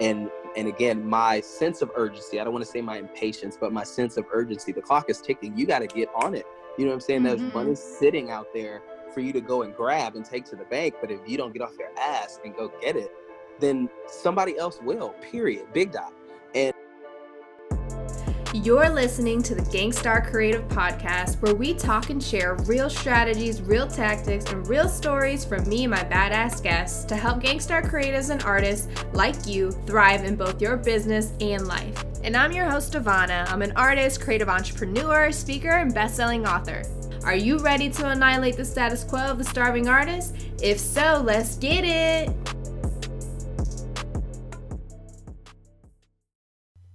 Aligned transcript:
and 0.00 0.30
and 0.56 0.68
again 0.68 1.04
my 1.04 1.40
sense 1.40 1.82
of 1.82 1.90
urgency 1.96 2.40
i 2.40 2.44
don't 2.44 2.52
want 2.52 2.64
to 2.64 2.70
say 2.70 2.80
my 2.80 2.98
impatience 2.98 3.56
but 3.60 3.72
my 3.72 3.84
sense 3.84 4.16
of 4.16 4.24
urgency 4.32 4.72
the 4.72 4.80
clock 4.80 5.08
is 5.08 5.20
ticking 5.20 5.56
you 5.56 5.66
got 5.66 5.80
to 5.80 5.86
get 5.86 6.08
on 6.14 6.34
it. 6.34 6.46
You 6.78 6.84
know 6.84 6.90
what 6.90 6.94
i'm 6.94 7.00
saying? 7.00 7.22
Mm-hmm. 7.22 7.40
there's 7.42 7.54
money 7.54 7.74
sitting 7.74 8.30
out 8.30 8.48
there 8.52 8.82
for 9.12 9.20
you 9.20 9.32
to 9.32 9.40
go 9.40 9.62
and 9.62 9.74
grab 9.76 10.16
and 10.16 10.24
take 10.24 10.44
to 10.46 10.56
the 10.56 10.64
bank 10.64 10.94
but 11.00 11.10
if 11.10 11.20
you 11.26 11.36
don't 11.36 11.52
get 11.52 11.62
off 11.62 11.72
your 11.78 11.90
ass 11.98 12.40
and 12.44 12.54
go 12.56 12.72
get 12.80 12.96
it 12.96 13.12
then 13.60 13.88
somebody 14.06 14.56
else 14.58 14.80
will 14.82 15.10
period 15.20 15.66
big 15.72 15.92
dot. 15.92 16.12
And 16.54 16.74
you're 18.54 18.88
listening 18.88 19.42
to 19.42 19.54
the 19.54 19.62
Gangstar 19.62 20.30
Creative 20.30 20.62
Podcast, 20.68 21.42
where 21.42 21.56
we 21.56 21.74
talk 21.74 22.10
and 22.10 22.22
share 22.22 22.54
real 22.66 22.88
strategies, 22.88 23.60
real 23.60 23.88
tactics, 23.88 24.44
and 24.52 24.66
real 24.68 24.88
stories 24.88 25.44
from 25.44 25.68
me 25.68 25.84
and 25.84 25.90
my 25.90 26.04
badass 26.04 26.62
guests 26.62 27.04
to 27.06 27.16
help 27.16 27.42
Gangstar 27.42 27.84
creatives 27.84 28.30
and 28.30 28.44
artists 28.44 28.86
like 29.12 29.48
you 29.48 29.72
thrive 29.86 30.24
in 30.24 30.36
both 30.36 30.62
your 30.62 30.76
business 30.76 31.32
and 31.40 31.66
life. 31.66 32.04
And 32.22 32.36
I'm 32.36 32.52
your 32.52 32.70
host, 32.70 32.92
Devona. 32.92 33.50
I'm 33.50 33.62
an 33.62 33.72
artist, 33.72 34.20
creative 34.20 34.48
entrepreneur, 34.48 35.32
speaker, 35.32 35.70
and 35.70 35.92
best-selling 35.92 36.46
author. 36.46 36.84
Are 37.24 37.34
you 37.34 37.58
ready 37.58 37.90
to 37.90 38.08
annihilate 38.08 38.56
the 38.56 38.64
status 38.64 39.02
quo 39.02 39.18
of 39.18 39.38
the 39.38 39.44
starving 39.44 39.88
artist? 39.88 40.36
If 40.62 40.78
so, 40.78 41.22
let's 41.24 41.56
get 41.56 41.84
it! 41.84 42.53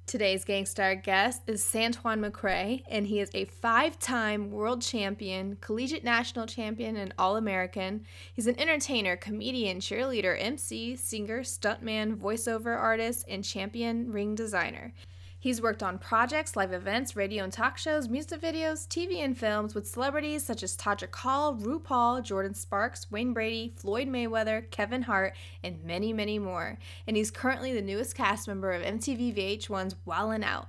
Today's 0.10 0.44
Gangstar 0.44 1.04
guest 1.04 1.44
is 1.46 1.64
Santwon 1.64 2.28
McCray, 2.28 2.82
and 2.90 3.06
he 3.06 3.20
is 3.20 3.30
a 3.36 3.46
five 3.46 4.00
time 4.00 4.50
world 4.50 4.82
champion, 4.82 5.58
collegiate 5.62 6.04
national 6.04 6.48
champion, 6.48 6.98
and 6.98 7.14
All 7.20 7.38
American. 7.38 8.08
He's 8.34 8.48
an 8.48 8.60
entertainer, 8.60 9.16
comedian, 9.16 9.80
cheerleader, 9.80 10.36
MC, 10.40 10.96
singer, 10.96 11.42
stuntman, 11.42 12.16
voiceover 12.18 12.76
artist, 12.76 13.24
and 13.30 13.44
champion 13.44 14.12
ring 14.12 14.34
designer. 14.34 14.96
He's 15.42 15.62
worked 15.62 15.82
on 15.82 16.00
projects, 16.00 16.58
live 16.58 16.74
events, 16.74 17.16
radio 17.16 17.46
and 17.46 17.54
talk 17.54 17.78
shows, 17.78 18.10
music 18.10 18.42
videos, 18.42 18.86
TV 18.86 19.24
and 19.24 19.38
films 19.38 19.74
with 19.74 19.88
celebrities 19.88 20.44
such 20.44 20.64
as 20.64 20.76
Todrick 20.76 21.16
Hall, 21.16 21.56
RuPaul, 21.56 22.22
Jordan 22.22 22.54
Sparks, 22.54 23.10
Wayne 23.10 23.32
Brady, 23.32 23.74
Floyd 23.78 24.10
Mayweather, 24.10 24.70
Kevin 24.70 25.04
Hart, 25.04 25.38
and 25.64 25.82
many, 25.86 26.12
many 26.12 26.40
more. 26.40 26.78
And 27.08 27.16
he's 27.16 27.32
currently 27.32 27.72
the 27.72 27.82
newest 27.82 28.16
cast 28.16 28.50
member 28.50 28.74
of 28.74 28.84
MTV 28.84 29.34
VH1's 29.34 29.96
Wild 30.04 30.34
N' 30.34 30.44
Out. 30.44 30.68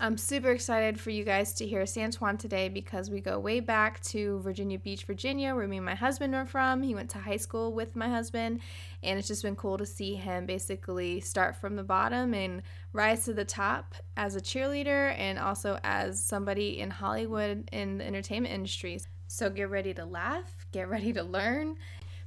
I'm 0.00 0.16
super 0.16 0.52
excited 0.52 1.00
for 1.00 1.10
you 1.10 1.24
guys 1.24 1.54
to 1.54 1.66
hear 1.66 1.82
Santwon 1.82 2.38
today 2.38 2.68
because 2.68 3.10
we 3.10 3.20
go 3.20 3.36
way 3.40 3.58
back 3.58 4.00
to 4.04 4.38
Virginia 4.40 4.78
Beach, 4.78 5.04
Virginia, 5.04 5.56
where 5.56 5.66
me 5.66 5.78
and 5.78 5.86
my 5.86 5.96
husband 5.96 6.36
are 6.36 6.46
from. 6.46 6.84
He 6.84 6.94
went 6.94 7.10
to 7.10 7.18
high 7.18 7.36
school 7.36 7.72
with 7.72 7.96
my 7.96 8.08
husband, 8.08 8.60
and 9.02 9.18
it's 9.18 9.28
just 9.28 9.42
been 9.42 9.56
cool 9.56 9.78
to 9.78 9.86
see 9.86 10.14
him 10.14 10.46
basically 10.46 11.20
start 11.20 11.56
from 11.56 11.76
the 11.76 11.82
bottom 11.82 12.34
and 12.34 12.62
rise 12.92 13.24
to 13.24 13.34
the 13.34 13.44
top 13.44 13.94
as 14.16 14.36
a 14.36 14.40
cheerleader 14.40 15.14
and 15.18 15.38
also 15.38 15.78
as 15.84 16.22
somebody 16.22 16.80
in 16.80 16.90
Hollywood 16.90 17.68
in 17.72 17.98
the 17.98 18.06
entertainment 18.06 18.54
industry. 18.54 19.00
So 19.28 19.50
get 19.50 19.70
ready 19.70 19.94
to 19.94 20.04
laugh, 20.04 20.66
get 20.72 20.88
ready 20.88 21.12
to 21.12 21.22
learn, 21.22 21.76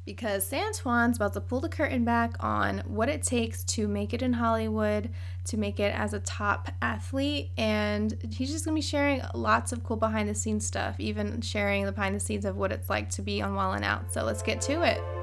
because 0.06 0.50
Santwon's 0.50 1.18
about 1.18 1.34
to 1.34 1.42
pull 1.42 1.60
the 1.60 1.70
curtain 1.70 2.04
back 2.04 2.36
on 2.40 2.80
what 2.86 3.10
it 3.10 3.22
takes 3.22 3.64
to 3.64 3.88
make 3.88 4.14
it 4.14 4.22
in 4.22 4.34
Hollywood, 4.34 5.12
to 5.46 5.58
make 5.58 5.80
it 5.80 5.94
as 5.94 6.14
a 6.14 6.20
top 6.20 6.70
athlete, 6.82 7.52
and 7.58 8.18
he's 8.32 8.52
just 8.52 8.66
gonna 8.66 8.76
be 8.76 8.82
sharing 8.82 9.22
lots 9.34 9.72
of 9.72 9.84
cool 9.84 9.98
behind 9.98 10.28
the 10.28 10.36
scenes 10.36 10.66
stuff, 10.66 11.00
even 11.00 11.42
sharing 11.42 11.86
the 11.86 11.92
behind 11.92 12.16
the 12.16 12.20
scenes 12.20 12.46
of 12.46 12.56
what 12.56 12.72
it's 12.72 12.90
like 12.90 13.10
to 13.12 13.22
be 13.22 13.42
on 13.42 13.56
Wild 13.56 13.76
N' 13.76 13.84
Out. 13.84 14.12
So 14.12 14.24
let's 14.24 14.42
get 14.42 14.62
to 14.62 14.82
it. 14.82 15.21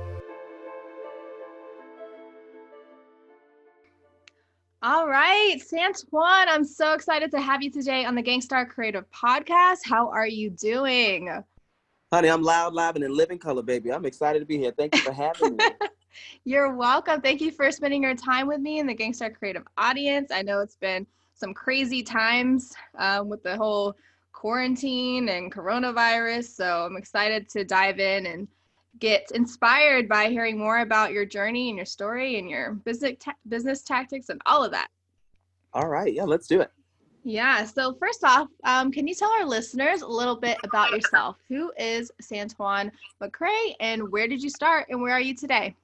All 4.81 5.09
right, 5.09 5.57
Santwon, 5.59 6.47
I'm 6.47 6.62
so 6.62 6.93
excited 6.93 7.33
to 7.33 7.41
have 7.41 7.65
you 7.65 7.71
today 7.71 8.05
on 8.05 8.15
the 8.15 8.23
Gangstar 8.23 8.69
Creative 8.69 9.05
Podcast. 9.11 9.79
How 9.84 10.09
are 10.09 10.29
you 10.29 10.51
doing? 10.51 11.43
Honey, 12.12 12.28
I'm 12.28 12.44
loud, 12.44 12.75
live, 12.75 12.94
and 12.94 13.05
in 13.05 13.12
living 13.12 13.41
color, 13.41 13.62
baby. 13.62 13.93
I'm 13.93 14.06
excited 14.06 14.38
to 14.38 14.47
be 14.47 14.56
here. 14.56 14.71
Thank 14.71 14.94
you 14.94 15.00
for 15.00 15.12
having 15.12 15.56
me. 15.56 15.65
You're 16.44 16.77
welcome. 16.77 17.21
Thank 17.21 17.41
you 17.41 17.50
for 17.50 17.72
spending 17.72 18.05
your 18.05 18.15
time 18.15 18.47
with 18.47 18.61
me 18.61 18.78
in 18.78 18.87
the 18.87 18.94
Gangstar 18.94 19.34
Creative 19.34 19.65
audience. 19.77 20.31
I 20.31 20.43
know 20.43 20.61
it's 20.61 20.77
been 20.77 21.09
some 21.34 21.53
crazy 21.53 22.05
times 22.05 22.72
um, 22.99 23.28
with 23.28 23.43
the 23.43 23.56
whole 23.56 23.97
quarantine 24.31 25.28
and 25.28 25.53
coronavirus. 25.53 26.55
So 26.55 26.87
I'm 26.87 26.97
excited 26.97 27.49
to 27.49 27.65
dive 27.65 27.99
in 27.99 28.27
and 28.27 28.47
get 28.99 29.31
inspired 29.34 30.09
by 30.09 30.28
hearing 30.28 30.59
more 30.59 30.81
about 30.81 31.12
your 31.12 31.25
journey 31.25 31.69
and 31.69 31.76
your 31.76 31.87
story 31.87 32.38
and 32.38 32.50
your 32.50 32.72
business 32.72 33.16
ta- 33.21 33.34
business 33.49 33.82
tactics 33.82 34.28
and 34.28 34.41
all 34.47 34.65
of 34.65 34.72
that. 34.72 34.88
All 35.75 35.88
right, 35.88 36.12
yeah, 36.12 36.25
let's 36.25 36.47
do 36.47 36.60
it. 36.60 36.71
Yeah. 37.25 37.65
So 37.65 37.94
first 37.94 38.25
off, 38.25 38.49
um, 38.65 38.91
can 38.91 39.06
you 39.06 39.15
tell 39.15 39.31
our 39.38 39.44
listeners 39.44 40.03
a 40.03 40.06
little 40.06 40.37
bit 40.37 40.56
about 40.65 40.93
yourself? 40.93 41.37
Who 41.49 41.72
is 41.78 42.10
Santwon 42.22 42.91
McCray, 43.22 43.75
and 43.81 44.10
where 44.10 44.28
did 44.28 44.43
you 44.43 44.50
start, 44.50 44.87
and 44.88 45.00
where 45.00 45.12
are 45.12 45.20
you 45.20 45.34
today? 45.34 45.75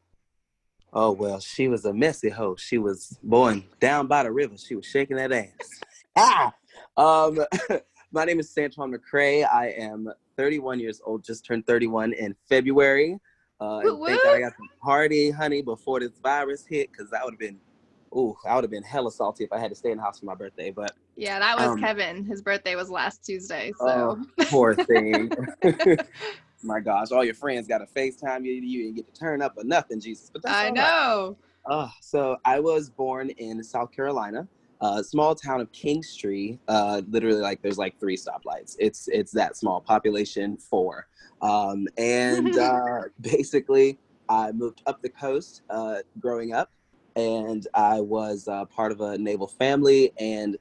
Oh 0.93 1.11
well, 1.11 1.41
she 1.41 1.69
was 1.69 1.85
a 1.85 1.93
messy 1.93 2.31
hoe. 2.31 2.57
She 2.57 2.79
was 2.79 3.19
born 3.23 3.65
down 3.81 4.07
by 4.07 4.23
the 4.23 4.33
river. 4.33 4.57
She 4.57 4.75
was 4.75 4.87
shaking 4.87 5.17
that 5.17 5.33
ass. 5.33 5.51
ah. 6.17 6.55
Um, 6.97 7.45
my 8.15 8.25
name 8.25 8.39
is 8.39 8.49
Santwon 8.49 8.95
McCray. 8.95 9.47
I 9.47 9.71
am 9.71 10.09
31 10.37 10.79
years 10.79 11.03
old. 11.05 11.25
Just 11.25 11.45
turned 11.45 11.67
31 11.67 12.13
in 12.13 12.35
February. 12.49 13.19
Uh, 13.61 13.81
thank 13.83 14.23
God 14.23 14.37
I 14.37 14.41
got 14.41 14.57
some 14.57 14.69
party, 14.81 15.31
honey, 15.31 15.63
before 15.63 16.01
this 16.01 16.13
virus 16.23 16.65
hit, 16.65 16.93
because 16.93 17.11
that 17.11 17.25
would 17.25 17.35
have 17.35 17.41
been 17.41 17.59
ooh, 18.17 18.37
I 18.49 18.55
would 18.55 18.63
have 18.63 18.71
been 18.71 18.85
hella 18.85 19.11
salty 19.11 19.43
if 19.43 19.53
I 19.53 19.59
had 19.59 19.71
to 19.71 19.75
stay 19.75 19.91
in 19.91 19.97
the 19.97 20.03
house 20.03 20.21
for 20.21 20.27
my 20.27 20.35
birthday. 20.35 20.71
But 20.71 20.93
yeah, 21.17 21.41
that 21.41 21.57
was 21.57 21.67
um, 21.67 21.81
Kevin. 21.81 22.25
His 22.25 22.41
birthday 22.41 22.77
was 22.77 22.89
last 22.89 23.25
Tuesday. 23.25 23.73
So 23.81 24.19
oh, 24.21 24.45
poor 24.45 24.75
thing. 24.77 25.33
my 26.63 26.79
gosh, 26.79 27.11
all 27.11 27.25
your 27.25 27.35
friends 27.35 27.67
got 27.67 27.79
to 27.79 27.87
FaceTime 27.87 28.45
you. 28.45 28.53
You 28.53 28.85
didn't 28.85 28.97
get 28.97 29.13
to 29.13 29.21
turn 29.21 29.43
up 29.43 29.55
or 29.57 29.65
nothing, 29.65 30.01
Jesus. 30.01 30.31
But 30.33 30.43
I 30.47 30.71
know. 30.71 31.37
Right. 31.67 31.75
Uh, 31.75 31.89
so 32.01 32.37
I 32.45 32.61
was 32.61 32.91
born 32.91 33.31
in 33.31 33.63
South 33.65 33.91
Carolina, 33.91 34.47
uh, 34.81 35.03
small 35.03 35.35
town 35.35 35.61
of 35.61 35.71
Kingstree. 35.73 36.59
Uh, 36.69 37.03
literally, 37.09 37.41
like 37.41 37.63
there's 37.63 37.79
like 37.79 37.99
three 37.99 38.17
stoplights. 38.17 38.77
It's 38.79 39.09
it's 39.09 39.33
that 39.33 39.57
small. 39.57 39.81
Population 39.81 40.57
four. 40.57 41.07
Um, 41.43 41.87
and 41.99 42.59
uh, 42.59 43.03
basically, 43.21 43.99
I 44.29 44.53
moved 44.53 44.83
up 44.87 45.03
the 45.03 45.09
coast 45.09 45.63
uh, 45.71 45.99
growing 46.19 46.53
up 46.53 46.71
and 47.17 47.67
I 47.75 48.01
was 48.01 48.49
uh, 48.49 48.65
part 48.67 48.93
of 48.93 49.01
a 49.01 49.17
naval 49.19 49.47
family. 49.47 50.13
And 50.19 50.57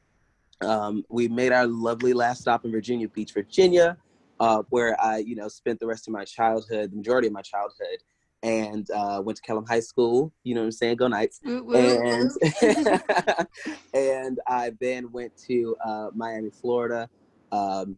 um, 0.61 1.03
we 1.09 1.27
made 1.27 1.51
our 1.51 1.67
lovely 1.67 2.13
last 2.13 2.41
stop 2.41 2.65
in 2.65 2.71
Virginia 2.71 3.09
Beach, 3.09 3.33
Virginia, 3.33 3.97
uh, 4.39 4.63
where 4.69 4.99
I, 5.01 5.17
you 5.17 5.35
know, 5.35 5.47
spent 5.47 5.79
the 5.79 5.87
rest 5.87 6.07
of 6.07 6.13
my 6.13 6.25
childhood, 6.25 6.91
the 6.91 6.97
majority 6.97 7.27
of 7.27 7.33
my 7.33 7.41
childhood, 7.41 7.99
and 8.43 8.89
uh, 8.91 9.21
went 9.23 9.37
to 9.37 9.41
Kellam 9.41 9.67
High 9.67 9.79
School. 9.79 10.31
You 10.43 10.55
know 10.55 10.61
what 10.61 10.65
I'm 10.65 10.71
saying? 10.71 10.97
Go 10.97 11.07
Knights! 11.07 11.39
And 11.43 12.31
and 13.93 14.39
I 14.47 14.73
then 14.79 15.11
went 15.11 15.35
to 15.47 15.75
uh, 15.83 16.09
Miami, 16.13 16.51
Florida. 16.51 17.09
Um, 17.51 17.97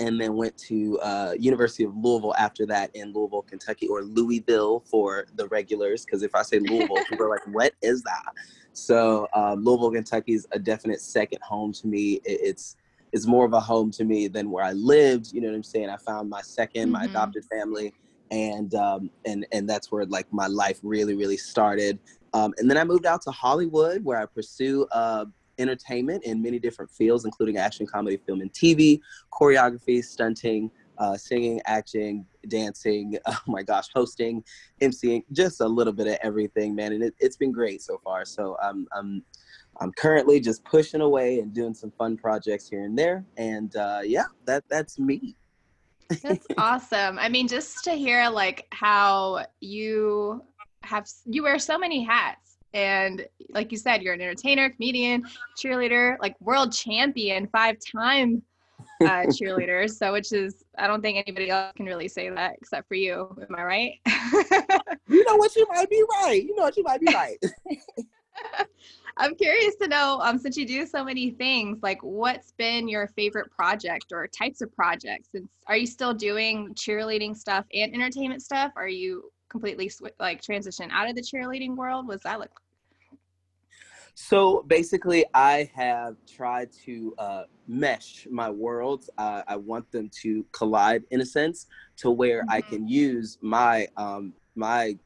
and 0.00 0.20
then 0.20 0.34
went 0.34 0.56
to 0.56 0.98
uh, 1.00 1.34
University 1.38 1.84
of 1.84 1.96
Louisville 1.96 2.34
after 2.38 2.64
that 2.66 2.90
in 2.94 3.12
Louisville, 3.12 3.42
Kentucky, 3.42 3.88
or 3.88 4.02
Louisville 4.02 4.84
for 4.86 5.26
the 5.34 5.48
regulars. 5.48 6.04
Because 6.04 6.22
if 6.22 6.34
I 6.34 6.42
say 6.42 6.60
Louisville, 6.60 7.02
people 7.08 7.26
are 7.26 7.30
like, 7.30 7.46
"What 7.52 7.72
is 7.82 8.02
that?" 8.02 8.32
So 8.72 9.26
um, 9.34 9.64
Louisville, 9.64 9.90
Kentucky 9.90 10.34
is 10.34 10.46
a 10.52 10.58
definite 10.58 11.00
second 11.00 11.40
home 11.42 11.72
to 11.74 11.86
me. 11.86 12.20
It, 12.24 12.40
it's 12.42 12.76
it's 13.12 13.26
more 13.26 13.44
of 13.44 13.52
a 13.54 13.60
home 13.60 13.90
to 13.92 14.04
me 14.04 14.28
than 14.28 14.50
where 14.50 14.64
I 14.64 14.72
lived. 14.72 15.32
You 15.32 15.40
know 15.40 15.48
what 15.48 15.56
I'm 15.56 15.62
saying? 15.62 15.88
I 15.88 15.96
found 15.96 16.28
my 16.28 16.42
2nd 16.42 16.68
mm-hmm. 16.74 16.90
my 16.92 17.04
adopted 17.04 17.44
family, 17.46 17.92
and 18.30 18.74
um, 18.74 19.10
and 19.24 19.46
and 19.52 19.68
that's 19.68 19.90
where 19.90 20.04
like 20.06 20.32
my 20.32 20.46
life 20.46 20.78
really 20.82 21.14
really 21.14 21.36
started. 21.36 21.98
Um, 22.34 22.52
and 22.58 22.70
then 22.70 22.76
I 22.76 22.84
moved 22.84 23.06
out 23.06 23.22
to 23.22 23.30
Hollywood, 23.30 24.04
where 24.04 24.20
I 24.20 24.26
pursue 24.26 24.86
uh, 24.92 25.24
entertainment 25.58 26.24
in 26.24 26.42
many 26.42 26.58
different 26.58 26.90
fields, 26.90 27.24
including 27.24 27.56
action, 27.56 27.86
comedy, 27.86 28.16
film, 28.16 28.40
and 28.40 28.52
TV, 28.52 29.00
choreography, 29.32 30.04
stunting, 30.04 30.70
uh, 30.98 31.16
singing, 31.16 31.60
acting, 31.66 32.26
dancing, 32.48 33.18
oh 33.26 33.38
my 33.46 33.62
gosh, 33.62 33.86
hosting, 33.94 34.44
emceeing, 34.80 35.24
just 35.32 35.60
a 35.60 35.66
little 35.66 35.92
bit 35.92 36.06
of 36.06 36.18
everything, 36.22 36.74
man. 36.74 36.92
And 36.92 37.02
it, 37.02 37.14
has 37.22 37.36
been 37.36 37.52
great 37.52 37.82
so 37.82 38.00
far. 38.04 38.24
So 38.24 38.56
I'm, 38.62 38.86
I'm, 38.92 39.22
I'm 39.80 39.92
currently 39.92 40.40
just 40.40 40.64
pushing 40.64 41.00
away 41.00 41.38
and 41.38 41.54
doing 41.54 41.74
some 41.74 41.92
fun 41.92 42.16
projects 42.16 42.68
here 42.68 42.84
and 42.84 42.98
there. 42.98 43.24
And 43.36 43.74
uh, 43.76 44.00
yeah, 44.04 44.24
that 44.44 44.64
that's 44.68 44.98
me. 44.98 45.36
That's 46.22 46.46
awesome. 46.58 47.18
I 47.18 47.28
mean, 47.28 47.48
just 47.48 47.84
to 47.84 47.92
hear 47.92 48.28
like 48.28 48.66
how 48.70 49.46
you 49.60 50.42
have, 50.82 51.08
you 51.24 51.42
wear 51.42 51.58
so 51.58 51.78
many 51.78 52.02
hats 52.02 52.58
and 52.74 53.26
like 53.50 53.72
you 53.72 53.78
said, 53.78 54.02
you're 54.02 54.14
an 54.14 54.20
entertainer, 54.20 54.70
comedian, 54.70 55.24
cheerleader, 55.56 56.16
like 56.20 56.38
world 56.40 56.72
champion, 56.72 57.46
five 57.48 57.76
time 57.80 58.42
uh, 59.00 59.06
cheerleader. 59.26 59.90
So, 59.90 60.12
which 60.12 60.32
is, 60.32 60.64
I 60.76 60.86
don't 60.86 61.00
think 61.00 61.24
anybody 61.26 61.50
else 61.50 61.72
can 61.76 61.86
really 61.86 62.08
say 62.08 62.28
that 62.30 62.56
except 62.60 62.88
for 62.88 62.94
you. 62.94 63.34
Am 63.40 63.54
I 63.54 63.62
right? 63.62 63.92
you 65.08 65.24
know 65.24 65.36
what? 65.36 65.54
You 65.56 65.66
might 65.70 65.88
be 65.88 66.02
right. 66.22 66.42
You 66.44 66.54
know 66.56 66.64
what? 66.64 66.76
You 66.76 66.82
might 66.82 67.00
be 67.00 67.12
right. 67.12 67.38
I'm 69.20 69.34
curious 69.34 69.74
to 69.82 69.88
know, 69.88 70.20
um, 70.22 70.38
since 70.38 70.56
you 70.56 70.64
do 70.64 70.86
so 70.86 71.04
many 71.04 71.30
things, 71.30 71.78
like 71.82 72.00
what's 72.02 72.52
been 72.52 72.86
your 72.86 73.08
favorite 73.08 73.50
project 73.50 74.12
or 74.12 74.28
types 74.28 74.60
of 74.60 74.72
projects? 74.74 75.30
Since 75.32 75.48
are 75.66 75.76
you 75.76 75.86
still 75.86 76.14
doing 76.14 76.72
cheerleading 76.74 77.36
stuff 77.36 77.64
and 77.74 77.92
entertainment 77.92 78.42
stuff? 78.42 78.70
Are 78.76 78.88
you 78.88 79.30
completely 79.48 79.88
sw- 79.88 80.14
like 80.20 80.40
transition 80.40 80.88
out 80.92 81.10
of 81.10 81.16
the 81.16 81.22
cheerleading 81.22 81.74
world? 81.74 82.06
Was 82.06 82.20
that 82.22 82.38
like? 82.38 82.50
So 84.14 84.64
basically, 84.68 85.24
I 85.34 85.68
have 85.74 86.16
tried 86.32 86.70
to 86.84 87.14
uh, 87.18 87.42
mesh 87.66 88.26
my 88.30 88.50
worlds. 88.50 89.10
Uh, 89.18 89.42
I 89.48 89.56
want 89.56 89.90
them 89.90 90.10
to 90.22 90.46
collide 90.52 91.02
in 91.10 91.20
a 91.20 91.26
sense, 91.26 91.66
to 91.98 92.10
where 92.10 92.42
mm-hmm. 92.42 92.50
I 92.50 92.60
can 92.60 92.86
use 92.86 93.38
my 93.42 93.88
um, 93.96 94.32
my 94.54 94.96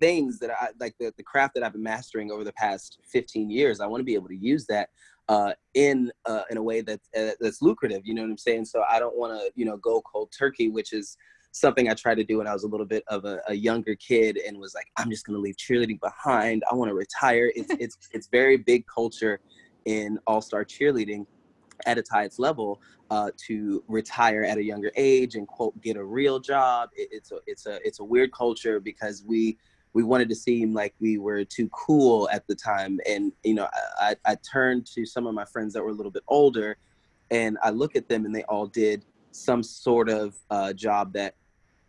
things 0.00 0.38
that 0.40 0.50
I 0.50 0.68
like 0.80 0.94
the, 0.98 1.12
the 1.16 1.22
craft 1.22 1.54
that 1.54 1.62
I've 1.62 1.72
been 1.72 1.82
mastering 1.82 2.30
over 2.30 2.44
the 2.44 2.52
past 2.52 2.98
15 3.10 3.50
years. 3.50 3.80
I 3.80 3.86
want 3.86 4.00
to 4.00 4.04
be 4.04 4.14
able 4.14 4.28
to 4.28 4.36
use 4.36 4.66
that 4.66 4.90
uh, 5.28 5.52
in 5.74 6.10
uh, 6.26 6.42
in 6.50 6.56
a 6.56 6.62
way 6.62 6.80
that's 6.80 7.08
uh, 7.16 7.30
that's 7.40 7.62
lucrative. 7.62 8.02
You 8.04 8.14
know 8.14 8.22
what 8.22 8.30
I'm 8.30 8.38
saying? 8.38 8.66
So 8.66 8.82
I 8.88 8.98
don't 8.98 9.16
want 9.16 9.38
to 9.38 9.50
you 9.54 9.64
know 9.64 9.76
go 9.76 10.02
cold 10.02 10.32
turkey, 10.36 10.68
which 10.68 10.92
is 10.92 11.16
something 11.52 11.88
I 11.88 11.94
tried 11.94 12.16
to 12.16 12.24
do 12.24 12.38
when 12.38 12.46
I 12.46 12.52
was 12.52 12.64
a 12.64 12.68
little 12.68 12.86
bit 12.86 13.04
of 13.08 13.24
a, 13.24 13.40
a 13.46 13.54
younger 13.54 13.94
kid 13.94 14.38
and 14.38 14.58
was 14.58 14.74
like, 14.74 14.86
I'm 14.96 15.10
just 15.10 15.26
gonna 15.26 15.38
leave 15.38 15.56
cheerleading 15.56 16.00
behind. 16.00 16.64
I 16.70 16.74
want 16.74 16.88
to 16.88 16.94
retire. 16.94 17.52
It's 17.54 17.70
it's 17.78 17.96
it's 18.12 18.26
very 18.28 18.56
big 18.56 18.86
culture 18.86 19.40
in 19.84 20.18
all 20.26 20.40
star 20.40 20.64
cheerleading 20.64 21.26
at 21.86 21.98
its 21.98 22.10
highest 22.10 22.38
level 22.38 22.80
uh, 23.10 23.30
to 23.36 23.82
retire 23.88 24.44
at 24.44 24.56
a 24.56 24.62
younger 24.62 24.92
age 24.96 25.34
and 25.34 25.46
quote 25.46 25.78
get 25.80 25.96
a 25.96 26.04
real 26.04 26.40
job. 26.40 26.90
It, 26.94 27.08
it's 27.12 27.32
a 27.32 27.38
it's 27.46 27.66
a 27.66 27.78
it's 27.86 28.00
a 28.00 28.04
weird 28.04 28.32
culture 28.32 28.80
because 28.80 29.22
we 29.26 29.58
we 29.94 30.02
wanted 30.02 30.28
to 30.28 30.34
seem 30.34 30.72
like 30.72 30.94
we 31.00 31.18
were 31.18 31.44
too 31.44 31.68
cool 31.68 32.28
at 32.30 32.46
the 32.46 32.54
time. 32.54 32.98
And, 33.08 33.32
you 33.44 33.54
know, 33.54 33.68
I, 34.00 34.16
I 34.24 34.36
turned 34.36 34.86
to 34.94 35.04
some 35.04 35.26
of 35.26 35.34
my 35.34 35.44
friends 35.44 35.74
that 35.74 35.82
were 35.82 35.90
a 35.90 35.94
little 35.94 36.12
bit 36.12 36.22
older 36.28 36.76
and 37.30 37.58
I 37.62 37.70
look 37.70 37.96
at 37.96 38.08
them 38.08 38.24
and 38.24 38.34
they 38.34 38.44
all 38.44 38.66
did 38.66 39.04
some 39.32 39.62
sort 39.62 40.08
of 40.08 40.34
uh, 40.50 40.72
job 40.72 41.12
that, 41.14 41.34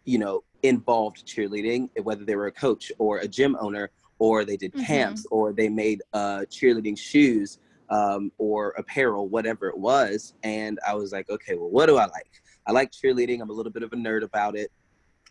you 0.06 0.18
know, 0.18 0.44
involved 0.64 1.26
cheerleading, 1.26 1.90
whether 2.04 2.24
they 2.24 2.36
were 2.36 2.48
a 2.48 2.52
coach 2.52 2.92
or 2.98 3.20
a 3.20 3.28
gym 3.28 3.58
owner, 3.60 3.90
or 4.20 4.46
they 4.46 4.56
did 4.56 4.74
mm-hmm. 4.74 4.86
camps, 4.86 5.26
or 5.32 5.52
they 5.52 5.68
made 5.68 6.02
uh, 6.14 6.46
cheerleading 6.50 6.98
shoes 6.98 7.60
um, 7.90 8.32
or 8.38 8.70
apparel, 8.78 9.28
whatever 9.28 9.68
it 9.68 9.78
was. 9.78 10.34
And 10.44 10.80
I 10.88 10.96
was 10.96 11.12
like, 11.12 11.30
okay, 11.30 11.56
well, 11.56 11.70
what 11.70 11.88
do 11.88 11.98
I 11.98 12.06
like? 12.06 12.42
I 12.66 12.72
like 12.72 12.92
cheerleading. 12.92 13.42
I'm 13.42 13.50
a 13.50 13.54
little 13.54 13.72
bit 13.72 13.84
of 13.84 13.92
a 13.92 13.98
nerd 13.98 14.24
about 14.24 14.56
it. 14.56 14.72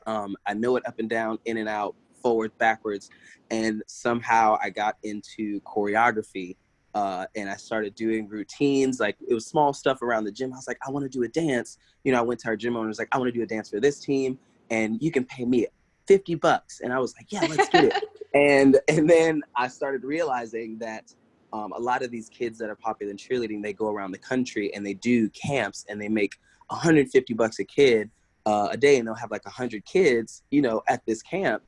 Um, 0.07 0.37
I 0.47 0.53
know 0.53 0.77
it 0.77 0.87
up 0.87 0.99
and 0.99 1.09
down, 1.09 1.39
in 1.47 1.57
and 1.57 1.69
out 1.69 1.95
forward, 2.23 2.57
backwards. 2.59 3.11
And 3.51 3.83
somehow 3.87 4.57
I 4.63 4.71
got 4.71 4.97
into 5.03 5.61
choreography 5.63 6.57
uh, 6.95 7.27
and 7.35 7.49
I 7.49 7.57
started 7.57 7.95
doing 7.95 8.29
routines. 8.29 9.01
Like 9.01 9.17
it 9.27 9.35
was 9.35 9.47
small 9.47 9.73
stuff 9.73 10.03
around 10.03 10.25
the 10.25 10.33
gym. 10.33 10.53
I 10.53 10.57
was 10.57 10.69
like, 10.69 10.79
I 10.87 10.91
want 10.91 11.05
to 11.05 11.09
do 11.09 11.23
a 11.25 11.29
dance. 11.29 11.79
You 12.05 12.13
know, 12.13 12.19
I 12.19 12.23
went 12.23 12.41
to 12.41 12.49
our 12.49 12.57
gym 12.57 12.77
owner. 12.77 12.89
Was 12.89 12.99
like, 12.99 13.09
I 13.13 13.19
want 13.19 13.29
to 13.29 13.33
do 13.33 13.43
a 13.43 13.47
dance 13.47 13.71
for 13.71 13.81
this 13.81 14.01
team, 14.01 14.39
and 14.71 15.01
you 15.03 15.11
can 15.11 15.25
pay 15.25 15.45
me 15.45 15.67
fifty 16.07 16.35
bucks. 16.35 16.81
And 16.81 16.93
I 16.93 16.99
was 16.99 17.15
like, 17.17 17.27
Yeah, 17.31 17.47
let's 17.49 17.69
do 17.71 17.91
it. 17.91 18.05
and 18.35 18.79
and 18.89 19.09
then 19.09 19.43
I 19.57 19.69
started 19.69 20.05
realizing 20.05 20.79
that 20.79 21.15
um, 21.53 21.73
a 21.73 21.79
lot 21.79 22.03
of 22.03 22.11
these 22.11 22.29
kids 22.29 22.59
that 22.59 22.69
are 22.69 22.77
popular 22.77 23.11
in 23.11 23.17
cheerleading, 23.17 23.63
they 23.63 23.73
go 23.73 23.89
around 23.89 24.13
the 24.13 24.19
country 24.19 24.75
and 24.75 24.85
they 24.85 24.95
do 24.95 25.29
camps 25.31 25.85
and 25.89 26.01
they 26.01 26.09
make 26.09 26.35
150 26.69 27.35
bucks 27.35 27.59
a 27.59 27.65
kid 27.65 28.11
uh, 28.45 28.69
a 28.71 28.77
day, 28.77 28.99
and 28.99 29.07
they'll 29.07 29.15
have 29.15 29.31
like 29.31 29.45
100 29.45 29.85
kids, 29.85 30.43
you 30.51 30.61
know, 30.61 30.83
at 30.89 31.05
this 31.07 31.23
camp 31.23 31.63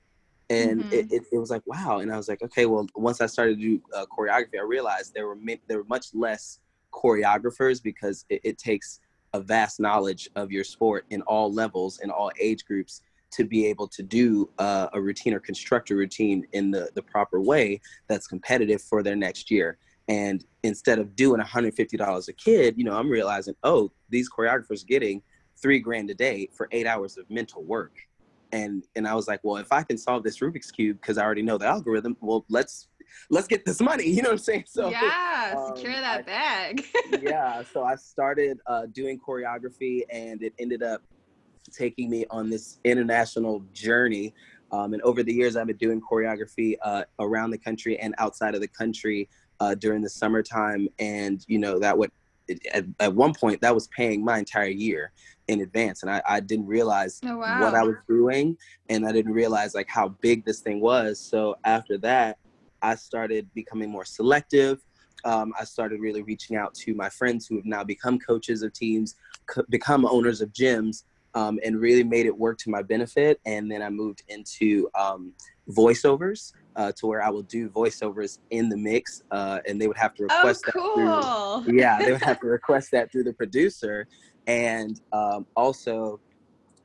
and 0.51 0.83
mm-hmm. 0.83 0.93
it, 0.93 1.13
it, 1.13 1.23
it, 1.33 1.39
was 1.39 1.51
like 1.51 1.63
wow. 1.67 1.99
And 1.99 2.13
i 2.13 2.17
was 2.17 2.29
like 2.29 2.43
okay 2.43 2.67
well 2.67 2.87
once 2.95 3.21
i 3.21 3.27
started 3.27 3.59
to 3.59 3.63
do 3.63 3.83
uh, 3.95 4.07
choreography 4.17 4.59
i 4.59 4.63
realized 4.63 5.15
there 5.15 5.27
were 5.27 5.37
there 5.69 5.79
were 5.79 5.85
much 5.89 6.07
less 6.15 6.61
choreographers 6.93 7.83
because 7.83 8.25
it, 8.29 8.41
it, 8.45 8.59
takes 8.59 9.01
a 9.33 9.41
vast 9.41 9.81
knowledge 9.81 10.29
of 10.37 10.53
your 10.53 10.63
sport 10.63 11.05
in 11.11 11.23
all 11.23 11.53
levels 11.53 11.99
in 12.01 12.11
all 12.11 12.31
age 12.41 12.65
groups 12.65 13.01
to 13.33 13.45
be 13.45 13.67
able 13.67 13.89
to 13.89 14.03
do 14.03 14.49
uh, 14.59 14.87
a 14.93 15.01
routine 15.01 15.35
or 15.35 15.41
construct 15.41 15.91
a 15.91 15.97
routine 15.97 16.47
in 16.53 16.71
the, 16.71 16.89
the 16.95 17.03
proper 17.03 17.41
way 17.41 17.81
that's 18.07 18.29
competitive 18.29 18.81
for 18.81 19.03
their 19.03 19.17
next 19.17 19.51
year. 19.51 19.77
And 20.07 20.45
instead 20.63 21.01
of 21.01 21.17
doing 21.17 21.41
$150 21.41 22.29
a 22.29 22.33
kid 22.33 22.75
you 22.77 22.85
know 22.85 22.97
i'm 22.97 23.09
realizing 23.09 23.55
oh 23.63 23.93
these 24.09 24.29
choreographers 24.29 24.85
getting 24.85 25.23
three 25.61 25.79
grand 25.79 26.11
a 26.11 26.15
day 26.15 26.49
for 26.53 26.69
eight 26.73 26.87
hours 26.87 27.17
of 27.17 27.29
mental 27.31 27.63
work 27.63 27.93
and 28.55 28.85
and 28.95 29.07
I 29.07 29.15
was 29.15 29.27
like, 29.27 29.41
well, 29.43 29.57
if 29.57 29.73
I 29.73 29.83
can 29.83 29.99
solve 29.99 30.23
this 30.23 30.39
Rubik's 30.39 30.71
cube 30.71 31.01
because 31.01 31.19
I 31.19 31.25
already 31.25 31.43
know 31.43 31.59
the 31.59 31.67
algorithm, 31.67 32.17
well, 32.21 32.47
let's 32.49 32.89
let's 33.29 33.49
get 33.49 33.67
this 33.67 33.81
money. 33.81 34.05
You 34.15 34.23
know 34.23 34.29
what 34.29 34.35
I'm 34.35 34.39
saying? 34.39 34.65
So 34.69 34.89
yeah, 34.89 35.55
um, 35.57 35.77
secure 35.77 35.93
that 35.93 36.21
I, 36.21 36.23
bag. 36.23 36.85
yeah, 37.23 37.63
so 37.73 37.83
I 37.83 37.97
started 37.97 38.61
uh, 38.67 38.87
doing 38.93 39.19
choreography, 39.19 40.03
and 40.11 40.43
it 40.43 40.55
ended 40.59 40.83
up 40.83 41.03
taking 41.73 42.09
me 42.09 42.25
on 42.31 42.49
this 42.49 42.79
international 42.85 43.65
journey. 43.73 44.35
Um, 44.71 44.93
and 44.93 45.03
over 45.03 45.23
the 45.23 45.33
years, 45.33 45.57
I've 45.57 45.67
been 45.67 45.77
doing 45.77 46.01
choreography 46.01 46.77
uh, 46.83 47.05
around 47.19 47.51
the 47.51 47.59
country 47.59 47.99
and 47.99 48.15
outside 48.19 48.55
of 48.55 48.61
the 48.61 48.69
country 48.69 49.29
uh, 49.61 49.75
during 49.75 50.01
the 50.01 50.09
summertime. 50.09 50.89
And 51.01 51.45
you 51.49 51.59
know 51.59 51.81
that 51.81 51.99
would 51.99 52.13
at, 52.73 52.85
at 53.01 53.15
one 53.15 53.35
point 53.35 53.61
that 53.63 53.75
was 53.75 53.89
paying 53.89 54.25
my 54.25 54.39
entire 54.39 54.69
year 54.69 55.13
in 55.49 55.61
advance 55.61 56.03
and 56.03 56.11
I, 56.11 56.23
I 56.27 56.41
didn't 56.41 56.67
realize 56.67 57.21
oh, 57.25 57.37
wow. 57.37 57.61
what 57.61 57.75
I 57.75 57.83
was 57.83 57.97
doing 58.09 58.57
and 58.89 59.07
I 59.07 59.13
didn't 59.13 59.33
realize 59.33 59.75
like 59.75 59.89
how 59.89 60.09
big 60.09 60.45
this 60.45 60.61
thing 60.61 60.81
was. 60.81 61.21
So 61.21 61.57
after 61.65 61.99
that, 61.99 62.39
I 62.83 62.95
started 62.95 63.49
becoming 63.55 63.91
more 63.91 64.05
selective. 64.05 64.85
Um, 65.25 65.53
I 65.59 65.65
started 65.65 66.01
really 66.01 66.23
reaching 66.23 66.57
out 66.57 66.75
to 66.75 66.95
my 66.95 67.09
friends 67.09 67.47
who 67.47 67.57
have 67.57 67.65
now 67.65 67.83
become 67.83 68.19
coaches 68.19 68.63
of 68.63 68.73
teams, 68.73 69.17
co- 69.47 69.65
become 69.71 70.05
owners 70.05 70.41
of 70.41 70.53
gyms, 70.53 71.05
um, 71.35 71.59
and 71.65 71.81
really 71.81 72.05
made 72.05 72.27
it 72.27 72.37
work 72.37 72.59
to 72.59 72.71
my 72.71 72.83
benefit. 72.83 73.41
And 73.47 73.71
then 73.71 73.83
I 73.83 73.89
moved 73.89 74.23
into 74.29 74.89
um, 74.99 75.33
voiceovers 75.71 76.53
uh, 76.77 76.93
to 76.93 77.07
where 77.07 77.23
I 77.23 77.31
will 77.31 77.43
do 77.43 77.69
voiceovers 77.69 78.39
in 78.51 78.69
the 78.69 78.77
mix, 78.77 79.23
uh, 79.31 79.61
and 79.67 79.81
they 79.81 79.87
would 79.87 79.97
have 79.97 80.15
to 80.17 80.25
oh, 80.25 80.37
request 80.37 80.65
oh, 80.69 80.73
cool. 80.73 80.97
that 80.97 81.65
through. 81.65 81.79
Yeah, 81.79 81.99
they 81.99 82.13
would 82.13 82.23
have 82.23 82.41
to 82.43 82.47
request 82.47 82.91
that 82.93 83.11
through 83.11 83.25
the 83.25 83.33
producer, 83.33 84.07
and 84.47 85.01
um, 85.13 85.47
also 85.57 86.21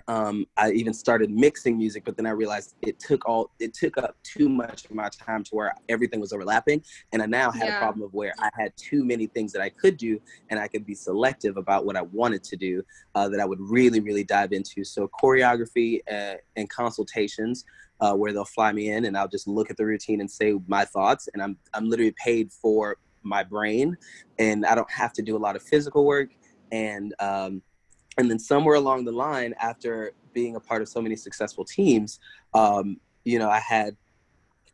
um, 0.10 0.48
I 0.58 0.72
even 0.72 0.92
started 0.92 1.30
mixing 1.30 1.78
music, 1.78 2.04
but 2.04 2.18
then 2.18 2.26
I 2.26 2.32
realized 2.32 2.74
it 2.82 3.00
took 3.00 3.30
all 3.30 3.52
it 3.60 3.76
took 3.76 3.96
up 4.00 4.16
too 4.24 4.50
much 4.50 4.86
of 4.86 4.92
my 4.92 5.08
time 5.10 5.44
to 5.44 5.56
where 5.56 5.72
everything 5.88 6.20
was 6.20 6.34
overlapping, 6.34 6.84
and 7.14 7.22
I 7.22 7.28
now 7.28 7.52
had 7.52 7.68
yeah. 7.68 7.78
a 7.78 7.80
problem 7.80 8.04
of 8.04 8.12
where 8.12 8.34
I 8.40 8.50
had 8.58 8.76
too 8.76 9.06
many 9.06 9.28
things 9.28 9.54
that 9.54 9.62
I 9.62 9.70
could 9.70 9.98
do, 9.98 10.20
and 10.50 10.60
I 10.60 10.68
could 10.68 10.84
be 10.84 10.96
selective 10.96 11.58
about 11.58 11.86
what 11.86 11.96
I 11.96 12.02
wanted 12.02 12.44
to 12.46 12.58
do 12.58 12.82
uh, 13.14 13.30
that 13.30 13.40
I 13.40 13.46
would 13.46 13.60
really 13.62 14.00
really 14.00 14.24
dive 14.24 14.52
into. 14.52 14.84
So 14.84 15.08
choreography 15.22 16.00
uh, 16.12 16.38
and 16.56 16.68
consultations, 16.72 17.64
uh, 18.02 18.16
where 18.16 18.34
they'll 18.34 18.46
fly 18.46 18.72
me 18.72 18.90
in, 18.90 19.06
and 19.06 19.16
I'll 19.16 19.28
just 19.28 19.48
look 19.48 19.70
at 19.70 19.78
the 19.78 19.86
routine 19.86 20.22
and 20.22 20.32
say 20.32 20.56
my 20.68 20.86
thoughts, 20.86 21.30
and 21.36 21.44
I'm 21.44 21.56
I'm 21.76 21.88
literally 21.88 22.16
paid 22.18 22.52
for 22.52 22.98
my 23.22 23.44
brain, 23.44 23.96
and 24.40 24.66
I 24.66 24.74
don't 24.74 24.90
have 24.90 25.14
to 25.14 25.22
do 25.22 25.38
a 25.38 25.42
lot 25.46 25.56
of 25.56 25.62
physical 25.62 26.04
work 26.04 26.30
and 26.72 27.14
um, 27.20 27.62
and 28.18 28.30
then 28.30 28.40
somewhere 28.40 28.76
along 28.76 29.06
the 29.06 29.12
line, 29.12 29.54
after 29.60 30.14
being 30.34 30.56
a 30.56 30.60
part 30.60 30.82
of 30.82 30.90
so 30.90 31.02
many 31.02 31.16
successful 31.16 31.66
teams, 31.66 32.20
um, 32.54 32.98
you 33.24 33.40
know, 33.40 33.50
I 33.50 33.60
had 33.60 33.96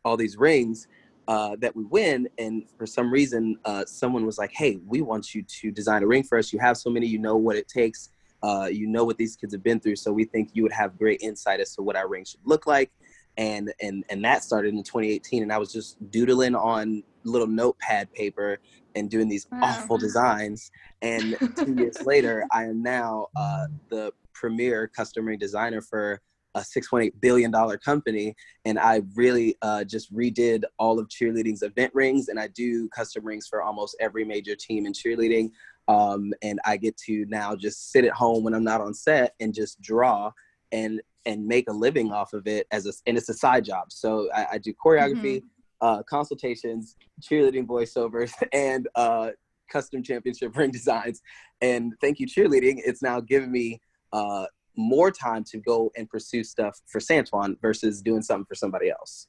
all 0.04 0.16
these 0.16 0.36
rings 0.36 0.88
uh, 1.28 1.56
that 1.60 1.74
we 1.74 1.84
win, 1.84 2.28
and 2.38 2.64
for 2.76 2.86
some 2.86 3.10
reason, 3.10 3.58
uh, 3.64 3.84
someone 3.84 4.24
was 4.24 4.38
like, 4.38 4.52
"Hey, 4.52 4.78
we 4.86 5.00
want 5.00 5.34
you 5.34 5.42
to 5.42 5.70
design 5.70 6.02
a 6.02 6.06
ring 6.06 6.22
for 6.22 6.38
us. 6.38 6.52
You 6.52 6.58
have 6.60 6.76
so 6.76 6.90
many. 6.90 7.06
You 7.06 7.18
know 7.18 7.36
what 7.36 7.56
it 7.56 7.68
takes. 7.68 8.10
Uh, 8.42 8.68
you 8.70 8.86
know 8.86 9.04
what 9.04 9.16
these 9.16 9.34
kids 9.34 9.52
have 9.54 9.62
been 9.62 9.80
through. 9.80 9.96
So 9.96 10.12
we 10.12 10.24
think 10.24 10.50
you 10.52 10.62
would 10.62 10.72
have 10.72 10.96
great 10.98 11.20
insight 11.22 11.58
as 11.58 11.74
to 11.76 11.82
what 11.82 11.96
our 11.96 12.08
ring 12.08 12.24
should 12.24 12.40
look 12.44 12.66
like." 12.66 12.90
And 13.38 13.72
and 13.80 14.04
and 14.08 14.24
that 14.24 14.42
started 14.42 14.74
in 14.74 14.82
2018, 14.82 15.42
and 15.42 15.52
I 15.52 15.58
was 15.58 15.72
just 15.72 15.98
doodling 16.10 16.54
on 16.54 17.02
little 17.24 17.46
notepad 17.46 18.12
paper 18.12 18.58
and 18.94 19.10
doing 19.10 19.28
these 19.28 19.46
wow. 19.52 19.60
awful 19.62 19.98
designs. 19.98 20.70
And 21.02 21.36
two 21.56 21.74
years 21.74 22.00
later, 22.06 22.44
I 22.52 22.64
am 22.64 22.82
now 22.82 23.26
uh, 23.36 23.66
the 23.90 24.12
premier 24.32 24.88
custom 24.88 25.26
ring 25.26 25.38
designer 25.38 25.80
for 25.80 26.20
a 26.54 26.60
$6.8 26.60 27.12
billion 27.20 27.52
company. 27.84 28.34
And 28.64 28.78
I 28.78 29.02
really 29.14 29.56
uh, 29.60 29.84
just 29.84 30.14
redid 30.14 30.62
all 30.78 30.98
of 30.98 31.08
cheerleading's 31.08 31.62
event 31.62 31.94
rings. 31.94 32.28
And 32.28 32.40
I 32.40 32.48
do 32.48 32.88
custom 32.88 33.26
rings 33.26 33.46
for 33.46 33.62
almost 33.62 33.94
every 34.00 34.24
major 34.24 34.56
team 34.56 34.86
in 34.86 34.94
cheerleading. 34.94 35.50
Um, 35.88 36.32
and 36.42 36.58
I 36.64 36.78
get 36.78 36.96
to 37.06 37.26
now 37.28 37.54
just 37.54 37.92
sit 37.92 38.06
at 38.06 38.12
home 38.12 38.42
when 38.42 38.54
I'm 38.54 38.64
not 38.64 38.80
on 38.80 38.94
set 38.94 39.34
and 39.38 39.52
just 39.52 39.80
draw 39.82 40.32
and 40.72 41.00
and 41.26 41.46
make 41.46 41.68
a 41.68 41.72
living 41.72 42.12
off 42.12 42.32
of 42.32 42.46
it 42.46 42.66
as 42.70 42.86
a 42.86 42.92
and 43.06 43.18
it's 43.18 43.28
a 43.28 43.34
side 43.34 43.64
job. 43.64 43.92
So 43.92 44.30
I, 44.34 44.46
I 44.52 44.58
do 44.58 44.72
choreography, 44.72 45.38
mm-hmm 45.38 45.46
uh, 45.80 46.02
consultations, 46.04 46.96
cheerleading 47.20 47.66
voiceovers, 47.66 48.32
and 48.52 48.88
uh, 48.94 49.30
custom 49.70 50.02
championship 50.02 50.56
ring 50.56 50.70
designs. 50.70 51.22
And 51.60 51.92
thank 52.00 52.20
you, 52.20 52.26
cheerleading. 52.26 52.80
It's 52.84 53.02
now 53.02 53.20
given 53.20 53.50
me 53.50 53.80
uh, 54.12 54.46
more 54.76 55.10
time 55.10 55.44
to 55.44 55.58
go 55.58 55.90
and 55.96 56.08
pursue 56.08 56.44
stuff 56.44 56.80
for 56.86 57.00
Santwon 57.00 57.60
versus 57.60 58.02
doing 58.02 58.22
something 58.22 58.46
for 58.46 58.54
somebody 58.54 58.90
else. 58.90 59.26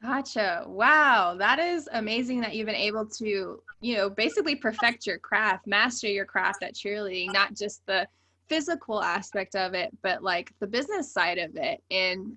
Gotcha. 0.00 0.62
Wow. 0.68 1.34
That 1.36 1.58
is 1.58 1.88
amazing 1.92 2.40
that 2.42 2.54
you've 2.54 2.66
been 2.66 2.76
able 2.76 3.04
to, 3.18 3.60
you 3.80 3.96
know, 3.96 4.08
basically 4.08 4.54
perfect 4.54 5.08
your 5.08 5.18
craft, 5.18 5.66
master 5.66 6.06
your 6.06 6.24
craft 6.24 6.62
at 6.62 6.74
cheerleading, 6.74 7.32
not 7.32 7.56
just 7.56 7.84
the 7.86 8.06
physical 8.48 9.02
aspect 9.02 9.54
of 9.54 9.74
it, 9.74 9.96
but 10.02 10.22
like 10.22 10.52
the 10.60 10.66
business 10.66 11.12
side 11.12 11.38
of 11.38 11.56
it 11.56 11.82
and 11.90 12.36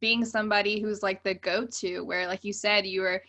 being 0.00 0.24
somebody 0.24 0.80
who's 0.80 1.02
like 1.02 1.22
the 1.22 1.34
go 1.34 1.66
to, 1.66 2.00
where, 2.02 2.26
like 2.26 2.44
you 2.44 2.52
said, 2.52 2.86
you 2.86 3.00
were 3.00 3.22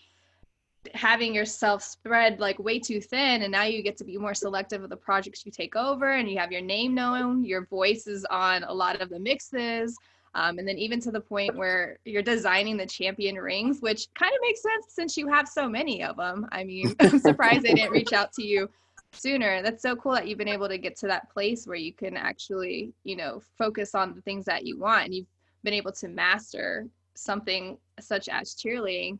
having 0.93 1.33
yourself 1.33 1.81
spread 1.81 2.39
like 2.39 2.59
way 2.59 2.77
too 2.79 2.99
thin 2.99 3.43
and 3.43 3.51
now 3.51 3.63
you 3.63 3.81
get 3.81 3.97
to 3.97 4.03
be 4.03 4.17
more 4.17 4.33
selective 4.33 4.83
of 4.83 4.89
the 4.89 4.97
projects 4.97 5.45
you 5.45 5.51
take 5.51 5.75
over 5.75 6.13
and 6.13 6.29
you 6.29 6.37
have 6.37 6.51
your 6.51 6.61
name 6.61 6.93
known 6.93 7.43
your 7.43 7.65
voice 7.67 8.05
is 8.05 8.25
on 8.25 8.63
a 8.63 8.73
lot 8.73 9.01
of 9.01 9.09
the 9.09 9.19
mixes 9.19 9.97
um, 10.35 10.57
and 10.57 10.67
then 10.67 10.77
even 10.77 10.99
to 10.99 11.11
the 11.11 11.21
point 11.21 11.55
where 11.55 11.97
you're 12.05 12.21
designing 12.21 12.75
the 12.75 12.85
champion 12.85 13.35
rings 13.35 13.79
which 13.79 14.07
kind 14.13 14.33
of 14.33 14.39
makes 14.41 14.61
sense 14.61 14.87
since 14.89 15.15
you 15.15 15.27
have 15.27 15.47
so 15.47 15.69
many 15.69 16.03
of 16.03 16.17
them 16.17 16.45
i 16.51 16.63
mean 16.63 16.93
i'm 16.99 17.19
surprised 17.19 17.61
they 17.61 17.73
didn't 17.73 17.91
reach 17.91 18.13
out 18.13 18.33
to 18.33 18.43
you 18.43 18.69
sooner 19.13 19.61
that's 19.61 19.81
so 19.81 19.95
cool 19.95 20.13
that 20.13 20.27
you've 20.27 20.37
been 20.37 20.47
able 20.47 20.67
to 20.67 20.77
get 20.77 20.95
to 20.97 21.07
that 21.07 21.29
place 21.29 21.65
where 21.67 21.77
you 21.77 21.93
can 21.93 22.17
actually 22.17 22.93
you 23.03 23.15
know 23.15 23.41
focus 23.57 23.95
on 23.95 24.13
the 24.13 24.21
things 24.21 24.45
that 24.45 24.65
you 24.65 24.77
want 24.77 25.05
and 25.05 25.13
you've 25.13 25.27
been 25.63 25.73
able 25.73 25.91
to 25.91 26.07
master 26.07 26.87
something 27.15 27.77
such 27.99 28.27
as 28.27 28.55
cheerleading 28.55 29.17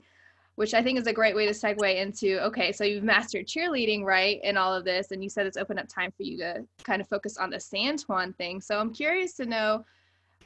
which 0.55 0.73
I 0.73 0.83
think 0.83 0.99
is 0.99 1.07
a 1.07 1.13
great 1.13 1.35
way 1.35 1.45
to 1.47 1.51
segue 1.51 1.95
into 1.95 2.43
okay, 2.45 2.71
so 2.71 2.83
you've 2.83 3.03
mastered 3.03 3.47
cheerleading, 3.47 4.03
right, 4.03 4.39
and 4.43 4.57
all 4.57 4.73
of 4.73 4.85
this, 4.85 5.11
and 5.11 5.23
you 5.23 5.29
said 5.29 5.47
it's 5.47 5.57
opened 5.57 5.79
up 5.79 5.87
time 5.87 6.11
for 6.15 6.23
you 6.23 6.37
to 6.37 6.63
kind 6.83 7.01
of 7.01 7.07
focus 7.07 7.37
on 7.37 7.49
the 7.49 7.57
Santwon 7.57 8.35
thing. 8.35 8.61
So 8.61 8.77
I'm 8.77 8.93
curious 8.93 9.33
to 9.37 9.45
know 9.45 9.83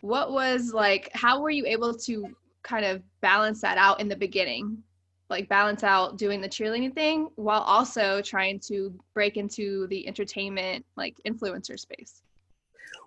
what 0.02 0.32
was 0.32 0.74
like, 0.74 1.10
how 1.14 1.42
were 1.42 1.50
you 1.50 1.66
able 1.66 1.94
to 1.94 2.36
kind 2.64 2.86
of 2.86 3.02
balance 3.22 3.62
that 3.62 3.78
out 3.78 4.00
in 4.00 4.08
the 4.08 4.16
beginning? 4.16 4.82
Like 5.30 5.50
balance 5.50 5.84
out 5.84 6.18
doing 6.18 6.40
the 6.40 6.48
cheerleading 6.48 6.94
thing 6.94 7.30
while 7.36 7.62
also 7.62 8.22
trying 8.22 8.60
to 8.62 8.94
break 9.14 9.36
into 9.36 9.88
the 9.88 10.08
entertainment 10.08 10.86
like 10.96 11.18
influencer 11.28 11.78
space. 11.78 12.22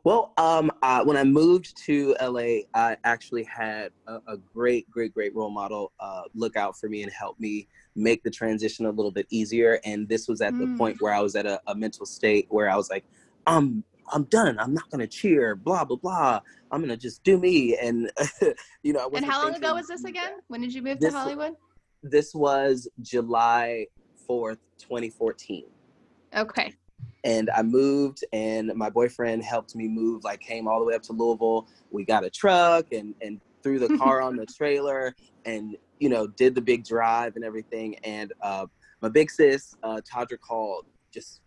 Well, 0.03 0.33
um, 0.39 0.71
uh, 0.83 1.05
when 1.05 1.17
I 1.17 1.25
moved 1.25 1.77
to 1.85 2.17
LA, 2.23 2.63
I 2.75 2.97
actually 3.05 3.45
had 3.45 3.93
a, 4.07 4.21
a 4.29 4.37
great, 4.39 4.91
great, 4.91 5.13
great 5.13 5.35
role 5.35 5.51
model 5.51 5.93
uh, 6.01 6.23
look 6.35 6.57
out 6.57 6.79
for 6.79 6.89
me 6.89 7.03
and 7.03 7.13
help 7.13 7.39
me 7.39 7.69
make 7.95 8.23
the 8.23 8.31
transition 8.31 8.87
a 8.87 8.91
little 8.91 9.11
bit 9.11 9.27
easier. 9.29 9.79
And 9.85 10.09
this 10.09 10.27
was 10.27 10.41
at 10.41 10.55
mm. 10.55 10.61
the 10.61 10.79
point 10.79 11.03
where 11.03 11.13
I 11.13 11.21
was 11.21 11.37
at 11.37 11.45
a, 11.45 11.61
a, 11.67 11.75
mental 11.75 12.07
state 12.07 12.47
where 12.49 12.71
I 12.71 12.77
was 12.77 12.89
like, 12.89 13.05
I'm, 13.47 13.85
I'm 14.13 14.25
done. 14.25 14.59
I'm 14.59 14.73
not 14.73 14.89
gonna 14.91 15.07
cheer. 15.07 15.55
Blah 15.55 15.85
blah 15.85 15.97
blah. 15.97 16.41
I'm 16.71 16.81
gonna 16.81 16.97
just 16.97 17.23
do 17.23 17.39
me. 17.39 17.77
And 17.77 18.11
you 18.83 18.93
know. 18.93 19.09
and 19.15 19.25
how 19.25 19.43
long 19.43 19.55
ago 19.55 19.75
was 19.75 19.87
this 19.87 20.05
again? 20.05 20.33
When 20.49 20.61
did 20.61 20.75
you 20.75 20.83
move 20.83 20.99
this, 20.99 21.13
to 21.13 21.19
Hollywood? 21.19 21.55
This 22.03 22.35
was 22.35 22.89
July 23.03 23.87
fourth, 24.27 24.59
2014. 24.79 25.67
Okay 26.37 26.75
and 27.25 27.51
I 27.51 27.63
moved 27.63 28.25
and 28.33 28.73
my 28.75 28.91
boyfriend 28.91 29.43
helped 29.45 29.75
me 29.75 29.89
move, 29.89 30.25
like 30.25 30.41
came 30.41 30.67
all 30.67 30.79
the 30.79 30.87
way 30.87 30.95
up 30.95 31.03
to 31.03 31.13
Louisville. 31.13 31.69
We 31.91 32.05
got 32.05 32.25
a 32.25 32.31
truck 32.31 32.93
and, 32.93 33.15
and 33.21 33.41
threw 33.63 33.79
the 33.79 33.97
car 33.99 34.23
on 34.23 34.37
the 34.37 34.47
trailer 34.57 35.15
and, 35.45 35.77
you 35.99 36.09
know, 36.09 36.27
did 36.27 36.55
the 36.55 36.61
big 36.61 36.85
drive 36.85 37.37
and 37.37 37.45
everything. 37.45 37.97
And 38.05 38.33
uh, 38.43 38.67
my 39.03 39.09
big 39.09 39.31
sis, 39.31 39.75
uh, 39.83 40.01
Todrick 40.11 40.41
called 40.41 40.87
just 41.13 41.41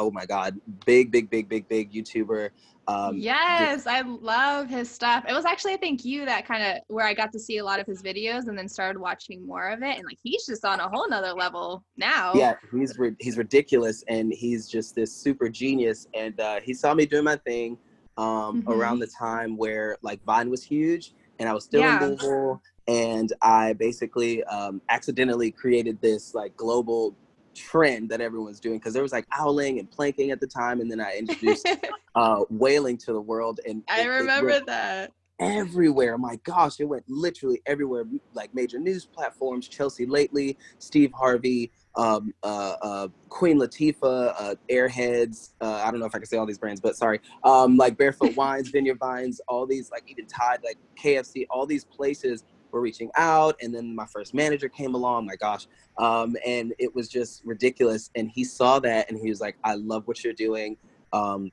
oh 0.00 0.10
my 0.10 0.24
god, 0.24 0.58
big, 0.86 1.12
big, 1.12 1.28
big, 1.28 1.48
big, 1.48 1.68
big 1.68 1.92
YouTuber. 1.92 2.48
Um, 2.88 3.18
yes, 3.18 3.86
I 3.86 4.00
love 4.00 4.68
his 4.68 4.90
stuff. 4.90 5.24
It 5.28 5.32
was 5.34 5.44
actually 5.44 5.74
I 5.74 5.76
think 5.76 6.04
you 6.04 6.24
that 6.24 6.46
kind 6.46 6.62
of 6.64 6.82
where 6.88 7.06
I 7.06 7.12
got 7.12 7.30
to 7.32 7.38
see 7.38 7.58
a 7.58 7.64
lot 7.64 7.78
of 7.78 7.86
his 7.86 8.02
videos 8.02 8.48
and 8.48 8.58
then 8.58 8.66
started 8.66 8.98
watching 8.98 9.46
more 9.46 9.68
of 9.68 9.82
it, 9.82 9.96
and 9.96 10.04
like 10.04 10.18
he's 10.22 10.46
just 10.46 10.64
on 10.64 10.80
a 10.80 10.88
whole 10.88 11.08
nother 11.08 11.34
level 11.34 11.84
now. 11.96 12.32
Yeah, 12.34 12.54
he's 12.72 12.98
he's 13.20 13.36
ridiculous, 13.36 14.02
and 14.08 14.32
he's 14.32 14.68
just 14.68 14.94
this 14.94 15.14
super 15.14 15.48
genius. 15.50 16.08
And 16.14 16.40
uh, 16.40 16.60
he 16.60 16.72
saw 16.72 16.94
me 16.94 17.04
doing 17.04 17.24
my 17.24 17.36
thing 17.36 17.76
um, 18.16 18.62
mm-hmm. 18.62 18.72
around 18.72 19.00
the 19.00 19.06
time 19.06 19.56
where 19.56 19.98
like 20.02 20.24
Vine 20.24 20.50
was 20.50 20.64
huge, 20.64 21.12
and 21.38 21.48
I 21.48 21.52
was 21.52 21.64
still 21.64 21.82
yeah. 21.82 22.02
in 22.02 22.08
Louisville, 22.08 22.62
and 22.88 23.32
I 23.42 23.74
basically 23.74 24.42
um, 24.44 24.80
accidentally 24.88 25.50
created 25.50 26.00
this 26.00 26.34
like 26.34 26.56
global 26.56 27.14
trend 27.60 28.08
that 28.10 28.20
everyone's 28.20 28.60
doing 28.60 28.78
because 28.78 28.94
there 28.94 29.02
was 29.02 29.12
like 29.12 29.26
owling 29.38 29.78
and 29.78 29.90
planking 29.90 30.30
at 30.30 30.40
the 30.40 30.46
time, 30.46 30.80
and 30.80 30.90
then 30.90 31.00
I 31.00 31.16
introduced 31.16 31.68
uh, 32.14 32.44
whaling 32.48 32.96
to 32.98 33.12
the 33.12 33.20
world. 33.20 33.60
And 33.66 33.82
I 33.88 34.02
it, 34.02 34.06
remember 34.08 34.50
it 34.50 34.66
that 34.66 35.12
everywhere. 35.40 36.18
My 36.18 36.36
gosh, 36.44 36.78
it 36.78 36.84
went 36.84 37.04
literally 37.08 37.60
everywhere. 37.66 38.04
Like 38.34 38.54
major 38.54 38.78
news 38.78 39.06
platforms, 39.06 39.68
Chelsea 39.68 40.06
Lately, 40.06 40.56
Steve 40.78 41.12
Harvey, 41.12 41.72
um, 41.96 42.32
uh, 42.42 42.74
uh, 42.82 43.08
Queen 43.28 43.58
Latifah, 43.58 44.34
uh, 44.38 44.54
Airheads. 44.70 45.52
Uh, 45.60 45.82
I 45.84 45.90
don't 45.90 45.98
know 45.98 46.06
if 46.06 46.14
I 46.14 46.18
can 46.18 46.26
say 46.26 46.36
all 46.36 46.46
these 46.46 46.58
brands, 46.58 46.80
but 46.80 46.96
sorry. 46.96 47.20
Um, 47.42 47.76
like 47.76 47.96
Barefoot 47.96 48.36
Wines, 48.36 48.68
Vineyard 48.68 48.98
Vines, 48.98 49.40
all 49.48 49.66
these 49.66 49.90
like 49.90 50.04
even 50.08 50.26
Tide, 50.26 50.60
like 50.64 50.78
KFC, 51.02 51.46
all 51.50 51.66
these 51.66 51.84
places 51.84 52.44
were 52.72 52.80
reaching 52.80 53.10
out. 53.16 53.56
And 53.62 53.74
then 53.74 53.94
my 53.94 54.06
first 54.06 54.34
manager 54.34 54.68
came 54.68 54.94
along, 54.94 55.26
my 55.26 55.36
gosh. 55.36 55.66
Um, 55.98 56.36
and 56.46 56.74
it 56.78 56.94
was 56.94 57.08
just 57.08 57.42
ridiculous. 57.44 58.10
And 58.14 58.30
he 58.30 58.44
saw 58.44 58.78
that 58.80 59.10
and 59.10 59.18
he 59.18 59.28
was 59.28 59.40
like, 59.40 59.56
I 59.64 59.74
love 59.74 60.06
what 60.06 60.22
you're 60.24 60.32
doing. 60.32 60.76
Um, 61.12 61.50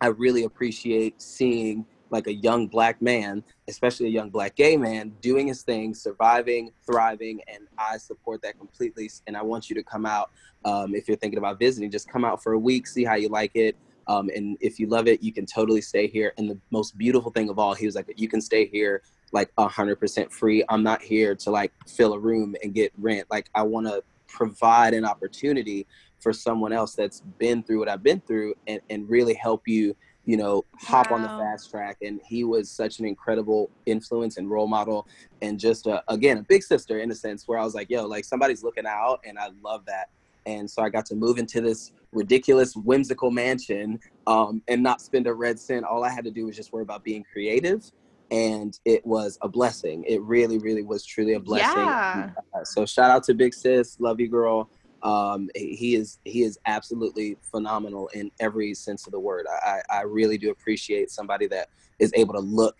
I 0.00 0.06
really 0.06 0.44
appreciate 0.44 1.20
seeing 1.20 1.84
like 2.10 2.26
a 2.26 2.32
young 2.32 2.66
black 2.66 3.00
man, 3.00 3.44
especially 3.68 4.06
a 4.06 4.10
young 4.10 4.30
black 4.30 4.56
gay 4.56 4.76
man, 4.76 5.12
doing 5.20 5.46
his 5.46 5.62
thing, 5.62 5.94
surviving, 5.94 6.72
thriving, 6.84 7.40
and 7.46 7.68
I 7.78 7.98
support 7.98 8.42
that 8.42 8.58
completely. 8.58 9.10
And 9.26 9.36
I 9.36 9.42
want 9.42 9.70
you 9.70 9.76
to 9.76 9.82
come 9.82 10.06
out 10.06 10.30
um, 10.64 10.94
if 10.94 11.06
you're 11.06 11.16
thinking 11.16 11.38
about 11.38 11.58
visiting. 11.58 11.90
Just 11.90 12.08
come 12.08 12.24
out 12.24 12.42
for 12.42 12.52
a 12.52 12.58
week, 12.58 12.86
see 12.86 13.04
how 13.04 13.14
you 13.14 13.28
like 13.28 13.52
it. 13.54 13.76
Um, 14.06 14.28
and 14.34 14.56
if 14.60 14.80
you 14.80 14.88
love 14.88 15.06
it, 15.06 15.22
you 15.22 15.32
can 15.32 15.46
totally 15.46 15.80
stay 15.80 16.08
here. 16.08 16.32
And 16.36 16.50
the 16.50 16.58
most 16.70 16.98
beautiful 16.98 17.30
thing 17.30 17.48
of 17.48 17.58
all, 17.58 17.74
he 17.74 17.86
was 17.86 17.94
like, 17.94 18.12
you 18.16 18.28
can 18.28 18.40
stay 18.40 18.66
here 18.66 19.02
like 19.32 19.50
a 19.58 19.68
hundred 19.68 19.96
percent 19.96 20.32
free. 20.32 20.64
I'm 20.68 20.82
not 20.82 21.02
here 21.02 21.34
to 21.36 21.50
like 21.50 21.72
fill 21.86 22.14
a 22.14 22.18
room 22.18 22.54
and 22.62 22.74
get 22.74 22.92
rent. 22.98 23.26
Like 23.30 23.48
I 23.54 23.62
want 23.62 23.86
to 23.86 24.02
provide 24.26 24.94
an 24.94 25.04
opportunity 25.04 25.86
for 26.20 26.32
someone 26.32 26.72
else 26.72 26.94
that's 26.94 27.20
been 27.38 27.62
through 27.62 27.78
what 27.78 27.88
I've 27.88 28.02
been 28.02 28.20
through 28.20 28.54
and, 28.66 28.80
and 28.90 29.08
really 29.08 29.34
help 29.34 29.66
you, 29.66 29.96
you 30.24 30.36
know, 30.36 30.64
hop 30.78 31.10
wow. 31.10 31.16
on 31.16 31.22
the 31.22 31.28
fast 31.28 31.70
track. 31.70 31.96
And 32.02 32.20
he 32.24 32.44
was 32.44 32.70
such 32.70 32.98
an 33.00 33.06
incredible 33.06 33.70
influence 33.86 34.36
and 34.36 34.50
role 34.50 34.66
model 34.66 35.08
and 35.42 35.58
just 35.58 35.86
a, 35.86 36.02
again, 36.08 36.38
a 36.38 36.42
big 36.42 36.62
sister 36.62 37.00
in 37.00 37.10
a 37.10 37.14
sense 37.14 37.48
where 37.48 37.58
I 37.58 37.64
was 37.64 37.74
like, 37.74 37.90
yo, 37.90 38.06
like 38.06 38.24
somebody's 38.24 38.62
looking 38.62 38.86
out 38.86 39.20
and 39.24 39.38
I 39.38 39.48
love 39.62 39.84
that. 39.86 40.10
And 40.46 40.70
so 40.70 40.82
I 40.82 40.88
got 40.88 41.06
to 41.06 41.14
move 41.14 41.38
into 41.38 41.60
this 41.60 41.92
ridiculous, 42.12 42.74
whimsical 42.74 43.30
mansion 43.30 44.00
um, 44.26 44.62
and 44.68 44.82
not 44.82 45.00
spend 45.00 45.26
a 45.26 45.34
red 45.34 45.58
cent. 45.58 45.84
All 45.84 46.04
I 46.04 46.10
had 46.10 46.24
to 46.24 46.30
do 46.30 46.46
was 46.46 46.56
just 46.56 46.72
worry 46.72 46.82
about 46.82 47.04
being 47.04 47.24
creative 47.30 47.90
and 48.30 48.78
it 48.84 49.04
was 49.04 49.38
a 49.42 49.48
blessing. 49.48 50.04
It 50.04 50.22
really, 50.22 50.58
really 50.58 50.82
was 50.82 51.04
truly 51.04 51.34
a 51.34 51.40
blessing. 51.40 51.82
Yeah. 51.82 52.30
Uh, 52.54 52.64
so 52.64 52.86
shout 52.86 53.10
out 53.10 53.24
to 53.24 53.34
Big 53.34 53.54
Sis, 53.54 53.98
love 54.00 54.20
you, 54.20 54.28
girl. 54.28 54.70
Um, 55.02 55.48
he 55.54 55.94
is 55.94 56.18
he 56.24 56.42
is 56.42 56.58
absolutely 56.66 57.36
phenomenal 57.40 58.08
in 58.08 58.30
every 58.38 58.74
sense 58.74 59.06
of 59.06 59.12
the 59.12 59.20
word. 59.20 59.46
I, 59.48 59.80
I 59.88 60.02
really 60.02 60.36
do 60.36 60.50
appreciate 60.50 61.10
somebody 61.10 61.46
that 61.48 61.68
is 61.98 62.12
able 62.14 62.34
to 62.34 62.40
look 62.40 62.76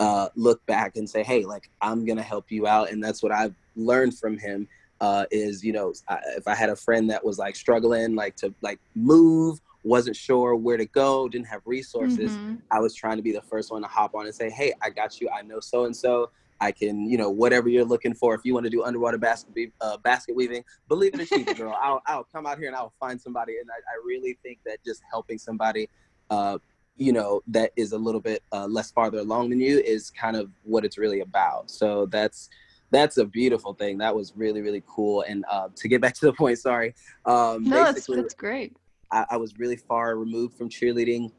uh, 0.00 0.30
look 0.34 0.64
back 0.66 0.96
and 0.96 1.08
say, 1.08 1.22
hey, 1.22 1.44
like 1.44 1.70
I'm 1.80 2.04
gonna 2.04 2.22
help 2.22 2.50
you 2.50 2.66
out, 2.66 2.90
and 2.90 3.02
that's 3.02 3.22
what 3.22 3.32
I've 3.32 3.54
learned 3.76 4.18
from 4.18 4.38
him. 4.38 4.66
Uh, 5.00 5.24
is 5.30 5.64
you 5.64 5.72
know 5.72 5.94
if 6.36 6.46
I 6.46 6.54
had 6.54 6.68
a 6.68 6.76
friend 6.76 7.08
that 7.10 7.24
was 7.24 7.38
like 7.38 7.56
struggling 7.56 8.14
like 8.14 8.36
to 8.36 8.52
like 8.60 8.78
move 8.94 9.58
wasn't 9.82 10.16
sure 10.16 10.54
where 10.54 10.76
to 10.76 10.86
go, 10.86 11.28
didn't 11.28 11.46
have 11.46 11.62
resources, 11.64 12.32
mm-hmm. 12.32 12.56
I 12.70 12.80
was 12.80 12.94
trying 12.94 13.16
to 13.16 13.22
be 13.22 13.32
the 13.32 13.42
first 13.42 13.72
one 13.72 13.82
to 13.82 13.88
hop 13.88 14.14
on 14.14 14.26
and 14.26 14.34
say, 14.34 14.50
"Hey, 14.50 14.74
I 14.82 14.90
got 14.90 15.20
you. 15.20 15.28
I 15.30 15.42
know 15.42 15.60
so 15.60 15.84
and 15.84 15.96
so. 15.96 16.30
I 16.60 16.72
can, 16.72 17.08
you 17.08 17.16
know, 17.16 17.30
whatever 17.30 17.68
you're 17.68 17.84
looking 17.84 18.12
for. 18.12 18.34
If 18.34 18.42
you 18.44 18.52
want 18.52 18.64
to 18.64 18.70
do 18.70 18.84
underwater 18.84 19.16
basket 19.18 19.72
uh, 19.80 19.96
basket 19.98 20.36
weaving, 20.36 20.62
believe 20.88 21.12
it 21.14 21.32
or 21.32 21.38
not, 21.38 21.56
girl, 21.56 21.78
I'll, 21.80 22.02
I'll 22.06 22.24
come 22.24 22.46
out 22.46 22.58
here 22.58 22.66
and 22.66 22.76
I'll 22.76 22.92
find 23.00 23.20
somebody. 23.20 23.58
And 23.58 23.70
I, 23.70 23.74
I 23.74 23.96
really 24.04 24.38
think 24.42 24.58
that 24.66 24.84
just 24.84 25.00
helping 25.10 25.38
somebody, 25.38 25.88
uh, 26.28 26.58
you 26.96 27.12
know, 27.12 27.40
that 27.46 27.72
is 27.76 27.92
a 27.92 27.98
little 27.98 28.20
bit 28.20 28.42
uh, 28.52 28.66
less 28.66 28.90
farther 28.90 29.18
along 29.18 29.50
than 29.50 29.60
you 29.60 29.78
is 29.78 30.10
kind 30.10 30.36
of 30.36 30.50
what 30.62 30.84
it's 30.84 30.98
really 30.98 31.20
about. 31.20 31.70
So 31.70 32.06
that's 32.06 32.50
that's 32.90 33.16
a 33.16 33.24
beautiful 33.24 33.72
thing. 33.72 33.96
That 33.98 34.14
was 34.14 34.34
really 34.36 34.60
really 34.60 34.82
cool. 34.86 35.22
And 35.22 35.46
uh, 35.50 35.68
to 35.74 35.88
get 35.88 36.02
back 36.02 36.14
to 36.16 36.26
the 36.26 36.34
point, 36.34 36.58
sorry. 36.58 36.94
Um, 37.24 37.64
no, 37.64 37.84
that's, 37.84 38.06
that's 38.06 38.34
great. 38.34 38.76
I, 39.12 39.26
I, 39.30 39.36
was 39.36 39.58
really 39.58 39.76
far 39.76 40.16
removed 40.16 40.56
from 40.56 40.68
cheerleading, 40.68 41.32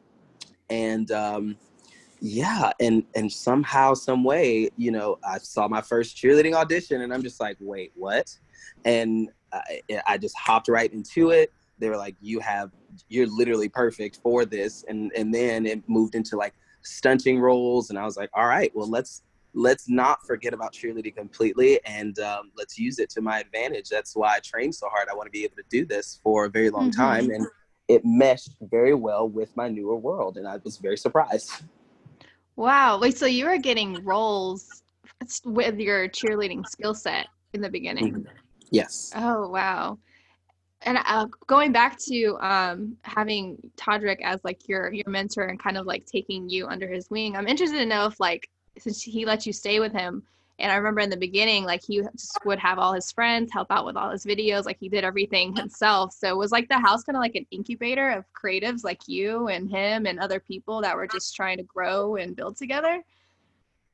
and 0.69 1.11
um, 1.11 1.57
yeah, 2.19 2.71
and 2.79 3.03
and 3.15 3.31
somehow, 3.31 3.93
some 3.93 4.23
way, 4.23 4.69
you 4.77 4.91
know, 4.91 5.17
I 5.23 5.37
saw 5.39 5.67
my 5.67 5.81
first 5.81 6.17
cheerleading 6.17 6.53
audition, 6.53 7.01
and 7.01 7.13
I'm 7.13 7.23
just 7.23 7.39
like, 7.39 7.57
wait, 7.59 7.91
what? 7.95 8.37
And 8.85 9.29
I, 9.51 9.81
I 10.07 10.17
just 10.17 10.37
hopped 10.37 10.67
right 10.67 10.91
into 10.91 11.31
it. 11.31 11.51
They 11.79 11.89
were 11.89 11.97
like, 11.97 12.15
you 12.21 12.39
have, 12.39 12.71
you're 13.09 13.27
literally 13.27 13.69
perfect 13.69 14.19
for 14.21 14.45
this, 14.45 14.83
and 14.87 15.11
and 15.15 15.33
then 15.33 15.65
it 15.65 15.87
moved 15.89 16.15
into 16.15 16.37
like 16.37 16.53
stunting 16.81 17.39
roles, 17.39 17.89
and 17.89 17.97
I 17.97 18.05
was 18.05 18.17
like, 18.17 18.29
all 18.33 18.47
right, 18.47 18.71
well, 18.75 18.89
let's 18.89 19.23
let's 19.53 19.89
not 19.89 20.25
forget 20.25 20.53
about 20.53 20.73
cheerleading 20.73 21.15
completely 21.15 21.79
and 21.85 22.19
um, 22.19 22.51
let's 22.57 22.77
use 22.77 22.99
it 22.99 23.09
to 23.09 23.21
my 23.21 23.39
advantage. 23.39 23.89
That's 23.89 24.15
why 24.15 24.35
I 24.35 24.39
trained 24.39 24.73
so 24.75 24.87
hard. 24.89 25.09
I 25.09 25.15
want 25.15 25.27
to 25.27 25.31
be 25.31 25.43
able 25.43 25.57
to 25.57 25.63
do 25.69 25.85
this 25.85 26.19
for 26.23 26.45
a 26.45 26.49
very 26.49 26.69
long 26.69 26.89
mm-hmm. 26.89 27.01
time. 27.01 27.29
And 27.31 27.45
it 27.91 28.05
meshed 28.05 28.55
very 28.61 28.93
well 28.93 29.27
with 29.27 29.55
my 29.57 29.67
newer 29.67 29.95
world. 29.95 30.37
And 30.37 30.47
I 30.47 30.57
was 30.63 30.77
very 30.77 30.97
surprised. 30.97 31.51
Wow. 32.55 32.99
Wait, 32.99 33.17
so 33.17 33.25
you 33.25 33.45
were 33.45 33.57
getting 33.57 34.03
roles 34.03 34.83
with 35.43 35.77
your 35.77 36.07
cheerleading 36.07 36.65
skill 36.67 36.93
set 36.93 37.27
in 37.53 37.61
the 37.61 37.69
beginning? 37.69 38.13
Mm-hmm. 38.13 38.37
Yes. 38.71 39.11
Oh, 39.15 39.49
wow. 39.49 39.97
And 40.83 40.97
uh, 41.05 41.27
going 41.47 41.71
back 41.71 41.99
to 42.07 42.37
um, 42.39 42.97
having 43.03 43.57
Todrick 43.77 44.21
as 44.23 44.39
like 44.43 44.67
your 44.67 44.91
your 44.91 45.09
mentor 45.09 45.43
and 45.43 45.59
kind 45.59 45.77
of 45.77 45.85
like 45.85 46.05
taking 46.05 46.49
you 46.49 46.65
under 46.67 46.87
his 46.87 47.09
wing, 47.11 47.35
I'm 47.35 47.47
interested 47.47 47.77
to 47.77 47.85
know 47.85 48.07
if 48.07 48.19
like 48.19 48.49
since 48.79 49.03
he 49.03 49.25
let 49.25 49.45
you 49.45 49.53
stay 49.53 49.79
with 49.79 49.91
him. 49.91 50.23
And 50.61 50.71
I 50.71 50.75
remember 50.75 51.01
in 51.01 51.09
the 51.09 51.17
beginning, 51.17 51.65
like 51.65 51.83
he 51.83 52.01
just 52.01 52.37
would 52.45 52.59
have 52.59 52.79
all 52.79 52.93
his 52.93 53.11
friends 53.11 53.51
help 53.51 53.67
out 53.71 53.85
with 53.85 53.97
all 53.97 54.09
his 54.11 54.25
videos. 54.25 54.65
Like 54.65 54.77
he 54.79 54.89
did 54.89 55.03
everything 55.03 55.55
himself. 55.55 56.13
So 56.13 56.29
it 56.29 56.37
was 56.37 56.51
like 56.51 56.69
the 56.69 56.79
house 56.79 57.03
kind 57.03 57.15
of 57.15 57.21
like 57.21 57.35
an 57.35 57.45
incubator 57.51 58.11
of 58.11 58.25
creatives 58.33 58.83
like 58.83 59.01
you 59.07 59.47
and 59.47 59.69
him 59.69 60.05
and 60.05 60.19
other 60.19 60.39
people 60.39 60.81
that 60.81 60.95
were 60.95 61.07
just 61.07 61.35
trying 61.35 61.57
to 61.57 61.63
grow 61.63 62.15
and 62.15 62.35
build 62.35 62.57
together? 62.57 63.03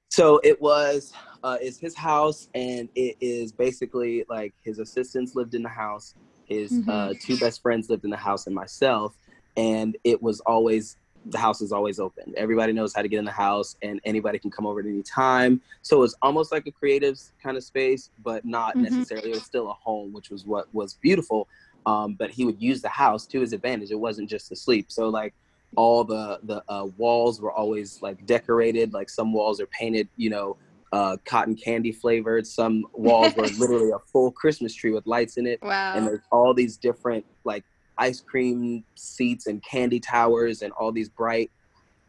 So 0.09 0.39
it 0.43 0.61
was, 0.61 1.13
uh, 1.43 1.57
it's 1.61 1.77
his 1.77 1.95
house, 1.95 2.47
and 2.55 2.89
it 2.95 3.17
is 3.19 3.51
basically 3.51 4.25
like 4.29 4.53
his 4.63 4.79
assistants 4.79 5.35
lived 5.35 5.53
in 5.53 5.63
the 5.63 5.69
house, 5.69 6.15
his 6.45 6.71
mm-hmm. 6.71 6.89
uh, 6.89 7.13
two 7.21 7.37
best 7.37 7.61
friends 7.61 7.89
lived 7.89 8.05
in 8.05 8.09
the 8.09 8.17
house, 8.17 8.47
and 8.47 8.55
myself. 8.55 9.17
And 9.57 9.97
it 10.03 10.21
was 10.21 10.39
always 10.41 10.97
the 11.31 11.37
house 11.37 11.61
is 11.61 11.71
always 11.71 11.99
open. 11.99 12.33
Everybody 12.37 12.73
knows 12.73 12.93
how 12.93 13.01
to 13.01 13.07
get 13.07 13.19
in 13.19 13.25
the 13.25 13.31
house, 13.31 13.75
and 13.81 13.99
anybody 14.05 14.39
can 14.39 14.51
come 14.51 14.65
over 14.65 14.79
at 14.79 14.85
any 14.85 15.03
time. 15.03 15.61
So 15.81 16.03
it's 16.03 16.15
almost 16.21 16.51
like 16.51 16.67
a 16.67 16.71
creative 16.71 17.19
kind 17.41 17.57
of 17.57 17.63
space, 17.63 18.09
but 18.23 18.45
not 18.45 18.75
mm-hmm. 18.75 18.83
necessarily. 18.83 19.31
It 19.31 19.35
was 19.35 19.43
still 19.43 19.69
a 19.69 19.73
home, 19.73 20.13
which 20.13 20.29
was 20.29 20.45
what 20.45 20.73
was 20.73 20.93
beautiful. 20.95 21.47
Um, 21.85 22.15
but 22.15 22.31
he 22.31 22.45
would 22.45 22.61
use 22.61 22.81
the 22.81 22.89
house 22.89 23.25
to 23.27 23.39
his 23.39 23.53
advantage. 23.53 23.91
It 23.91 23.99
wasn't 23.99 24.29
just 24.29 24.49
to 24.49 24.55
sleep. 24.55 24.91
So 24.91 25.09
like 25.09 25.33
all 25.75 26.03
the 26.03 26.39
the 26.43 26.63
uh, 26.69 26.85
walls 26.97 27.41
were 27.41 27.51
always 27.51 28.01
like 28.01 28.25
decorated. 28.25 28.93
Like 28.93 29.09
some 29.09 29.33
walls 29.33 29.61
are 29.61 29.67
painted, 29.67 30.07
you 30.17 30.29
know, 30.29 30.57
uh, 30.91 31.17
cotton 31.25 31.55
candy 31.55 31.91
flavored. 31.91 32.45
Some 32.47 32.85
walls 32.93 33.35
were 33.35 33.47
literally 33.57 33.91
a 33.91 33.99
full 33.99 34.31
Christmas 34.31 34.73
tree 34.73 34.91
with 34.91 35.05
lights 35.07 35.37
in 35.37 35.47
it. 35.47 35.61
Wow. 35.61 35.93
And 35.95 36.07
there's 36.07 36.21
all 36.31 36.53
these 36.53 36.77
different 36.77 37.25
like 37.43 37.63
ice 37.97 38.21
cream 38.21 38.83
seats 38.95 39.47
and 39.47 39.63
candy 39.63 39.99
towers 39.99 40.61
and 40.61 40.71
all 40.73 40.91
these 40.91 41.09
bright, 41.09 41.51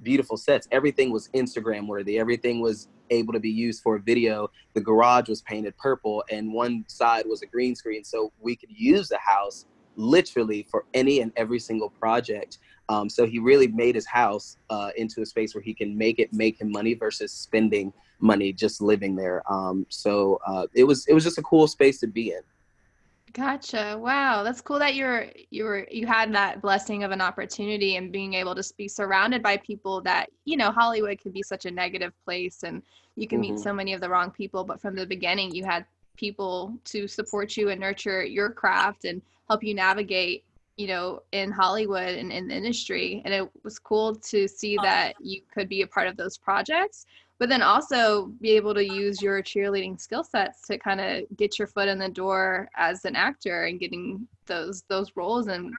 beautiful 0.03 0.37
sets. 0.37 0.69
Everything 0.71 1.11
was 1.11 1.29
Instagram 1.35 1.87
worthy. 1.87 2.19
Everything 2.19 2.61
was 2.61 2.89
able 3.11 3.33
to 3.33 3.41
be 3.41 3.51
used 3.51 3.83
for 3.83 3.99
video. 3.99 4.51
The 4.75 4.81
garage 4.81 5.29
was 5.29 5.43
painted 5.43 5.77
purple, 5.77 6.25
and 6.31 6.53
one 6.53 6.85
side 6.89 7.25
was 7.27 7.43
a 7.43 7.47
green 7.47 7.75
screen, 7.75 8.05
so 8.05 8.33
we 8.41 8.57
could 8.57 8.71
use 8.71 9.09
the 9.09 9.19
house 9.19 9.67
literally 9.97 10.67
for 10.71 10.85
any 10.95 11.21
and 11.21 11.33
every 11.37 11.59
single 11.59 11.91
project. 11.91 12.59
Um, 12.89 13.09
so 13.11 13.27
he 13.27 13.39
really 13.39 13.69
made 13.69 13.95
his 13.95 14.07
house 14.07 14.57
uh, 14.71 14.91
into 14.97 15.21
a 15.21 15.27
space 15.27 15.55
where 15.55 15.63
he 15.63 15.75
can 15.75 15.97
make 15.97 16.19
it 16.19 16.33
make 16.33 16.61
him 16.61 16.71
money 16.71 16.95
versus 16.95 17.33
spending 17.33 17.93
money 18.21 18.53
just 18.53 18.81
living 18.81 19.15
there. 19.15 19.43
Um, 19.53 19.87
so 19.89 20.41
uh, 20.47 20.67
it 20.75 20.85
was 20.85 21.07
it 21.07 21.15
was 21.15 21.25
just 21.25 21.39
a 21.39 21.43
cool 21.43 21.67
space 21.67 22.01
to 22.01 22.07
be 22.07 22.31
in. 22.31 22.41
Gotcha. 23.39 23.97
Wow, 23.97 24.43
that's 24.43 24.61
cool 24.61 24.81
that 24.81 24.97
you're 24.97 25.27
you 25.51 25.63
were 25.63 25.87
you 25.93 26.09
had 26.09 26.35
that 26.35 26.61
blessing 26.61 27.05
of 27.05 27.13
an 27.13 27.21
opportunity 27.21 27.95
and 27.95 28.11
being 28.11 28.35
able 28.35 28.53
to 28.57 28.75
be 28.77 28.89
surrounded 28.89 29.45
by 29.45 29.59
people 29.59 30.01
that 30.01 30.29
you 30.45 30.57
know 30.57 30.73
Hollywood 30.73 31.21
can 31.21 31.31
be 31.31 31.45
such 31.45 31.65
a 31.65 31.71
negative 31.71 32.13
place 32.25 32.65
and 32.65 32.83
you 33.15 33.29
can 33.29 33.41
mm-hmm. 33.41 33.55
meet 33.55 33.61
so 33.61 33.73
many 33.73 33.93
of 33.93 34.01
the 34.01 34.09
wrong 34.09 34.33
people. 34.33 34.65
But 34.65 34.81
from 34.81 34.97
the 34.97 35.07
beginning, 35.07 35.55
you 35.55 35.65
had 35.65 35.87
people 36.17 36.77
to 36.87 37.07
support 37.07 37.57
you 37.57 37.69
and 37.69 37.81
nurture 37.81 38.25
your 38.25 38.51
craft 38.51 39.05
and 39.05 39.23
help 39.47 39.63
you 39.63 39.73
navigate 39.73 40.43
you 40.77 40.89
know 40.89 41.23
in 41.33 41.51
hollywood 41.51 42.15
and 42.15 42.33
in 42.33 42.49
the 42.49 42.55
industry 42.57 43.23
and 43.25 43.33
it 43.33 43.49
was 43.63 43.79
cool 43.79 44.15
to 44.17 44.49
see 44.49 44.77
that 44.83 45.15
you 45.21 45.41
could 45.53 45.69
be 45.69 45.83
a 45.83 45.87
part 45.87 46.09
of 46.09 46.17
those 46.17 46.37
projects 46.37 47.07
but 47.39 47.49
then 47.49 47.63
also 47.63 48.33
be 48.41 48.51
able 48.51 48.75
to 48.75 48.85
use 48.85 49.23
your 49.23 49.43
cheerleading 49.43 50.01
skill 50.01 50.25
sets 50.25 50.67
to 50.67 50.79
kind 50.79 51.01
of 51.01 51.25
get 51.37 51.59
your 51.59 51.69
foot 51.69 51.89
in 51.89 51.99
the 51.99 52.09
door 52.09 52.69
as 52.77 53.05
an 53.05 53.17
actor 53.17 53.65
and 53.65 53.81
getting 53.81 54.27
those 54.47 54.83
those 54.89 55.13
roles 55.15 55.47
and 55.49 55.73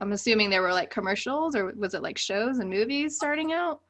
i'm 0.00 0.12
assuming 0.12 0.50
there 0.50 0.62
were 0.62 0.72
like 0.72 0.90
commercials 0.90 1.54
or 1.54 1.72
was 1.76 1.94
it 1.94 2.02
like 2.02 2.18
shows 2.18 2.58
and 2.58 2.70
movies 2.70 3.16
starting 3.16 3.52
out 3.52 3.80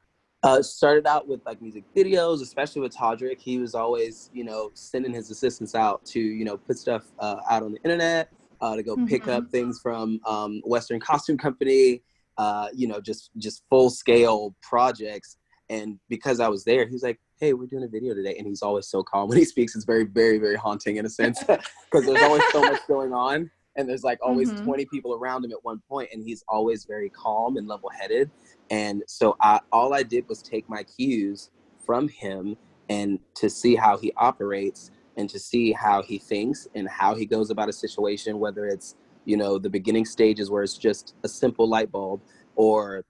uh, 0.43 0.61
started 0.61 1.07
out 1.07 1.27
with 1.27 1.43
like 1.47 1.61
music 1.61 1.83
videos, 1.95 2.41
especially 2.41 2.81
with 2.81 2.95
Todrick. 2.95 3.41
He 3.41 3.57
was 3.57 3.73
always, 3.73 4.29
you 4.33 4.43
know, 4.43 4.69
sending 4.75 5.11
his 5.11 5.31
assistants 5.31 5.73
out 5.73 6.05
to, 6.05 6.19
you 6.19 6.45
know, 6.45 6.57
put 6.57 6.77
stuff 6.77 7.05
uh, 7.19 7.37
out 7.49 7.63
on 7.63 7.71
the 7.71 7.81
internet, 7.83 8.31
uh, 8.61 8.75
to 8.75 8.83
go 8.83 8.95
mm-hmm. 8.95 9.07
pick 9.07 9.27
up 9.27 9.49
things 9.49 9.79
from 9.81 10.19
um, 10.25 10.61
Western 10.63 10.99
Costume 10.99 11.37
Company, 11.37 12.03
uh, 12.37 12.67
you 12.73 12.87
know, 12.87 13.01
just 13.01 13.31
just 13.37 13.63
full 13.69 13.89
scale 13.89 14.55
projects. 14.61 15.37
And 15.69 15.99
because 16.09 16.39
I 16.39 16.47
was 16.47 16.63
there, 16.63 16.87
he's 16.87 17.03
like, 17.03 17.19
"Hey, 17.39 17.53
we're 17.53 17.67
doing 17.67 17.83
a 17.83 17.87
video 17.87 18.13
today," 18.13 18.35
and 18.37 18.47
he's 18.47 18.61
always 18.61 18.87
so 18.87 19.03
calm 19.03 19.29
when 19.29 19.37
he 19.37 19.45
speaks. 19.53 19.75
It's 19.75 19.85
very, 19.85 20.05
very, 20.05 20.37
very 20.37 20.55
haunting 20.55 20.97
in 20.97 21.05
a 21.05 21.09
sense 21.09 21.43
because 21.43 22.05
there's 22.05 22.21
always 22.21 22.43
so 22.51 22.61
much 22.61 22.79
going 22.87 23.13
on, 23.13 23.51
and 23.75 23.87
there's 23.87 24.03
like 24.03 24.19
always 24.21 24.51
mm-hmm. 24.51 24.65
20 24.65 24.85
people 24.85 25.13
around 25.13 25.45
him 25.45 25.51
at 25.51 25.63
one 25.63 25.81
point, 25.89 26.09
and 26.13 26.23
he's 26.23 26.43
always 26.47 26.85
very 26.85 27.09
calm 27.09 27.57
and 27.57 27.67
level 27.67 27.89
headed. 27.89 28.29
And 28.69 29.03
so 29.07 29.37
I, 29.41 29.59
all 29.71 29.93
I 29.93 30.03
did 30.03 30.27
was 30.27 30.41
take 30.41 30.67
my 30.69 30.83
cues 30.83 31.51
from 31.85 32.09
him 32.09 32.57
and 32.89 33.19
to 33.35 33.49
see 33.49 33.75
how 33.75 33.97
he 33.97 34.11
operates 34.17 34.91
and 35.15 35.29
to 35.29 35.39
see 35.39 35.71
how 35.71 36.01
he 36.01 36.17
thinks 36.17 36.67
and 36.75 36.87
how 36.87 37.15
he 37.15 37.25
goes 37.25 37.49
about 37.49 37.69
a 37.69 37.73
situation, 37.73 38.39
whether 38.39 38.65
it's 38.65 38.95
you 39.25 39.35
know 39.35 39.57
the 39.57 39.69
beginning 39.69 40.05
stages 40.05 40.49
where 40.49 40.63
it's 40.63 40.77
just 40.77 41.15
a 41.23 41.27
simple 41.27 41.67
light 41.67 41.91
bulb 41.91 42.21
or 42.55 43.03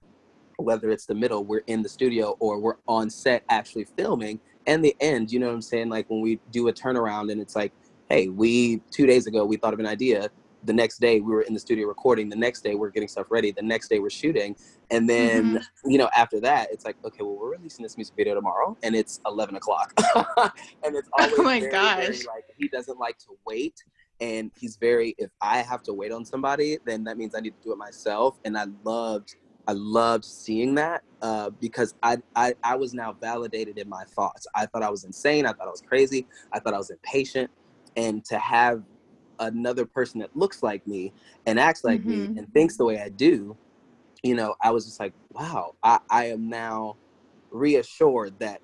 whether 0.58 0.90
it's 0.90 1.06
the 1.06 1.14
middle, 1.14 1.44
we're 1.44 1.62
in 1.66 1.82
the 1.82 1.88
studio 1.88 2.36
or 2.40 2.58
we're 2.58 2.76
on 2.86 3.08
set 3.08 3.44
actually 3.48 3.84
filming, 3.96 4.40
and 4.66 4.84
the 4.84 4.94
end, 5.00 5.32
you 5.32 5.40
know 5.40 5.46
what 5.46 5.54
I'm 5.54 5.62
saying? 5.62 5.88
Like 5.88 6.08
when 6.10 6.20
we 6.20 6.38
do 6.50 6.68
a 6.68 6.72
turnaround 6.72 7.32
and 7.32 7.40
it's 7.40 7.56
like, 7.56 7.72
hey, 8.10 8.28
we 8.28 8.78
two 8.90 9.06
days 9.06 9.26
ago 9.26 9.44
we 9.44 9.56
thought 9.56 9.72
of 9.72 9.80
an 9.80 9.86
idea. 9.86 10.28
The 10.64 10.72
next 10.72 11.00
day 11.00 11.20
we 11.20 11.32
were 11.32 11.42
in 11.42 11.54
the 11.54 11.60
studio 11.60 11.86
recording. 11.86 12.28
The 12.28 12.36
next 12.36 12.62
day 12.62 12.74
we're 12.74 12.90
getting 12.90 13.08
stuff 13.08 13.26
ready. 13.30 13.50
The 13.50 13.62
next 13.62 13.88
day 13.88 13.98
we're 13.98 14.10
shooting. 14.10 14.56
And 14.90 15.08
then, 15.08 15.54
mm-hmm. 15.54 15.90
you 15.90 15.96
know, 15.96 16.10
after 16.14 16.40
that, 16.40 16.68
it's 16.70 16.84
like, 16.84 16.96
okay, 17.04 17.22
well, 17.22 17.38
we're 17.40 17.52
releasing 17.52 17.82
this 17.82 17.96
music 17.96 18.14
video 18.16 18.34
tomorrow 18.34 18.76
and 18.82 18.94
it's 18.94 19.20
11 19.24 19.56
o'clock. 19.56 19.92
and 20.84 20.96
it's 20.96 21.08
always, 21.18 21.38
oh 21.38 21.42
my 21.42 21.60
very, 21.60 21.72
gosh. 21.72 22.06
Very, 22.06 22.18
like, 22.26 22.44
he 22.58 22.68
doesn't 22.68 22.98
like 22.98 23.18
to 23.18 23.38
wait. 23.46 23.82
And 24.20 24.50
he's 24.58 24.76
very, 24.76 25.14
if 25.16 25.30
I 25.40 25.58
have 25.58 25.82
to 25.84 25.94
wait 25.94 26.12
on 26.12 26.24
somebody, 26.24 26.78
then 26.84 27.04
that 27.04 27.16
means 27.16 27.34
I 27.34 27.40
need 27.40 27.54
to 27.54 27.62
do 27.62 27.72
it 27.72 27.78
myself. 27.78 28.38
And 28.44 28.58
I 28.58 28.66
loved, 28.84 29.36
I 29.68 29.72
loved 29.72 30.24
seeing 30.24 30.74
that 30.76 31.02
uh, 31.20 31.50
because 31.50 31.94
I, 32.02 32.16
I, 32.34 32.54
I 32.64 32.74
was 32.74 32.94
now 32.94 33.12
validated 33.12 33.76
in 33.76 33.86
my 33.86 34.04
thoughts. 34.04 34.46
I 34.54 34.64
thought 34.64 34.82
I 34.82 34.88
was 34.88 35.04
insane. 35.04 35.44
I 35.44 35.52
thought 35.52 35.66
I 35.66 35.70
was 35.70 35.82
crazy. 35.82 36.26
I 36.52 36.58
thought 36.58 36.72
I 36.72 36.78
was 36.78 36.88
impatient. 36.88 37.50
And 37.94 38.24
to 38.24 38.38
have 38.38 38.82
another 39.40 39.84
person 39.84 40.20
that 40.20 40.34
looks 40.34 40.62
like 40.62 40.86
me 40.86 41.12
and 41.44 41.60
acts 41.60 41.84
like 41.84 42.00
mm-hmm. 42.00 42.32
me 42.34 42.38
and 42.38 42.52
thinks 42.54 42.78
the 42.78 42.84
way 42.86 42.98
I 42.98 43.10
do, 43.10 43.54
you 44.22 44.34
know, 44.34 44.54
I 44.62 44.70
was 44.70 44.86
just 44.86 44.98
like, 45.00 45.12
wow, 45.32 45.74
I, 45.82 45.98
I 46.08 46.24
am 46.26 46.48
now 46.48 46.96
reassured 47.50 48.38
that 48.38 48.62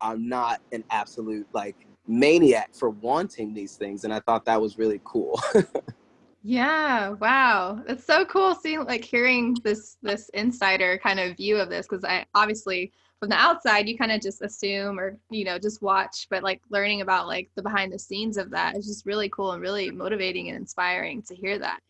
I'm 0.00 0.28
not 0.28 0.60
an 0.70 0.84
absolute 0.90 1.48
like 1.52 1.88
maniac 2.06 2.70
for 2.72 2.90
wanting 2.90 3.52
these 3.52 3.74
things. 3.74 4.04
And 4.04 4.14
I 4.14 4.20
thought 4.20 4.44
that 4.44 4.60
was 4.60 4.78
really 4.78 5.00
cool. 5.02 5.40
Yeah, 6.48 7.10
wow. 7.10 7.82
It's 7.88 8.04
so 8.04 8.24
cool 8.24 8.54
seeing 8.54 8.84
like 8.84 9.04
hearing 9.04 9.56
this 9.64 9.96
this 10.00 10.28
insider 10.28 10.96
kind 10.96 11.18
of 11.18 11.36
view 11.36 11.56
of 11.56 11.68
this 11.68 11.88
because 11.88 12.04
I 12.04 12.24
obviously 12.36 12.92
from 13.18 13.30
the 13.30 13.34
outside 13.34 13.88
you 13.88 13.98
kind 13.98 14.12
of 14.12 14.20
just 14.20 14.42
assume 14.42 15.00
or 15.00 15.18
you 15.28 15.44
know 15.44 15.58
just 15.58 15.82
watch 15.82 16.28
but 16.30 16.44
like 16.44 16.62
learning 16.70 17.00
about 17.00 17.26
like 17.26 17.50
the 17.56 17.62
behind 17.62 17.92
the 17.92 17.98
scenes 17.98 18.36
of 18.36 18.50
that 18.50 18.76
is 18.76 18.86
just 18.86 19.06
really 19.06 19.28
cool 19.28 19.52
and 19.52 19.60
really 19.60 19.90
motivating 19.90 20.48
and 20.48 20.56
inspiring 20.56 21.20
to 21.22 21.34
hear 21.34 21.58
that. 21.58 21.80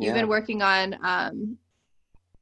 You've 0.00 0.16
yeah. 0.16 0.22
been 0.22 0.28
working 0.28 0.62
on 0.62 0.98
um 1.04 1.56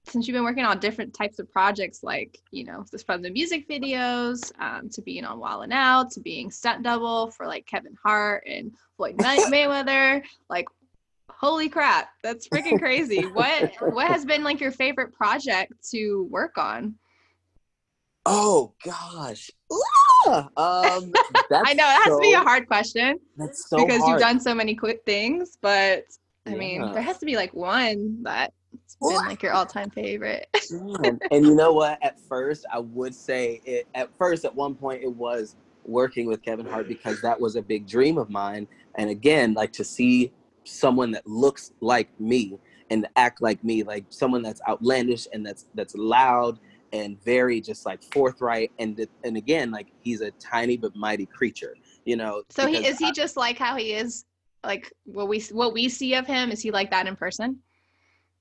since 0.06 0.26
you've 0.26 0.34
been 0.34 0.44
working 0.44 0.64
on 0.64 0.78
different 0.78 1.12
types 1.12 1.38
of 1.40 1.52
projects 1.52 2.02
like 2.02 2.38
you 2.52 2.64
know 2.64 2.86
just 2.90 3.04
from 3.04 3.20
the 3.20 3.30
music 3.30 3.68
videos 3.68 4.50
um, 4.58 4.88
to 4.88 5.02
being 5.02 5.26
on 5.26 5.38
Wild 5.38 5.64
N' 5.64 5.72
Out 5.72 6.10
to 6.12 6.20
being 6.20 6.50
stunt 6.50 6.84
double 6.84 7.30
for 7.30 7.46
like 7.46 7.66
Kevin 7.66 7.98
Hart 8.02 8.44
and 8.46 8.72
Floyd 8.96 9.16
May- 9.20 9.44
Mayweather 9.66 10.22
like 10.48 10.66
holy 11.38 11.68
crap 11.68 12.10
that's 12.22 12.48
freaking 12.48 12.78
crazy. 12.78 13.22
What 13.32 13.72
what 13.92 14.08
has 14.08 14.24
been 14.24 14.42
like 14.42 14.60
your 14.60 14.72
favorite 14.72 15.12
project 15.12 15.72
to 15.92 16.26
work 16.30 16.58
on? 16.58 16.94
Oh 18.26 18.74
gosh. 18.84 19.50
Um, 20.26 20.50
i 20.56 21.72
know 21.72 21.84
it 21.84 22.02
has 22.02 22.04
so, 22.06 22.16
to 22.16 22.20
be 22.20 22.34
a 22.34 22.40
hard 22.40 22.66
question 22.66 23.18
that's 23.38 23.70
so 23.70 23.78
because 23.78 24.00
hard. 24.00 24.10
you've 24.10 24.20
done 24.20 24.38
so 24.38 24.54
many 24.54 24.74
quick 24.74 25.00
things 25.06 25.56
but 25.62 26.04
i 26.44 26.50
yeah. 26.50 26.56
mean 26.56 26.92
there 26.92 27.00
has 27.00 27.16
to 27.16 27.24
be 27.24 27.36
like 27.36 27.54
one 27.54 28.22
that 28.22 28.52
it's 28.74 28.96
been 29.00 29.14
like 29.26 29.42
your 29.42 29.52
all-time 29.52 29.88
favorite. 29.90 30.46
And, 31.02 31.20
and, 31.32 31.46
you 31.46 31.54
know 31.56 31.72
what? 31.72 31.98
At 32.02 32.20
first 32.20 32.66
i 32.70 32.78
would 32.78 33.14
say 33.14 33.62
it 33.64 33.88
at 33.94 34.10
first 34.18 34.44
at 34.44 34.54
one 34.54 34.74
point 34.74 35.02
it 35.02 35.12
was 35.12 35.56
working 35.84 36.26
with 36.26 36.42
Kevin 36.42 36.66
Hart 36.66 36.88
because 36.88 37.20
that 37.22 37.38
was 37.38 37.56
a 37.56 37.62
big 37.62 37.86
dream 37.86 38.18
of 38.18 38.30
mine. 38.30 38.66
And 38.96 39.10
again, 39.10 39.54
like 39.54 39.72
to 39.74 39.84
see 39.84 40.32
someone 40.64 41.10
that 41.12 41.26
looks 41.26 41.72
like 41.80 42.08
me 42.20 42.58
and 42.90 43.06
act 43.16 43.40
like 43.40 43.62
me, 43.62 43.82
like 43.82 44.04
someone 44.08 44.42
that's 44.42 44.60
outlandish 44.68 45.26
and 45.32 45.44
that's 45.44 45.66
that's 45.74 45.94
loud 45.94 46.58
and 46.92 47.22
very 47.22 47.60
just 47.60 47.86
like 47.86 48.02
forthright 48.12 48.72
and 48.80 49.06
and 49.22 49.36
again 49.36 49.70
like 49.70 49.86
he's 50.02 50.22
a 50.22 50.32
tiny 50.32 50.76
but 50.76 50.94
mighty 50.96 51.24
creature 51.24 51.76
you 52.04 52.16
know 52.16 52.42
so 52.50 52.66
he 52.66 52.84
is 52.84 52.98
he 52.98 53.12
just 53.12 53.36
like 53.36 53.56
how 53.56 53.76
he 53.76 53.92
is 53.92 54.24
like 54.64 54.92
what 55.04 55.28
we 55.28 55.40
what 55.52 55.72
we 55.72 55.88
see 55.88 56.14
of 56.14 56.26
him? 56.26 56.50
Is 56.50 56.60
he 56.60 56.70
like 56.70 56.90
that 56.90 57.06
in 57.06 57.16
person? 57.16 57.58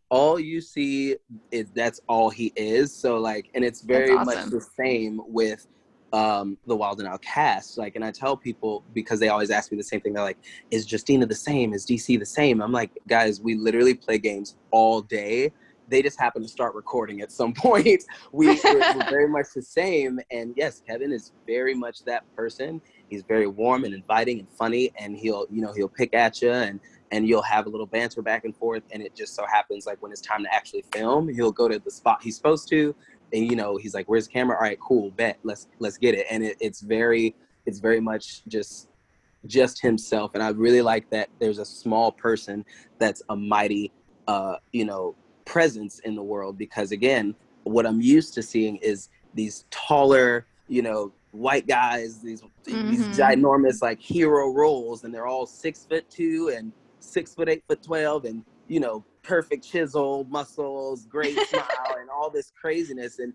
All 0.09 0.39
you 0.39 0.59
see 0.59 1.17
is 1.51 1.71
that's 1.71 1.99
all 2.07 2.29
he 2.29 2.51
is. 2.55 2.93
So 2.93 3.17
like 3.17 3.49
and 3.53 3.63
it's 3.63 3.81
very 3.81 4.11
awesome. 4.11 4.25
much 4.25 4.45
the 4.45 4.61
same 4.61 5.21
with 5.27 5.67
um 6.13 6.57
the 6.67 6.75
Wild 6.75 6.99
N' 6.99 7.07
Out 7.07 7.21
cast 7.21 7.77
like 7.77 7.95
and 7.95 8.03
i 8.03 8.11
tell 8.11 8.35
people 8.35 8.83
because 8.93 9.19
they 9.19 9.29
always 9.29 9.51
ask 9.51 9.71
me 9.71 9.77
the 9.77 9.83
same 9.83 10.01
thing 10.01 10.13
they're 10.13 10.23
like 10.23 10.39
is 10.71 10.91
justina 10.91 11.25
the 11.25 11.35
same 11.35 11.73
is 11.73 11.85
dc 11.85 12.17
the 12.17 12.25
same 12.25 12.61
i'm 12.61 12.71
like 12.71 12.91
guys 13.07 13.41
we 13.41 13.55
literally 13.55 13.93
play 13.93 14.17
games 14.17 14.55
all 14.71 15.01
day 15.01 15.51
they 15.89 16.01
just 16.01 16.19
happen 16.19 16.41
to 16.41 16.47
start 16.47 16.75
recording 16.75 17.21
at 17.21 17.31
some 17.31 17.53
point. 17.57 18.03
We, 18.31 18.47
we're, 18.47 18.95
we're 18.95 19.09
very 19.09 19.27
much 19.37 19.47
the 19.55 19.61
same. 19.61 20.19
And 20.31 20.53
yes, 20.55 20.81
Kevin 20.87 21.11
is 21.11 21.31
very 21.45 21.73
much 21.73 22.03
that 22.05 22.23
person. 22.35 22.81
He's 23.09 23.23
very 23.23 23.47
warm 23.47 23.85
and 23.85 23.93
inviting 23.93 24.39
and 24.39 24.49
funny, 24.51 24.91
and 24.99 25.17
he'll, 25.17 25.47
you 25.49 25.61
know, 25.61 25.73
he'll 25.73 25.89
pick 25.89 26.13
at 26.13 26.41
you 26.41 26.51
and 26.51 26.79
and 27.11 27.27
you'll 27.27 27.41
have 27.41 27.65
a 27.65 27.69
little 27.69 27.87
banter 27.87 28.21
back 28.21 28.45
and 28.45 28.55
forth. 28.55 28.83
And 28.91 29.01
it 29.01 29.15
just 29.15 29.33
so 29.33 29.43
happens 29.47 29.87
like 29.87 29.99
when 29.99 30.11
it's 30.11 30.21
time 30.21 30.43
to 30.43 30.53
actually 30.53 30.83
film, 30.93 31.27
he'll 31.27 31.51
go 31.51 31.67
to 31.67 31.79
the 31.79 31.89
spot 31.89 32.19
he's 32.21 32.35
supposed 32.35 32.69
to, 32.69 32.95
and 33.33 33.49
you 33.49 33.55
know, 33.55 33.77
he's 33.77 33.93
like, 33.93 34.07
"Where's 34.07 34.27
the 34.27 34.33
camera? 34.33 34.55
All 34.55 34.63
right, 34.63 34.79
cool, 34.79 35.11
bet, 35.11 35.39
let's 35.43 35.67
let's 35.79 35.97
get 35.97 36.15
it." 36.15 36.25
And 36.29 36.43
it, 36.43 36.57
it's 36.59 36.81
very, 36.81 37.35
it's 37.65 37.79
very 37.79 37.99
much 37.99 38.45
just 38.47 38.89
just 39.45 39.81
himself 39.81 40.31
and 40.33 40.43
i 40.43 40.49
really 40.49 40.81
like 40.81 41.09
that 41.09 41.29
there's 41.39 41.59
a 41.59 41.65
small 41.65 42.11
person 42.11 42.65
that's 42.97 43.21
a 43.29 43.35
mighty 43.35 43.91
uh 44.27 44.55
you 44.73 44.83
know 44.83 45.15
presence 45.45 45.99
in 45.99 46.15
the 46.15 46.21
world 46.21 46.57
because 46.57 46.91
again 46.91 47.33
what 47.63 47.85
i'm 47.85 48.01
used 48.01 48.33
to 48.33 48.43
seeing 48.43 48.75
is 48.77 49.09
these 49.33 49.65
taller 49.69 50.45
you 50.67 50.81
know 50.81 51.11
white 51.31 51.67
guys 51.67 52.21
these 52.21 52.41
mm-hmm. 52.41 52.89
these 52.89 53.05
ginormous 53.17 53.81
like 53.81 53.99
hero 53.99 54.51
roles 54.51 55.03
and 55.03 55.13
they're 55.13 55.27
all 55.27 55.45
six 55.45 55.85
foot 55.85 56.09
two 56.09 56.51
and 56.55 56.71
six 56.99 57.33
foot 57.33 57.47
eight 57.47 57.63
foot 57.67 57.81
12 57.81 58.25
and 58.25 58.43
you 58.67 58.79
know 58.79 59.05
perfect 59.23 59.63
chisel 59.63 60.25
muscles 60.29 61.05
great 61.05 61.37
smile 61.49 61.97
and 61.99 62.09
all 62.09 62.29
this 62.29 62.51
craziness 62.59 63.19
and 63.19 63.33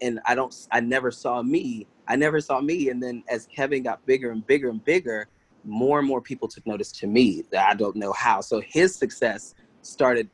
and 0.00 0.20
i 0.26 0.34
don't 0.34 0.66
i 0.72 0.80
never 0.80 1.10
saw 1.10 1.42
me 1.42 1.86
i 2.08 2.16
never 2.16 2.40
saw 2.40 2.60
me 2.60 2.90
and 2.90 3.02
then 3.02 3.22
as 3.28 3.46
kevin 3.46 3.82
got 3.82 4.04
bigger 4.06 4.30
and 4.30 4.46
bigger 4.46 4.70
and 4.70 4.84
bigger 4.84 5.28
more 5.64 5.98
and 5.98 6.08
more 6.08 6.20
people 6.20 6.48
took 6.48 6.66
notice 6.66 6.90
to 6.90 7.06
me 7.06 7.42
i 7.58 7.74
don't 7.74 7.96
know 7.96 8.12
how 8.12 8.40
so 8.40 8.60
his 8.60 8.94
success 8.94 9.54
started 9.82 10.28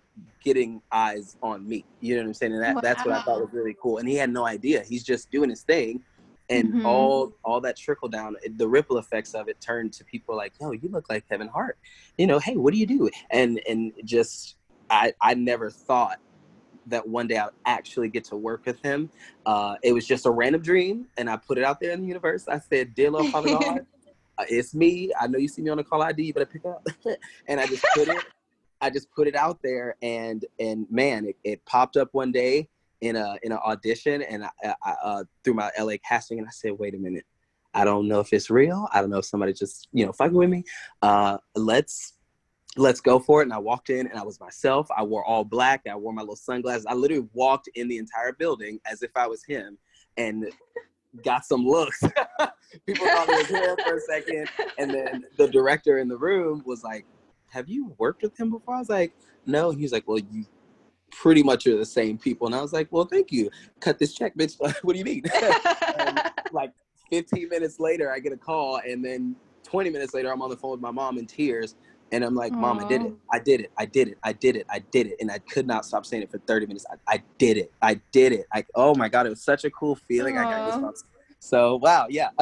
getting 0.45 0.83
eyes 0.93 1.37
on 1.43 1.67
me. 1.67 1.85
You 2.01 2.17
know 2.17 2.23
what 2.23 2.29
I'm 2.29 2.35
saying? 2.35 2.53
And 2.53 2.63
that, 2.63 2.75
wow. 2.77 2.81
that's 2.83 3.05
what 3.05 3.15
I 3.15 3.23
thought 3.23 3.41
was 3.41 3.53
really 3.53 3.77
cool. 3.81 3.99
And 3.99 4.09
he 4.09 4.15
had 4.15 4.31
no 4.31 4.47
idea. 4.47 4.85
He's 4.87 5.03
just 5.03 5.31
doing 5.31 5.51
his 5.51 5.63
thing. 5.63 6.05
And 6.51 6.69
mm-hmm. 6.69 6.87
all 6.87 7.33
all 7.43 7.59
that 7.63 7.75
trickle 7.75 8.09
down, 8.09 8.37
the 8.57 8.69
ripple 8.69 8.99
effects 8.99 9.33
of 9.33 9.49
it 9.49 9.59
turned 9.63 9.95
to 9.95 10.05
people 10.05 10.37
like, 10.37 10.53
yo, 10.61 10.73
you 10.73 10.91
look 10.91 11.09
like 11.09 11.27
Kevin 11.27 11.49
Hart. 11.49 11.79
You 12.19 12.27
know, 12.27 12.39
hey, 12.39 12.57
what 12.57 12.75
do 12.75 12.79
you 12.79 12.87
do? 12.87 13.09
And 13.31 13.63
and 13.67 13.93
just 14.05 14.57
I 14.95 15.13
I 15.21 15.35
never 15.35 15.71
thought 15.71 16.19
that 16.87 17.07
one 17.09 17.27
day 17.27 17.39
I 17.39 17.47
would 17.47 17.55
actually 17.67 18.09
get 18.09 18.25
to 18.25 18.37
work 18.37 18.67
with 18.67 18.81
him. 18.83 19.11
Uh, 19.47 19.77
it 19.83 19.93
was 19.93 20.07
just 20.07 20.27
a 20.27 20.31
random 20.31 20.61
dream, 20.63 21.07
and 21.17 21.31
I 21.31 21.37
put 21.37 21.59
it 21.59 21.65
out 21.65 21.81
there 21.81 21.93
in 21.93 22.03
the 22.03 22.07
universe. 22.07 22.47
I 22.49 22.59
said, 22.59 22.95
"Dear 22.95 23.11
Lord 23.11 23.27
Father 23.27 23.49
God, 23.59 23.87
uh, 24.39 24.45
it's 24.49 24.75
me. 24.75 25.11
I 25.19 25.27
know 25.27 25.39
you 25.39 25.49
see 25.49 25.63
me 25.63 25.71
on 25.71 25.79
the 25.79 25.85
call 25.85 26.03
ID, 26.03 26.23
you 26.23 26.35
better 26.35 26.47
pick 26.47 26.65
up." 26.65 26.87
and 27.49 27.61
I 27.61 27.67
just 27.67 27.85
put 27.95 28.09
it 28.09 28.25
I 28.81 28.91
just 28.91 29.11
put 29.13 29.27
it 29.27 29.35
out 29.35 29.61
there, 29.63 29.97
and 30.03 30.45
and 30.61 30.87
man, 30.91 31.27
it, 31.27 31.37
it 31.43 31.65
popped 31.65 31.97
up 31.97 32.09
one 32.13 32.33
day 32.33 32.69
in 33.01 33.17
a 33.17 33.37
in 33.43 33.51
an 33.53 33.59
audition, 33.65 34.23
and 34.23 34.45
I, 34.45 34.75
I 34.85 34.91
uh, 35.03 35.25
through 35.43 35.55
my 35.55 35.71
LA 35.79 35.95
casting, 36.07 36.39
and 36.39 36.47
I 36.47 36.51
said, 36.51 36.73
wait 36.79 36.95
a 36.95 36.99
minute, 36.99 37.25
I 37.73 37.85
don't 37.85 38.09
know 38.09 38.21
if 38.21 38.33
it's 38.33 38.51
real. 38.51 38.87
I 38.93 39.01
don't 39.01 39.09
know 39.09 39.19
if 39.19 39.25
somebody 39.25 39.55
just 39.55 39.89
you 39.93 40.05
know 40.05 40.13
fucking 40.13 40.37
with 40.37 40.51
me. 40.51 40.65
Uh, 41.01 41.39
let's 41.55 42.13
let's 42.77 43.01
go 43.01 43.19
for 43.19 43.41
it. 43.41 43.45
And 43.45 43.53
I 43.53 43.59
walked 43.59 43.91
in, 43.91 44.07
and 44.07 44.19
I 44.19 44.23
was 44.23 44.41
myself. 44.41 44.89
I 44.97 45.03
wore 45.03 45.25
all 45.25 45.45
black. 45.45 45.83
I 45.91 45.97
wore 45.97 46.13
my 46.13 46.23
little 46.23 46.37
sunglasses. 46.37 46.87
I 46.87 46.95
literally 46.95 47.29
walked 47.33 47.69
in 47.75 47.89
the 47.89 47.99
entire 47.99 48.33
building 48.33 48.81
as 48.91 49.03
if 49.03 49.11
I 49.17 49.27
was 49.27 49.45
him, 49.45 49.79
and 50.17 50.47
got 51.25 51.45
some 51.45 51.67
looks. 51.67 52.03
People 52.87 53.07
thought 53.07 53.29
it 53.29 53.39
was 53.39 53.47
him 53.49 53.77
for 53.87 53.97
a 53.97 54.01
second, 54.01 54.49
and 54.79 54.91
then 54.91 55.25
the 55.37 55.49
director 55.49 55.99
in 55.99 56.09
the 56.09 56.17
room 56.17 56.63
was 56.67 56.83
like, 56.83 57.07
have 57.55 57.69
you 57.69 57.95
worked 57.99 58.23
with 58.23 58.39
him 58.39 58.51
before? 58.51 58.75
I 58.75 58.79
was 58.81 58.89
like, 58.89 59.13
no. 59.47 59.71
And 59.71 59.79
he 59.79 59.85
was 59.85 59.93
like, 59.93 60.09
well, 60.09 60.19
you 60.19 60.45
pretty 61.13 61.43
much 61.43 61.67
are 61.69 61.77
the 61.77 61.87
same 61.87 62.19
people. 62.19 62.49
And 62.49 62.57
I 62.57 62.61
was 62.61 62.73
like, 62.73 62.89
well, 62.91 63.05
thank 63.05 63.31
you. 63.31 63.49
Cut 63.81 63.99
this 63.99 64.13
check, 64.13 64.37
bitch. 64.37 64.57
what 64.83 64.93
do 64.93 64.99
you 64.99 65.05
mean? 65.05 65.23
like 66.53 66.73
15 67.11 67.49
minutes 67.49 67.79
later, 67.79 68.13
I 68.13 68.19
get 68.19 68.33
a 68.33 68.37
call. 68.37 68.81
And 68.85 69.05
then 69.05 69.37
20 69.63 69.91
minutes 69.91 70.15
later, 70.15 70.33
I'm 70.33 70.43
on 70.43 70.51
the 70.51 70.57
phone 70.57 70.73
with 70.73 70.81
my 70.81 70.91
mom 70.91 71.17
in 71.19 71.27
tears. 71.27 71.77
And 72.13 72.25
I'm 72.25 72.35
like, 72.35 72.53
Aww. 72.53 72.61
Mom, 72.61 72.81
I 72.81 72.85
did 72.85 73.03
it. 73.03 73.13
I 73.33 73.39
did 73.39 73.61
it. 73.61 73.71
I 73.79 73.87
did 73.87 74.09
it. 74.09 74.19
I 74.25 74.33
did 74.33 74.57
it. 74.57 74.67
I 74.71 74.85
did 74.93 75.07
it. 75.09 75.17
And 75.21 75.31
I 75.31 75.39
could 75.51 75.67
not 75.67 75.85
stop 75.85 76.07
saying 76.07 76.23
it 76.23 76.31
for 76.31 76.41
30 76.47 76.67
minutes. 76.67 76.87
I, 76.91 77.15
I 77.15 77.23
did 77.39 77.57
it. 77.57 77.71
I 77.83 78.01
did 78.13 78.33
it. 78.33 78.47
I, 78.53 78.65
oh 78.75 78.95
my 78.95 79.09
God, 79.09 79.27
it 79.27 79.31
was 79.31 79.45
such 79.45 79.65
a 79.65 79.71
cool 79.71 79.97
feeling. 79.97 80.37
Aww. 80.37 80.47
I 80.47 80.51
got 80.51 80.67
goosebumps 80.67 81.03
so 81.45 81.77
wow, 81.77 82.07
yeah, 82.09 82.31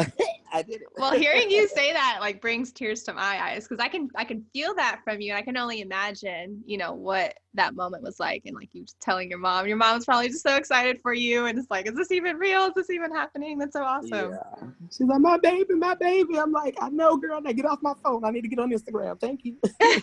I 0.52 0.62
did 0.62 0.82
it. 0.82 0.86
well, 0.96 1.12
hearing 1.12 1.50
you 1.50 1.66
say 1.74 1.92
that 1.92 2.18
like 2.20 2.40
brings 2.40 2.70
tears 2.70 3.02
to 3.04 3.12
my 3.12 3.42
eyes 3.42 3.66
because 3.66 3.82
I 3.82 3.88
can 3.88 4.08
I 4.14 4.24
can 4.24 4.44
feel 4.52 4.74
that 4.76 5.00
from 5.02 5.20
you. 5.20 5.34
I 5.34 5.42
can 5.42 5.56
only 5.56 5.80
imagine, 5.80 6.62
you 6.64 6.78
know, 6.78 6.92
what 6.92 7.34
that 7.54 7.74
moment 7.74 8.04
was 8.04 8.20
like, 8.20 8.42
and 8.46 8.54
like 8.54 8.68
you 8.72 8.86
telling 9.00 9.28
your 9.28 9.40
mom. 9.40 9.66
Your 9.66 9.76
mom's 9.76 10.04
probably 10.04 10.28
just 10.28 10.44
so 10.44 10.54
excited 10.54 11.00
for 11.02 11.12
you, 11.12 11.46
and 11.46 11.58
it's 11.58 11.68
like, 11.68 11.88
is 11.88 11.96
this 11.96 12.12
even 12.12 12.36
real? 12.36 12.66
Is 12.66 12.74
this 12.74 12.90
even 12.90 13.10
happening? 13.10 13.58
That's 13.58 13.72
so 13.72 13.82
awesome. 13.82 14.32
Yeah. 14.32 14.68
She's 14.92 15.08
like, 15.08 15.20
my 15.20 15.36
baby, 15.36 15.74
my 15.74 15.96
baby. 15.96 16.38
I'm 16.38 16.52
like, 16.52 16.76
I 16.80 16.88
know, 16.88 17.16
girl. 17.16 17.40
Now 17.40 17.50
get 17.50 17.66
off 17.66 17.80
my 17.82 17.94
phone. 18.04 18.24
I 18.24 18.30
need 18.30 18.42
to 18.42 18.48
get 18.48 18.60
on 18.60 18.70
Instagram. 18.70 19.20
Thank 19.20 19.44
you. 19.44 19.56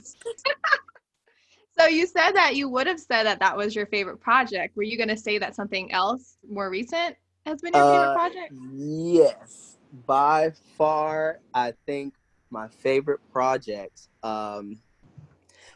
so 1.79 1.85
you 1.85 2.05
said 2.05 2.31
that 2.33 2.57
you 2.57 2.67
would 2.67 2.87
have 2.87 2.99
said 2.99 3.23
that 3.23 3.39
that 3.39 3.55
was 3.55 3.73
your 3.73 3.85
favorite 3.85 4.19
project. 4.19 4.75
Were 4.75 4.83
you 4.83 4.97
going 4.97 5.09
to 5.09 5.17
say 5.17 5.37
that 5.37 5.55
something 5.55 5.89
else 5.93 6.35
more 6.49 6.69
recent 6.69 7.15
has 7.49 7.61
been 7.61 7.73
your 7.73 7.83
uh, 7.83 7.91
favorite 7.91 8.15
project? 8.15 8.53
Yes, 8.73 9.77
by 10.05 10.51
far, 10.77 11.39
I 11.53 11.73
think 11.85 12.13
my 12.49 12.67
favorite 12.67 13.19
project. 13.31 14.07
Um, 14.23 14.79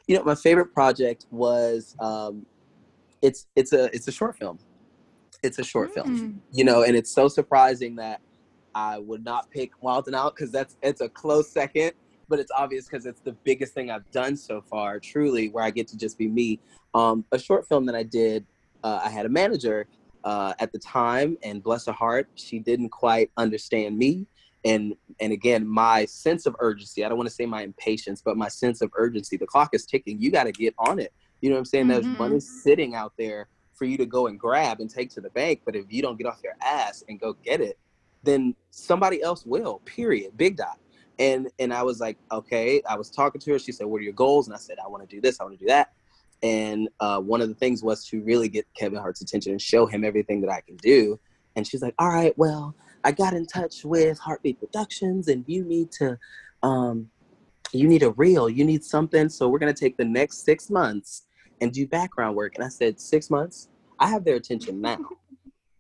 you 0.08 0.18
know, 0.18 0.24
my 0.24 0.36
favorite 0.36 0.74
project 0.74 1.26
was 1.32 1.96
um, 2.00 2.46
it's 3.22 3.48
it's 3.56 3.74
a 3.74 3.86
it's 3.96 4.08
a 4.08 4.12
short 4.12 4.38
film. 4.38 4.60
It's 5.42 5.60
a 5.60 5.64
short 5.64 5.92
mm. 5.92 5.94
film, 5.96 6.42
you 6.52 6.64
know, 6.64 6.84
and 6.84 6.96
it's 6.96 7.12
so 7.12 7.28
surprising 7.28 7.96
that 7.98 8.22
I 8.76 8.98
would 8.98 9.26
not 9.26 9.50
pick 9.52 9.72
Wild 9.82 10.08
N' 10.08 10.16
Out 10.16 10.36
because 10.36 10.52
that's 10.52 10.78
it's 10.82 11.02
a 11.02 11.10
close 11.10 11.50
second, 11.50 11.94
but 12.30 12.40
it's 12.40 12.52
obvious 12.56 12.88
because 12.88 13.06
it's 13.06 13.22
the 13.22 13.34
biggest 13.44 13.74
thing 13.74 13.92
I've 13.92 14.10
done 14.12 14.38
so 14.38 14.62
far. 14.62 15.00
Truly, 15.00 15.50
where 15.50 15.64
I 15.64 15.72
get 15.72 15.88
to 15.90 15.98
just 15.98 16.18
be 16.18 16.28
me. 16.28 16.60
Um, 16.94 17.26
a 17.32 17.40
short 17.40 17.68
film 17.68 17.86
that 17.88 17.96
I 17.96 18.04
did. 18.04 18.46
Uh, 18.84 19.00
I 19.04 19.10
had 19.10 19.26
a 19.26 19.30
manager 19.30 19.88
uh, 20.24 20.54
at 20.60 20.72
the 20.72 20.80
time, 20.80 21.38
and 21.44 21.62
bless 21.62 21.86
her 21.86 21.92
heart, 21.92 22.30
she 22.36 22.60
didn't 22.60 22.90
quite 22.90 23.32
understand 23.38 23.98
me. 23.98 24.28
And 24.66 24.96
and 25.20 25.34
again, 25.34 25.68
my 25.68 26.06
sense 26.06 26.46
of 26.46 26.56
urgency. 26.60 27.04
I 27.04 27.10
don't 27.10 27.18
want 27.18 27.30
to 27.30 27.36
say 27.36 27.46
my 27.46 27.64
impatience, 27.64 28.22
but 28.22 28.38
my 28.38 28.48
sense 28.48 28.82
of 28.82 28.92
urgency. 28.96 29.36
The 29.36 29.46
clock 29.46 29.72
is 29.74 29.86
ticking. 29.86 30.22
You 30.22 30.32
got 30.32 30.46
to 30.46 30.52
get 30.52 30.74
on 30.78 31.00
it. 31.00 31.14
You 31.42 31.50
know 31.50 31.56
what 31.56 31.60
I'm 31.60 31.66
saying? 31.66 31.88
Mm-hmm. 31.88 32.08
There's 32.08 32.18
money 32.18 32.40
sitting 32.40 32.96
out 32.96 33.14
there 33.18 33.48
for 33.74 33.86
you 33.86 33.98
to 33.98 34.06
go 34.06 34.28
and 34.28 34.40
grab 34.40 34.80
and 34.80 34.90
take 34.90 35.10
to 35.12 35.22
the 35.22 35.30
bank. 35.32 35.62
But 35.66 35.76
if 35.76 35.86
you 35.90 36.02
don't 36.02 36.18
get 36.18 36.28
off 36.28 36.40
your 36.44 36.56
ass 36.62 37.04
and 37.10 37.20
go 37.20 37.34
get 37.34 37.60
it, 37.60 37.78
then 38.24 38.56
somebody 38.70 39.22
else 39.22 39.46
will. 39.46 39.82
Period. 39.86 40.38
Big 40.38 40.56
dot. 40.56 40.80
And 41.20 41.50
and 41.60 41.74
I 41.74 41.84
was 41.84 42.00
like, 42.00 42.18
okay. 42.32 42.82
I 42.88 42.96
was 42.96 43.10
talking 43.10 43.42
to 43.42 43.52
her. 43.52 43.60
She 43.60 43.74
said, 43.74 43.86
"What 43.86 44.00
are 44.00 44.04
your 44.04 44.14
goals?" 44.14 44.48
And 44.48 44.56
I 44.56 44.60
said, 44.60 44.78
"I 44.84 44.88
want 44.88 45.08
to 45.08 45.16
do 45.16 45.22
this. 45.22 45.40
I 45.40 45.44
want 45.44 45.60
to 45.60 45.64
do 45.64 45.68
that." 45.68 45.92
And 46.44 46.90
uh, 47.00 47.20
one 47.20 47.42
of 47.42 47.48
the 47.48 47.56
things 47.56 47.82
was 47.82 48.06
to 48.08 48.22
really 48.22 48.50
get 48.50 48.68
Kevin 48.78 49.00
Hart's 49.00 49.22
attention 49.22 49.54
and 49.54 49.62
show 49.62 49.86
him 49.86 50.04
everything 50.04 50.42
that 50.42 50.52
I 50.52 50.60
can 50.60 50.76
do. 50.76 51.18
And 51.56 51.66
she's 51.66 51.82
like, 51.82 51.96
all 51.98 52.10
right, 52.10 52.38
well, 52.38 52.76
I 53.06 53.14
got 53.14 53.34
in 53.34 53.46
touch 53.46 53.86
with 53.86 54.20
HartBeat 54.20 54.60
Productions 54.60 55.30
and 55.30 55.46
you 55.48 55.64
need 55.64 55.92
to, 55.94 56.18
um, 56.62 57.10
you 57.72 57.88
need 57.88 58.04
a 58.04 58.12
reel, 58.12 58.50
you 58.50 58.66
need 58.66 58.84
something. 58.84 59.30
So 59.30 59.48
we're 59.48 59.60
going 59.60 59.74
to 59.74 59.80
take 59.80 59.96
the 59.96 60.06
next 60.06 60.44
six 60.44 60.70
months 60.70 61.26
and 61.62 61.72
do 61.72 61.88
background 61.88 62.36
work. 62.36 62.56
And 62.56 62.64
I 62.64 62.70
said, 62.70 63.00
six 63.00 63.30
months? 63.30 63.70
I 64.00 64.10
have 64.10 64.26
their 64.26 64.36
attention 64.36 64.82
now. 64.82 65.00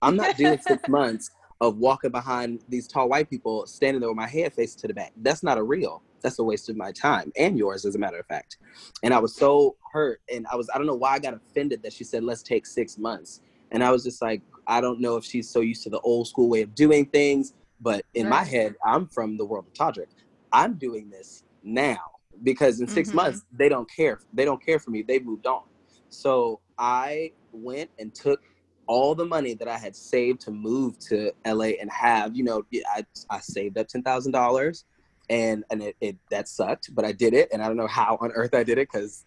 I'm 0.01 0.15
not 0.15 0.37
doing 0.37 0.59
six 0.59 0.81
months 0.87 1.29
of 1.59 1.77
walking 1.77 2.11
behind 2.11 2.63
these 2.69 2.87
tall 2.87 3.09
white 3.09 3.29
people 3.29 3.67
standing 3.67 3.99
there 3.99 4.09
with 4.09 4.17
my 4.17 4.27
head 4.27 4.53
facing 4.53 4.79
to 4.81 4.87
the 4.87 4.93
back. 4.93 5.11
That's 5.17 5.43
not 5.43 5.57
a 5.57 5.63
reel 5.63 6.03
that's 6.23 6.39
a 6.39 6.43
waste 6.43 6.69
of 6.69 6.75
my 6.75 6.91
time 6.91 7.31
and 7.37 7.57
yours 7.57 7.85
as 7.85 7.95
a 7.95 7.99
matter 7.99 8.17
of 8.17 8.25
fact 8.25 8.57
and 9.03 9.13
i 9.13 9.19
was 9.19 9.35
so 9.35 9.75
hurt 9.91 10.21
and 10.33 10.47
i 10.51 10.55
was 10.55 10.69
i 10.73 10.77
don't 10.77 10.87
know 10.87 10.95
why 10.95 11.13
i 11.13 11.19
got 11.19 11.33
offended 11.33 11.83
that 11.83 11.93
she 11.93 12.03
said 12.03 12.23
let's 12.23 12.41
take 12.41 12.65
six 12.65 12.97
months 12.97 13.41
and 13.71 13.83
i 13.83 13.91
was 13.91 14.03
just 14.03 14.21
like 14.21 14.41
i 14.65 14.81
don't 14.81 14.99
know 14.99 15.17
if 15.17 15.23
she's 15.23 15.49
so 15.49 15.59
used 15.59 15.83
to 15.83 15.89
the 15.89 15.99
old 15.99 16.27
school 16.27 16.49
way 16.49 16.61
of 16.61 16.73
doing 16.73 17.05
things 17.05 17.53
But 17.83 18.05
in 18.13 18.29
my 18.29 18.45
head, 18.45 18.75
I'm 18.85 19.07
from 19.07 19.35
the 19.35 19.45
world 19.45 19.65
of 19.67 19.73
Todrick. 19.73 20.07
I'm 20.53 20.75
doing 20.75 21.09
this 21.09 21.43
now 21.63 21.99
because 22.43 22.79
in 22.79 22.87
6 22.87 23.09
mm-hmm. 23.09 23.15
months 23.15 23.43
they 23.51 23.67
don't 23.67 23.89
care. 23.91 24.21
They 24.33 24.45
don't 24.45 24.63
care 24.65 24.79
for 24.79 24.89
me. 24.91 25.01
They've 25.01 25.25
moved 25.25 25.45
on. 25.45 25.63
So 26.09 26.61
I 26.77 27.33
went 27.51 27.89
and 27.99 28.15
took 28.15 28.41
all 28.87 29.15
the 29.15 29.25
money 29.25 29.53
that 29.55 29.67
I 29.67 29.77
had 29.77 29.95
saved 29.95 30.39
to 30.41 30.51
move 30.51 30.97
to 31.09 31.33
LA 31.45 31.71
and 31.81 31.91
have, 31.91 32.35
you 32.37 32.43
know, 32.43 32.63
I, 32.95 33.05
I 33.29 33.39
saved 33.39 33.77
up 33.77 33.87
ten 33.89 34.01
thousand 34.01 34.31
dollars, 34.31 34.85
and 35.29 35.63
and 35.69 35.81
it, 35.81 35.95
it, 36.01 36.17
that 36.29 36.47
sucked, 36.47 36.93
but 36.93 37.05
I 37.05 37.11
did 37.11 37.33
it, 37.33 37.49
and 37.51 37.61
I 37.61 37.67
don't 37.67 37.77
know 37.77 37.87
how 37.87 38.17
on 38.21 38.31
earth 38.31 38.53
I 38.53 38.63
did 38.63 38.77
it 38.77 38.89
because 38.91 39.25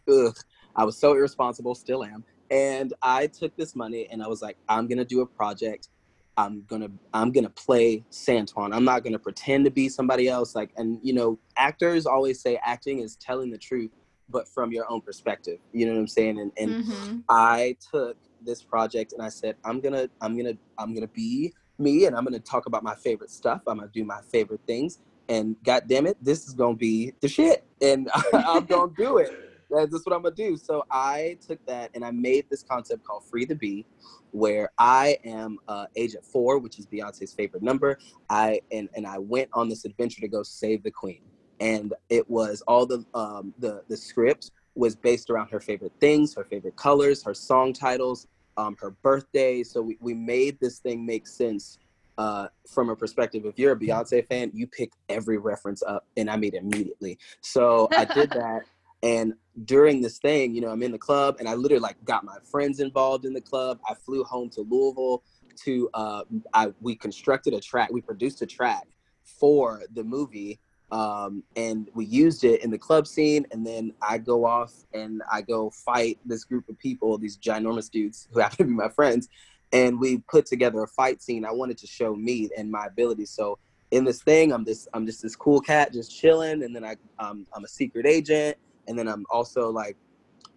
I 0.77 0.85
was 0.85 0.97
so 0.97 1.13
irresponsible, 1.13 1.75
still 1.75 2.05
am. 2.05 2.25
And 2.51 2.93
I 3.03 3.27
took 3.27 3.57
this 3.57 3.75
money 3.75 4.09
and 4.11 4.23
I 4.23 4.29
was 4.29 4.43
like, 4.43 4.57
I'm 4.69 4.87
gonna 4.87 5.05
do 5.05 5.21
a 5.23 5.27
project. 5.27 5.89
I'm 6.37 6.65
gonna 6.69 6.89
I'm 7.15 7.33
gonna 7.33 7.51
play 7.51 8.05
Santwon. 8.11 8.75
I'm 8.75 8.85
not 8.85 9.03
gonna 9.03 9.19
pretend 9.19 9.65
to 9.65 9.71
be 9.71 9.89
somebody 9.89 10.29
else. 10.29 10.55
Like, 10.55 10.71
and 10.77 11.01
you 11.03 11.15
know, 11.15 11.39
actors 11.57 12.07
always 12.07 12.41
say 12.41 12.61
acting 12.63 13.01
is 13.01 13.17
telling 13.17 13.51
the 13.51 13.59
truth, 13.59 13.91
but 14.29 14.47
from 14.47 14.71
your 14.71 14.91
own 14.91 15.01
perspective. 15.01 15.59
You 15.73 15.87
know 15.87 15.93
what 15.93 16.01
I'm 16.01 16.09
saying? 16.09 16.39
And 16.39 16.53
and 16.59 16.85
mm-hmm. 16.85 17.19
I 17.29 17.77
took 17.91 18.17
this 18.43 18.63
project 18.63 19.13
and 19.13 19.23
I 19.23 19.31
said, 19.31 19.57
I'm 19.65 19.81
gonna 19.81 20.09
I'm 20.21 20.37
gonna 20.37 20.57
I'm 20.79 20.95
gonna 20.95 21.09
be 21.09 21.53
me 21.79 22.05
and 22.05 22.15
I'm 22.15 22.25
gonna 22.25 22.39
talk 22.39 22.67
about 22.67 22.83
my 22.83 22.95
favorite 22.95 23.31
stuff. 23.31 23.63
I'm 23.67 23.79
gonna 23.79 23.91
do 23.93 24.05
my 24.05 24.21
favorite 24.31 24.61
things. 24.67 24.99
And 25.29 25.57
god 25.65 25.85
damn 25.89 26.07
it, 26.07 26.17
this 26.23 26.47
is 26.47 26.55
gonna 26.55 26.77
be 26.77 27.13
the 27.21 27.29
shit. 27.29 27.65
And 27.81 28.11
I'm 28.33 28.65
gonna 28.65 28.93
do 28.97 29.19
it. 29.19 29.33
That's 29.71 30.07
what 30.07 30.15
I'm 30.15 30.23
gonna 30.23 30.35
do. 30.35 30.57
So 30.57 30.85
I 30.91 31.39
took 31.47 31.65
that 31.67 31.91
and 31.95 32.05
I 32.05 32.11
made 32.11 32.49
this 32.51 32.63
concept 32.63 33.05
called 33.05 33.25
Free 33.25 33.45
the 33.45 33.55
Bee, 33.55 33.85
where 34.31 34.71
I 34.79 35.19
am 35.25 35.59
uh, 35.69 35.87
Agent 35.97 36.25
Four, 36.25 36.59
which 36.59 36.79
is 36.79 36.87
Beyonce's 36.87 37.35
favorite 37.35 37.63
number. 37.63 37.99
I 38.31 38.61
and 38.71 38.89
and 38.95 39.07
I 39.07 39.19
went 39.19 39.51
on 39.53 39.69
this 39.69 39.85
adventure 39.85 40.21
to 40.21 40.29
go 40.29 40.43
save 40.43 40.83
the 40.83 40.91
Queen, 40.91 41.23
and 41.61 41.93
it 42.09 42.29
was 42.31 42.63
all 42.69 42.87
the 42.87 43.05
um, 43.15 43.53
the 43.59 43.83
the 43.89 43.97
script 43.97 44.53
was 44.77 44.95
based 44.95 45.31
around 45.31 45.49
her 45.49 45.61
favorite 45.61 45.93
things, 46.01 46.35
her 46.35 46.45
favorite 46.45 46.77
colors, 46.77 47.23
her 47.25 47.35
song 47.35 47.73
titles, 47.73 48.29
um, 48.57 48.77
her 48.79 48.91
birthday. 48.91 49.63
So 49.63 49.81
we, 49.81 49.97
we 50.01 50.15
made 50.15 50.61
this 50.61 50.79
thing 50.79 51.05
make 51.05 51.27
sense 51.27 51.79
uh, 52.19 52.49
from 52.69 52.91
a 52.91 52.97
perspective. 52.97 53.45
If 53.45 53.59
you're 53.59 53.73
a 53.73 53.79
Beyonce 53.79 54.27
fan, 54.27 54.51
you 54.55 54.67
pick 54.67 54.93
every 55.09 55.39
reference 55.39 55.83
up, 55.83 56.07
and 56.17 56.31
I 56.31 56.37
made 56.37 56.55
it 56.55 56.63
immediately. 56.63 57.19
So 57.41 57.89
I 57.93 58.05
did 58.05 58.31
that. 58.31 58.63
And 59.03 59.35
during 59.65 60.01
this 60.01 60.19
thing, 60.19 60.55
you 60.55 60.61
know, 60.61 60.69
I'm 60.69 60.83
in 60.83 60.93
the 60.93 60.99
club 60.99 61.37
and 61.39 61.49
I 61.49 61.55
literally 61.55 61.81
like 61.81 62.03
got 62.05 62.25
my 62.25 62.39
friends 62.51 62.81
involved 62.81 63.25
in 63.25 63.33
the 63.33 63.41
club. 63.41 63.79
I 63.89 63.95
flew 63.95 64.25
home 64.25 64.51
to 64.51 64.63
Louisville 64.63 65.23
to 65.65 65.89
uh 65.95 66.23
I 66.53 66.73
we 66.81 66.97
constructed 66.97 67.55
a 67.55 67.61
track, 67.61 67.91
we 67.91 68.01
produced 68.01 68.43
a 68.43 68.47
track 68.47 68.89
for 69.23 69.83
the 69.95 70.05
movie. 70.05 70.59
Um, 70.93 71.43
and 71.57 71.89
we 71.95 72.05
used 72.05 72.45
it 72.45 72.63
in 72.63 72.71
the 72.71 72.79
club 72.79 73.09
scene 73.09 73.45
and 73.51 73.67
then 73.67 73.93
I 74.01 74.19
go 74.19 74.45
off 74.45 74.73
and 74.95 75.21
I 75.31 75.43
go 75.43 75.71
fight 75.71 76.19
this 76.25 76.45
group 76.45 76.69
of 76.69 76.79
people, 76.79 77.19
these 77.19 77.37
ginormous 77.37 77.91
dudes 77.91 78.29
who 78.33 78.39
happen 78.41 78.59
to 78.59 78.65
be 78.65 78.71
my 78.71 78.89
friends, 78.89 79.29
and 79.77 80.01
we 80.01 80.19
put 80.29 80.47
together 80.47 80.83
a 80.83 80.89
fight 80.89 81.23
scene. 81.23 81.45
I 81.45 81.53
wanted 81.53 81.79
to 81.79 81.87
show 81.87 82.15
me 82.15 82.49
and 82.57 82.71
my 82.71 82.87
abilities. 82.87 83.31
So 83.31 83.59
in 83.91 84.05
this 84.05 84.23
thing, 84.23 84.53
I'm 84.53 84.65
this 84.65 84.89
I'm 84.95 85.07
just 85.07 85.23
this 85.23 85.37
cool 85.37 85.61
cat 85.61 85.93
just 85.93 86.17
chilling, 86.17 86.63
and 86.65 86.75
then 86.75 86.85
I 86.85 86.97
um, 87.19 87.47
I'm 87.55 87.65
a 87.65 87.69
secret 87.69 88.07
agent 88.07 88.57
and 88.89 88.99
then 88.99 89.09
I'm 89.09 89.25
also 89.31 89.71
like 89.71 89.97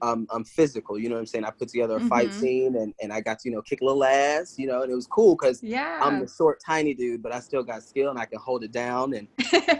um, 0.01 0.27
I'm 0.29 0.45
physical, 0.45 0.97
you 0.97 1.09
know 1.09 1.15
what 1.15 1.21
I'm 1.21 1.25
saying? 1.25 1.43
I 1.43 1.51
put 1.51 1.67
together 1.67 1.97
a 1.97 1.99
mm-hmm. 1.99 2.07
fight 2.07 2.33
scene 2.33 2.77
and, 2.77 2.93
and 3.01 3.11
I 3.11 3.19
got 3.19 3.39
to, 3.39 3.49
you 3.49 3.55
know, 3.55 3.61
kick 3.61 3.81
a 3.81 3.83
little 3.83 4.05
ass, 4.05 4.55
you 4.57 4.65
know, 4.65 4.81
and 4.81 4.89
it 4.89 4.95
was 4.95 5.07
cool 5.07 5.35
because 5.35 5.61
yeah. 5.61 5.99
I'm 6.01 6.21
the 6.21 6.27
short, 6.27 6.61
tiny 6.65 6.93
dude, 6.93 7.21
but 7.21 7.33
I 7.33 7.41
still 7.41 7.63
got 7.63 7.83
skill 7.83 8.09
and 8.09 8.17
I 8.17 8.23
can 8.23 8.39
hold 8.39 8.63
it 8.63 8.71
down. 8.71 9.13
And, 9.13 9.27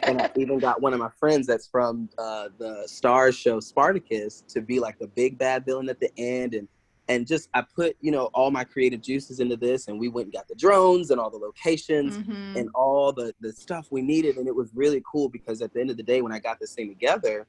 and 0.04 0.22
I 0.22 0.30
even 0.38 0.60
got 0.60 0.82
one 0.82 0.94
of 0.94 1.00
my 1.00 1.08
friends 1.18 1.48
that's 1.48 1.68
from 1.68 2.10
uh, 2.18 2.50
the 2.58 2.86
Starz 2.88 3.38
show 3.38 3.62
Spartacus 3.62 4.44
to 4.50 4.60
be 4.60 4.82
like 4.82 5.00
the 5.00 5.08
big 5.08 5.38
bad 5.38 5.64
villain 5.64 5.88
at 5.88 6.02
the 6.02 6.12
end. 6.18 6.54
And, 6.54 6.68
and 7.10 7.28
just, 7.28 7.50
I 7.54 7.62
put, 7.62 7.98
you 8.00 8.12
know, 8.12 8.26
all 8.34 8.52
my 8.52 8.64
creative 8.64 9.02
juices 9.02 9.40
into 9.40 9.58
this 9.58 9.88
and 9.88 10.00
we 10.00 10.08
went 10.08 10.28
and 10.28 10.34
got 10.34 10.48
the 10.48 10.56
drones 10.56 11.10
and 11.12 11.20
all 11.20 11.30
the 11.30 11.38
locations 11.38 12.18
mm-hmm. 12.18 12.56
and 12.56 12.70
all 12.74 13.12
the, 13.12 13.34
the 13.42 13.52
stuff 13.52 13.88
we 13.92 14.02
needed. 14.02 14.38
And 14.38 14.48
it 14.48 14.56
was 14.56 14.70
really 14.74 15.04
cool 15.12 15.28
because 15.28 15.62
at 15.62 15.74
the 15.74 15.82
end 15.82 15.90
of 15.90 15.98
the 15.98 16.04
day, 16.04 16.22
when 16.22 16.32
I 16.32 16.40
got 16.40 16.60
this 16.60 16.74
thing 16.74 16.88
together, 16.88 17.48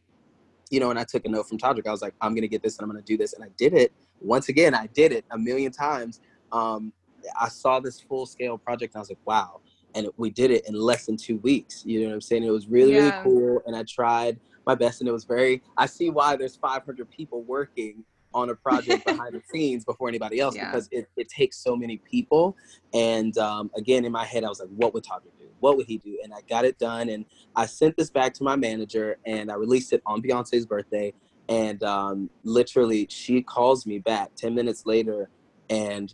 you 0.70 0.78
know, 0.80 0.90
and 0.90 0.98
I 0.98 1.04
took 1.04 1.24
a 1.26 1.28
note 1.28 1.48
from 1.48 1.58
Todrick. 1.58 1.86
I 1.86 1.90
was 1.90 2.00
like, 2.00 2.14
I'm 2.20 2.34
gonna 2.34 2.48
get 2.48 2.62
this 2.62 2.78
and 2.78 2.84
I'm 2.84 2.90
gonna 2.90 3.02
do 3.02 3.18
this, 3.18 3.34
and 3.34 3.44
I 3.44 3.48
did 3.58 3.74
it. 3.74 3.92
Once 4.20 4.48
again, 4.48 4.74
I 4.74 4.86
did 4.86 5.12
it 5.12 5.24
a 5.32 5.38
million 5.38 5.72
times. 5.72 6.20
Um, 6.52 6.92
I 7.38 7.48
saw 7.48 7.80
this 7.80 8.00
full 8.00 8.24
scale 8.24 8.56
project, 8.56 8.94
and 8.94 9.00
I 9.00 9.02
was 9.02 9.10
like, 9.10 9.18
wow. 9.26 9.60
And 9.94 10.08
we 10.16 10.30
did 10.30 10.52
it 10.52 10.68
in 10.68 10.74
less 10.74 11.06
than 11.06 11.16
two 11.16 11.38
weeks. 11.38 11.84
You 11.84 12.02
know 12.02 12.08
what 12.08 12.14
I'm 12.14 12.20
saying? 12.20 12.44
It 12.44 12.50
was 12.50 12.68
really, 12.68 12.94
yeah. 12.94 13.10
really 13.10 13.22
cool, 13.24 13.62
and 13.66 13.74
I 13.74 13.82
tried 13.82 14.38
my 14.64 14.76
best, 14.76 15.00
and 15.00 15.08
it 15.08 15.12
was 15.12 15.24
very. 15.24 15.62
I 15.76 15.86
see 15.86 16.10
why 16.10 16.36
there's 16.36 16.56
500 16.56 17.10
people 17.10 17.42
working 17.42 18.04
on 18.34 18.50
a 18.50 18.54
project 18.54 19.04
behind 19.06 19.34
the 19.34 19.42
scenes 19.52 19.84
before 19.84 20.08
anybody 20.08 20.40
else 20.40 20.56
yeah. 20.56 20.70
because 20.70 20.88
it, 20.90 21.08
it 21.16 21.28
takes 21.28 21.58
so 21.58 21.76
many 21.76 21.98
people. 21.98 22.56
And 22.94 23.36
um, 23.38 23.70
again, 23.76 24.04
in 24.04 24.12
my 24.12 24.24
head, 24.24 24.44
I 24.44 24.48
was 24.48 24.60
like, 24.60 24.68
what 24.70 24.94
would 24.94 25.04
Todrick 25.04 25.38
do? 25.38 25.50
what 25.60 25.76
would 25.76 25.86
he 25.86 25.98
do? 25.98 26.18
And 26.24 26.34
I 26.34 26.40
got 26.48 26.64
it 26.64 26.78
done. 26.78 27.08
And 27.08 27.24
I 27.54 27.66
sent 27.66 27.96
this 27.96 28.10
back 28.10 28.34
to 28.34 28.44
my 28.44 28.56
manager 28.56 29.18
and 29.24 29.50
I 29.50 29.54
released 29.54 29.92
it 29.92 30.02
on 30.06 30.20
Beyonce's 30.20 30.66
birthday. 30.66 31.12
And 31.48 31.82
um, 31.82 32.30
literally, 32.42 33.06
she 33.10 33.42
calls 33.42 33.86
me 33.86 33.98
back 33.98 34.34
10 34.36 34.54
minutes 34.54 34.86
later 34.86 35.28
and 35.68 36.12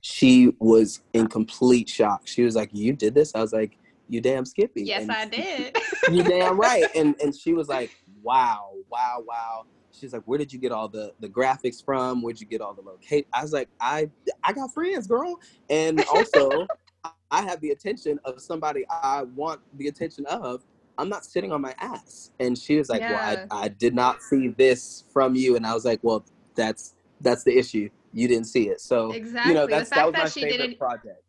she 0.00 0.52
was 0.58 1.02
in 1.12 1.26
complete 1.28 1.88
shock. 1.88 2.22
She 2.24 2.42
was 2.42 2.54
like, 2.54 2.70
You 2.72 2.92
did 2.92 3.14
this? 3.14 3.34
I 3.34 3.40
was 3.40 3.52
like, 3.52 3.78
You 4.08 4.20
damn 4.20 4.44
Skippy. 4.44 4.84
Yes, 4.84 5.02
and 5.02 5.12
I 5.12 5.26
did. 5.28 5.76
you 6.10 6.22
damn 6.22 6.58
right. 6.58 6.84
And, 6.96 7.14
and 7.20 7.34
she 7.34 7.52
was 7.52 7.68
like, 7.68 7.90
Wow, 8.22 8.72
wow, 8.90 9.22
wow 9.26 9.66
she's 10.02 10.12
like, 10.12 10.22
"Where 10.24 10.38
did 10.38 10.52
you 10.52 10.58
get 10.58 10.72
all 10.72 10.88
the 10.88 11.14
the 11.20 11.28
graphics 11.28 11.82
from? 11.82 12.22
Where'd 12.22 12.40
you 12.40 12.46
get 12.46 12.60
all 12.60 12.74
the 12.74 12.82
location?" 12.82 13.26
I 13.32 13.42
was 13.42 13.52
like, 13.52 13.68
"I 13.80 14.10
I 14.44 14.52
got 14.52 14.74
friends, 14.74 15.06
girl." 15.06 15.38
And 15.70 16.04
also, 16.12 16.66
I 17.30 17.42
have 17.42 17.60
the 17.60 17.70
attention 17.70 18.20
of 18.24 18.40
somebody 18.40 18.84
I 18.90 19.22
want 19.34 19.60
the 19.78 19.88
attention 19.88 20.26
of, 20.26 20.62
I'm 20.98 21.08
not 21.08 21.24
sitting 21.24 21.50
on 21.50 21.62
my 21.62 21.74
ass. 21.78 22.30
And 22.38 22.56
she 22.56 22.76
was 22.76 22.90
like, 22.90 23.00
yeah. 23.00 23.12
Well, 23.12 23.46
I, 23.50 23.64
I 23.64 23.68
did 23.68 23.94
not 23.94 24.22
see 24.22 24.48
this 24.48 25.04
from 25.12 25.34
you. 25.34 25.56
And 25.56 25.66
I 25.66 25.72
was 25.72 25.84
like, 25.84 26.00
Well, 26.02 26.24
that's 26.54 26.94
that's 27.20 27.44
the 27.44 27.56
issue. 27.56 27.88
You 28.12 28.28
didn't 28.28 28.46
see 28.46 28.68
it. 28.68 28.80
So 28.80 29.12
exactly. 29.12 29.52
you 29.52 29.58
know, 29.58 29.66
that's 29.66 29.90
that 29.90 30.04
was 30.04 30.14
that 30.14 30.24
my 30.24 30.28
favorite 30.28 30.78
project. 30.78 31.22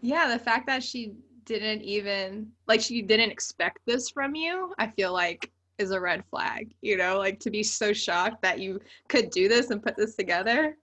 Yeah, 0.00 0.28
the 0.28 0.38
fact 0.38 0.66
that 0.66 0.82
she 0.82 1.14
didn't 1.44 1.82
even 1.82 2.50
like 2.66 2.80
she 2.80 3.02
didn't 3.02 3.30
expect 3.30 3.80
this 3.86 4.08
from 4.08 4.34
you, 4.34 4.72
I 4.78 4.88
feel 4.88 5.12
like 5.12 5.50
is 5.78 5.90
a 5.90 6.00
red 6.00 6.24
flag, 6.30 6.72
you 6.82 6.96
know, 6.96 7.18
like 7.18 7.40
to 7.40 7.50
be 7.50 7.62
so 7.62 7.92
shocked 7.92 8.42
that 8.42 8.58
you 8.58 8.80
could 9.08 9.30
do 9.30 9.48
this 9.48 9.70
and 9.70 9.82
put 9.82 9.96
this 9.96 10.14
together 10.14 10.76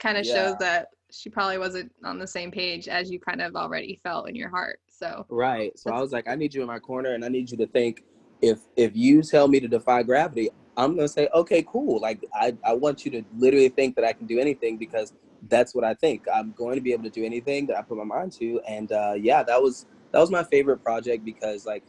kind 0.00 0.16
of 0.16 0.24
yeah. 0.24 0.34
shows 0.34 0.56
that 0.58 0.88
she 1.12 1.28
probably 1.28 1.58
wasn't 1.58 1.92
on 2.04 2.18
the 2.18 2.26
same 2.26 2.50
page 2.50 2.88
as 2.88 3.10
you 3.10 3.20
kind 3.20 3.42
of 3.42 3.54
already 3.54 4.00
felt 4.02 4.28
in 4.28 4.34
your 4.34 4.48
heart. 4.48 4.80
So 4.88 5.26
right. 5.28 5.78
So 5.78 5.92
I 5.92 6.00
was 6.00 6.12
like, 6.12 6.28
I 6.28 6.34
need 6.34 6.54
you 6.54 6.62
in 6.62 6.66
my 6.66 6.78
corner, 6.78 7.14
and 7.14 7.24
I 7.24 7.28
need 7.28 7.50
you 7.50 7.56
to 7.58 7.66
think 7.66 8.02
if 8.42 8.60
if 8.76 8.96
you 8.96 9.22
tell 9.22 9.48
me 9.48 9.60
to 9.60 9.68
defy 9.68 10.02
gravity, 10.02 10.50
I'm 10.76 10.96
gonna 10.96 11.08
say, 11.08 11.28
okay, 11.34 11.62
cool. 11.66 12.00
Like 12.00 12.24
I 12.34 12.56
I 12.64 12.74
want 12.74 13.04
you 13.04 13.10
to 13.12 13.22
literally 13.36 13.68
think 13.68 13.96
that 13.96 14.04
I 14.04 14.12
can 14.12 14.26
do 14.26 14.38
anything 14.38 14.76
because 14.76 15.12
that's 15.48 15.74
what 15.74 15.84
I 15.84 15.94
think. 15.94 16.26
I'm 16.32 16.52
going 16.52 16.74
to 16.74 16.82
be 16.82 16.92
able 16.92 17.04
to 17.04 17.10
do 17.10 17.24
anything 17.24 17.66
that 17.66 17.78
I 17.78 17.82
put 17.82 17.96
my 17.96 18.04
mind 18.04 18.32
to, 18.32 18.60
and 18.68 18.92
uh, 18.92 19.14
yeah, 19.16 19.42
that 19.42 19.60
was 19.60 19.86
that 20.12 20.18
was 20.18 20.30
my 20.30 20.44
favorite 20.44 20.78
project 20.78 21.24
because 21.24 21.66
like 21.66 21.84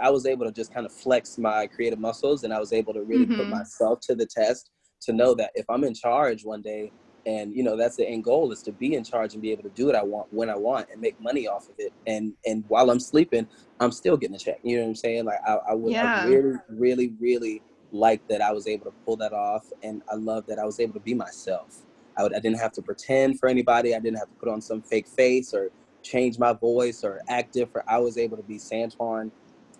I 0.00 0.10
was 0.10 0.26
able 0.26 0.46
to 0.46 0.52
just 0.52 0.72
kind 0.72 0.86
of 0.86 0.92
flex 0.92 1.38
my 1.38 1.66
creative 1.66 1.98
muscles, 1.98 2.44
and 2.44 2.52
I 2.52 2.58
was 2.58 2.72
able 2.72 2.92
to 2.94 3.02
really 3.02 3.26
mm-hmm. 3.26 3.36
put 3.36 3.48
myself 3.48 4.00
to 4.00 4.14
the 4.14 4.26
test 4.26 4.70
to 5.02 5.12
know 5.12 5.34
that 5.34 5.50
if 5.54 5.64
I'm 5.68 5.84
in 5.84 5.94
charge 5.94 6.44
one 6.44 6.62
day 6.62 6.92
and 7.26 7.54
you 7.54 7.62
know 7.62 7.76
that's 7.76 7.96
the 7.96 8.06
end 8.06 8.24
goal 8.24 8.52
is 8.52 8.62
to 8.62 8.72
be 8.72 8.94
in 8.94 9.04
charge 9.04 9.34
and 9.34 9.42
be 9.42 9.52
able 9.52 9.62
to 9.62 9.68
do 9.70 9.86
what 9.86 9.94
i 9.94 10.02
want 10.02 10.26
when 10.32 10.48
i 10.48 10.56
want 10.56 10.88
and 10.90 11.00
make 11.00 11.20
money 11.20 11.46
off 11.46 11.68
of 11.68 11.74
it. 11.78 11.92
And 12.06 12.32
and 12.46 12.64
while 12.68 12.90
i'm 12.90 13.00
sleeping 13.00 13.46
i'm 13.78 13.92
still 13.92 14.16
getting 14.16 14.36
a 14.36 14.38
check. 14.38 14.58
You 14.62 14.76
know 14.76 14.82
what 14.84 14.88
i'm 14.90 14.94
saying? 14.94 15.24
Like 15.24 15.38
i, 15.46 15.54
I 15.70 15.74
was 15.74 15.92
yeah. 15.92 16.22
I 16.22 16.26
really 16.26 16.58
really 16.68 17.14
really 17.20 17.62
like 17.92 18.26
that 18.28 18.40
i 18.40 18.52
was 18.52 18.68
able 18.68 18.84
to 18.84 18.92
pull 19.04 19.16
that 19.16 19.32
off 19.32 19.66
and 19.82 20.00
i 20.08 20.14
love 20.14 20.46
that 20.46 20.60
i 20.60 20.64
was 20.64 20.78
able 20.78 20.94
to 20.94 21.00
be 21.00 21.14
myself. 21.14 21.82
I, 22.16 22.22
would, 22.22 22.34
I 22.34 22.38
didn't 22.38 22.58
have 22.58 22.72
to 22.72 22.82
pretend 22.82 23.38
for 23.38 23.48
anybody. 23.48 23.94
I 23.94 23.98
didn't 23.98 24.18
have 24.18 24.28
to 24.28 24.34
put 24.34 24.48
on 24.48 24.60
some 24.60 24.82
fake 24.82 25.08
face 25.08 25.54
or 25.54 25.70
change 26.02 26.38
my 26.38 26.52
voice 26.52 27.02
or 27.02 27.20
act 27.28 27.52
different. 27.52 27.88
I 27.88 27.98
was 27.98 28.18
able 28.18 28.36
to 28.36 28.42
be 28.42 28.58
santwon 28.58 29.30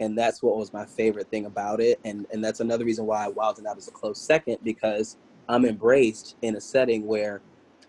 and 0.00 0.16
that's 0.16 0.42
what 0.42 0.56
was 0.56 0.72
my 0.72 0.84
favorite 0.84 1.30
thing 1.30 1.46
about 1.46 1.80
it 1.80 2.00
and 2.04 2.26
and 2.32 2.42
that's 2.44 2.60
another 2.60 2.84
reason 2.84 3.06
why 3.06 3.28
Wild 3.28 3.58
N' 3.58 3.66
Out 3.66 3.78
is 3.78 3.88
a 3.88 3.92
close 3.92 4.20
second 4.20 4.58
because 4.62 5.16
I'm 5.48 5.64
embraced 5.64 6.36
in 6.42 6.56
a 6.56 6.60
setting 6.60 7.06
where 7.06 7.42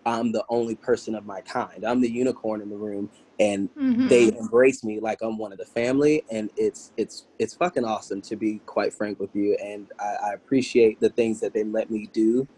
I'm 0.04 0.32
the 0.32 0.44
only 0.48 0.74
person 0.74 1.14
of 1.14 1.26
my 1.26 1.42
kind. 1.42 1.84
I'm 1.84 2.00
the 2.00 2.10
unicorn 2.10 2.60
in 2.60 2.68
the 2.68 2.76
room 2.76 3.08
and 3.38 3.72
mm-hmm. 3.76 4.08
they 4.08 4.36
embrace 4.36 4.82
me 4.82 4.98
like 4.98 5.22
I'm 5.22 5.38
one 5.38 5.52
of 5.52 5.58
the 5.58 5.64
family 5.64 6.24
and 6.30 6.50
it's 6.56 6.92
it's 6.96 7.26
it's 7.38 7.54
fucking 7.54 7.84
awesome 7.84 8.20
to 8.22 8.36
be 8.36 8.60
quite 8.66 8.92
frank 8.92 9.20
with 9.20 9.34
you 9.34 9.56
and 9.62 9.92
I, 10.00 10.16
I 10.30 10.32
appreciate 10.34 10.98
the 11.00 11.10
things 11.10 11.38
that 11.40 11.54
they 11.54 11.62
let 11.62 11.90
me 11.90 12.08
do 12.12 12.48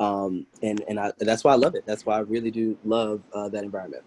um, 0.00 0.46
and 0.62 0.82
and 0.88 0.98
I, 0.98 1.12
that's 1.18 1.44
why 1.44 1.52
I 1.52 1.56
love 1.56 1.74
it. 1.74 1.84
That's 1.86 2.04
why 2.04 2.16
I 2.16 2.20
really 2.20 2.50
do 2.50 2.76
love 2.84 3.22
uh, 3.32 3.48
that 3.50 3.64
environment. 3.64 4.02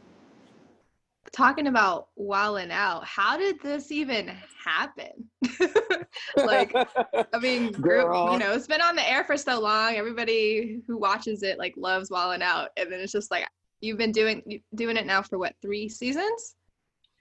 Talking 1.33 1.67
about 1.67 2.07
wilding 2.15 2.71
out, 2.71 3.05
how 3.05 3.37
did 3.37 3.61
this 3.61 3.91
even 3.91 4.31
happen? 4.63 5.29
like, 6.37 6.73
I 7.33 7.39
mean, 7.39 7.71
group, 7.73 8.13
you 8.31 8.39
know, 8.39 8.53
it's 8.53 8.67
been 8.67 8.81
on 8.81 8.95
the 8.95 9.07
air 9.07 9.23
for 9.23 9.37
so 9.37 9.59
long. 9.59 9.95
Everybody 9.95 10.81
who 10.87 10.97
watches 10.97 11.43
it 11.43 11.59
like 11.59 11.73
loves 11.77 12.09
wilding 12.09 12.41
out, 12.41 12.69
and 12.77 12.91
then 12.91 12.99
it's 12.99 13.11
just 13.11 13.29
like 13.29 13.47
you've 13.81 13.97
been 13.97 14.11
doing 14.11 14.61
doing 14.75 14.97
it 14.97 15.05
now 15.05 15.21
for 15.21 15.37
what 15.37 15.53
three 15.61 15.89
seasons? 15.89 16.55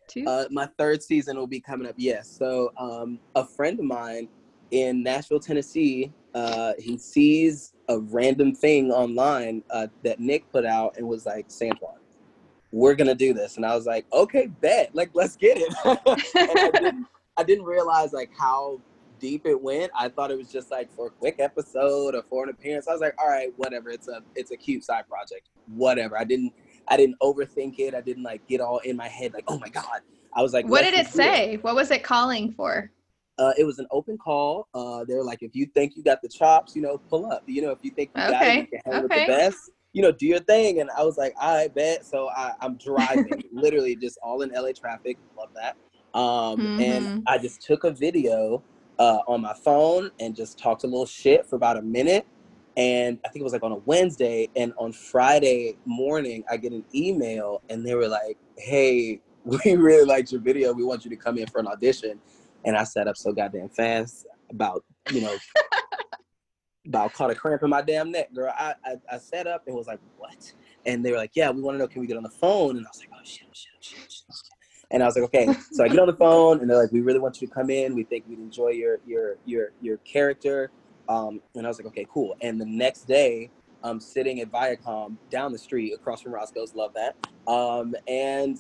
Two. 0.09 0.25
Uh, 0.27 0.47
my 0.51 0.69
third 0.79 1.03
season 1.03 1.37
will 1.37 1.49
be 1.49 1.61
coming 1.61 1.89
up. 1.89 1.95
Yes. 1.97 2.29
So, 2.29 2.73
um, 2.79 3.19
a 3.35 3.45
friend 3.45 3.79
of 3.79 3.85
mine 3.85 4.29
in 4.71 5.03
Nashville, 5.03 5.41
Tennessee, 5.41 6.13
uh, 6.35 6.75
he 6.79 6.97
sees 6.99 7.73
a 7.89 7.99
random 7.99 8.55
thing 8.55 8.91
online 8.91 9.63
uh, 9.71 9.89
that 10.03 10.21
Nick 10.21 10.51
put 10.51 10.65
out 10.65 10.97
and 10.97 11.07
was 11.07 11.27
like, 11.27 11.49
Santwon, 11.49 11.99
we're 12.77 12.95
gonna 12.95 13.15
do 13.15 13.33
this. 13.33 13.57
And 13.57 13.65
I 13.65 13.75
was 13.75 13.87
like, 13.87 14.05
okay, 14.13 14.47
bet, 14.47 14.95
like 14.95 15.11
let's 15.15 15.35
get 15.35 15.57
it. 15.59 15.75
I, 15.85 16.71
didn't, 16.73 17.07
I 17.39 17.43
didn't 17.43 17.65
realize 17.65 18.13
like 18.13 18.31
how 18.39 18.83
deep 19.19 19.47
it 19.47 19.59
went. 19.61 19.91
I 19.99 20.11
thought 20.11 20.31
it 20.31 20.37
was 20.37 20.53
just 20.53 20.71
like 20.71 20.95
for 20.95 21.07
a 21.07 21.11
quick 21.11 21.37
episode 21.39 22.15
or 22.15 22.23
for 22.23 22.45
an 22.45 22.51
appearance. 22.51 22.87
I 22.87 22.93
was 22.93 23.01
like, 23.01 23.15
all 23.19 23.29
right, 23.29 23.49
whatever. 23.57 23.89
It's 23.89 24.09
a 24.09 24.21
it's 24.35 24.51
a 24.51 24.59
cute 24.59 24.85
side 24.85 25.09
project. 25.09 25.49
Whatever. 25.75 26.19
I 26.19 26.25
didn't 26.25 26.53
I 26.89 26.99
didn't 26.99 27.19
overthink 27.21 27.79
it. 27.79 27.95
I 27.95 28.03
didn't 28.03 28.25
like 28.25 28.47
get 28.47 28.61
all 28.61 28.79
in 28.79 28.95
my 28.95 29.09
head 29.09 29.33
like, 29.33 29.45
oh 29.49 29.59
my 29.59 29.69
god. 29.69 30.01
I 30.35 30.43
was 30.43 30.53
like, 30.53 30.69
what 30.69 30.83
did 30.83 30.93
it 30.93 31.07
say? 31.07 31.55
It. 31.55 31.65
What 31.65 31.75
was 31.75 31.91
it 31.91 32.05
calling 32.05 32.53
for? 32.53 32.91
Uh, 33.39 33.53
it 33.59 33.65
was 33.65 33.79
an 33.79 33.87
open 33.91 34.19
call. 34.19 34.69
Uh, 34.75 35.03
they 35.05 35.15
were 35.15 35.25
like, 35.25 35.43
if 35.43 35.55
you 35.55 35.67
think 35.67 35.97
you 35.97 36.03
got 36.03 36.21
the 36.21 36.29
chops, 36.29 36.77
you 36.77 36.83
know, 36.83 36.99
pull 37.09 37.31
up. 37.31 37.43
You 37.47 37.63
know, 37.63 37.71
if 37.71 37.79
you 37.83 37.91
think 37.91 38.11
you 38.15 38.23
okay. 38.23 38.31
got 38.33 38.43
it, 38.47 38.57
you 38.57 38.67
can 38.67 38.81
hang 38.85 39.05
okay. 39.05 39.19
with 39.19 39.27
the 39.27 39.33
best 39.33 39.71
you 39.97 40.03
know, 40.03 40.13
do 40.13 40.27
your 40.27 40.41
thing. 40.41 40.83
And 40.83 40.91
I 40.91 41.03
was 41.05 41.17
like, 41.17 41.35
I 41.41 41.69
bet. 41.69 42.05
So 42.05 42.29
I, 42.29 42.53
am 42.61 42.77
driving, 42.77 43.45
literally 43.53 43.97
just 43.97 44.19
all 44.23 44.43
in 44.43 44.51
LA 44.51 44.73
traffic. 44.79 45.17
Love 45.39 45.49
that. 45.55 45.75
Um, 46.13 46.61
mm-hmm. 46.61 46.81
And 46.83 47.23
I 47.27 47.39
just 47.39 47.63
took 47.63 47.85
a 47.85 47.91
video 47.91 48.63
uh, 48.99 49.21
on 49.27 49.41
my 49.41 49.55
phone 49.55 50.11
and 50.21 50.37
just 50.37 50.59
talked 50.59 50.85
a 50.85 50.87
little 50.87 51.07
shit 51.07 51.47
for 51.47 51.57
about 51.57 51.79
a 51.79 51.83
minute. 51.83 52.27
And 52.77 53.19
I 53.25 53.31
think 53.31 53.41
it 53.41 53.45
was 53.45 53.55
like 53.55 53.63
on 53.63 53.73
a 53.73 53.79
Wednesday. 53.87 54.51
And 54.55 54.75
on 54.77 54.93
Friday 54.93 55.79
morning, 55.87 56.45
I 56.51 56.59
get 56.59 56.73
an 56.73 56.85
email 56.95 57.63
and 57.71 57.87
they 57.87 57.95
were 57.95 58.09
like, 58.09 58.37
hey, 58.59 59.23
we 59.47 59.77
really 59.77 60.05
liked 60.05 60.31
your 60.31 60.43
video. 60.43 60.75
We 60.75 60.85
want 60.85 61.07
you 61.07 61.11
to 61.11 61.17
come 61.17 61.39
in 61.39 61.47
for 61.47 61.59
an 61.59 61.69
audition. 61.69 62.21
And 62.67 62.77
I 62.77 62.85
set 62.85 63.09
up 63.09 63.17
so 63.17 63.33
goddamn 63.33 63.71
fast 63.71 64.27
about, 64.51 64.85
you 65.11 65.23
know, 65.23 65.39
about 66.87 67.13
caught 67.13 67.31
a 67.31 67.35
cramp 67.35 67.63
in 67.63 67.71
my 67.71 67.83
damn 67.83 68.11
neck, 68.11 68.33
girl. 68.35 68.53
I, 68.57 68.75
I, 68.85 68.97
I 69.13 69.19
set 69.19 69.47
up 69.47 69.65
and 69.67 69.77
was 69.77 69.87
like, 69.87 70.01
what? 70.19 70.53
And 70.85 71.05
they 71.05 71.11
were 71.11 71.19
like, 71.19 71.33
yeah, 71.35 71.51
we 71.51 71.63
want 71.63 71.75
to 71.75 71.79
know, 71.79 71.89
can 71.89 72.01
we 72.01 72.07
get 72.07 72.17
on 72.17 72.23
the 72.23 72.31
phone? 72.31 72.77
And 72.77 72.87
I 72.87 72.91
was 72.91 73.01
like, 73.01 73.11
oh 73.13 73.21
shit, 73.25 73.47
oh, 73.47 73.53
shit, 73.53 73.71
oh, 73.75 73.79
shit, 73.81 73.99
oh, 74.01 74.07
shit, 74.09 74.23
shit. 74.29 74.37
And 74.91 75.03
I 75.03 75.07
was 75.07 75.17
like, 75.17 75.25
okay. 75.25 75.49
So 75.73 75.85
I 75.85 75.89
get 75.89 75.99
on 75.99 76.07
the 76.07 76.15
phone 76.15 76.61
and 76.61 76.71
they're 76.71 76.81
like, 76.81 76.93
we 76.93 77.01
really 77.01 77.19
want 77.19 77.41
you 77.41 77.49
to 77.49 77.53
come 77.53 77.71
in. 77.71 77.95
We 77.95 78.05
think 78.05 78.25
we'd 78.29 78.39
enjoy 78.39 78.69
your 78.69 78.99
your 79.05 79.37
your 79.45 79.73
your 79.81 79.97
character. 79.99 80.71
Um, 81.09 81.41
and 81.55 81.67
I 81.67 81.69
was 81.69 81.79
like, 81.79 81.87
okay, 81.89 82.07
cool. 82.13 82.37
And 82.41 82.61
the 82.61 82.67
next 82.67 83.09
day, 83.09 83.51
I'm 83.83 84.01
sitting 84.01 84.41
at 84.41 84.51
Viacom 84.51 85.17
down 85.31 85.53
the 85.53 85.59
street 85.59 85.93
across 85.93 86.23
from 86.23 86.33
Roscoe's. 86.33 86.75
Love 86.75 86.93
that. 86.95 87.17
Um, 87.51 87.95
and 88.07 88.59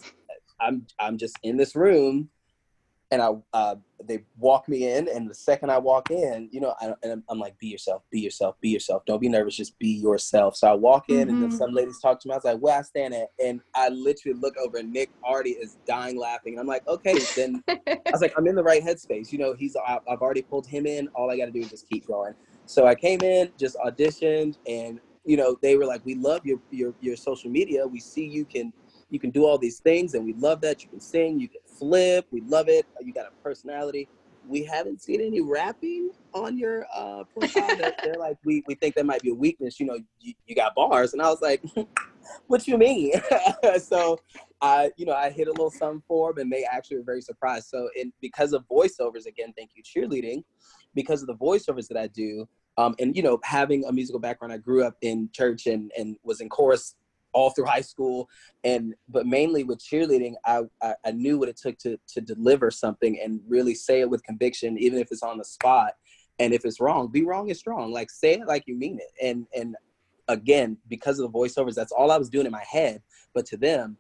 I'm 0.61 0.87
I'm 0.99 1.17
just 1.17 1.39
in 1.45 1.57
this 1.57 1.77
room 1.77 2.29
and 3.11 3.23
I 3.23 3.31
uh, 3.53 3.77
they 4.05 4.25
walk 4.39 4.69
me 4.69 4.91
in, 4.93 5.09
and 5.09 5.29
the 5.29 5.35
second 5.35 5.71
I 5.71 5.79
walk 5.79 6.11
in, 6.11 6.49
you 6.53 6.61
know, 6.61 6.75
I, 6.81 6.93
and 7.03 7.13
I'm, 7.13 7.25
I'm, 7.29 7.39
like, 7.39 7.59
be 7.59 7.69
yourself, 7.69 8.03
be 8.11 8.21
yourself, 8.21 8.57
be 8.61 8.69
yourself. 8.69 9.05
Don't 9.07 9.21
be 9.21 9.29
nervous, 9.29 9.57
just 9.57 9.79
be 9.79 9.89
yourself. 9.89 10.57
So 10.57 10.69
I 10.69 10.75
walk 10.75 11.09
in, 11.09 11.29
mm-hmm. 11.29 11.31
and 11.31 11.43
then 11.43 11.51
some 11.53 11.73
ladies 11.73 12.01
talk 12.01 12.21
to 12.21 12.29
me. 12.29 12.35
I 12.35 12.37
was 12.37 12.45
like, 12.45 12.59
where 12.59 12.79
I 12.79 12.83
stand 12.83 13.15
at, 13.15 13.29
and 13.43 13.61
I 13.75 13.89
literally 13.89 14.39
look 14.39 14.57
over, 14.59 14.79
and 14.79 14.93
Nick 14.93 15.11
already 15.25 15.51
is 15.51 15.79
dying 15.87 16.19
laughing, 16.19 16.55
and 16.55 16.61
I'm 16.61 16.67
like, 16.67 16.87
okay, 16.89 17.19
then 17.37 17.63
I 17.69 17.99
was 18.13 18.21
like, 18.21 18.35
I'm 18.37 18.47
in 18.47 18.55
the 18.55 18.63
right 18.63 18.83
headspace. 18.83 19.33
You 19.33 19.39
know, 19.39 19.55
he's 19.55 19.77
I've 19.87 20.21
already 20.21 20.43
pulled 20.43 20.67
him 20.67 20.87
in. 20.87 21.09
All 21.09 21.31
I 21.31 21.37
got 21.37 21.47
to 21.47 21.53
do 21.53 21.61
is 21.61 21.71
just 21.71 21.89
keep 21.89 22.07
going. 22.07 22.35
So 22.67 22.87
I 22.87 22.95
came 22.95 23.21
in, 23.23 23.51
just 23.59 23.77
auditioned, 23.85 24.59
and 24.67 25.01
you 25.25 25.37
know, 25.37 25.57
they 25.63 25.77
were 25.77 25.87
like, 25.87 26.05
we 26.05 26.17
love 26.17 26.45
your 26.45 26.59
your 26.71 26.95
your 27.01 27.17
social 27.17 27.51
media. 27.51 27.87
We 27.87 28.01
see 28.01 28.27
you 28.27 28.45
can 28.45 28.73
you 29.11 29.21
can 29.21 29.31
do 29.31 29.45
all 29.45 29.59
these 29.59 29.79
things, 29.79 30.15
and 30.15 30.25
we 30.25 30.33
love 30.35 30.61
that 30.63 30.83
you 30.83 30.89
can 30.89 31.01
sing, 31.01 31.39
you 31.39 31.49
can 31.49 31.61
flip. 31.79 32.27
We 32.31 32.41
love 32.43 32.69
it. 32.69 32.87
You 33.01 33.13
got 33.13 33.27
a 33.27 33.43
personality. 33.43 34.09
We 34.49 34.65
haven't 34.65 35.03
seen 35.03 35.21
any 35.21 35.41
rapping 35.41 36.11
on 36.33 36.57
your 36.57 36.87
uh, 36.95 37.25
profile. 37.25 37.77
they're 38.03 38.15
like, 38.19 38.37
we, 38.45 38.63
we 38.67 38.75
think 38.75 38.95
that 38.95 39.07
might 39.07 39.23
be 39.23 39.31
a 39.31 39.35
weakness. 39.35 39.81
You 39.81 39.87
know, 39.87 39.99
you, 40.21 40.35
you 40.47 40.55
got 40.55 40.75
bars. 40.75 41.13
And 41.13 41.23
I 41.23 41.29
was 41.29 41.41
like, 41.43 41.63
what 42.47 42.67
you 42.69 42.79
mean? 42.79 43.13
so 43.81 44.19
I, 44.61 44.91
you 44.97 45.07
know, 45.07 45.15
I 45.15 45.31
hit 45.31 45.49
a 45.49 45.51
little 45.51 45.71
something 45.71 46.03
for 46.07 46.33
them 46.33 46.43
and 46.43 46.53
they 46.53 46.65
actually 46.65 46.99
were 46.99 47.05
very 47.05 47.21
surprised. 47.21 47.69
So 47.69 47.89
in, 47.97 48.13
because 48.21 48.53
of 48.53 48.65
voiceovers, 48.71 49.27
again, 49.27 49.53
thank 49.57 49.71
you, 49.75 49.83
cheerleading, 49.83 50.45
because 50.95 51.23
of 51.23 51.29
the 51.29 51.37
voiceovers 51.37 51.89
that 51.89 51.97
I 51.97 52.07
do, 52.09 52.49
um, 52.79 52.95
and, 52.99 53.17
you 53.17 53.23
know, 53.23 53.39
having 53.43 53.85
a 53.87 53.93
musical 53.93 54.21
background, 54.21 54.53
I 54.53 54.59
grew 54.59 54.85
up 54.85 54.97
in 55.01 55.31
church 55.33 55.67
and, 55.67 55.91
and 55.97 56.17
was 56.23 56.41
in 56.41 56.49
chorus 56.49 56.95
all 57.37 57.51
through 57.51 57.67
high 57.67 57.83
school. 57.83 58.29
And 58.65 58.95
but 59.09 59.27
mainly 59.27 59.63
with 59.63 59.79
cheerleading 59.79 60.35
I, 60.47 60.63
I, 60.83 60.95
I 61.05 61.11
knew 61.13 61.39
what 61.39 61.51
it 61.51 61.59
took 61.59 61.79
to 61.81 61.99
to 62.15 62.21
deliver 62.23 62.71
something 62.71 63.21
and 63.23 63.41
really 63.47 63.75
say 63.75 64.01
it 64.01 64.09
with 64.11 64.25
conviction 64.25 64.79
even 64.79 64.99
if 64.99 65.09
it's 65.13 65.23
on 65.23 65.37
the 65.37 65.45
spot. 65.45 65.93
And 66.39 66.55
if 66.55 66.65
it's 66.65 66.81
wrong 66.81 67.09
be 67.09 67.25
wrong 67.25 67.49
is 67.51 67.59
strong. 67.59 67.93
Like 67.93 68.11
say 68.11 68.35
it 68.35 68.47
like 68.47 68.65
you 68.67 68.75
mean 68.75 68.99
it. 68.99 69.13
And 69.23 69.47
and 69.55 69.77
again 70.29 70.79
because 70.89 71.21
of 71.21 71.31
the 71.31 71.39
voiceovers 71.39 71.75
that's 71.75 71.93
all 71.93 72.11
i 72.11 72.17
was 72.17 72.31
doing 72.31 72.47
in 72.47 72.53
my 72.53 72.65
head. 72.69 73.03
But 73.35 73.45
to 73.47 73.59
them 73.59 73.99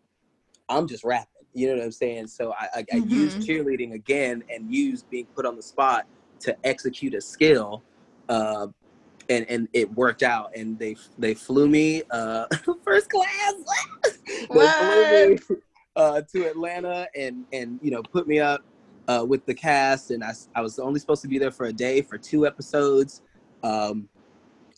i'm 0.68 0.88
just 0.88 1.04
rapping. 1.04 1.28
You 1.52 1.68
know 1.68 1.76
what 1.76 1.84
i'm 1.84 1.92
saying? 1.92 2.28
So 2.28 2.54
i, 2.58 2.68
I, 2.76 2.82
mm-hmm. 2.82 3.12
I 3.12 3.14
used 3.14 3.38
cheerleading 3.46 3.92
again 3.92 4.42
and 4.50 4.74
used 4.74 5.08
being 5.10 5.26
put 5.26 5.44
on 5.44 5.56
the 5.56 5.62
spot 5.62 6.06
to 6.40 6.56
execute 6.64 7.14
a 7.14 7.20
skill 7.20 7.82
uh, 8.28 8.66
and 9.28 9.46
and 9.48 9.68
it 9.72 9.92
worked 9.94 10.22
out 10.22 10.50
and 10.56 10.78
they 10.78 10.96
they 11.18 11.34
flew 11.34 11.68
me 11.68 12.02
uh 12.10 12.46
first 12.84 13.10
class. 13.10 13.54
They 14.54 14.68
flew 14.68 15.06
me 15.06 15.38
uh 15.94 16.22
to 16.32 16.48
atlanta 16.48 17.08
and 17.16 17.44
and 17.52 17.78
you 17.82 17.90
know 17.90 18.02
put 18.02 18.26
me 18.26 18.38
up 18.38 18.62
uh 19.08 19.24
with 19.26 19.46
the 19.46 19.54
cast 19.54 20.10
and 20.10 20.22
i, 20.22 20.32
I 20.54 20.60
was 20.60 20.78
only 20.78 21.00
supposed 21.00 21.22
to 21.22 21.28
be 21.28 21.38
there 21.38 21.50
for 21.50 21.66
a 21.66 21.72
day 21.72 22.02
for 22.02 22.18
two 22.18 22.46
episodes 22.46 23.22
um 23.62 24.08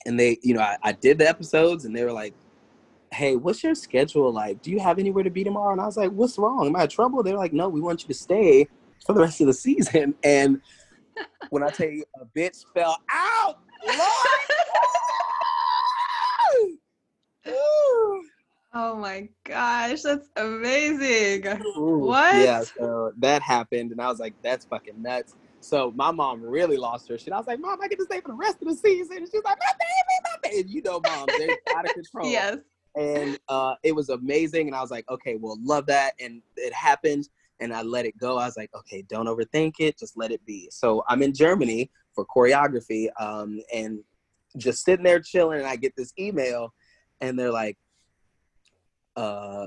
and 0.06 0.18
they 0.18 0.38
you 0.42 0.54
know 0.54 0.60
I, 0.60 0.76
I 0.82 0.92
did 0.92 1.18
the 1.18 1.28
episodes 1.28 1.84
and 1.84 1.96
they 1.96 2.04
were 2.04 2.12
like 2.12 2.34
hey 3.12 3.36
what's 3.36 3.62
your 3.62 3.74
schedule 3.74 4.32
like? 4.32 4.60
Do 4.62 4.70
you 4.70 4.80
have 4.80 4.98
anywhere 4.98 5.24
to 5.24 5.30
be 5.30 5.44
tomorrow? 5.44 5.72
And 5.72 5.80
i 5.80 5.86
was 5.86 5.96
like 5.96 6.10
what's 6.10 6.38
wrong? 6.38 6.66
Am 6.66 6.76
i 6.76 6.82
in 6.82 6.88
trouble? 6.88 7.22
They're 7.22 7.36
like 7.36 7.52
no 7.52 7.68
we 7.68 7.80
want 7.80 8.02
you 8.02 8.08
to 8.08 8.14
stay 8.14 8.66
for 9.06 9.12
the 9.12 9.20
rest 9.20 9.40
of 9.40 9.46
the 9.46 9.54
season. 9.54 10.14
And 10.24 10.60
when 11.50 11.62
i 11.62 11.70
tell 11.70 11.88
you 11.88 12.04
a 12.20 12.26
bitch 12.38 12.64
fell 12.74 12.96
out 13.10 13.58
oh 18.74 18.96
my 18.96 19.28
gosh, 19.44 20.02
that's 20.02 20.28
amazing. 20.36 21.46
Ooh, 21.76 21.98
what? 21.98 22.34
Yeah, 22.34 22.62
so 22.62 23.12
that 23.18 23.42
happened, 23.42 23.92
and 23.92 24.00
I 24.00 24.08
was 24.08 24.18
like, 24.18 24.34
that's 24.42 24.64
fucking 24.64 25.00
nuts. 25.00 25.36
So 25.60 25.92
my 25.96 26.10
mom 26.10 26.42
really 26.42 26.76
lost 26.76 27.08
her 27.08 27.16
shit. 27.18 27.32
I 27.32 27.38
was 27.38 27.46
like, 27.46 27.60
Mom, 27.60 27.78
I 27.82 27.88
get 27.88 27.98
to 27.98 28.04
stay 28.04 28.20
for 28.20 28.28
the 28.28 28.34
rest 28.34 28.58
of 28.62 28.68
the 28.68 28.76
season. 28.76 29.18
And 29.18 29.26
she's 29.26 29.42
like, 29.44 29.58
My 29.58 29.72
baby, 29.78 30.20
my 30.24 30.50
baby. 30.62 30.70
You 30.70 30.82
know, 30.82 31.00
mom, 31.04 31.26
they're 31.38 31.56
out 31.74 31.84
of 31.84 31.94
control. 31.94 32.30
Yes. 32.30 32.58
And 32.96 33.38
uh, 33.48 33.74
it 33.82 33.94
was 33.94 34.08
amazing. 34.08 34.66
And 34.66 34.74
I 34.74 34.80
was 34.80 34.90
like, 34.90 35.08
okay, 35.08 35.36
well, 35.36 35.56
love 35.62 35.86
that. 35.86 36.14
And 36.18 36.42
it 36.56 36.72
happened. 36.72 37.28
And 37.60 37.74
I 37.74 37.82
let 37.82 38.06
it 38.06 38.16
go. 38.18 38.38
I 38.38 38.46
was 38.46 38.56
like, 38.56 38.70
okay, 38.74 39.02
don't 39.08 39.26
overthink 39.26 39.74
it. 39.80 39.98
Just 39.98 40.16
let 40.16 40.30
it 40.30 40.44
be. 40.46 40.68
So 40.70 41.02
I'm 41.08 41.22
in 41.22 41.34
Germany 41.34 41.90
for 42.14 42.24
choreography 42.26 43.08
um, 43.20 43.60
and 43.72 44.00
just 44.56 44.84
sitting 44.84 45.04
there 45.04 45.20
chilling 45.20 45.58
and 45.58 45.68
i 45.68 45.76
get 45.76 45.94
this 45.96 46.12
email 46.18 46.72
and 47.20 47.38
they're 47.38 47.52
like 47.52 47.76
uh, 49.16 49.66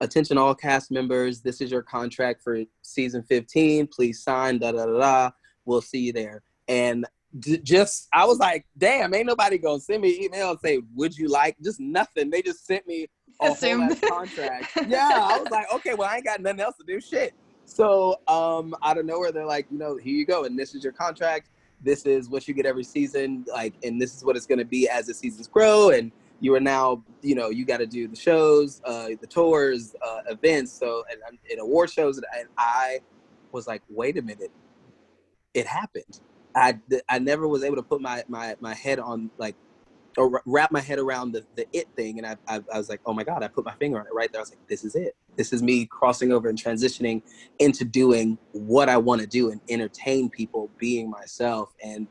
attention 0.00 0.36
all 0.36 0.54
cast 0.54 0.90
members 0.90 1.40
this 1.40 1.60
is 1.60 1.70
your 1.70 1.82
contract 1.82 2.42
for 2.42 2.62
season 2.82 3.22
15 3.22 3.86
please 3.86 4.22
sign 4.22 4.58
da 4.58 4.72
da 4.72 4.86
da 4.86 4.98
da 4.98 5.30
we'll 5.64 5.80
see 5.80 5.98
you 5.98 6.12
there 6.12 6.42
and 6.66 7.06
d- 7.38 7.58
just 7.58 8.08
i 8.12 8.24
was 8.24 8.38
like 8.38 8.66
damn 8.76 9.14
ain't 9.14 9.26
nobody 9.26 9.56
gonna 9.56 9.80
send 9.80 10.02
me 10.02 10.16
an 10.16 10.24
email 10.24 10.50
and 10.50 10.60
say 10.60 10.80
would 10.94 11.16
you 11.16 11.28
like 11.28 11.56
just 11.62 11.80
nothing 11.80 12.28
they 12.28 12.42
just 12.42 12.66
sent 12.66 12.86
me 12.86 13.06
a 13.40 13.52
Assume. 13.52 13.80
whole 13.82 13.96
contract 14.08 14.66
yeah 14.88 15.10
i 15.12 15.38
was 15.38 15.48
like 15.50 15.66
okay 15.72 15.94
well 15.94 16.08
i 16.08 16.16
ain't 16.16 16.24
got 16.24 16.40
nothing 16.40 16.60
else 16.60 16.76
to 16.76 16.84
do 16.84 17.00
shit 17.00 17.34
so 17.64 18.16
um 18.28 18.74
out 18.82 18.98
of 18.98 19.04
nowhere 19.04 19.30
they're 19.30 19.44
like 19.44 19.66
you 19.70 19.78
know 19.78 19.96
here 19.96 20.14
you 20.14 20.26
go 20.26 20.44
and 20.44 20.58
this 20.58 20.74
is 20.74 20.82
your 20.82 20.92
contract 20.92 21.50
this 21.80 22.06
is 22.06 22.28
what 22.28 22.48
you 22.48 22.54
get 22.54 22.66
every 22.66 22.84
season, 22.84 23.44
like, 23.52 23.74
and 23.82 24.00
this 24.00 24.16
is 24.16 24.24
what 24.24 24.36
it's 24.36 24.46
going 24.46 24.58
to 24.58 24.64
be 24.64 24.88
as 24.88 25.06
the 25.06 25.14
seasons 25.14 25.46
grow. 25.46 25.90
And 25.90 26.10
you 26.40 26.54
are 26.54 26.60
now, 26.60 27.02
you 27.22 27.34
know, 27.34 27.50
you 27.50 27.64
got 27.64 27.78
to 27.78 27.86
do 27.86 28.08
the 28.08 28.16
shows, 28.16 28.80
uh, 28.84 29.08
the 29.20 29.26
tours, 29.26 29.94
uh, 30.06 30.20
events, 30.28 30.72
so 30.72 31.04
and, 31.10 31.38
and 31.50 31.60
award 31.60 31.90
shows. 31.90 32.16
And 32.18 32.48
I 32.56 33.00
was 33.52 33.66
like, 33.66 33.82
wait 33.88 34.18
a 34.18 34.22
minute, 34.22 34.52
it 35.54 35.66
happened. 35.66 36.20
I, 36.54 36.78
I 37.08 37.18
never 37.18 37.46
was 37.46 37.62
able 37.62 37.76
to 37.76 37.82
put 37.82 38.00
my, 38.00 38.24
my, 38.28 38.56
my 38.60 38.74
head 38.74 38.98
on 38.98 39.30
like 39.38 39.54
or 40.16 40.42
wrap 40.46 40.72
my 40.72 40.80
head 40.80 40.98
around 40.98 41.32
the, 41.32 41.44
the 41.54 41.66
it 41.72 41.88
thing 41.94 42.18
and 42.18 42.26
I, 42.26 42.36
I, 42.48 42.60
I 42.72 42.78
was 42.78 42.88
like 42.88 43.00
oh 43.06 43.12
my 43.12 43.24
god 43.24 43.42
i 43.42 43.48
put 43.48 43.64
my 43.64 43.74
finger 43.74 44.00
on 44.00 44.06
it 44.06 44.14
right 44.14 44.30
there 44.32 44.40
i 44.40 44.42
was 44.42 44.50
like 44.50 44.66
this 44.68 44.84
is 44.84 44.94
it. 44.94 45.16
This 45.36 45.52
is 45.52 45.62
me 45.62 45.86
crossing 45.86 46.32
over 46.32 46.48
and 46.48 46.60
transitioning 46.60 47.22
into 47.60 47.84
doing 47.84 48.38
what 48.52 48.88
i 48.88 48.96
want 48.96 49.20
to 49.20 49.26
do 49.26 49.50
and 49.50 49.60
entertain 49.68 50.28
people 50.28 50.70
being 50.78 51.08
myself. 51.08 51.72
And 51.82 52.08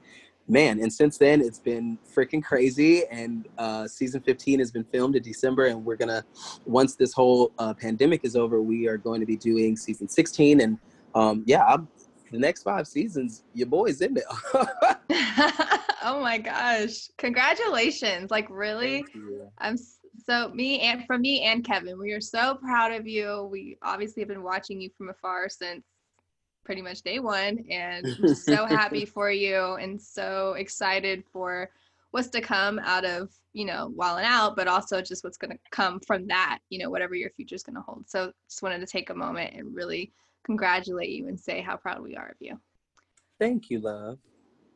man 0.48 0.80
and 0.80 0.92
since 0.92 1.18
then 1.18 1.42
it's 1.42 1.60
been 1.60 1.98
freaking 2.16 2.44
crazy 2.44 3.04
and 3.12 3.48
uh, 3.58 3.88
season 3.88 4.22
15 4.22 4.60
has 4.60 4.72
been 4.72 4.84
filmed 4.86 5.16
in 5.16 5.22
december 5.22 5.66
and 5.66 5.84
we're 5.84 5.98
gonna 5.98 6.24
once 6.66 6.96
this 6.96 7.14
whole 7.14 7.52
uh, 7.60 7.74
pandemic 7.74 8.24
is 8.24 8.36
over 8.36 8.62
we 8.62 8.88
are 8.88 8.98
going 8.98 9.20
to 9.20 9.26
be 9.26 9.36
doing 9.36 9.76
season 9.76 10.08
16 10.08 10.62
and 10.62 10.78
um, 11.16 11.44
yeah 11.46 11.66
I'm, 11.66 11.88
the 12.32 12.40
next 12.40 12.64
five 12.64 12.88
seasons 12.88 13.44
your 13.54 13.68
boy's 13.68 14.02
in 14.02 14.14
there. 14.14 14.24
Oh 16.04 16.22
my 16.22 16.38
gosh. 16.38 17.10
Congratulations. 17.18 18.32
Like 18.32 18.48
really? 18.50 19.06
I'm 19.58 19.76
so 20.26 20.50
me 20.54 20.80
and 20.82 21.06
from 21.06 21.22
me 21.22 21.42
and 21.42 21.64
kevin 21.64 22.00
we 22.00 22.12
are 22.12 22.22
so 22.22 22.56
proud 22.56 22.92
of 22.92 23.08
you. 23.08 23.48
We 23.52 23.78
obviously 23.82 24.22
have 24.22 24.30
been 24.30 24.44
watching 24.44 24.80
you 24.80 24.90
from 24.98 25.10
afar 25.10 25.50
since 25.50 25.84
pretty 26.64 26.82
much 26.82 27.02
day 27.02 27.20
one 27.20 27.66
and 27.70 28.06
I'm 28.24 28.36
so 28.36 28.66
happy 28.66 29.06
for 29.06 29.32
you 29.32 29.76
and 29.76 30.02
so 30.02 30.54
excited 30.54 31.24
for 31.32 31.70
what's 32.12 32.30
to 32.30 32.42
come 32.42 32.80
out 32.80 33.06
of 33.06 33.30
you 33.54 33.66
know 33.66 33.92
Wild 33.96 34.20
'N 34.20 34.26
Out 34.26 34.56
but 34.56 34.68
also 34.68 35.02
just 35.02 35.24
what's 35.24 35.38
going 35.38 35.52
to 35.52 35.60
come 35.72 36.00
from 36.00 36.28
that 36.28 36.60
you 36.70 36.80
know 36.80 36.90
whatever 36.90 37.16
your 37.16 37.32
future 37.32 37.56
is 37.56 37.64
going 37.64 37.76
to 37.76 37.82
hold. 37.82 38.10
So 38.10 38.32
just 38.48 38.62
wanted 38.62 38.80
to 38.80 38.86
take 38.86 39.10
a 39.10 39.16
moment 39.16 39.56
and 39.56 39.76
really 39.76 40.12
congratulate 40.48 41.10
you 41.10 41.28
and 41.28 41.40
say 41.40 41.62
how 41.62 41.78
proud 41.78 42.02
we 42.02 42.16
are 42.16 42.30
of 42.30 42.38
you 42.40 42.60
thank 43.40 43.70
you 43.70 43.80
love 43.80 44.18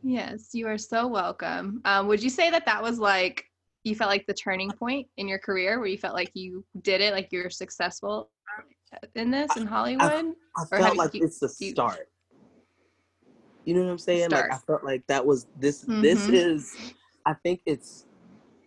yes 0.03 0.49
you 0.53 0.67
are 0.67 0.77
so 0.77 1.07
welcome 1.07 1.81
um, 1.85 2.07
would 2.07 2.21
you 2.21 2.29
say 2.29 2.51
that 2.51 2.65
that 2.65 2.83
was 2.83 2.99
like 2.99 3.45
you 3.83 3.95
felt 3.95 4.11
like 4.11 4.27
the 4.27 4.33
turning 4.33 4.69
point 4.71 5.07
in 5.17 5.27
your 5.27 5.39
career 5.39 5.79
where 5.79 5.87
you 5.87 5.97
felt 5.97 6.13
like 6.13 6.29
you 6.35 6.63
did 6.83 7.01
it 7.01 7.13
like 7.13 7.29
you're 7.31 7.49
successful 7.49 8.29
in 9.15 9.31
this 9.31 9.55
in 9.55 9.65
Hollywood? 9.65 10.33
I, 10.57 10.61
I 10.61 10.65
felt 10.65 10.97
like 10.97 11.13
you, 11.13 11.23
it's 11.23 11.39
the 11.39 11.53
you, 11.59 11.71
start. 11.71 12.09
You 13.65 13.75
know 13.75 13.83
what 13.83 13.91
I'm 13.91 13.97
saying? 13.97 14.29
Start. 14.29 14.49
Like 14.49 14.59
I 14.59 14.61
felt 14.65 14.83
like 14.83 15.07
that 15.07 15.25
was 15.25 15.47
this. 15.59 15.83
Mm-hmm. 15.85 16.01
This 16.01 16.27
is. 16.27 16.75
I 17.25 17.33
think 17.33 17.61
it's. 17.65 18.05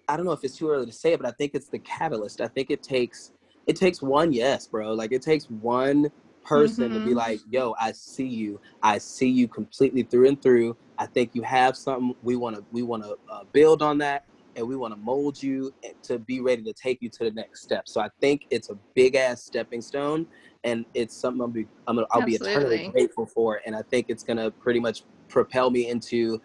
I 0.08 0.16
don't 0.16 0.26
know 0.26 0.32
if 0.32 0.44
it's 0.44 0.56
too 0.56 0.70
early 0.70 0.86
to 0.86 0.92
say 0.92 1.12
it, 1.12 1.20
but 1.20 1.28
I 1.28 1.32
think 1.32 1.52
it's 1.54 1.68
the 1.68 1.78
catalyst. 1.80 2.40
I 2.40 2.48
think 2.48 2.70
it 2.70 2.82
takes. 2.82 3.32
It 3.66 3.76
takes 3.76 4.02
one 4.02 4.32
yes, 4.32 4.66
bro. 4.66 4.92
Like 4.92 5.12
it 5.12 5.22
takes 5.22 5.46
one 5.46 6.10
person 6.44 6.84
mm-hmm. 6.84 6.94
to 6.94 7.00
be 7.00 7.06
mm-hmm. 7.10 7.18
like, 7.18 7.40
"Yo, 7.50 7.74
I 7.80 7.92
see 7.92 8.26
you. 8.26 8.60
I 8.82 8.98
see 8.98 9.28
you 9.28 9.48
completely 9.48 10.02
through 10.02 10.28
and 10.28 10.40
through. 10.40 10.76
I 10.98 11.06
think 11.06 11.34
you 11.34 11.42
have 11.42 11.76
something. 11.76 12.14
We 12.22 12.36
want 12.36 12.56
to. 12.56 12.64
We 12.72 12.82
want 12.82 13.04
to 13.04 13.16
uh, 13.30 13.44
build 13.52 13.82
on 13.82 13.98
that 13.98 14.24
and 14.56 14.66
we 14.66 14.76
want 14.76 14.94
to 14.94 15.00
mold 15.00 15.42
you 15.42 15.72
to 16.02 16.18
be 16.18 16.40
ready 16.40 16.62
to 16.62 16.72
take 16.72 17.02
you 17.02 17.08
to 17.08 17.24
the 17.24 17.30
next 17.30 17.62
step. 17.62 17.88
So 17.88 18.00
I 18.00 18.08
think 18.20 18.46
it's 18.50 18.70
a 18.70 18.78
big 18.94 19.14
ass 19.16 19.42
stepping 19.42 19.80
stone, 19.80 20.26
and 20.62 20.84
it's 20.94 21.16
something 21.16 21.40
I'll 21.40 21.48
be 21.48 21.66
I'm 21.86 21.96
gonna, 21.96 22.06
I'll 22.10 22.22
Absolutely. 22.22 22.46
be 22.46 22.52
eternally 22.52 22.88
grateful 22.88 23.26
for. 23.26 23.60
And 23.66 23.74
I 23.74 23.82
think 23.82 24.06
it's 24.08 24.22
gonna 24.22 24.50
pretty 24.50 24.80
much 24.80 25.04
propel 25.28 25.70
me 25.70 25.88
into 25.88 26.40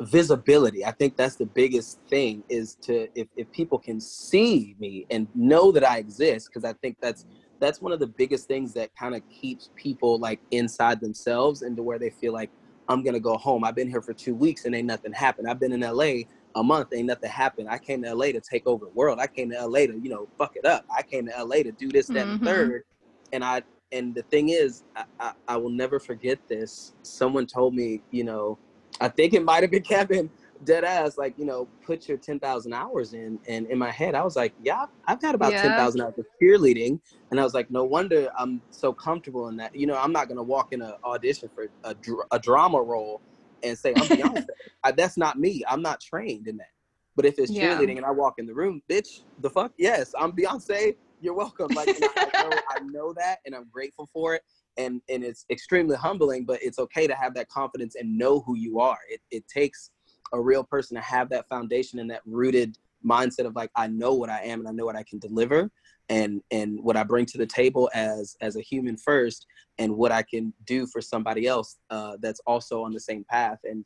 visibility. 0.00 0.84
I 0.84 0.92
think 0.92 1.16
that's 1.16 1.36
the 1.36 1.46
biggest 1.46 2.00
thing 2.08 2.44
is 2.48 2.76
to 2.82 3.08
if, 3.14 3.28
if 3.36 3.50
people 3.52 3.78
can 3.78 4.00
see 4.00 4.76
me 4.78 5.06
and 5.10 5.26
know 5.34 5.72
that 5.72 5.88
I 5.88 5.98
exist, 5.98 6.48
because 6.48 6.64
I 6.64 6.72
think 6.74 6.96
that's 7.00 7.26
that's 7.60 7.80
one 7.80 7.92
of 7.92 8.00
the 8.00 8.06
biggest 8.06 8.46
things 8.48 8.72
that 8.74 8.94
kind 8.96 9.14
of 9.14 9.22
keeps 9.28 9.70
people 9.76 10.18
like 10.18 10.40
inside 10.50 11.00
themselves 11.00 11.62
and 11.62 11.76
to 11.76 11.82
where 11.82 11.98
they 11.98 12.10
feel 12.10 12.32
like 12.32 12.50
I'm 12.88 13.02
gonna 13.02 13.20
go 13.20 13.36
home. 13.36 13.64
I've 13.64 13.74
been 13.74 13.88
here 13.88 14.00
for 14.00 14.14
two 14.14 14.34
weeks 14.34 14.64
and 14.64 14.74
ain't 14.74 14.86
nothing 14.86 15.12
happened. 15.12 15.48
I've 15.48 15.60
been 15.60 15.72
in 15.72 15.80
LA 15.80 16.22
a 16.54 16.62
month, 16.62 16.88
ain't 16.92 17.06
nothing 17.06 17.30
happened. 17.30 17.68
I 17.68 17.78
came 17.78 18.02
to 18.02 18.14
LA 18.14 18.26
to 18.26 18.40
take 18.40 18.66
over 18.66 18.86
the 18.86 18.92
world. 18.92 19.18
I 19.20 19.26
came 19.26 19.50
to 19.50 19.66
LA 19.66 19.80
to, 19.80 19.98
you 20.02 20.08
know, 20.08 20.28
fuck 20.38 20.56
it 20.56 20.64
up. 20.64 20.86
I 20.94 21.02
came 21.02 21.26
to 21.26 21.44
LA 21.44 21.56
to 21.56 21.72
do 21.72 21.88
this, 21.88 22.06
that, 22.08 22.26
mm-hmm. 22.26 22.30
and 22.32 22.44
third. 22.44 22.84
And 23.32 23.44
I 23.44 23.62
and 23.92 24.14
the 24.14 24.22
thing 24.22 24.50
is, 24.50 24.84
I, 24.96 25.04
I, 25.18 25.32
I 25.48 25.56
will 25.56 25.70
never 25.70 25.98
forget 25.98 26.38
this. 26.48 26.92
Someone 27.02 27.46
told 27.46 27.74
me, 27.74 28.02
you 28.10 28.24
know, 28.24 28.58
I 29.00 29.08
think 29.08 29.34
it 29.34 29.42
might 29.42 29.62
have 29.62 29.70
been 29.70 29.82
Kevin, 29.82 30.30
dead 30.64 30.84
ass, 30.84 31.18
like, 31.18 31.38
you 31.38 31.44
know, 31.44 31.68
put 31.84 32.08
your 32.08 32.18
10,000 32.18 32.72
hours 32.72 33.14
in. 33.14 33.38
And 33.48 33.66
in 33.66 33.78
my 33.78 33.90
head, 33.90 34.14
I 34.14 34.22
was 34.22 34.36
like, 34.36 34.54
yeah, 34.62 34.86
I've 35.06 35.20
got 35.20 35.34
about 35.34 35.52
yeah. 35.52 35.62
10,000 35.62 36.00
hours 36.00 36.14
of 36.18 36.26
cheerleading. 36.40 37.00
And 37.30 37.40
I 37.40 37.44
was 37.44 37.54
like, 37.54 37.70
no 37.70 37.84
wonder 37.84 38.28
I'm 38.38 38.60
so 38.70 38.92
comfortable 38.92 39.48
in 39.48 39.56
that. 39.58 39.74
You 39.74 39.86
know, 39.86 39.96
I'm 39.96 40.12
not 40.12 40.28
going 40.28 40.36
to 40.36 40.42
walk 40.42 40.72
in 40.72 40.82
an 40.82 40.94
audition 41.04 41.48
for 41.54 41.68
a, 41.84 41.94
a 42.32 42.38
drama 42.38 42.80
role 42.80 43.20
and 43.62 43.78
say 43.78 43.92
I'm 43.96 44.02
Beyonce. 44.08 44.46
I, 44.84 44.92
that's 44.92 45.16
not 45.16 45.38
me. 45.38 45.62
I'm 45.68 45.82
not 45.82 46.00
trained 46.00 46.48
in 46.48 46.56
that. 46.58 46.70
But 47.16 47.26
if 47.26 47.38
it's 47.38 47.50
yeah. 47.50 47.76
cheerleading 47.76 47.96
and 47.96 48.06
I 48.06 48.10
walk 48.10 48.34
in 48.38 48.46
the 48.46 48.54
room, 48.54 48.80
bitch, 48.88 49.22
the 49.40 49.50
fuck, 49.50 49.72
yes, 49.76 50.12
I'm 50.18 50.32
Beyonce. 50.32 50.96
You're 51.20 51.34
welcome. 51.34 51.68
Like 51.74 51.88
I, 51.88 52.08
I, 52.16 52.42
know, 52.44 52.56
I 52.70 52.80
know 52.80 53.12
that, 53.14 53.38
and 53.44 53.56
I'm 53.56 53.68
grateful 53.72 54.08
for 54.12 54.36
it. 54.36 54.42
And 54.76 55.02
and 55.08 55.24
it's 55.24 55.44
extremely 55.50 55.96
humbling. 55.96 56.44
But 56.44 56.62
it's 56.62 56.78
okay 56.78 57.08
to 57.08 57.14
have 57.16 57.34
that 57.34 57.48
confidence 57.48 57.96
and 57.96 58.16
know 58.16 58.38
who 58.42 58.56
you 58.56 58.78
are. 58.78 58.98
It 59.10 59.20
it 59.32 59.48
takes 59.48 59.90
a 60.32 60.40
real 60.40 60.64
person 60.64 60.96
to 60.96 61.02
have 61.02 61.28
that 61.30 61.48
foundation 61.48 61.98
and 61.98 62.10
that 62.10 62.22
rooted 62.24 62.76
mindset 63.04 63.46
of 63.46 63.54
like 63.54 63.70
I 63.76 63.86
know 63.86 64.14
what 64.14 64.30
I 64.30 64.42
am 64.42 64.60
and 64.60 64.68
I 64.68 64.72
know 64.72 64.84
what 64.84 64.96
I 64.96 65.02
can 65.02 65.18
deliver 65.18 65.70
and 66.08 66.42
and 66.50 66.82
what 66.82 66.96
I 66.96 67.04
bring 67.04 67.26
to 67.26 67.38
the 67.38 67.46
table 67.46 67.90
as 67.94 68.36
as 68.40 68.56
a 68.56 68.60
human 68.60 68.96
first, 68.96 69.46
and 69.78 69.96
what 69.96 70.12
I 70.12 70.22
can 70.22 70.52
do 70.66 70.86
for 70.86 71.00
somebody 71.00 71.46
else 71.46 71.76
uh, 71.90 72.16
that's 72.20 72.40
also 72.46 72.82
on 72.82 72.92
the 72.92 73.00
same 73.00 73.24
path. 73.24 73.58
And 73.64 73.84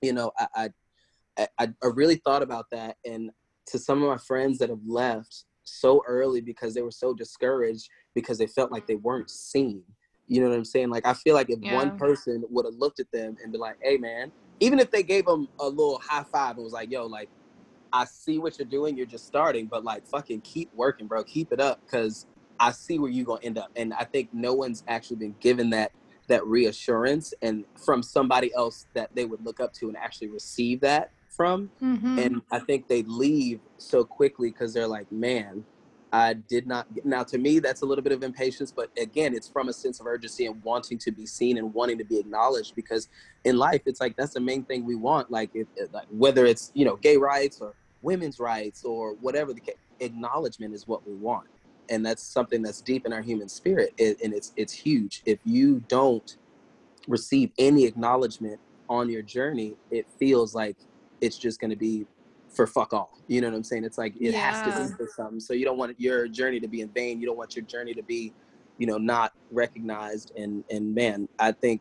you 0.00 0.12
know, 0.12 0.32
I, 0.38 0.70
I 1.38 1.46
I 1.58 1.68
really 1.94 2.16
thought 2.16 2.42
about 2.42 2.66
that, 2.70 2.96
and 3.04 3.30
to 3.66 3.78
some 3.78 4.02
of 4.02 4.08
my 4.08 4.18
friends 4.18 4.58
that 4.58 4.70
have 4.70 4.84
left 4.86 5.44
so 5.64 6.02
early 6.06 6.40
because 6.40 6.74
they 6.74 6.82
were 6.82 6.90
so 6.90 7.14
discouraged 7.14 7.88
because 8.14 8.36
they 8.38 8.48
felt 8.48 8.72
like 8.72 8.86
they 8.86 8.96
weren't 8.96 9.30
seen. 9.30 9.82
You 10.26 10.40
know 10.40 10.48
what 10.48 10.56
I'm 10.56 10.64
saying? 10.64 10.90
Like 10.90 11.06
I 11.06 11.14
feel 11.14 11.34
like 11.34 11.50
if 11.50 11.60
yeah. 11.60 11.74
one 11.74 11.96
person 11.96 12.42
would 12.48 12.64
have 12.64 12.74
looked 12.74 13.00
at 13.00 13.10
them 13.12 13.36
and 13.42 13.52
be 13.52 13.58
like, 13.58 13.76
"Hey, 13.82 13.98
man," 13.98 14.32
even 14.62 14.78
if 14.78 14.90
they 14.90 15.02
gave 15.02 15.26
them 15.26 15.48
a 15.58 15.68
little 15.68 15.98
high 15.98 16.24
five 16.24 16.56
and 16.56 16.64
was 16.64 16.72
like, 16.72 16.90
"Yo, 16.90 17.06
like 17.06 17.28
I 17.92 18.04
see 18.04 18.38
what 18.38 18.58
you're 18.58 18.66
doing. 18.66 18.96
You're 18.96 19.06
just 19.06 19.26
starting, 19.26 19.66
but 19.66 19.84
like 19.84 20.06
fucking 20.06 20.40
keep 20.40 20.70
working, 20.74 21.06
bro. 21.06 21.22
Keep 21.24 21.52
it 21.52 21.60
up 21.60 21.80
because 21.84 22.26
I 22.58 22.72
see 22.72 22.98
where 22.98 23.10
you're 23.10 23.26
gonna 23.26 23.40
end 23.42 23.58
up. 23.58 23.70
And 23.76 23.92
I 23.94 24.04
think 24.04 24.30
no 24.32 24.54
one's 24.54 24.82
actually 24.88 25.16
been 25.16 25.34
given 25.40 25.70
that 25.70 25.92
that 26.28 26.46
reassurance 26.46 27.34
and 27.42 27.64
from 27.84 28.02
somebody 28.02 28.54
else 28.54 28.86
that 28.94 29.10
they 29.14 29.24
would 29.24 29.44
look 29.44 29.60
up 29.60 29.72
to 29.74 29.88
and 29.88 29.96
actually 29.96 30.28
receive 30.28 30.80
that 30.80 31.10
from. 31.28 31.70
Mm-hmm. 31.82 32.18
And 32.18 32.42
I 32.50 32.60
think 32.60 32.88
they 32.88 33.02
leave 33.02 33.60
so 33.78 34.04
quickly 34.04 34.50
because 34.50 34.72
they're 34.72 34.86
like, 34.86 35.10
man, 35.10 35.64
I 36.12 36.34
did 36.34 36.66
not. 36.66 36.86
Now, 37.04 37.22
to 37.24 37.38
me, 37.38 37.58
that's 37.58 37.80
a 37.82 37.86
little 37.86 38.04
bit 38.04 38.12
of 38.12 38.22
impatience, 38.22 38.70
but 38.70 38.90
again, 38.98 39.34
it's 39.34 39.48
from 39.48 39.68
a 39.68 39.72
sense 39.72 39.98
of 39.98 40.06
urgency 40.06 40.44
and 40.44 40.62
wanting 40.62 40.98
to 40.98 41.10
be 41.10 41.24
seen 41.24 41.56
and 41.56 41.72
wanting 41.72 41.96
to 41.98 42.04
be 42.04 42.18
acknowledged. 42.18 42.74
Because 42.76 43.08
in 43.44 43.56
life, 43.56 43.82
it's 43.86 44.00
like 44.00 44.16
that's 44.16 44.34
the 44.34 44.40
main 44.40 44.64
thing 44.64 44.84
we 44.84 44.94
want. 44.94 45.30
Like, 45.30 45.50
like 45.92 46.06
whether 46.10 46.44
it's 46.44 46.70
you 46.74 46.84
know 46.84 46.96
gay 46.96 47.16
rights 47.16 47.60
or 47.60 47.74
women's 48.02 48.38
rights 48.38 48.84
or 48.84 49.14
whatever 49.14 49.54
the 49.54 49.62
acknowledgement 50.00 50.74
is 50.74 50.86
what 50.86 51.06
we 51.06 51.14
want 51.14 51.46
and 51.88 52.04
that's 52.04 52.22
something 52.22 52.62
that's 52.62 52.80
deep 52.80 53.06
in 53.06 53.12
our 53.12 53.22
human 53.22 53.48
spirit 53.48 53.92
it, 53.98 54.20
and 54.22 54.34
it's 54.34 54.52
it's 54.56 54.72
huge 54.72 55.22
if 55.24 55.38
you 55.44 55.82
don't 55.88 56.36
receive 57.08 57.50
any 57.58 57.84
acknowledgement 57.84 58.58
on 58.88 59.08
your 59.08 59.22
journey 59.22 59.74
it 59.90 60.06
feels 60.18 60.54
like 60.54 60.76
it's 61.20 61.38
just 61.38 61.60
going 61.60 61.70
to 61.70 61.76
be 61.76 62.06
for 62.52 62.66
fuck 62.66 62.92
all 62.92 63.22
you 63.32 63.40
know 63.40 63.48
what 63.48 63.56
i'm 63.56 63.64
saying? 63.64 63.84
It's 63.84 63.98
like 63.98 64.14
it 64.16 64.32
yeah. 64.32 64.50
has 64.50 64.60
to 64.62 64.82
be 64.82 64.94
for 64.96 65.10
something. 65.16 65.40
So 65.40 65.54
you 65.54 65.64
don't 65.64 65.78
want 65.78 65.98
your 65.98 66.28
journey 66.28 66.60
to 66.60 66.68
be 66.68 66.82
in 66.82 66.88
vain. 66.90 67.20
You 67.20 67.26
don't 67.26 67.38
want 67.38 67.56
your 67.56 67.64
journey 67.64 67.94
to 67.94 68.02
be 68.02 68.32
you 68.78 68.86
know 68.86 68.98
not 68.98 69.32
recognized. 69.50 70.32
And 70.36 70.64
and 70.70 70.94
man 70.94 71.28
i 71.38 71.52
think 71.52 71.80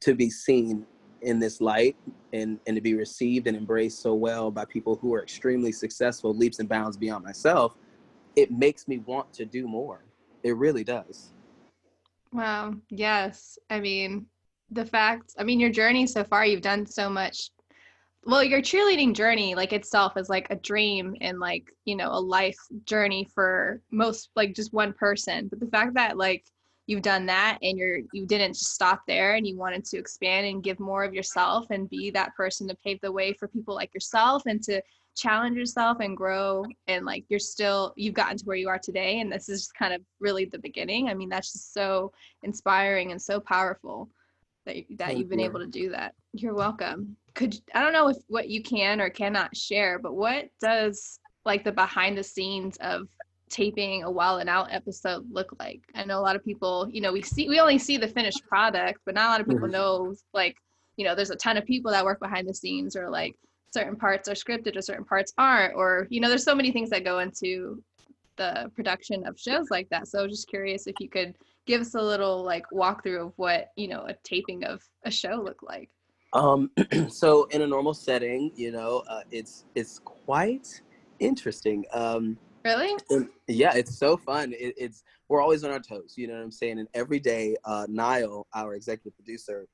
to 0.00 0.14
be 0.14 0.30
seen 0.30 0.86
in 1.22 1.38
this 1.38 1.60
light 1.60 1.96
and 2.32 2.58
and 2.66 2.76
to 2.76 2.80
be 2.80 2.94
received 2.94 3.46
and 3.46 3.56
embraced 3.56 4.00
so 4.00 4.14
well 4.14 4.50
by 4.50 4.64
people 4.64 4.96
who 4.96 5.12
are 5.14 5.22
extremely 5.22 5.72
successful 5.72 6.34
leaps 6.34 6.60
and 6.60 6.68
bounds 6.68 6.96
beyond 6.96 7.24
myself 7.24 7.74
it 8.36 8.50
makes 8.52 8.86
me 8.86 8.98
want 8.98 9.32
to 9.32 9.44
do 9.44 9.66
more. 9.66 10.04
It 10.44 10.56
really 10.56 10.84
does. 10.84 11.32
Wow 12.32 12.74
yes. 12.88 13.58
I 13.68 13.80
mean 13.80 14.26
the 14.70 14.84
fact 14.84 15.32
i 15.38 15.42
mean 15.42 15.58
your 15.58 15.70
journey 15.70 16.06
so 16.06 16.22
far 16.22 16.44
you've 16.44 16.60
done 16.60 16.84
so 16.84 17.08
much 17.08 17.50
well 18.24 18.42
your 18.42 18.60
cheerleading 18.60 19.14
journey 19.14 19.54
like 19.54 19.72
itself 19.72 20.16
is 20.16 20.28
like 20.28 20.46
a 20.50 20.56
dream 20.56 21.16
and 21.20 21.38
like 21.38 21.64
you 21.84 21.96
know 21.96 22.10
a 22.10 22.20
life 22.20 22.58
journey 22.84 23.28
for 23.34 23.80
most 23.90 24.30
like 24.36 24.54
just 24.54 24.72
one 24.72 24.92
person. 24.92 25.48
But 25.48 25.60
the 25.60 25.66
fact 25.66 25.94
that 25.94 26.16
like 26.16 26.44
you've 26.86 27.02
done 27.02 27.26
that 27.26 27.58
and 27.62 27.78
you're 27.78 28.00
you 28.12 28.26
didn't 28.26 28.54
just 28.54 28.74
stop 28.74 29.02
there 29.06 29.34
and 29.34 29.46
you 29.46 29.56
wanted 29.56 29.84
to 29.84 29.98
expand 29.98 30.46
and 30.46 30.62
give 30.62 30.80
more 30.80 31.04
of 31.04 31.14
yourself 31.14 31.66
and 31.70 31.88
be 31.88 32.10
that 32.10 32.34
person 32.34 32.66
to 32.68 32.74
pave 32.76 33.00
the 33.02 33.12
way 33.12 33.32
for 33.32 33.46
people 33.48 33.74
like 33.74 33.92
yourself 33.94 34.42
and 34.46 34.62
to 34.64 34.82
challenge 35.16 35.56
yourself 35.56 35.98
and 36.00 36.16
grow 36.16 36.64
and 36.86 37.04
like 37.04 37.24
you're 37.28 37.40
still 37.40 37.92
you've 37.96 38.14
gotten 38.14 38.38
to 38.38 38.44
where 38.44 38.56
you 38.56 38.68
are 38.68 38.78
today 38.78 39.20
and 39.20 39.32
this 39.32 39.48
is 39.48 39.62
just 39.62 39.74
kind 39.74 39.92
of 39.92 40.00
really 40.20 40.44
the 40.44 40.58
beginning. 40.58 41.08
I 41.08 41.14
mean 41.14 41.28
that's 41.28 41.52
just 41.52 41.72
so 41.72 42.12
inspiring 42.42 43.12
and 43.12 43.20
so 43.20 43.38
powerful 43.38 44.08
that, 44.64 44.76
that 44.96 45.16
you've 45.16 45.28
been 45.28 45.40
able 45.40 45.60
to 45.60 45.66
do 45.66 45.90
that. 45.90 46.14
You're 46.32 46.54
welcome 46.54 47.16
could 47.38 47.56
I 47.72 47.82
don't 47.82 47.92
know 47.92 48.08
if 48.08 48.16
what 48.26 48.48
you 48.48 48.60
can 48.60 49.00
or 49.00 49.08
cannot 49.08 49.56
share, 49.56 50.00
but 50.00 50.14
what 50.14 50.50
does 50.60 51.20
like 51.44 51.62
the 51.62 51.70
behind 51.70 52.18
the 52.18 52.24
scenes 52.24 52.76
of 52.78 53.06
taping 53.48 54.02
a 54.02 54.10
Wild 54.10 54.40
N' 54.40 54.48
Out 54.48 54.72
episode 54.72 55.24
look 55.30 55.54
like? 55.60 55.80
I 55.94 56.04
know 56.04 56.18
a 56.18 56.20
lot 56.20 56.34
of 56.34 56.44
people, 56.44 56.88
you 56.90 57.00
know, 57.00 57.12
we 57.12 57.22
see 57.22 57.48
we 57.48 57.60
only 57.60 57.78
see 57.78 57.96
the 57.96 58.08
finished 58.08 58.44
product, 58.48 59.02
but 59.06 59.14
not 59.14 59.28
a 59.28 59.30
lot 59.30 59.40
of 59.40 59.46
people 59.46 59.68
mm-hmm. 59.68 59.72
know 59.72 60.14
like, 60.34 60.56
you 60.96 61.04
know, 61.04 61.14
there's 61.14 61.30
a 61.30 61.36
ton 61.36 61.56
of 61.56 61.64
people 61.64 61.92
that 61.92 62.04
work 62.04 62.18
behind 62.18 62.48
the 62.48 62.54
scenes 62.54 62.96
or 62.96 63.08
like 63.08 63.36
certain 63.72 63.94
parts 63.94 64.28
are 64.28 64.32
scripted 64.32 64.76
or 64.76 64.82
certain 64.82 65.04
parts 65.04 65.32
aren't 65.38 65.76
or 65.76 66.08
you 66.10 66.20
know, 66.20 66.28
there's 66.28 66.42
so 66.42 66.56
many 66.56 66.72
things 66.72 66.90
that 66.90 67.04
go 67.04 67.20
into 67.20 67.80
the 68.36 68.68
production 68.74 69.24
of 69.28 69.38
shows 69.38 69.70
like 69.70 69.88
that. 69.90 70.08
So 70.08 70.18
I 70.18 70.22
was 70.22 70.32
just 70.32 70.48
curious 70.48 70.88
if 70.88 70.96
you 70.98 71.08
could 71.08 71.36
give 71.66 71.82
us 71.82 71.94
a 71.94 72.02
little 72.02 72.42
like 72.42 72.64
walkthrough 72.72 73.26
of 73.26 73.32
what, 73.36 73.68
you 73.76 73.86
know, 73.86 74.06
a 74.08 74.14
taping 74.24 74.64
of 74.64 74.82
a 75.04 75.10
show 75.10 75.40
look 75.40 75.62
like. 75.62 75.88
Um, 76.32 76.70
so 77.08 77.44
in 77.46 77.62
a 77.62 77.66
normal 77.66 77.94
setting, 77.94 78.52
you 78.54 78.72
know, 78.72 79.02
uh, 79.08 79.22
it's 79.30 79.64
it's 79.74 80.00
quite 80.00 80.80
interesting. 81.18 81.84
Um, 81.92 82.38
really? 82.64 82.96
yeah, 83.46 83.74
it's 83.74 83.96
so 83.96 84.16
fun. 84.16 84.52
It, 84.52 84.74
it's 84.76 85.04
we're 85.28 85.42
always 85.42 85.64
on 85.64 85.70
our 85.70 85.80
toes. 85.80 86.14
You 86.16 86.28
know 86.28 86.34
what 86.34 86.42
I'm 86.42 86.50
saying? 86.50 86.78
And 86.78 86.88
every 86.94 87.20
day, 87.20 87.56
uh, 87.64 87.86
Niall, 87.88 88.46
our 88.54 88.74
executive 88.74 89.14
producer, 89.16 89.66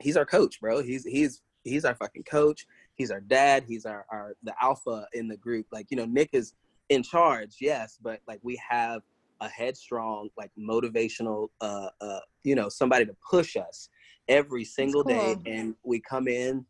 he's 0.00 0.16
our 0.16 0.26
coach, 0.26 0.60
bro. 0.60 0.82
He's 0.82 1.04
he's 1.04 1.42
he's 1.64 1.84
our 1.84 1.94
fucking 1.94 2.24
coach. 2.24 2.66
He's 2.94 3.10
our 3.10 3.20
dad. 3.20 3.64
He's 3.66 3.84
our 3.86 4.06
our 4.10 4.34
the 4.42 4.54
alpha 4.60 5.06
in 5.12 5.28
the 5.28 5.36
group. 5.36 5.66
Like 5.72 5.86
you 5.90 5.96
know, 5.96 6.06
Nick 6.06 6.30
is 6.32 6.54
in 6.88 7.02
charge, 7.02 7.56
yes, 7.60 7.98
but 8.00 8.20
like 8.26 8.40
we 8.42 8.60
have 8.68 9.02
a 9.40 9.48
headstrong, 9.48 10.28
like 10.36 10.50
motivational, 10.58 11.48
uh, 11.60 11.90
uh, 12.00 12.20
you 12.42 12.54
know, 12.54 12.68
somebody 12.68 13.04
to 13.06 13.14
push 13.30 13.56
us 13.56 13.88
every 14.28 14.64
single 14.64 15.02
cool. 15.02 15.12
day. 15.12 15.36
And 15.46 15.74
we 15.84 16.00
come 16.00 16.28
in 16.28 16.64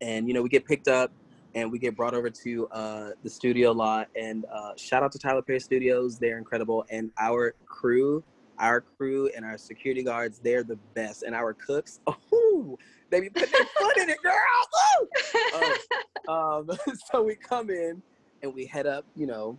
and, 0.00 0.28
you 0.28 0.34
know, 0.34 0.42
we 0.42 0.48
get 0.48 0.66
picked 0.66 0.88
up 0.88 1.12
and 1.54 1.70
we 1.70 1.78
get 1.78 1.96
brought 1.96 2.14
over 2.14 2.30
to 2.30 2.68
uh, 2.68 3.10
the 3.22 3.30
studio 3.30 3.72
lot. 3.72 4.08
And 4.16 4.44
uh, 4.52 4.72
shout 4.76 5.02
out 5.02 5.12
to 5.12 5.18
Tyler 5.18 5.42
Perry 5.42 5.60
Studios. 5.60 6.18
They're 6.18 6.38
incredible. 6.38 6.84
And 6.90 7.10
our 7.18 7.54
crew, 7.66 8.22
our 8.58 8.80
crew 8.80 9.30
and 9.34 9.44
our 9.44 9.58
security 9.58 10.02
guards, 10.02 10.38
they're 10.38 10.62
the 10.62 10.78
best. 10.94 11.22
And 11.22 11.34
our 11.34 11.54
cooks, 11.54 12.00
oh, 12.06 12.78
they 13.10 13.20
be 13.20 13.30
putting 13.30 13.50
their 13.50 13.64
foot 13.78 13.96
in 13.98 14.10
it, 14.10 14.18
girl. 14.22 15.74
um, 16.28 16.68
um, 16.70 16.78
so 17.12 17.22
we 17.22 17.34
come 17.34 17.70
in 17.70 18.00
and 18.42 18.54
we 18.54 18.66
head 18.66 18.86
up, 18.86 19.04
you 19.16 19.26
know, 19.26 19.58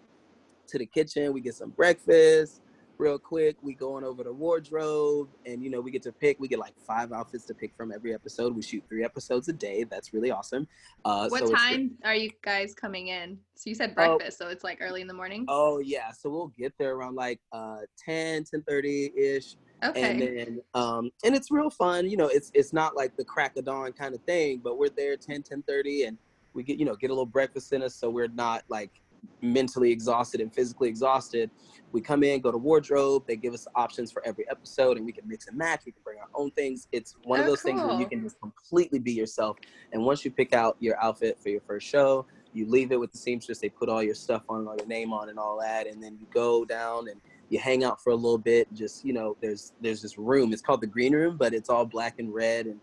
to 0.68 0.78
the 0.78 0.86
kitchen. 0.86 1.34
We 1.34 1.42
get 1.42 1.56
some 1.56 1.70
breakfast 1.72 2.62
real 3.02 3.18
quick. 3.18 3.58
We 3.62 3.74
going 3.74 4.04
over 4.06 4.24
the 4.24 4.32
wardrobe, 4.32 5.30
and 5.46 5.62
you 5.62 5.70
know 5.70 5.82
we 5.82 5.92
get 5.92 6.04
to 6.04 6.12
pick. 6.12 6.40
We 6.40 6.48
get 6.48 6.60
like 6.60 6.76
five 6.80 7.12
outfits 7.12 7.46
to 7.46 7.54
pick 7.54 7.76
from 7.76 7.92
every 7.92 8.14
episode. 8.14 8.56
We 8.56 8.62
shoot 8.62 8.84
three 8.88 9.04
episodes 9.04 9.50
a 9.50 9.54
day. 9.54 9.84
That's 9.84 10.14
really 10.14 10.32
awesome. 10.32 10.68
Uh, 11.04 11.28
what 11.28 11.48
so 11.48 11.54
time 11.54 11.92
are 12.06 12.16
you 12.16 12.30
guys 12.44 12.74
coming 12.74 13.08
in? 13.08 13.38
So 13.56 13.70
you 13.70 13.76
said 13.76 13.92
oh. 13.92 13.96
breakfast, 13.96 14.38
oh, 14.42 14.46
so 14.46 14.52
it's 14.52 14.64
like 14.64 14.78
early 14.80 15.02
in 15.02 15.08
the 15.08 15.14
morning. 15.14 15.46
Oh 15.50 15.80
yeah, 15.80 16.12
so 16.12 16.30
we'll 16.30 16.54
get 16.58 16.74
there 16.78 16.94
around 16.94 17.16
like 17.16 17.40
uh 17.52 17.80
10, 18.06 18.46
10 18.46 18.62
30 18.62 19.12
ish. 19.18 19.56
Okay. 19.84 20.12
And 20.12 20.22
then 20.22 20.62
um 20.76 21.10
and 21.26 21.36
it's 21.36 21.50
real 21.50 21.72
fun. 21.72 22.08
You 22.10 22.18
know, 22.18 22.28
it's 22.28 22.52
it's 22.54 22.72
not 22.72 22.96
like 22.96 23.18
the 23.18 23.26
crack 23.26 23.58
of 23.58 23.66
dawn 23.66 23.92
kind 23.94 24.14
of 24.14 24.22
thing, 24.22 24.62
but 24.64 24.78
we're 24.78 24.90
there 24.90 25.18
10, 25.18 25.42
10 25.42 25.64
30 25.64 26.04
and 26.04 26.18
we 26.54 26.64
get 26.64 26.78
you 26.78 26.86
know 26.86 26.96
get 26.96 27.10
a 27.10 27.14
little 27.14 27.26
breakfast 27.26 27.74
in 27.74 27.82
us 27.82 27.96
so 27.96 28.10
we're 28.10 28.28
not 28.28 28.64
like 28.68 29.02
mentally 29.42 29.92
exhausted 29.92 30.42
and 30.42 30.54
physically 30.54 30.90
exhausted. 30.90 31.50
We 31.92 32.02
come 32.02 32.24
in, 32.24 32.40
go 32.42 32.52
to 32.52 32.58
wardrobe. 32.58 33.24
They 33.28 33.36
give 33.36 33.54
us 33.54 33.68
options 33.76 34.12
for 34.12 34.26
every 34.26 34.50
episode, 34.50 34.98
and 34.98 35.06
we 35.06 35.12
can 35.12 35.28
mix 35.28 35.48
and 35.48 35.58
match. 35.58 35.82
We 35.86 35.92
can 35.92 36.02
bring 36.04 36.20
our 36.20 36.30
own 36.34 36.52
things. 36.52 36.88
It's 36.92 37.16
one 37.24 37.40
oh, 37.40 37.44
of 37.44 37.50
those 37.50 37.62
cool. 37.62 37.72
things 37.72 37.84
where 37.84 38.00
you 38.00 38.08
can 38.08 38.22
just 38.24 38.40
completely 38.40 39.00
be 39.00 39.12
yourself. 39.12 39.58
And 39.92 40.04
once 40.04 40.24
you 40.24 40.32
pick 40.32 40.54
out 40.54 40.78
your 40.80 41.02
outfit 41.04 41.38
for 41.42 41.50
your 41.50 41.62
first 41.62 41.88
show, 41.88 42.26
you 42.54 42.66
leave 42.70 42.92
it 42.92 43.00
with 43.00 43.12
the 43.12 43.18
seamstress. 43.18 43.60
They 43.60 43.70
put 43.70 43.90
all 43.90 44.04
your 44.04 44.16
stuff 44.16 44.44
on, 44.50 44.68
all 44.68 44.76
your 44.78 44.88
name 44.88 45.14
on, 45.14 45.30
and 45.30 45.40
all 45.40 45.60
that, 45.60 45.88
and 45.88 46.02
then 46.02 46.18
you 46.20 46.28
go 46.34 46.66
down 46.66 47.08
and 47.10 47.20
you 47.50 47.60
hang 47.60 47.84
out 47.84 48.02
for 48.02 48.12
a 48.12 48.16
little 48.16 48.38
bit. 48.38 48.68
Just 48.74 49.06
you 49.06 49.14
know, 49.14 49.36
there's 49.42 49.74
there's 49.82 50.02
this 50.02 50.18
room. 50.18 50.54
It's 50.54 50.62
called 50.62 50.82
the 50.82 50.88
green 50.88 51.14
room, 51.14 51.38
but 51.38 51.54
it's 51.54 51.70
all 51.70 51.86
black 51.86 52.20
and 52.20 52.34
red 52.34 52.66
and 52.68 52.80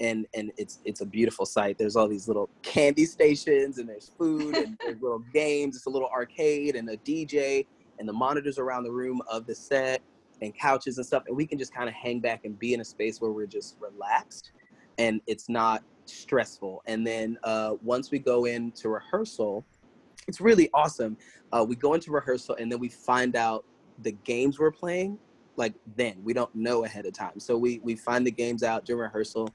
and 0.00 0.26
and 0.34 0.50
it's 0.56 0.80
it's 0.84 1.00
a 1.00 1.06
beautiful 1.06 1.46
site. 1.46 1.78
There's 1.78 1.96
all 1.96 2.08
these 2.08 2.26
little 2.26 2.48
candy 2.62 3.04
stations 3.04 3.78
and 3.78 3.88
there's 3.88 4.10
food 4.18 4.56
and 4.56 4.76
there's 4.80 5.00
little 5.02 5.22
games. 5.32 5.76
It's 5.76 5.86
a 5.86 5.90
little 5.90 6.08
arcade 6.08 6.74
and 6.76 6.88
a 6.88 6.96
DJ 6.98 7.66
and 7.98 8.08
the 8.08 8.12
monitors 8.12 8.58
around 8.58 8.84
the 8.84 8.90
room 8.90 9.20
of 9.30 9.46
the 9.46 9.54
set 9.54 10.02
and 10.40 10.56
couches 10.56 10.96
and 10.96 11.06
stuff. 11.06 11.24
And 11.26 11.36
we 11.36 11.46
can 11.46 11.58
just 11.58 11.74
kind 11.74 11.88
of 11.88 11.94
hang 11.94 12.20
back 12.20 12.44
and 12.44 12.58
be 12.58 12.72
in 12.72 12.80
a 12.80 12.84
space 12.84 13.20
where 13.20 13.30
we're 13.30 13.46
just 13.46 13.76
relaxed 13.78 14.52
and 14.98 15.20
it's 15.26 15.48
not 15.48 15.82
stressful. 16.06 16.82
And 16.86 17.06
then 17.06 17.38
uh, 17.44 17.74
once 17.82 18.10
we 18.10 18.18
go 18.18 18.46
into 18.46 18.88
rehearsal, 18.88 19.64
it's 20.26 20.40
really 20.40 20.70
awesome. 20.72 21.16
Uh, 21.52 21.64
we 21.68 21.76
go 21.76 21.94
into 21.94 22.10
rehearsal 22.10 22.56
and 22.58 22.72
then 22.72 22.78
we 22.78 22.88
find 22.88 23.36
out 23.36 23.64
the 24.02 24.12
games 24.12 24.58
we're 24.58 24.70
playing 24.70 25.18
like 25.56 25.74
then 25.96 26.16
we 26.22 26.32
don't 26.32 26.54
know 26.54 26.84
ahead 26.84 27.06
of 27.06 27.12
time 27.12 27.38
so 27.38 27.56
we 27.56 27.80
we 27.82 27.94
find 27.94 28.26
the 28.26 28.30
games 28.30 28.62
out 28.62 28.84
during 28.84 29.02
rehearsal 29.02 29.48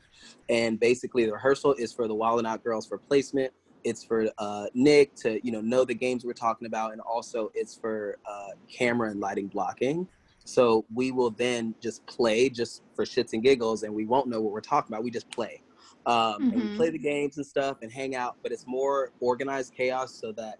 and 0.50 0.80
basically 0.80 1.26
the 1.26 1.32
rehearsal 1.32 1.74
is 1.74 1.94
for 1.94 2.08
the 2.08 2.16
Wild 2.16 2.40
N' 2.40 2.46
Out 2.46 2.64
girls 2.64 2.86
for 2.86 2.98
placement 2.98 3.52
it's 3.84 4.04
for 4.04 4.28
uh, 4.38 4.66
nick 4.74 5.16
to 5.16 5.40
you 5.46 5.52
know 5.52 5.62
know 5.62 5.86
the 5.86 5.94
games 5.94 6.26
we're 6.26 6.34
talking 6.34 6.68
about 6.68 6.92
and 6.92 7.02
also 7.02 7.52
it's 7.54 7.76
for 7.76 8.18
uh, 8.30 8.50
camera 8.68 9.10
and 9.10 9.20
lighting 9.20 9.48
blocking 9.48 10.08
so 10.44 10.86
we 10.94 11.12
will 11.12 11.32
then 11.32 11.74
just 11.82 12.06
play 12.06 12.50
just 12.50 12.84
for 12.96 13.06
shits 13.06 13.34
and 13.34 13.44
giggles 13.44 13.84
and 13.84 13.94
we 13.94 14.06
won't 14.06 14.28
know 14.28 14.42
what 14.42 14.52
we're 14.52 14.62
talking 14.62 14.94
about 14.94 15.04
we 15.04 15.12
just 15.12 15.30
play 15.32 15.62
um, 16.06 16.16
mm-hmm. 16.16 16.44
and 16.44 16.54
we 16.54 16.62
mm-hmm. 16.62 16.76
play 16.76 16.90
the 16.90 17.00
games 17.00 17.38
and 17.38 17.46
stuff 17.46 17.78
and 17.82 17.92
hang 17.92 18.16
out 18.16 18.36
but 18.44 18.52
it's 18.52 18.68
more 18.68 19.12
organized 19.20 19.74
chaos 19.74 20.14
so 20.14 20.32
that 20.32 20.60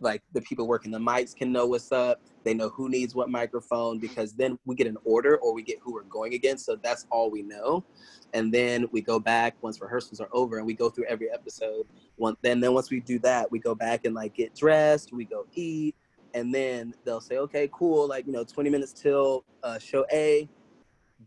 like 0.00 0.22
the 0.32 0.40
people 0.40 0.66
working 0.66 0.90
the 0.90 0.98
mics 0.98 1.34
can 1.34 1.52
know 1.52 1.66
what's 1.66 1.92
up. 1.92 2.20
They 2.42 2.54
know 2.54 2.70
who 2.70 2.88
needs 2.88 3.14
what 3.14 3.28
microphone 3.28 3.98
because 3.98 4.32
then 4.32 4.58
we 4.64 4.74
get 4.74 4.86
an 4.86 4.96
order 5.04 5.36
or 5.36 5.52
we 5.54 5.62
get 5.62 5.78
who 5.82 5.92
we're 5.92 6.02
going 6.04 6.34
against. 6.34 6.64
So 6.64 6.76
that's 6.76 7.06
all 7.10 7.30
we 7.30 7.42
know. 7.42 7.84
And 8.32 8.52
then 8.52 8.86
we 8.92 9.02
go 9.02 9.18
back 9.18 9.56
once 9.60 9.80
rehearsals 9.80 10.20
are 10.20 10.28
over 10.32 10.58
and 10.58 10.66
we 10.66 10.74
go 10.74 10.88
through 10.88 11.06
every 11.06 11.30
episode. 11.30 11.86
One 12.16 12.36
then 12.42 12.60
then 12.60 12.72
once 12.74 12.90
we 12.90 13.00
do 13.00 13.18
that, 13.20 13.50
we 13.50 13.58
go 13.58 13.74
back 13.74 14.04
and 14.04 14.14
like 14.14 14.34
get 14.34 14.54
dressed, 14.54 15.12
we 15.12 15.24
go 15.24 15.46
eat, 15.54 15.94
and 16.34 16.54
then 16.54 16.94
they'll 17.04 17.20
say, 17.20 17.38
okay, 17.38 17.68
cool, 17.72 18.08
like 18.08 18.26
you 18.26 18.32
know, 18.32 18.44
20 18.44 18.70
minutes 18.70 18.92
till 18.92 19.44
uh, 19.62 19.78
show 19.78 20.06
A. 20.12 20.48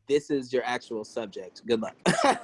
This 0.10 0.32
is 0.32 0.52
your 0.52 0.64
actual 0.66 1.04
subject. 1.06 1.62
Good 1.68 1.80
luck. 1.80 1.96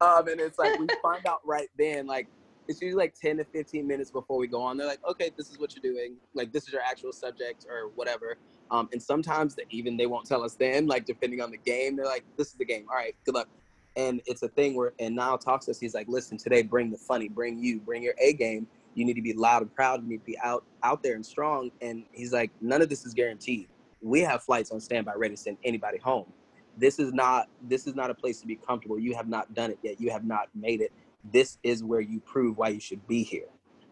um, 0.00 0.28
and 0.28 0.40
it's 0.40 0.58
like 0.58 0.78
we 0.78 0.86
find 1.02 1.26
out 1.26 1.40
right 1.44 1.68
then, 1.76 2.06
like 2.06 2.28
it's 2.70 2.80
usually 2.80 3.02
like 3.02 3.14
10 3.20 3.38
to 3.38 3.44
15 3.44 3.84
minutes 3.84 4.12
before 4.12 4.38
we 4.38 4.46
go 4.46 4.62
on. 4.62 4.76
They're 4.76 4.86
like, 4.86 5.04
okay, 5.04 5.32
this 5.36 5.50
is 5.50 5.58
what 5.58 5.74
you're 5.74 5.92
doing. 5.92 6.14
Like, 6.34 6.52
this 6.52 6.68
is 6.68 6.72
your 6.72 6.82
actual 6.82 7.12
subject 7.12 7.66
or 7.68 7.90
whatever. 7.96 8.36
Um, 8.70 8.88
and 8.92 9.02
sometimes 9.02 9.56
they, 9.56 9.64
even 9.70 9.96
they 9.96 10.06
won't 10.06 10.24
tell 10.24 10.44
us 10.44 10.54
then, 10.54 10.86
like, 10.86 11.04
depending 11.04 11.40
on 11.40 11.50
the 11.50 11.56
game, 11.56 11.96
they're 11.96 12.06
like, 12.06 12.24
this 12.36 12.46
is 12.48 12.54
the 12.54 12.64
game. 12.64 12.86
All 12.88 12.94
right, 12.94 13.16
good 13.24 13.34
luck. 13.34 13.48
And 13.96 14.22
it's 14.26 14.44
a 14.44 14.48
thing 14.48 14.76
where, 14.76 14.92
and 15.00 15.16
Niall 15.16 15.36
talks 15.36 15.66
to 15.66 15.72
us. 15.72 15.80
He's 15.80 15.94
like, 15.94 16.06
listen, 16.08 16.38
today, 16.38 16.62
bring 16.62 16.92
the 16.92 16.96
funny, 16.96 17.28
bring 17.28 17.58
you, 17.58 17.80
bring 17.80 18.04
your 18.04 18.14
A 18.22 18.34
game. 18.34 18.68
You 18.94 19.04
need 19.04 19.14
to 19.14 19.22
be 19.22 19.32
loud 19.32 19.62
and 19.62 19.74
proud. 19.74 20.02
You 20.02 20.08
need 20.08 20.18
to 20.18 20.26
be 20.26 20.38
out, 20.38 20.64
out 20.84 21.02
there 21.02 21.16
and 21.16 21.26
strong. 21.26 21.72
And 21.80 22.04
he's 22.12 22.32
like, 22.32 22.52
none 22.60 22.82
of 22.82 22.88
this 22.88 23.04
is 23.04 23.14
guaranteed. 23.14 23.66
We 24.00 24.20
have 24.20 24.44
flights 24.44 24.70
on 24.70 24.80
standby 24.80 25.14
ready 25.16 25.34
to 25.34 25.40
send 25.40 25.58
anybody 25.64 25.98
home. 25.98 26.32
This 26.78 27.00
is 27.00 27.12
not, 27.12 27.48
this 27.62 27.88
is 27.88 27.96
not 27.96 28.10
a 28.10 28.14
place 28.14 28.40
to 28.40 28.46
be 28.46 28.54
comfortable. 28.54 28.98
You 28.98 29.14
have 29.16 29.28
not 29.28 29.52
done 29.54 29.72
it 29.72 29.78
yet. 29.82 30.00
You 30.00 30.10
have 30.10 30.24
not 30.24 30.48
made 30.54 30.80
it 30.80 30.92
this 31.24 31.58
is 31.62 31.84
where 31.84 32.00
you 32.00 32.20
prove 32.20 32.56
why 32.56 32.68
you 32.68 32.80
should 32.80 33.06
be 33.06 33.22
here. 33.22 33.48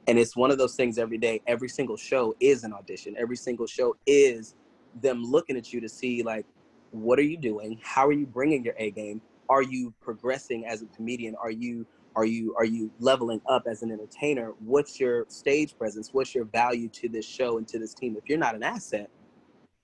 And 0.06 0.18
it's 0.18 0.36
one 0.36 0.50
of 0.50 0.58
those 0.58 0.74
things 0.74 0.98
every 0.98 1.18
day. 1.18 1.42
Every 1.46 1.68
single 1.68 1.96
show 1.96 2.34
is 2.40 2.64
an 2.64 2.72
audition. 2.72 3.14
Every 3.18 3.36
single 3.36 3.66
show 3.66 3.96
is 4.06 4.54
them 5.02 5.22
looking 5.22 5.56
at 5.56 5.72
you 5.72 5.80
to 5.80 5.88
see 5.88 6.22
like, 6.22 6.46
what 6.90 7.18
are 7.18 7.22
you 7.22 7.36
doing? 7.36 7.78
How 7.82 8.06
are 8.06 8.12
you 8.12 8.26
bringing 8.26 8.64
your 8.64 8.74
A 8.78 8.90
game? 8.90 9.20
Are 9.50 9.62
you 9.62 9.92
progressing 10.00 10.66
as 10.66 10.82
a 10.82 10.86
comedian? 10.86 11.34
Are 11.36 11.50
you 11.50 11.86
are 12.16 12.24
you 12.24 12.54
are 12.56 12.64
you 12.64 12.90
leveling 12.98 13.40
up 13.48 13.64
as 13.66 13.82
an 13.82 13.92
entertainer? 13.92 14.52
What's 14.60 14.98
your 14.98 15.26
stage 15.28 15.76
presence? 15.76 16.10
What's 16.12 16.34
your 16.34 16.46
value 16.46 16.88
to 16.88 17.08
this 17.08 17.26
show 17.26 17.58
and 17.58 17.68
to 17.68 17.78
this 17.78 17.92
team? 17.94 18.16
If 18.16 18.28
you're 18.28 18.38
not 18.38 18.54
an 18.54 18.62
asset, 18.62 19.10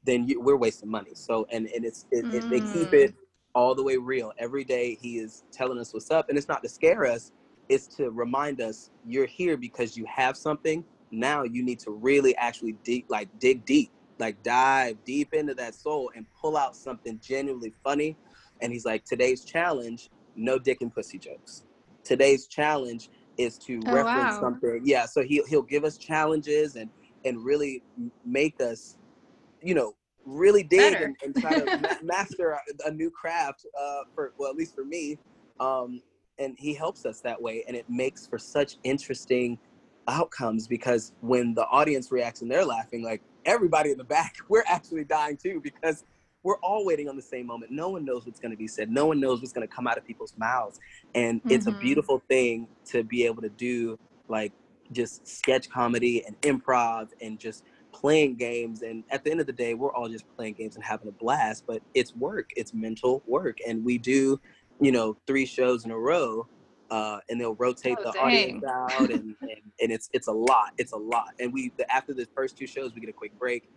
then 0.05 0.27
you, 0.27 0.41
we're 0.41 0.57
wasting 0.57 0.91
money. 0.91 1.11
So 1.15 1.47
and 1.51 1.67
and 1.69 1.85
it's 1.85 2.07
it, 2.11 2.25
mm. 2.25 2.35
it, 2.35 2.51
they 2.51 2.61
keep 2.73 2.93
it 2.95 3.13
mm 3.13 3.24
all 3.55 3.75
the 3.75 3.83
way 3.83 3.97
real. 3.97 4.33
Every 4.39 4.65
day 4.65 4.99
he 5.01 5.19
is 5.19 5.45
telling 5.53 5.79
us 5.79 5.95
what's 5.95 6.11
up. 6.11 6.29
And 6.29 6.37
it's 6.37 6.49
not 6.49 6.63
to 6.63 6.69
scare 6.69 7.07
us, 7.07 7.33
it's 7.69 7.87
to 7.97 8.11
remind 8.11 8.61
us 8.61 8.91
you're 9.07 9.27
here 9.27 9.57
because 9.57 9.97
you 9.97 10.05
have 10.07 10.37
something. 10.37 10.85
Now 11.11 11.45
you 11.45 11.63
need 11.63 11.79
to 11.81 11.93
really 11.93 12.37
actually 12.37 12.73
deep 12.85 13.07
like 13.09 13.29
dig 13.39 13.65
deep, 13.65 13.91
like 14.19 14.43
dive 14.43 15.03
deep 15.05 15.33
into 15.33 15.55
that 15.55 15.75
soul 15.75 16.11
and 16.15 16.27
pull 16.41 16.57
out 16.57 16.77
something 16.77 17.21
genuinely 17.23 17.73
funny. 17.83 18.17
And 18.61 18.73
he's 18.73 18.85
like, 18.85 19.05
today's 19.05 19.45
challenge, 19.45 20.11
no 20.37 20.59
dick 20.59 20.79
and 20.81 20.93
pussy 20.93 21.19
jokes. 21.19 21.65
Today's 22.03 22.47
challenge 22.47 23.09
is 23.39 23.59
to 23.59 23.81
oh, 23.87 23.93
reference 23.93 24.35
wow. 24.35 24.41
something. 24.41 24.81
Yeah, 24.85 25.07
so 25.07 25.23
he 25.23 25.43
he'll 25.49 25.63
give 25.63 25.85
us 25.85 25.97
challenges 25.97 26.77
and 26.77 26.91
and 27.25 27.43
really 27.43 27.83
make 28.25 28.61
us, 28.61 28.97
you 29.63 29.75
know, 29.75 29.95
really 30.25 30.63
dig 30.63 30.95
and, 30.95 31.17
and, 31.23 31.35
try 31.37 31.59
to 31.59 31.65
ma- 31.65 31.89
master 32.03 32.53
a, 32.53 32.89
a, 32.89 32.91
new 32.91 33.11
craft 33.11 33.67
uh, 33.79 34.03
for 34.15 34.33
well 34.39 34.51
at 34.51 34.57
least 34.57 34.75
for 34.75 34.85
me 34.85 35.19
um, 35.61 36.01
and 36.39 36.57
he 36.59 36.75
helps 36.75 37.07
us 37.07 37.21
that 37.21 37.41
way 37.41 37.65
and 37.67 37.77
it 37.77 37.85
makes 37.89 38.27
for 38.27 38.39
such 38.39 38.77
interesting 38.85 39.59
outcomes 40.09 40.67
because 40.67 41.13
when 41.21 41.55
the 41.55 41.67
audience 41.67 42.11
reacts 42.11 42.43
and 42.43 42.51
they're 42.51 42.65
laughing 42.65 43.03
like 43.03 43.23
everybody 43.45 43.91
in 43.91 43.99
the 43.99 44.05
back 44.05 44.37
we're 44.49 44.65
actually 44.67 45.05
dying 45.05 45.37
too 45.37 45.61
because 45.63 46.05
we're 46.43 46.59
all 46.59 46.85
waiting 46.85 47.09
on 47.09 47.17
the 47.17 47.23
same 47.23 47.47
moment 47.47 47.71
no 47.71 47.89
one 47.89 48.05
knows 48.05 48.27
what's 48.27 48.41
going 48.41 48.51
to 48.51 48.57
be 48.57 48.69
said 48.69 48.91
no 48.91 49.07
one 49.07 49.21
knows 49.21 49.41
what's 49.41 49.53
going 49.53 49.67
to 49.67 49.75
come 49.75 49.87
out 49.87 49.97
of 49.97 50.05
people's 50.05 50.35
mouths 50.37 50.79
and 51.15 51.41
mm-hmm. 51.41 51.51
it's 51.51 51.67
a 51.67 51.71
mm-hmm. 51.71 51.81
beautiful 51.81 52.23
thing 52.29 52.69
to 52.85 53.03
be 53.03 53.25
able 53.25 53.43
to 53.43 53.49
do 53.51 53.99
like 54.29 54.53
just 54.93 55.27
sketch 55.27 55.69
comedy 55.71 56.25
and 56.27 56.41
improv 56.43 57.09
and 57.21 57.39
just 57.39 57.65
playing 58.05 58.35
games 58.35 58.83
and 58.83 59.03
at 59.09 59.25
the 59.25 59.31
end 59.31 59.41
of 59.41 59.47
the 59.47 59.53
day 59.53 59.73
we're 59.73 59.95
all 59.95 60.11
just 60.11 60.27
playing 60.37 60.53
games 60.53 60.75
and 60.77 60.85
having 60.85 61.09
a 61.09 61.13
blast 61.13 61.65
but 61.67 61.81
it's 61.95 62.15
work 62.15 62.51
it's 62.55 62.75
mental 62.75 63.23
work 63.27 63.57
and 63.67 63.83
we 63.83 63.97
do 63.97 64.39
you 64.79 64.93
know 64.93 65.17
three 65.27 65.47
shows 65.47 65.87
in 65.87 65.91
a 65.91 65.99
row 65.99 66.47
uh, 66.91 67.19
and 67.31 67.41
they'll 67.41 67.55
rotate 67.55 67.97
oh, 68.01 68.05
the 68.05 68.13
dang. 68.13 68.23
audience 68.23 68.65
out 68.67 69.11
and, 69.11 69.35
and, 69.41 69.63
and 69.81 69.91
it's 69.91 70.11
it's 70.13 70.29
a 70.29 70.33
lot 70.33 70.73
it's 70.77 70.93
a 70.93 70.97
lot 70.97 71.31
and 71.41 71.51
we 71.51 71.73
after 71.89 72.13
the 72.13 72.29
first 72.37 72.59
two 72.59 72.67
shows 72.67 72.95
we 72.95 73.01
get 73.01 73.09
a 73.09 73.13
quick 73.15 73.33
break 73.39 73.71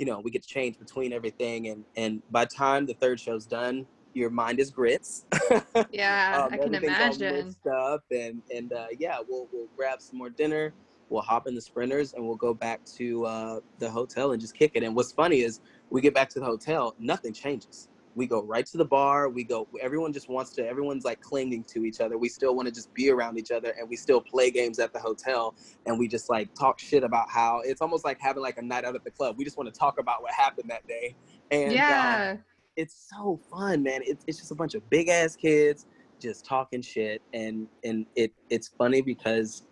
you 0.00 0.06
know 0.06 0.18
we 0.18 0.32
get 0.32 0.42
to 0.42 0.48
change 0.48 0.76
between 0.76 1.12
everything 1.12 1.68
and 1.68 1.84
and 1.96 2.22
by 2.32 2.44
the 2.44 2.50
time 2.50 2.84
the 2.84 2.94
third 2.94 3.20
show's 3.20 3.46
done 3.46 3.86
your 4.14 4.30
mind 4.30 4.58
is 4.58 4.72
grits 4.72 5.26
yeah 5.92 6.42
um, 6.42 6.52
i 6.52 6.56
can 6.56 6.74
imagine 6.74 7.52
stuff 7.52 8.00
and 8.10 8.42
and 8.52 8.72
uh, 8.72 8.86
yeah 8.98 9.18
we'll 9.28 9.46
we'll 9.52 9.68
grab 9.76 10.00
some 10.00 10.18
more 10.18 10.28
dinner 10.30 10.74
we'll 11.08 11.22
hop 11.22 11.46
in 11.46 11.54
the 11.54 11.60
sprinters 11.60 12.14
and 12.14 12.24
we'll 12.24 12.36
go 12.36 12.54
back 12.54 12.84
to 12.84 13.24
uh, 13.26 13.60
the 13.78 13.90
hotel 13.90 14.32
and 14.32 14.40
just 14.40 14.54
kick 14.54 14.72
it. 14.74 14.82
And 14.82 14.94
what's 14.94 15.12
funny 15.12 15.40
is 15.40 15.60
we 15.90 16.00
get 16.00 16.14
back 16.14 16.28
to 16.30 16.40
the 16.40 16.44
hotel 16.44 16.94
nothing 16.98 17.32
changes. 17.32 17.88
We 18.16 18.28
go 18.28 18.44
right 18.44 18.64
to 18.66 18.76
the 18.76 18.84
bar 18.84 19.28
we 19.28 19.42
go 19.42 19.66
everyone 19.80 20.12
just 20.12 20.28
wants 20.28 20.52
to 20.52 20.66
everyone's 20.66 21.04
like 21.04 21.20
clinging 21.20 21.64
to 21.64 21.84
each 21.84 22.00
other. 22.00 22.16
We 22.16 22.28
still 22.28 22.54
want 22.54 22.68
to 22.68 22.74
just 22.74 22.92
be 22.94 23.10
around 23.10 23.38
each 23.38 23.50
other 23.50 23.74
and 23.78 23.88
we 23.88 23.96
still 23.96 24.20
play 24.20 24.50
games 24.50 24.78
at 24.78 24.92
the 24.92 25.00
hotel 25.00 25.54
and 25.86 25.98
we 25.98 26.06
just 26.06 26.30
like 26.30 26.54
talk 26.54 26.78
shit 26.78 27.02
about 27.02 27.28
how 27.28 27.60
it's 27.64 27.80
almost 27.80 28.04
like 28.04 28.20
having 28.20 28.42
like 28.42 28.58
a 28.58 28.62
night 28.62 28.84
out 28.84 28.94
at 28.94 29.04
the 29.04 29.10
club. 29.10 29.36
We 29.36 29.44
just 29.44 29.56
want 29.56 29.72
to 29.72 29.78
talk 29.78 29.98
about 29.98 30.22
what 30.22 30.32
happened 30.32 30.70
that 30.70 30.86
day. 30.86 31.16
And 31.50 31.72
yeah. 31.72 32.34
um, 32.34 32.44
it's 32.76 33.10
so 33.14 33.40
fun 33.50 33.82
man. 33.82 34.00
It's, 34.04 34.24
it's 34.26 34.38
just 34.38 34.52
a 34.52 34.54
bunch 34.54 34.74
of 34.74 34.88
big 34.90 35.08
ass 35.08 35.36
kids 35.36 35.86
just 36.20 36.44
talking 36.44 36.82
shit. 36.82 37.22
And 37.32 37.66
and 37.84 38.06
it 38.16 38.32
it's 38.50 38.68
funny 38.68 39.02
because 39.02 39.64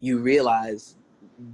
you 0.00 0.18
realize 0.18 0.96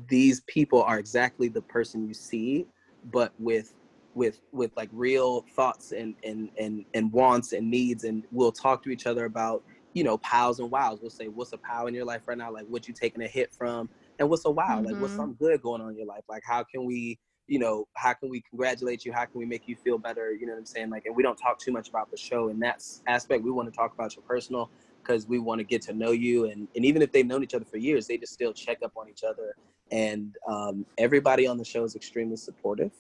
these 0.09 0.40
people 0.42 0.82
are 0.82 0.99
exactly 0.99 1.49
the 1.49 1.62
person 1.62 2.07
you 2.07 2.14
see 2.14 2.66
but 3.11 3.32
with 3.38 3.74
with 4.16 4.40
with 4.51 4.70
like 4.76 4.88
real 4.92 5.44
thoughts 5.55 5.92
and 5.92 6.14
and 6.24 6.49
and 6.59 6.84
and 6.94 7.12
wants 7.12 7.53
and 7.53 7.70
needs 7.70 8.05
and 8.05 8.24
we'll 8.32 8.51
talk 8.51 8.82
to 8.82 8.90
each 8.90 9.07
other 9.07 9.26
about 9.26 9.62
you 9.92 10.03
know 10.03 10.16
pows 10.18 10.59
and 10.59 10.70
wows 10.70 11.01
we'll 11.01 11.11
say 11.11 11.28
what's 11.28 11.53
a 11.53 11.59
pow 11.59 11.86
in 11.86 11.94
your 11.94 12.05
life 12.05 12.22
right 12.26 12.38
now? 12.38 12.51
Like 12.51 12.66
what 12.66 12.88
you 12.88 12.94
taking 12.94 13.22
a 13.22 13.28
hit 13.28 13.53
from? 13.53 13.88
And 14.18 14.28
what's 14.28 14.44
a 14.47 14.51
wow? 14.51 14.76
Mm-hmm. 14.76 14.86
like 14.86 15.01
what's 15.01 15.12
mm-hmm. 15.12 15.20
something 15.20 15.36
good 15.38 15.62
going 15.62 15.82
on 15.82 15.90
in 15.90 15.99
your 15.99 16.07
life? 16.07 16.24
Like 16.28 16.42
how 16.44 16.64
can 16.64 16.86
we 16.86 17.18
you 17.47 17.59
know 17.59 17.86
how 17.94 18.14
can 18.14 18.30
we 18.30 18.40
congratulate 18.40 19.05
you? 19.05 19.12
How 19.12 19.26
can 19.26 19.38
we 19.38 19.44
make 19.44 19.68
you 19.68 19.76
feel 19.76 19.99
better? 19.99 20.32
You 20.32 20.47
know 20.47 20.55
what 20.55 20.61
i'm 20.61 20.66
saying? 20.66 20.88
Like 20.88 21.05
and 21.05 21.14
we 21.14 21.22
don't 21.22 21.36
talk 21.36 21.59
too 21.59 21.72
much 21.72 21.90
about 21.90 22.11
the 22.11 22.16
show 22.16 22.49
in 22.49 22.59
that 22.61 22.82
aspect. 23.07 23.44
We 23.44 23.51
want 23.51 23.70
to 23.70 23.76
talk 23.76 23.92
about 23.92 24.16
your 24.16 24.24
personal 24.24 24.70
because 25.07 25.26
we 25.26 25.38
want 25.38 25.59
to 25.59 25.64
get 25.64 25.82
to 25.82 25.92
know 25.92 26.11
you 26.11 26.46
and, 26.46 26.66
and 26.74 26.84
even 26.84 27.02
if 27.02 27.12
they've 27.12 27.26
known 27.26 27.42
each 27.42 27.54
other 27.54 27.64
for 27.64 27.76
years 27.76 28.07
they 28.07 28.16
just 28.16 28.32
still 28.32 28.52
check 28.52 28.78
up 28.84 28.92
on 28.96 29.09
each 29.09 29.22
other 29.22 29.54
and 29.92 30.34
um, 30.48 30.84
everybody 30.98 31.46
on 31.46 31.57
the 31.57 31.64
show 31.64 31.84
is 31.84 31.94
extremely 31.94 32.36
supportive 32.36 32.90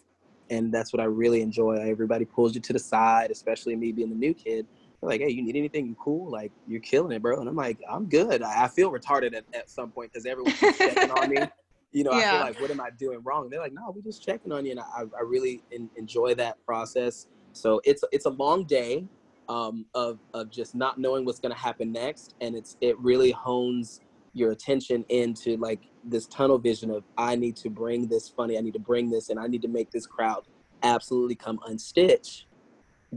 and 0.50 0.72
that's 0.72 0.92
what 0.92 1.00
I 1.00 1.04
really 1.04 1.42
enjoy. 1.42 1.74
Everybody 1.74 2.24
pulls 2.24 2.54
you 2.54 2.60
to 2.60 2.72
the 2.72 2.78
side, 2.78 3.30
especially 3.30 3.76
me 3.76 3.92
being 3.92 4.10
the 4.10 4.16
new 4.16 4.34
kid. 4.34 4.66
They're 5.00 5.10
like, 5.10 5.20
hey, 5.20 5.30
you 5.30 5.42
need 5.42 5.56
anything? 5.56 5.86
You 5.86 5.96
cool? 5.96 6.30
Like 6.30 6.52
you're 6.66 6.80
killing 6.80 7.12
it, 7.12 7.22
bro. 7.22 7.40
And 7.40 7.48
I'm 7.48 7.56
like, 7.56 7.78
I'm 7.90 8.06
good. 8.06 8.42
I, 8.42 8.64
I 8.64 8.68
feel 8.68 8.90
retarded 8.90 9.34
at, 9.34 9.44
at 9.54 9.70
some 9.70 9.90
point 9.90 10.12
because 10.12 10.26
everyone's 10.26 10.58
checking 10.58 11.10
on 11.10 11.30
me. 11.30 11.38
You 11.92 12.04
know, 12.04 12.12
yeah. 12.12 12.18
I 12.18 12.30
feel 12.30 12.40
like, 12.40 12.60
what 12.60 12.70
am 12.72 12.80
I 12.80 12.90
doing 12.98 13.20
wrong? 13.22 13.48
they're 13.48 13.60
like, 13.60 13.72
no, 13.72 13.90
we're 13.94 14.02
just 14.02 14.22
checking 14.22 14.52
on 14.52 14.66
you, 14.66 14.72
and 14.72 14.80
I, 14.80 15.04
I 15.16 15.22
really 15.24 15.62
in, 15.70 15.88
enjoy 15.96 16.34
that 16.34 16.62
process. 16.66 17.26
So 17.54 17.80
it's 17.84 18.04
it's 18.12 18.26
a 18.26 18.30
long 18.30 18.64
day 18.64 19.06
um, 19.48 19.86
of 19.94 20.18
of 20.34 20.50
just 20.50 20.74
not 20.74 20.98
knowing 20.98 21.24
what's 21.24 21.40
going 21.40 21.54
to 21.54 21.58
happen 21.58 21.92
next, 21.92 22.34
and 22.40 22.54
it's 22.54 22.76
it 22.80 22.98
really 22.98 23.30
hones 23.30 24.00
your 24.32 24.52
attention 24.52 25.04
into 25.08 25.56
like 25.56 25.80
this 26.04 26.26
tunnel 26.26 26.58
vision 26.58 26.90
of 26.90 27.04
I 27.16 27.36
need 27.36 27.56
to 27.56 27.70
bring 27.70 28.06
this 28.06 28.28
funny, 28.28 28.58
I 28.58 28.60
need 28.60 28.74
to 28.74 28.78
bring 28.78 29.10
this, 29.10 29.30
and 29.30 29.40
I 29.40 29.46
need 29.46 29.62
to 29.62 29.68
make 29.68 29.90
this 29.90 30.06
crowd 30.06 30.44
absolutely 30.82 31.34
come 31.34 31.58
unstitch. 31.68 32.44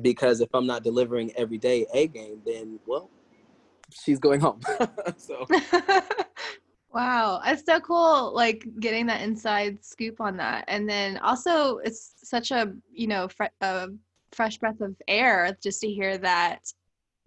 Because 0.02 0.40
if 0.40 0.50
I'm 0.54 0.68
not 0.68 0.84
delivering 0.84 1.32
every 1.36 1.58
day 1.58 1.86
a 1.94 2.08
game, 2.08 2.42
then 2.46 2.80
well, 2.86 3.10
she's 3.92 4.20
going 4.20 4.40
home. 4.40 4.62
so 5.18 5.46
Wow, 6.92 7.42
it's 7.46 7.66
so 7.66 7.80
cool 7.80 8.34
like 8.34 8.66
getting 8.80 9.06
that 9.08 9.22
inside 9.22 9.84
scoop 9.86 10.20
on 10.20 10.38
that. 10.38 10.66
And 10.68 10.90
then 10.90 11.18
also 11.18 11.78
it's 11.78 12.14
such 12.24 12.50
a, 12.52 12.74
you 12.92 13.06
know, 13.08 13.28
fre- 13.28 13.46
a 13.62 13.90
fresh 14.32 14.58
breath 14.58 14.82
of 14.82 14.96
air 15.08 15.58
just 15.62 15.82
to 15.82 15.88
hear 15.88 16.18
that 16.18 16.60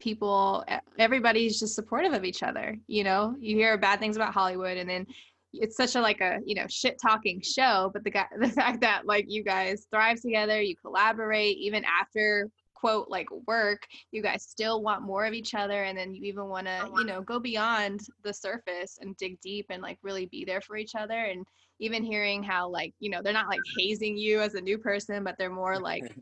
people 0.01 0.65
everybody's 0.99 1.61
just 1.61 1.75
supportive 1.75 2.13
of 2.13 2.25
each 2.25 2.43
other 2.43 2.77
you 2.87 3.05
know? 3.05 3.37
You 3.39 3.57
hear 3.57 3.79
bad 3.79 4.01
things 4.01 4.17
about 4.17 4.35
hollywood 4.35 4.77
and 4.77 4.89
then 4.89 5.07
it's 5.53 5.77
such 5.77 5.95
a 5.97 6.01
like 6.01 6.21
a 6.21 6.39
you 6.45 6.55
know 6.55 6.67
shit 6.69 6.99
talking 7.01 7.41
show 7.41 7.91
but 7.93 8.05
the 8.05 8.11
guy 8.11 8.27
the 8.39 8.49
fact 8.49 8.81
that 8.81 9.07
like 9.07 9.27
you 9.29 9.45
guys 9.45 9.87
thrive 9.91 10.21
together 10.21 10.61
you 10.61 10.75
collaborate 10.77 11.57
even 11.59 11.85
after 11.85 12.49
quote 12.83 13.09
like 13.09 13.29
work 13.47 13.87
you 14.11 14.21
guys 14.21 14.43
still 14.43 14.83
want 14.83 15.03
more 15.03 15.25
of 15.25 15.33
each 15.33 15.55
other 15.55 15.85
and 15.85 15.97
then 15.97 16.13
you 16.13 16.25
even 16.25 16.47
want 16.47 16.67
to 16.67 16.91
you 16.97 17.05
know 17.05 17.23
go 17.23 17.39
beyond 17.39 18.01
the 18.25 18.35
surface 18.35 18.99
and 19.01 19.17
dig 19.19 19.41
deep 19.41 19.67
and 19.71 19.81
like 19.81 19.99
really 20.03 20.27
be 20.27 20.45
there 20.45 20.61
for 20.61 20.77
each 20.77 20.97
other 20.97 21.15
and 21.15 21.47
even 21.79 22.03
hearing 22.03 22.43
how 22.43 22.69
like 22.69 22.93
you 22.99 23.09
know 23.09 23.23
they're 23.23 23.33
not 23.33 23.47
like 23.47 23.61
hazing 23.79 24.17
you 24.17 24.41
as 24.41 24.55
a 24.55 24.61
new 24.61 24.77
person 24.77 25.23
but 25.23 25.37
they're 25.39 25.49
more 25.49 25.79
like 25.93 26.13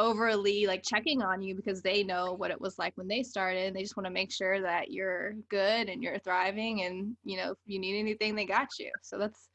overly 0.00 0.66
like 0.66 0.82
checking 0.82 1.22
on 1.22 1.40
you 1.40 1.54
because 1.54 1.82
they 1.82 2.02
know 2.02 2.32
what 2.32 2.50
it 2.50 2.60
was 2.60 2.80
like 2.80 2.96
when 2.96 3.06
they 3.06 3.22
started 3.22 3.68
and 3.68 3.76
they 3.76 3.82
just 3.82 3.96
want 3.96 4.04
to 4.04 4.12
make 4.12 4.32
sure 4.32 4.60
that 4.60 4.90
you're 4.90 5.34
good 5.48 5.88
and 5.88 6.02
you're 6.02 6.18
thriving 6.18 6.82
and 6.82 7.16
you 7.22 7.36
know 7.36 7.52
if 7.52 7.58
you 7.64 7.78
need 7.78 7.96
anything 7.96 8.34
they 8.34 8.44
got 8.44 8.68
you. 8.80 8.90
So 9.02 9.18
that's 9.18 9.50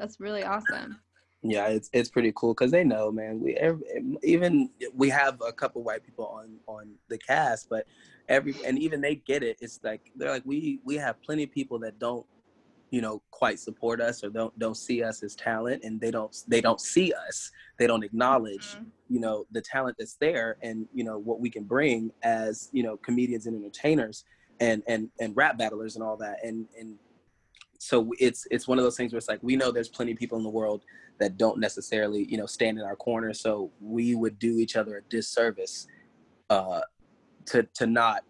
that's 0.00 0.18
really 0.18 0.42
awesome 0.42 0.98
yeah 1.42 1.68
it's 1.68 1.88
it's 1.92 2.10
pretty 2.10 2.32
cool 2.34 2.52
because 2.52 2.70
they 2.70 2.84
know 2.84 3.12
man. 3.12 3.40
We 3.40 3.54
every, 3.54 3.84
even 4.22 4.70
we 4.94 5.08
have 5.10 5.40
a 5.46 5.52
couple 5.52 5.82
white 5.82 6.04
people 6.04 6.26
on 6.26 6.56
on 6.66 6.94
the 7.08 7.18
cast 7.18 7.68
but 7.68 7.86
every 8.28 8.54
and 8.66 8.78
even 8.78 9.00
they 9.00 9.16
get 9.16 9.42
it. 9.42 9.56
It's 9.60 9.80
like 9.82 10.12
they're 10.16 10.30
like 10.30 10.42
we 10.44 10.80
we 10.84 10.96
have 10.96 11.20
plenty 11.22 11.44
of 11.44 11.50
people 11.50 11.78
that 11.80 11.98
don't 11.98 12.26
you 12.90 13.00
know 13.02 13.22
quite 13.30 13.58
support 13.58 14.00
us 14.00 14.24
or 14.24 14.30
don't 14.30 14.56
don't 14.58 14.76
see 14.76 15.02
us 15.02 15.22
as 15.22 15.34
talent 15.34 15.84
and 15.84 16.00
they 16.00 16.10
don't 16.10 16.36
they 16.48 16.60
don't 16.60 16.80
see 16.80 17.12
us. 17.28 17.50
They 17.78 17.86
don't 17.86 18.04
acknowledge 18.04 18.74
mm-hmm. 18.74 18.84
you 19.08 19.20
know 19.20 19.46
the 19.52 19.60
talent 19.60 19.96
that's 19.98 20.16
there 20.16 20.56
and 20.62 20.86
you 20.92 21.04
know 21.04 21.18
what 21.18 21.40
we 21.40 21.50
can 21.50 21.64
bring 21.64 22.10
as 22.22 22.68
you 22.72 22.82
know 22.82 22.96
comedians 22.96 23.46
and 23.46 23.56
entertainers 23.56 24.24
and 24.60 24.82
and 24.86 25.10
and 25.20 25.36
rap 25.36 25.58
battlers 25.58 25.96
and 25.96 26.04
all 26.04 26.16
that. 26.18 26.44
And 26.44 26.66
and 26.78 26.96
so 27.78 28.12
it's 28.18 28.46
it's 28.50 28.66
one 28.66 28.78
of 28.78 28.84
those 28.84 28.96
things 28.96 29.12
where 29.12 29.18
it's 29.18 29.28
like 29.28 29.42
we 29.42 29.56
know 29.56 29.70
there's 29.70 29.88
plenty 29.88 30.12
of 30.12 30.18
people 30.18 30.36
in 30.36 30.44
the 30.44 30.50
world 30.50 30.84
that 31.18 31.38
don't 31.38 31.58
necessarily 31.58 32.24
you 32.28 32.36
know 32.36 32.46
stand 32.46 32.78
in 32.78 32.84
our 32.84 32.96
corner 32.96 33.32
so 33.32 33.70
we 33.80 34.14
would 34.14 34.38
do 34.38 34.58
each 34.58 34.76
other 34.76 34.96
a 34.96 35.02
disservice 35.02 35.86
uh 36.50 36.80
to 37.46 37.62
to 37.74 37.86
not 37.86 38.24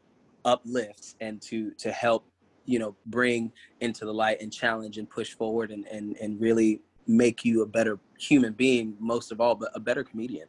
uplift 0.45 1.15
and 1.21 1.41
to 1.43 1.73
to 1.73 1.91
help 1.91 2.31
you 2.67 2.79
know 2.79 2.95
bring 3.07 3.51
into 3.81 4.05
the 4.05 4.13
light 4.13 4.41
and 4.41 4.53
challenge 4.53 4.99
and 4.99 5.09
push 5.09 5.33
forward 5.33 5.71
and 5.71 5.87
and, 5.87 6.17
and 6.19 6.41
really 6.41 6.83
make 7.07 7.45
you 7.45 7.63
a 7.63 7.67
better 7.67 7.99
human 8.19 8.53
being 8.53 8.95
most 9.01 9.33
of 9.33 9.41
all 9.41 9.55
but 9.55 9.71
a 9.75 9.81
better 9.81 10.05
comedian. 10.05 10.47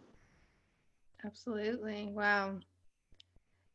Absolutely. 1.26 2.10
Wow. 2.12 2.60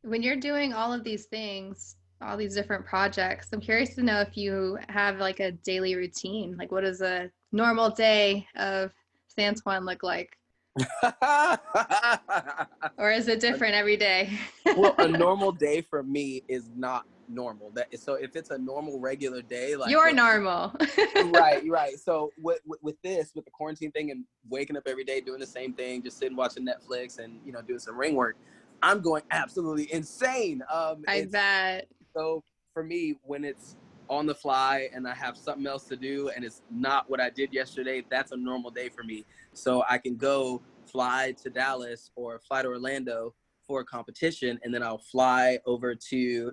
When 0.03 0.21
you're 0.21 0.35
doing 0.35 0.73
all 0.73 0.93
of 0.93 1.03
these 1.03 1.25
things 1.25 1.95
all 2.25 2.37
these 2.37 2.55
different 2.55 2.85
projects 2.85 3.49
i'm 3.53 3.61
curious 3.61 3.95
to 3.95 4.03
know 4.03 4.21
if 4.21 4.35
you 4.35 4.77
have 4.89 5.19
like 5.19 5.39
a 5.39 5.51
daily 5.51 5.95
routine 5.95 6.55
like 6.57 6.71
what 6.71 6.81
does 6.81 7.01
a 7.01 7.29
normal 7.51 7.89
day 7.89 8.45
of 8.55 8.91
Santwon 9.37 9.85
look 9.85 10.03
like 10.03 10.37
or 12.97 13.11
is 13.11 13.27
it 13.27 13.39
different 13.39 13.75
every 13.75 13.95
day 13.95 14.37
well 14.77 14.95
a 14.97 15.07
normal 15.07 15.51
day 15.51 15.81
for 15.81 16.03
me 16.03 16.43
is 16.47 16.69
not 16.75 17.05
normal. 17.29 17.71
That 17.71 17.97
so 17.99 18.15
if 18.15 18.35
it's 18.35 18.49
a 18.49 18.57
normal 18.57 18.99
regular 18.99 19.41
day, 19.41 19.75
like 19.75 19.89
you're 19.89 20.13
normal. 20.13 20.73
right, 21.15 21.63
right. 21.67 21.99
So 21.99 22.31
with, 22.41 22.59
with, 22.65 22.81
with 22.81 23.01
this, 23.01 23.31
with 23.35 23.45
the 23.45 23.51
quarantine 23.51 23.91
thing, 23.91 24.11
and 24.11 24.25
waking 24.49 24.77
up 24.77 24.83
every 24.85 25.03
day 25.03 25.21
doing 25.21 25.39
the 25.39 25.45
same 25.45 25.73
thing, 25.73 26.03
just 26.03 26.17
sitting 26.17 26.35
watching 26.35 26.65
Netflix 26.65 27.19
and 27.19 27.39
you 27.45 27.51
know 27.51 27.61
doing 27.61 27.79
some 27.79 27.97
ring 27.97 28.15
work, 28.15 28.35
I'm 28.81 29.01
going 29.01 29.23
absolutely 29.31 29.91
insane. 29.91 30.63
Um, 30.71 31.03
I 31.07 31.25
bet. 31.25 31.87
So 32.15 32.43
for 32.73 32.83
me, 32.83 33.15
when 33.23 33.43
it's 33.43 33.75
on 34.09 34.25
the 34.25 34.35
fly 34.35 34.89
and 34.93 35.07
I 35.07 35.13
have 35.13 35.35
something 35.35 35.65
else 35.67 35.83
to 35.85 35.97
do 35.97 36.29
and 36.35 36.45
it's 36.45 36.61
not 36.71 37.09
what 37.09 37.19
I 37.19 37.29
did 37.29 37.53
yesterday, 37.53 38.05
that's 38.09 38.31
a 38.31 38.37
normal 38.37 38.71
day 38.71 38.89
for 38.89 39.03
me. 39.03 39.25
So 39.53 39.83
I 39.89 39.97
can 39.97 40.15
go 40.15 40.61
fly 40.85 41.33
to 41.43 41.49
Dallas 41.49 42.11
or 42.15 42.39
fly 42.39 42.61
to 42.61 42.69
Orlando 42.69 43.33
for 43.67 43.81
a 43.81 43.85
competition 43.85 44.59
and 44.63 44.73
then 44.73 44.81
I'll 44.83 44.99
fly 44.99 45.59
over 45.65 45.95
to 46.09 46.51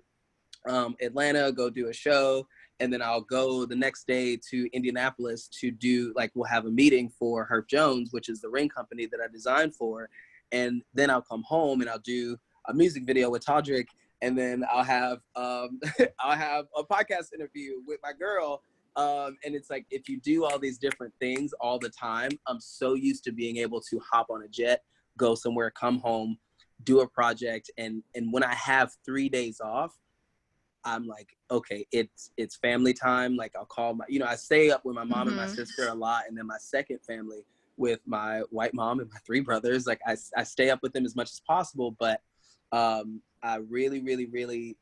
um, 0.66 0.96
Atlanta, 1.00 1.52
go 1.52 1.70
do 1.70 1.88
a 1.88 1.92
show, 1.92 2.46
and 2.80 2.92
then 2.92 3.02
I'll 3.02 3.20
go 3.20 3.66
the 3.66 3.76
next 3.76 4.06
day 4.06 4.38
to 4.50 4.68
Indianapolis 4.72 5.48
to 5.60 5.70
do 5.70 6.12
like 6.16 6.30
we'll 6.34 6.48
have 6.48 6.66
a 6.66 6.70
meeting 6.70 7.08
for 7.08 7.48
Herff 7.48 7.68
Jones, 7.68 8.12
which 8.12 8.28
is 8.28 8.40
the 8.40 8.48
ring 8.48 8.68
company 8.68 9.06
that 9.06 9.20
I 9.20 9.26
designed 9.30 9.74
for, 9.74 10.08
and 10.52 10.82
then 10.94 11.10
I'll 11.10 11.22
come 11.22 11.42
home 11.42 11.80
and 11.80 11.90
I'll 11.90 11.98
do 11.98 12.36
a 12.68 12.74
music 12.74 13.04
video 13.04 13.28
with 13.28 13.44
Todrick, 13.44 13.86
and 14.22 14.38
then 14.38 14.64
I'll 14.72 14.84
have 14.84 15.18
um, 15.36 15.80
I'll 16.20 16.36
have 16.36 16.66
a 16.76 16.82
podcast 16.82 17.34
interview 17.34 17.82
with 17.86 18.00
my 18.02 18.12
girl. 18.12 18.62
Um, 18.94 19.36
and 19.44 19.54
it's 19.54 19.70
like 19.70 19.86
if 19.90 20.08
you 20.08 20.20
do 20.20 20.44
all 20.44 20.58
these 20.58 20.78
different 20.78 21.12
things 21.18 21.52
all 21.60 21.78
the 21.78 21.90
time, 21.90 22.30
I'm 22.46 22.60
so 22.60 22.94
used 22.94 23.24
to 23.24 23.32
being 23.32 23.58
able 23.58 23.80
to 23.80 24.00
hop 24.10 24.28
on 24.30 24.42
a 24.42 24.48
jet, 24.48 24.82
go 25.18 25.34
somewhere, 25.34 25.70
come 25.70 25.98
home, 25.98 26.38
do 26.84 27.00
a 27.00 27.08
project, 27.08 27.70
and 27.76 28.02
and 28.14 28.32
when 28.32 28.44
I 28.44 28.54
have 28.54 28.92
three 29.04 29.28
days 29.28 29.60
off, 29.60 29.96
I'm 30.84 31.06
like, 31.06 31.36
okay, 31.50 31.86
it's 31.90 32.30
it's 32.36 32.56
family 32.56 32.92
time. 32.92 33.34
Like 33.34 33.52
I'll 33.56 33.64
call 33.64 33.94
my, 33.94 34.04
you 34.08 34.18
know, 34.18 34.26
I 34.26 34.36
stay 34.36 34.70
up 34.70 34.84
with 34.84 34.94
my 34.94 35.04
mom 35.04 35.20
mm-hmm. 35.20 35.28
and 35.28 35.36
my 35.36 35.44
mm-hmm. 35.44 35.54
sister 35.54 35.88
a 35.88 35.94
lot, 35.94 36.24
and 36.28 36.36
then 36.36 36.46
my 36.46 36.58
second 36.58 36.98
family 37.06 37.44
with 37.78 38.00
my 38.06 38.42
white 38.50 38.74
mom 38.74 39.00
and 39.00 39.10
my 39.10 39.18
three 39.26 39.40
brothers. 39.40 39.86
Like 39.86 40.00
I, 40.06 40.16
I 40.36 40.44
stay 40.44 40.68
up 40.70 40.80
with 40.82 40.92
them 40.92 41.06
as 41.06 41.16
much 41.16 41.30
as 41.30 41.40
possible, 41.40 41.96
but 41.98 42.20
um, 42.72 43.22
I 43.42 43.56
really, 43.56 44.00
really, 44.00 44.26
really 44.26 44.76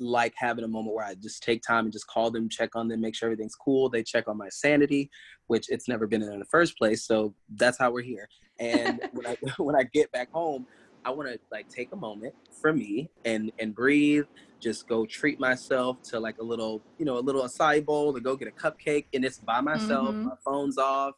like 0.00 0.34
having 0.36 0.64
a 0.64 0.68
moment 0.68 0.94
where 0.94 1.04
I 1.04 1.14
just 1.14 1.42
take 1.42 1.62
time 1.62 1.84
and 1.84 1.92
just 1.92 2.06
call 2.06 2.30
them, 2.30 2.48
check 2.48 2.70
on 2.74 2.88
them, 2.88 3.00
make 3.00 3.14
sure 3.14 3.28
everything's 3.28 3.54
cool. 3.54 3.88
They 3.88 4.02
check 4.02 4.28
on 4.28 4.36
my 4.36 4.48
sanity, 4.48 5.10
which 5.46 5.70
it's 5.70 5.88
never 5.88 6.06
been 6.06 6.22
in, 6.22 6.32
in 6.32 6.38
the 6.38 6.46
first 6.46 6.76
place. 6.76 7.04
So 7.04 7.34
that's 7.56 7.78
how 7.78 7.90
we're 7.92 8.02
here. 8.02 8.28
And 8.58 9.00
when 9.12 9.26
I 9.26 9.36
when 9.58 9.76
I 9.76 9.84
get 9.84 10.10
back 10.12 10.30
home, 10.32 10.66
I 11.04 11.10
want 11.10 11.28
to 11.28 11.38
like 11.52 11.68
take 11.68 11.92
a 11.92 11.96
moment 11.96 12.34
for 12.60 12.72
me 12.72 13.10
and 13.24 13.52
and 13.58 13.74
breathe 13.74 14.24
just 14.64 14.88
go 14.88 15.04
treat 15.04 15.38
myself 15.38 16.00
to 16.00 16.18
like 16.18 16.38
a 16.38 16.42
little, 16.42 16.80
you 16.98 17.04
know, 17.04 17.18
a 17.18 17.20
little 17.20 17.42
acai 17.42 17.84
bowl 17.84 18.14
to 18.14 18.20
go 18.20 18.34
get 18.34 18.48
a 18.48 18.50
cupcake 18.50 19.04
and 19.12 19.22
it's 19.22 19.36
by 19.38 19.60
myself, 19.60 20.08
mm-hmm. 20.08 20.24
my 20.24 20.36
phone's 20.42 20.78
off. 20.78 21.14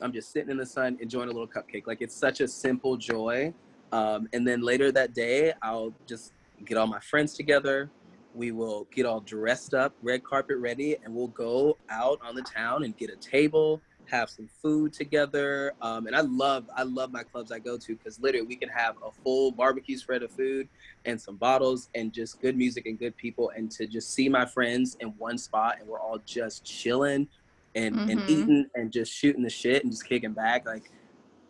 I'm 0.00 0.12
just 0.12 0.32
sitting 0.32 0.50
in 0.50 0.56
the 0.56 0.66
sun 0.66 0.98
enjoying 1.00 1.28
a 1.28 1.32
little 1.32 1.46
cupcake. 1.46 1.86
Like 1.86 2.02
it's 2.02 2.16
such 2.16 2.40
a 2.40 2.48
simple 2.48 2.96
joy. 2.96 3.54
Um, 3.92 4.28
and 4.32 4.46
then 4.46 4.62
later 4.62 4.90
that 4.92 5.14
day, 5.14 5.52
I'll 5.62 5.94
just 6.06 6.32
get 6.64 6.76
all 6.76 6.86
my 6.86 7.00
friends 7.00 7.34
together. 7.34 7.90
We 8.34 8.52
will 8.52 8.86
get 8.94 9.06
all 9.06 9.20
dressed 9.20 9.74
up, 9.74 9.94
red 10.02 10.22
carpet 10.22 10.58
ready, 10.58 10.96
and 11.04 11.14
we'll 11.14 11.28
go 11.28 11.76
out 11.90 12.20
on 12.22 12.34
the 12.34 12.42
town 12.42 12.84
and 12.84 12.96
get 12.96 13.10
a 13.10 13.16
table, 13.16 13.80
have 14.06 14.30
some 14.30 14.48
food 14.62 14.92
together. 14.92 15.72
Um, 15.82 16.06
and 16.06 16.14
I 16.14 16.20
love 16.20 16.68
I 16.76 16.82
love 16.82 17.12
my 17.12 17.22
clubs 17.22 17.52
I 17.52 17.58
go 17.58 17.76
to 17.78 17.96
because 17.96 18.20
literally 18.20 18.46
we 18.46 18.56
can 18.56 18.68
have 18.68 18.96
a 19.04 19.10
full 19.10 19.50
barbecue 19.50 19.96
spread 19.96 20.22
of 20.22 20.30
food 20.30 20.68
and 21.04 21.20
some 21.20 21.36
bottles 21.36 21.88
and 21.94 22.12
just 22.12 22.40
good 22.40 22.56
music 22.56 22.86
and 22.86 22.98
good 22.98 23.16
people 23.16 23.50
and 23.56 23.70
to 23.72 23.86
just 23.86 24.12
see 24.12 24.28
my 24.28 24.44
friends 24.44 24.96
in 25.00 25.08
one 25.18 25.38
spot 25.38 25.76
and 25.80 25.88
we're 25.88 26.00
all 26.00 26.18
just 26.24 26.64
chilling 26.64 27.26
and 27.74 27.94
mm-hmm. 27.94 28.10
and 28.10 28.30
eating 28.30 28.66
and 28.74 28.92
just 28.92 29.12
shooting 29.12 29.42
the 29.42 29.50
shit 29.50 29.82
and 29.82 29.92
just 29.92 30.06
kicking 30.06 30.32
back 30.32 30.66
like 30.66 30.90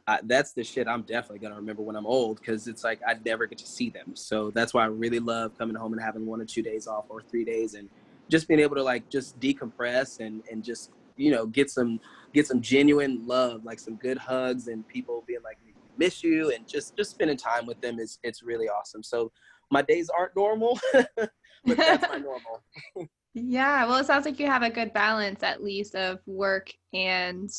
I, 0.09 0.21
that's 0.25 0.53
the 0.53 0.65
shit 0.65 0.89
I'm 0.89 1.03
definitely 1.03 1.41
gonna 1.41 1.57
remember 1.57 1.83
when 1.83 1.95
I'm 1.95 2.07
old 2.07 2.41
because 2.41 2.67
it's 2.67 2.83
like 2.83 2.99
I 3.07 3.17
never 3.27 3.47
get 3.47 3.59
to 3.59 3.67
see 3.67 3.91
them. 3.91 4.17
So 4.17 4.51
that's 4.51 4.73
why 4.73 4.85
I 4.85 4.87
really 4.87 5.19
love 5.19 5.57
coming 5.59 5.77
home 5.77 5.93
and 5.93 6.01
having 6.01 6.25
one 6.25 6.41
or 6.41 6.47
two 6.47 6.63
days 6.63 6.87
off 6.87 7.05
or 7.11 7.21
three 7.21 7.45
days 7.45 7.75
and 7.75 7.91
just 8.31 8.49
being 8.49 8.59
able 8.59 8.75
to 8.77 8.83
like 8.83 9.07
just 9.11 9.39
decompress 9.39 10.21
and 10.21 10.43
and 10.51 10.65
just 10.65 10.93
you 11.17 11.31
know 11.31 11.45
get 11.47 11.69
some 11.69 12.01
get 12.33 12.47
some 12.47 12.63
genuine 12.63 13.27
love, 13.27 13.67
like 13.67 13.79
some 13.79 13.97
good 13.97 14.17
hugs 14.17 14.69
and 14.69 14.89
people 14.89 15.25
being 15.27 15.43
like, 15.45 15.59
miss 15.99 16.25
you 16.25 16.53
and 16.53 16.67
just 16.67 16.97
just 16.97 17.11
spending 17.11 17.37
time 17.37 17.67
with 17.67 17.79
them 17.83 17.99
is 17.99 18.19
it's 18.23 18.43
really 18.43 18.67
awesome. 18.67 19.03
So 19.03 19.31
my 19.71 19.83
days 19.83 20.09
aren't 20.09 20.35
normal, 20.35 20.81
but 21.17 21.31
that's 21.67 22.09
my 22.09 22.17
normal. 22.19 22.63
yeah, 23.35 23.85
well, 23.85 23.99
it 23.99 24.07
sounds 24.07 24.25
like 24.25 24.41
you 24.41 24.47
have 24.47 24.63
a 24.63 24.71
good 24.71 24.95
balance 24.95 25.43
at 25.43 25.63
least 25.63 25.95
of 25.95 26.21
work 26.27 26.73
and 26.95 27.51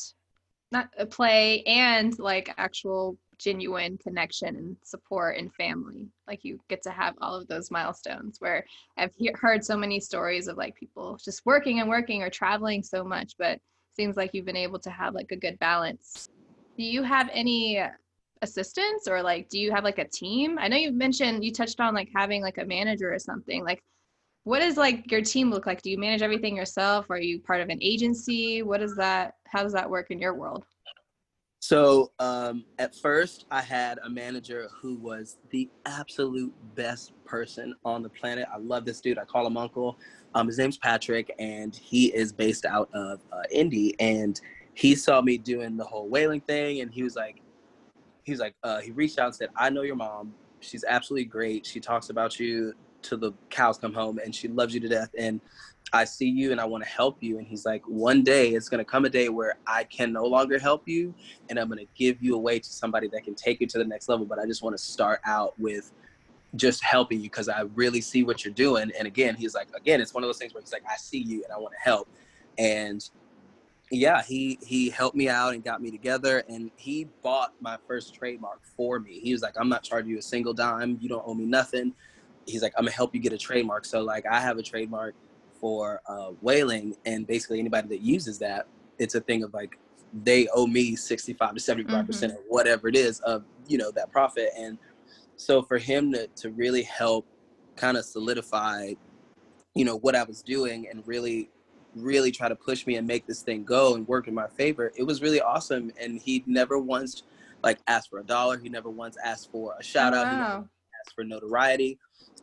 not 0.72 0.88
a 0.98 1.06
play 1.06 1.62
and 1.64 2.18
like 2.18 2.52
actual 2.58 3.16
genuine 3.38 3.96
connection 3.98 4.54
and 4.56 4.76
support 4.82 5.36
and 5.38 5.52
family. 5.54 6.08
Like 6.28 6.44
you 6.44 6.60
get 6.68 6.82
to 6.82 6.90
have 6.90 7.14
all 7.20 7.34
of 7.34 7.48
those 7.48 7.70
milestones 7.70 8.36
where 8.38 8.64
I've 8.96 9.14
he- 9.16 9.32
heard 9.34 9.64
so 9.64 9.76
many 9.76 9.98
stories 9.98 10.46
of 10.46 10.56
like 10.56 10.76
people 10.76 11.18
just 11.24 11.44
working 11.46 11.80
and 11.80 11.88
working 11.88 12.22
or 12.22 12.30
traveling 12.30 12.82
so 12.82 13.02
much, 13.02 13.34
but 13.38 13.58
seems 13.96 14.16
like 14.16 14.30
you've 14.32 14.44
been 14.44 14.56
able 14.56 14.78
to 14.80 14.90
have 14.90 15.14
like 15.14 15.32
a 15.32 15.36
good 15.36 15.58
balance. 15.58 16.28
Do 16.76 16.84
you 16.84 17.02
have 17.02 17.30
any 17.32 17.82
assistants 18.42 19.08
or 19.08 19.22
like 19.22 19.48
do 19.48 19.58
you 19.58 19.72
have 19.72 19.84
like 19.84 19.98
a 19.98 20.08
team? 20.08 20.58
I 20.58 20.68
know 20.68 20.76
you 20.76 20.92
mentioned 20.92 21.44
you 21.44 21.52
touched 21.52 21.80
on 21.80 21.94
like 21.94 22.10
having 22.14 22.42
like 22.42 22.58
a 22.58 22.64
manager 22.64 23.12
or 23.12 23.18
something. 23.18 23.64
Like 23.64 23.82
what 24.44 24.60
does 24.60 24.76
like 24.76 25.10
your 25.10 25.22
team 25.22 25.50
look 25.50 25.66
like? 25.66 25.82
Do 25.82 25.90
you 25.90 25.98
manage 25.98 26.22
everything 26.22 26.56
yourself? 26.56 27.10
Are 27.10 27.20
you 27.20 27.40
part 27.40 27.60
of 27.60 27.68
an 27.68 27.78
agency? 27.82 28.62
What 28.62 28.82
is 28.82 28.94
that? 28.96 29.34
How 29.50 29.62
does 29.62 29.72
that 29.72 29.88
work 29.88 30.10
in 30.10 30.18
your 30.18 30.34
world? 30.34 30.64
So 31.62 32.12
um, 32.18 32.64
at 32.78 32.94
first, 32.94 33.44
I 33.50 33.60
had 33.60 33.98
a 34.02 34.08
manager 34.08 34.68
who 34.80 34.96
was 34.96 35.36
the 35.50 35.68
absolute 35.84 36.52
best 36.74 37.12
person 37.26 37.74
on 37.84 38.02
the 38.02 38.08
planet. 38.08 38.46
I 38.52 38.56
love 38.58 38.86
this 38.86 39.00
dude. 39.00 39.18
I 39.18 39.24
call 39.24 39.46
him 39.46 39.58
Uncle. 39.58 39.98
Um, 40.34 40.46
his 40.46 40.56
name's 40.56 40.78
Patrick, 40.78 41.34
and 41.38 41.76
he 41.76 42.06
is 42.14 42.32
based 42.32 42.64
out 42.64 42.88
of 42.94 43.20
uh, 43.30 43.42
Indy. 43.50 43.94
And 44.00 44.40
he 44.72 44.94
saw 44.94 45.20
me 45.20 45.36
doing 45.36 45.76
the 45.76 45.84
whole 45.84 46.08
whaling 46.08 46.40
thing, 46.40 46.80
and 46.80 46.90
he 46.90 47.02
was 47.02 47.14
like, 47.14 47.42
he 48.22 48.32
was 48.32 48.40
like, 48.40 48.54
uh, 48.62 48.80
he 48.80 48.92
reached 48.92 49.18
out 49.18 49.26
and 49.26 49.34
said, 49.34 49.50
"I 49.56 49.68
know 49.68 49.82
your 49.82 49.96
mom. 49.96 50.32
She's 50.60 50.84
absolutely 50.84 51.24
great. 51.26 51.66
She 51.66 51.80
talks 51.80 52.10
about 52.10 52.38
you 52.38 52.72
to 53.02 53.16
the 53.16 53.32
cows 53.50 53.76
come 53.76 53.92
home, 53.92 54.18
and 54.24 54.34
she 54.34 54.48
loves 54.48 54.72
you 54.72 54.80
to 54.80 54.88
death. 54.88 55.10
And 55.18 55.40
I 55.92 56.04
see 56.04 56.28
you 56.28 56.52
and 56.52 56.60
I 56.60 56.64
want 56.64 56.84
to 56.84 56.90
help 56.90 57.22
you. 57.22 57.38
And 57.38 57.46
he's 57.46 57.64
like, 57.64 57.82
one 57.86 58.22
day 58.22 58.50
it's 58.50 58.68
going 58.68 58.78
to 58.78 58.84
come 58.84 59.04
a 59.04 59.08
day 59.08 59.28
where 59.28 59.58
I 59.66 59.84
can 59.84 60.12
no 60.12 60.24
longer 60.24 60.58
help 60.58 60.86
you 60.86 61.14
and 61.48 61.58
I'm 61.58 61.68
going 61.68 61.78
to 61.78 61.90
give 61.94 62.22
you 62.22 62.34
away 62.34 62.60
to 62.60 62.72
somebody 62.72 63.08
that 63.08 63.24
can 63.24 63.34
take 63.34 63.60
you 63.60 63.66
to 63.68 63.78
the 63.78 63.84
next 63.84 64.08
level. 64.08 64.26
But 64.26 64.38
I 64.38 64.46
just 64.46 64.62
want 64.62 64.76
to 64.76 64.82
start 64.82 65.20
out 65.24 65.58
with 65.58 65.92
just 66.56 66.82
helping 66.84 67.18
you 67.18 67.24
because 67.30 67.48
I 67.48 67.62
really 67.74 68.00
see 68.00 68.22
what 68.22 68.44
you're 68.44 68.54
doing. 68.54 68.90
And 68.98 69.06
again, 69.06 69.34
he's 69.34 69.54
like, 69.54 69.68
again, 69.74 70.00
it's 70.00 70.14
one 70.14 70.22
of 70.22 70.28
those 70.28 70.38
things 70.38 70.54
where 70.54 70.60
he's 70.60 70.72
like, 70.72 70.84
I 70.88 70.96
see 70.96 71.18
you 71.18 71.42
and 71.44 71.52
I 71.52 71.58
want 71.58 71.74
to 71.74 71.80
help. 71.80 72.08
And 72.58 73.08
yeah, 73.90 74.22
he 74.22 74.58
he 74.64 74.88
helped 74.88 75.16
me 75.16 75.28
out 75.28 75.54
and 75.54 75.64
got 75.64 75.82
me 75.82 75.90
together 75.90 76.44
and 76.48 76.70
he 76.76 77.08
bought 77.22 77.54
my 77.60 77.76
first 77.88 78.14
trademark 78.14 78.60
for 78.64 79.00
me. 79.00 79.18
He 79.20 79.32
was 79.32 79.42
like, 79.42 79.54
I'm 79.58 79.68
not 79.68 79.82
charging 79.82 80.12
you 80.12 80.18
a 80.18 80.22
single 80.22 80.54
dime. 80.54 80.98
You 81.00 81.08
don't 81.08 81.24
owe 81.26 81.34
me 81.34 81.44
nothing. 81.44 81.92
He's 82.46 82.62
like, 82.62 82.72
I'm 82.76 82.84
gonna 82.84 82.92
help 82.92 83.14
you 83.14 83.20
get 83.20 83.32
a 83.32 83.38
trademark. 83.38 83.84
So 83.84 84.02
like 84.02 84.26
I 84.26 84.40
have 84.40 84.58
a 84.58 84.62
trademark 84.62 85.14
for 85.60 86.00
uh, 86.08 86.30
whaling, 86.40 86.96
and 87.06 87.26
basically 87.26 87.58
anybody 87.60 87.88
that 87.88 88.00
uses 88.00 88.38
that, 88.38 88.66
it's 88.98 89.14
a 89.14 89.20
thing 89.20 89.42
of 89.42 89.52
like 89.54 89.78
they 90.24 90.48
owe 90.54 90.66
me 90.66 90.96
65 90.96 91.54
to 91.54 91.60
75 91.60 91.94
mm-hmm. 91.94 92.06
percent 92.06 92.32
of 92.32 92.38
whatever 92.48 92.88
it 92.88 92.96
is 92.96 93.20
of 93.20 93.44
you 93.68 93.78
know 93.78 93.90
that 93.92 94.10
profit. 94.10 94.50
And 94.58 94.78
so 95.36 95.62
for 95.62 95.78
him 95.78 96.12
to 96.12 96.26
to 96.26 96.50
really 96.50 96.82
help 96.82 97.26
kind 97.76 97.96
of 97.96 98.04
solidify, 98.04 98.94
you 99.74 99.84
know, 99.84 99.96
what 99.96 100.16
I 100.16 100.24
was 100.24 100.42
doing 100.42 100.88
and 100.90 101.06
really 101.06 101.50
really 101.94 102.30
try 102.30 102.48
to 102.48 102.54
push 102.54 102.86
me 102.86 102.96
and 102.96 103.06
make 103.06 103.26
this 103.26 103.42
thing 103.42 103.64
go 103.64 103.94
and 103.94 104.06
work 104.06 104.28
in 104.28 104.34
my 104.34 104.46
favor 104.46 104.92
it 104.96 105.02
was 105.02 105.22
really 105.22 105.40
awesome 105.40 105.90
and 106.00 106.20
he 106.20 106.42
never 106.46 106.78
once 106.78 107.24
like 107.62 107.78
asked 107.86 108.10
for 108.10 108.20
a 108.20 108.24
dollar 108.24 108.58
he 108.58 108.68
never 108.68 108.90
once 108.90 109.16
asked 109.24 109.50
for 109.50 109.74
a 109.78 109.82
shout 109.82 110.14
out 110.14 110.26
wow. 110.26 110.30
he 110.30 110.36
never 110.36 110.68
asked 111.00 111.14
for 111.14 111.24
notoriety 111.24 111.98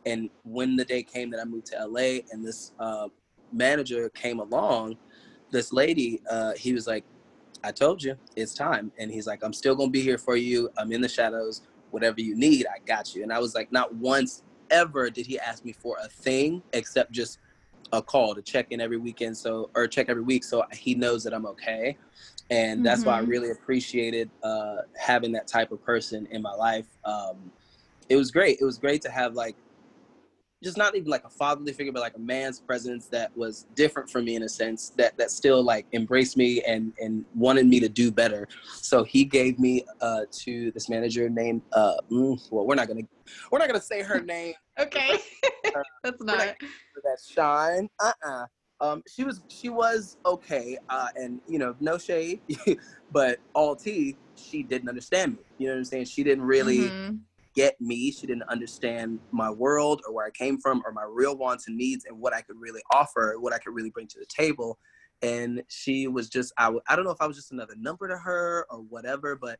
and 0.06 0.30
when 0.44 0.76
the 0.76 0.84
day 0.84 1.02
came 1.02 1.30
that 1.30 1.40
I 1.40 1.44
moved 1.44 1.66
to 1.66 1.86
LA 1.86 2.20
and 2.30 2.44
this 2.44 2.72
uh, 2.78 3.08
manager 3.52 4.08
came 4.10 4.40
along, 4.40 4.96
this 5.50 5.72
lady, 5.72 6.20
uh, 6.30 6.52
he 6.56 6.72
was 6.72 6.86
like, 6.86 7.04
I 7.64 7.72
told 7.72 8.02
you, 8.02 8.16
it's 8.36 8.54
time. 8.54 8.92
And 8.98 9.10
he's 9.10 9.26
like, 9.26 9.42
I'm 9.42 9.52
still 9.52 9.74
going 9.74 9.88
to 9.88 9.92
be 9.92 10.02
here 10.02 10.18
for 10.18 10.36
you. 10.36 10.70
I'm 10.78 10.92
in 10.92 11.00
the 11.00 11.08
shadows. 11.08 11.62
Whatever 11.90 12.20
you 12.20 12.36
need, 12.36 12.66
I 12.66 12.78
got 12.86 13.14
you. 13.14 13.22
And 13.22 13.32
I 13.32 13.38
was 13.38 13.54
like, 13.54 13.72
not 13.72 13.94
once 13.94 14.42
ever 14.70 15.10
did 15.10 15.26
he 15.26 15.38
ask 15.38 15.64
me 15.64 15.72
for 15.72 15.96
a 16.02 16.08
thing 16.08 16.62
except 16.72 17.10
just 17.10 17.38
a 17.92 18.02
call 18.02 18.34
to 18.34 18.42
check 18.42 18.66
in 18.70 18.80
every 18.80 18.98
weekend. 18.98 19.36
So, 19.36 19.70
or 19.74 19.86
check 19.86 20.08
every 20.08 20.22
week. 20.22 20.44
So 20.44 20.62
he 20.72 20.94
knows 20.94 21.24
that 21.24 21.32
I'm 21.32 21.46
okay. 21.46 21.96
And 22.50 22.84
that's 22.84 23.00
mm-hmm. 23.00 23.08
why 23.08 23.18
I 23.18 23.22
mm-hmm. 23.22 23.30
really 23.30 23.50
appreciated 23.50 24.30
uh, 24.42 24.76
having 24.96 25.32
that 25.32 25.46
type 25.46 25.72
of 25.72 25.82
person 25.82 26.26
in 26.30 26.42
my 26.42 26.52
life. 26.54 26.86
Um, 27.04 27.50
it 28.08 28.16
was 28.16 28.30
great. 28.30 28.58
It 28.60 28.64
was 28.64 28.78
great 28.78 29.02
to 29.02 29.10
have 29.10 29.34
like 29.34 29.56
just 30.62 30.76
not 30.76 30.96
even 30.96 31.08
like 31.08 31.24
a 31.24 31.30
fatherly 31.30 31.72
figure, 31.72 31.92
but 31.92 32.00
like 32.00 32.16
a 32.16 32.20
man's 32.20 32.60
presence 32.60 33.06
that 33.06 33.36
was 33.36 33.66
different 33.74 34.10
from 34.10 34.24
me 34.24 34.34
in 34.34 34.42
a 34.42 34.48
sense 34.48 34.90
that 34.96 35.16
that 35.18 35.30
still 35.30 35.62
like 35.62 35.86
embraced 35.92 36.36
me 36.36 36.60
and 36.62 36.92
and 36.98 37.24
wanted 37.34 37.66
me 37.66 37.78
to 37.80 37.88
do 37.88 38.10
better. 38.10 38.48
So 38.74 39.04
he 39.04 39.24
gave 39.24 39.58
me 39.58 39.84
uh, 40.00 40.22
to 40.44 40.70
this 40.72 40.88
manager 40.88 41.28
named 41.28 41.62
uh, 41.72 41.94
mm, 42.10 42.38
well, 42.50 42.66
we're 42.66 42.74
not 42.74 42.88
gonna 42.88 43.02
we're 43.50 43.58
not 43.58 43.68
gonna 43.68 43.80
say 43.80 44.02
her 44.02 44.20
name. 44.24 44.54
okay, 44.78 45.18
that's 46.02 46.22
not 46.22 46.38
that 47.04 47.18
shine. 47.26 47.88
Uh 48.00 48.12
uh-uh. 48.24 48.30
uh 48.30 48.46
Um, 48.80 49.02
she 49.08 49.24
was 49.24 49.42
she 49.48 49.68
was 49.68 50.18
okay, 50.26 50.76
uh, 50.88 51.08
and 51.14 51.40
you 51.46 51.58
know, 51.58 51.76
no 51.78 51.98
shade, 51.98 52.40
but 53.12 53.38
all 53.54 53.76
tea, 53.76 54.16
she 54.34 54.64
didn't 54.64 54.88
understand 54.88 55.36
me. 55.36 55.42
You 55.58 55.66
know 55.68 55.74
what 55.74 55.78
I'm 55.78 55.84
saying? 55.84 56.06
She 56.06 56.24
didn't 56.24 56.44
really. 56.44 56.90
Mm-hmm 56.90 57.27
get 57.58 57.80
me. 57.80 58.12
She 58.12 58.24
didn't 58.28 58.44
understand 58.44 59.18
my 59.32 59.50
world 59.50 60.00
or 60.06 60.14
where 60.14 60.24
I 60.24 60.30
came 60.30 60.60
from 60.60 60.80
or 60.86 60.92
my 60.92 61.04
real 61.10 61.36
wants 61.36 61.66
and 61.66 61.76
needs 61.76 62.04
and 62.04 62.16
what 62.16 62.32
I 62.32 62.40
could 62.40 62.54
really 62.56 62.82
offer, 62.94 63.34
what 63.40 63.52
I 63.52 63.58
could 63.58 63.74
really 63.74 63.90
bring 63.90 64.06
to 64.06 64.18
the 64.20 64.26
table. 64.26 64.78
And 65.22 65.64
she 65.66 66.06
was 66.06 66.28
just, 66.28 66.52
I, 66.56 66.72
I 66.86 66.94
don't 66.94 67.04
know 67.04 67.10
if 67.10 67.20
I 67.20 67.26
was 67.26 67.36
just 67.36 67.50
another 67.50 67.74
number 67.76 68.06
to 68.06 68.16
her 68.16 68.64
or 68.70 68.78
whatever, 68.78 69.34
but 69.34 69.58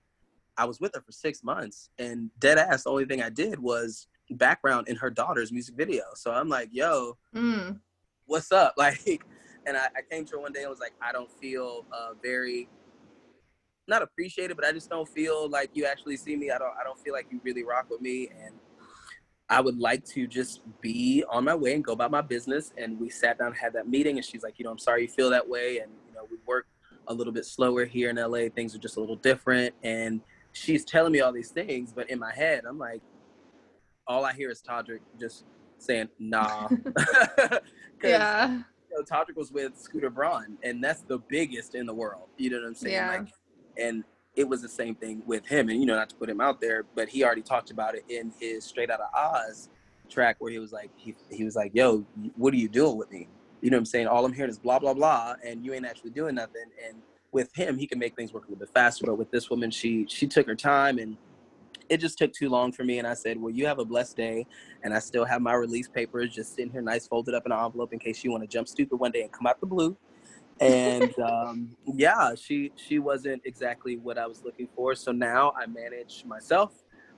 I 0.57 0.65
was 0.65 0.79
with 0.79 0.95
her 0.95 1.01
for 1.01 1.11
six 1.11 1.43
months 1.43 1.91
and 1.99 2.31
dead 2.39 2.57
ass, 2.57 2.85
the 2.85 2.91
only 2.91 3.05
thing 3.05 3.21
I 3.21 3.31
did 3.31 3.59
was 3.59 4.07
background 4.31 4.87
in 4.87 4.95
her 4.95 5.11
daughter's 5.11 5.51
music 5.51 5.75
video. 5.75 6.05
So 6.15 6.31
I'm 6.31 6.49
like, 6.49 6.69
yo, 6.71 7.19
mm. 7.35 7.81
what's 8.27 8.53
up? 8.53 8.75
Like, 8.79 9.25
and 9.67 9.77
I, 9.77 9.87
I, 9.97 10.03
came 10.09 10.25
to 10.27 10.37
her 10.37 10.41
one 10.41 10.53
day 10.53 10.61
and 10.61 10.71
was 10.71 10.79
like, 10.79 10.95
I 11.03 11.11
don't 11.11 11.31
feel 11.41 11.85
uh, 11.93 12.15
very 12.23 12.69
not 13.89 14.03
appreciated, 14.03 14.57
but 14.57 14.65
I 14.65 14.73
just 14.73 14.91
don't 14.91 15.09
feel 15.09 15.49
like 15.49 15.71
you 15.75 15.87
actually 15.87 16.17
see 16.17 16.37
me. 16.37 16.51
I 16.51 16.59
don't 16.59 16.73
I 16.81 16.85
don't 16.85 16.99
feel 16.99 17.15
like 17.15 17.27
you 17.31 17.41
really 17.45 17.65
rock 17.65 17.87
with 17.91 18.01
me 18.01 18.29
and 18.29 18.55
I 19.51 19.61
would 19.61 19.79
like 19.79 20.05
to 20.07 20.27
just 20.27 20.61
be 20.81 21.25
on 21.31 21.45
my 21.45 21.55
way 21.55 21.75
and 21.75 21.83
go 21.83 21.93
about 21.93 22.11
my 22.11 22.21
business. 22.21 22.73
And 22.77 23.01
we 23.01 23.09
sat 23.09 23.39
down, 23.39 23.53
had 23.55 23.73
that 23.73 23.89
meeting, 23.89 24.17
and 24.17 24.25
she's 24.25 24.43
like, 24.43 24.59
you 24.59 24.65
know, 24.65 24.71
I'm 24.71 24.79
sorry 24.79 25.03
you 25.03 25.09
feel 25.09 25.31
that 25.31 25.49
way. 25.49 25.79
And, 25.79 25.91
you 26.07 26.15
know, 26.15 26.27
we 26.31 26.37
work 26.47 26.67
a 27.07 27.15
little 27.15 27.33
bit 27.33 27.47
slower 27.47 27.87
here 27.87 28.11
in 28.11 28.17
LA. 28.17 28.51
Things 28.55 28.75
are 28.75 28.79
just 28.79 28.99
a 28.99 29.01
little 29.01 29.17
different. 29.17 29.75
And 29.83 30.21
she's 30.53 30.85
telling 30.85 31.13
me 31.13 31.21
all 31.21 31.33
these 31.33 31.51
things, 31.51 31.93
but 31.93 32.11
in 32.11 32.19
my 32.19 32.33
head, 32.33 32.65
I'm 32.69 32.79
like, 32.79 33.01
all 34.07 34.25
I 34.25 34.35
hear 34.35 34.51
is 34.51 34.63
Todrick 34.63 35.01
just 35.19 35.45
saying, 35.79 36.09
nah. 36.19 36.69
yeah. 38.03 38.51
You 38.91 38.99
know, 38.99 39.03
Todrick 39.03 39.37
was 39.37 39.51
with 39.51 39.79
Scooter 39.79 40.11
Braun, 40.11 40.59
and 40.63 40.85
that's 40.85 41.03
the 41.03 41.19
biggest 41.19 41.75
in 41.75 41.87
the 41.87 41.95
world. 41.95 42.29
You 42.37 42.51
know 42.51 42.61
what 42.61 42.69
I'm 42.69 42.75
saying? 42.75 42.95
Yeah. 42.95 43.11
Like, 43.11 43.29
and 43.79 44.05
it 44.37 44.49
was 44.49 44.63
the 44.63 44.69
same 44.69 44.95
thing 44.95 45.23
with 45.27 45.47
him. 45.47 45.69
And 45.69 45.81
you 45.81 45.87
know, 45.87 45.97
not 45.97 46.11
to 46.11 46.17
put 46.17 46.29
him 46.29 46.41
out 46.41 46.61
there, 46.61 46.85
but 46.95 47.09
he 47.09 47.25
already 47.25 47.43
talked 47.43 47.71
about 47.71 47.95
it 47.95 48.05
in 48.09 48.33
his 48.39 48.65
Straight 48.65 48.91
Outta 48.91 49.09
Oz 49.15 49.69
track 50.09 50.37
where 50.39 50.51
he 50.51 50.59
was 50.59 50.73
like, 50.73 50.91
he, 50.97 51.15
he 51.31 51.45
was 51.45 51.57
like, 51.57 51.73
"Yo, 51.75 52.07
what 52.37 52.55
are 52.55 52.57
you 52.57 52.69
doing 52.69 52.97
with 52.97 53.11
me?" 53.11 53.29
You 53.61 53.71
know 53.71 53.77
what 53.77 53.81
I'm 53.81 53.87
saying? 53.87 54.07
All 54.07 54.25
I'm 54.25 54.33
hearing 54.33 54.51
is 54.51 54.59
blah 54.59 54.79
blah 54.79 54.95
blah, 54.95 55.35
and 55.45 55.65
you 55.65 55.75
ain't 55.75 55.87
actually 55.87 56.11
doing 56.11 56.37
nothing. 56.37 56.67
And 56.87 57.03
with 57.33 57.55
him, 57.55 57.77
he 57.77 57.87
can 57.87 57.99
make 57.99 58.17
things 58.17 58.33
work 58.33 58.45
a 58.45 58.47
little 58.47 58.61
bit 58.61 58.73
faster. 58.73 59.05
But 59.07 59.17
with 59.19 59.31
this 59.31 59.51
woman, 59.51 59.71
she 59.71 60.07
she 60.09 60.27
took 60.27 60.47
her 60.47 60.55
time 60.55 60.99
and 60.99 61.17
it 61.89 61.99
just 61.99 62.19
took 62.19 62.33
too 62.33 62.49
long 62.49 62.71
for 62.73 62.85
me. 62.85 62.99
And 62.99 63.07
I 63.07 63.15
said, 63.15 63.41
Well, 63.41 63.53
you 63.53 63.67
have 63.67 63.79
a 63.79 63.85
blessed 63.85 64.17
day. 64.17 64.47
And 64.83 64.95
I 64.95 64.99
still 64.99 65.25
have 65.25 65.43
my 65.43 65.55
release 65.55 65.89
papers 65.89 66.35
just 66.35 66.55
sitting 66.55 66.71
here 66.71 66.83
nice, 66.83 67.07
folded 67.07 67.35
up 67.35 67.45
in 67.47 67.53
an 67.53 67.65
envelope 67.65 67.93
in 67.93 67.99
case 67.99 68.23
you 68.23 68.31
want 68.31 68.43
to 68.43 68.49
jump 68.49 68.69
stupid 68.69 68.97
one 68.97 69.11
day 69.11 69.23
and 69.23 69.33
come 69.33 69.47
out 69.47 69.61
the 69.61 69.67
blue 69.67 69.97
and 70.61 71.19
um, 71.21 71.77
yeah, 71.87 72.35
she 72.35 72.73
she 72.77 72.99
wasn't 72.99 73.43
exactly 73.45 73.97
what 73.97 74.19
I 74.19 74.27
was 74.27 74.43
looking 74.45 74.69
for. 74.75 74.95
So 74.95 75.13
now 75.13 75.53
I 75.57 75.67
manage 75.67 76.25
myself, 76.27 76.73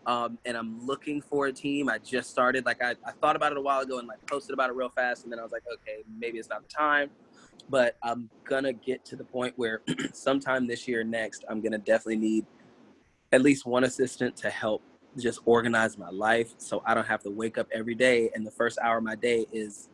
um, 0.07 0.38
and 0.45 0.57
I'm 0.57 0.84
looking 0.86 1.22
for 1.22 1.47
a 1.47 1.53
team. 1.53 1.88
I 1.88 1.99
just 1.99 2.30
started. 2.30 2.66
Like 2.66 2.82
I, 2.82 2.95
I 3.07 3.12
thought 3.20 3.36
about 3.36 3.53
it 3.53 3.59
a 3.59 3.62
while 3.62 3.80
ago 3.80 3.99
and 3.99 4.09
like 4.09 4.24
posted 4.26 4.55
about 4.55 4.70
it 4.70 4.74
real 4.74 4.91
fast, 4.91 5.24
and 5.24 5.32
then 5.32 5.38
I 5.38 5.43
was 5.43 5.53
like, 5.53 5.64
okay, 5.72 6.03
maybe 6.18 6.38
it's 6.38 6.49
not 6.49 6.62
the 6.62 6.74
time. 6.74 7.11
But 7.68 7.97
I'm 8.03 8.28
gonna 8.45 8.72
get 8.72 9.05
to 9.07 9.16
the 9.16 9.24
point 9.24 9.55
where 9.57 9.82
sometime 10.12 10.66
this 10.66 10.86
year, 10.86 11.05
next, 11.05 11.45
I'm 11.49 11.61
gonna 11.61 11.78
definitely 11.78 12.16
need 12.16 12.47
at 13.32 13.43
least 13.43 13.64
one 13.64 13.84
assistant 13.84 14.36
to 14.36 14.51
help 14.51 14.82
just 15.18 15.41
organize 15.45 15.97
my 15.99 16.11
life, 16.11 16.55
so 16.59 16.82
I 16.84 16.95
don't 16.95 17.07
have 17.07 17.22
to 17.24 17.30
wake 17.30 17.59
up 17.59 17.68
every 17.72 17.95
day 17.95 18.30
and 18.34 18.47
the 18.47 18.51
first 18.51 18.78
hour 18.80 18.99
of 18.99 19.05
my 19.05 19.16
day 19.16 19.47
is 19.53 19.88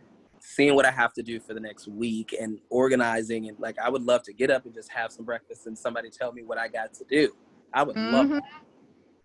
seeing 0.46 0.76
what 0.76 0.86
I 0.86 0.92
have 0.92 1.12
to 1.14 1.22
do 1.22 1.40
for 1.40 1.54
the 1.54 1.60
next 1.60 1.88
week 1.88 2.34
and 2.38 2.60
organizing 2.70 3.48
and 3.48 3.58
like 3.58 3.76
I 3.80 3.88
would 3.88 4.02
love 4.02 4.22
to 4.24 4.32
get 4.32 4.48
up 4.48 4.64
and 4.64 4.72
just 4.72 4.90
have 4.92 5.10
some 5.10 5.24
breakfast 5.24 5.66
and 5.66 5.76
somebody 5.76 6.08
tell 6.08 6.32
me 6.32 6.44
what 6.44 6.56
I 6.56 6.68
got 6.68 6.94
to 6.94 7.04
do. 7.04 7.32
I 7.74 7.82
would 7.82 7.96
mm-hmm. 7.96 8.14
love 8.14 8.28
that. 8.28 8.42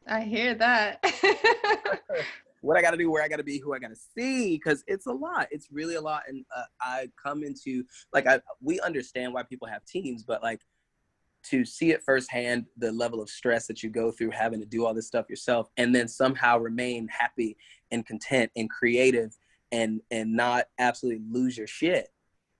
I 0.07 0.21
hear 0.21 0.55
that. 0.55 1.03
what 2.61 2.75
I 2.75 2.81
got 2.81 2.91
to 2.91 2.97
do, 2.97 3.11
where 3.11 3.23
I 3.23 3.27
got 3.27 3.37
to 3.37 3.43
be, 3.43 3.59
who 3.59 3.73
I 3.73 3.79
got 3.79 3.89
to 3.89 3.99
see, 4.17 4.55
because 4.57 4.83
it's 4.87 5.05
a 5.05 5.11
lot. 5.11 5.47
It's 5.51 5.67
really 5.71 5.95
a 5.95 6.01
lot, 6.01 6.23
and 6.27 6.43
uh, 6.55 6.63
I 6.81 7.07
come 7.23 7.43
into 7.43 7.83
like 8.11 8.25
I 8.25 8.41
we 8.59 8.79
understand 8.79 9.31
why 9.31 9.43
people 9.43 9.67
have 9.67 9.85
teams, 9.85 10.23
but 10.23 10.41
like 10.41 10.61
to 11.43 11.63
see 11.63 11.91
it 11.91 12.03
firsthand, 12.03 12.65
the 12.77 12.91
level 12.91 13.21
of 13.21 13.29
stress 13.29 13.67
that 13.67 13.83
you 13.83 13.89
go 13.89 14.11
through 14.11 14.31
having 14.31 14.59
to 14.59 14.65
do 14.65 14.85
all 14.85 14.93
this 14.93 15.07
stuff 15.07 15.29
yourself, 15.29 15.69
and 15.77 15.93
then 15.93 16.07
somehow 16.07 16.57
remain 16.57 17.07
happy 17.07 17.57
and 17.91 18.05
content 18.07 18.51
and 18.55 18.69
creative 18.71 19.37
and 19.71 20.01
and 20.11 20.33
not 20.33 20.65
absolutely 20.79 21.23
lose 21.29 21.57
your 21.57 21.67
shit. 21.67 22.09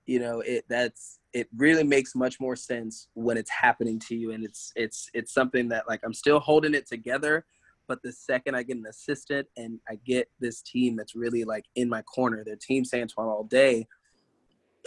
You 0.06 0.18
know 0.18 0.40
it 0.40 0.64
that's 0.68 1.20
it 1.32 1.48
really 1.56 1.84
makes 1.84 2.14
much 2.14 2.40
more 2.40 2.56
sense 2.56 3.08
when 3.14 3.36
it's 3.36 3.50
happening 3.50 3.98
to 4.00 4.16
you 4.16 4.32
and 4.32 4.44
it's 4.44 4.72
it's 4.74 5.08
it's 5.14 5.32
something 5.32 5.68
that 5.68 5.88
like 5.88 6.00
i'm 6.04 6.12
still 6.12 6.40
holding 6.40 6.74
it 6.74 6.86
together 6.86 7.46
but 7.86 8.02
the 8.02 8.12
second 8.12 8.56
i 8.56 8.64
get 8.64 8.76
an 8.76 8.84
assistant 8.86 9.46
and 9.56 9.78
i 9.88 9.94
get 10.04 10.28
this 10.40 10.60
team 10.60 10.96
that's 10.96 11.14
really 11.14 11.44
like 11.44 11.64
in 11.76 11.88
my 11.88 12.02
corner 12.02 12.42
their 12.44 12.56
team 12.56 12.82
Santwon 12.82 13.28
all 13.28 13.44
day 13.44 13.86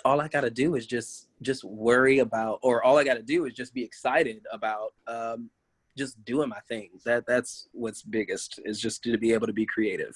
all 0.03 0.19
i 0.19 0.27
got 0.27 0.41
to 0.41 0.51
do 0.51 0.75
is 0.75 0.85
just 0.85 1.29
just 1.41 1.63
worry 1.63 2.19
about 2.19 2.59
or 2.61 2.83
all 2.83 2.97
i 2.97 3.03
got 3.03 3.15
to 3.15 3.23
do 3.23 3.45
is 3.45 3.53
just 3.53 3.73
be 3.73 3.83
excited 3.83 4.45
about 4.51 4.93
um 5.07 5.49
just 5.97 6.23
doing 6.25 6.49
my 6.49 6.59
thing. 6.67 6.89
That 7.05 7.25
that's 7.25 7.67
what's 7.71 8.03
biggest 8.03 8.59
is 8.65 8.79
just 8.79 9.03
to 9.03 9.17
be 9.17 9.33
able 9.33 9.47
to 9.47 9.53
be 9.53 9.65
creative 9.65 10.15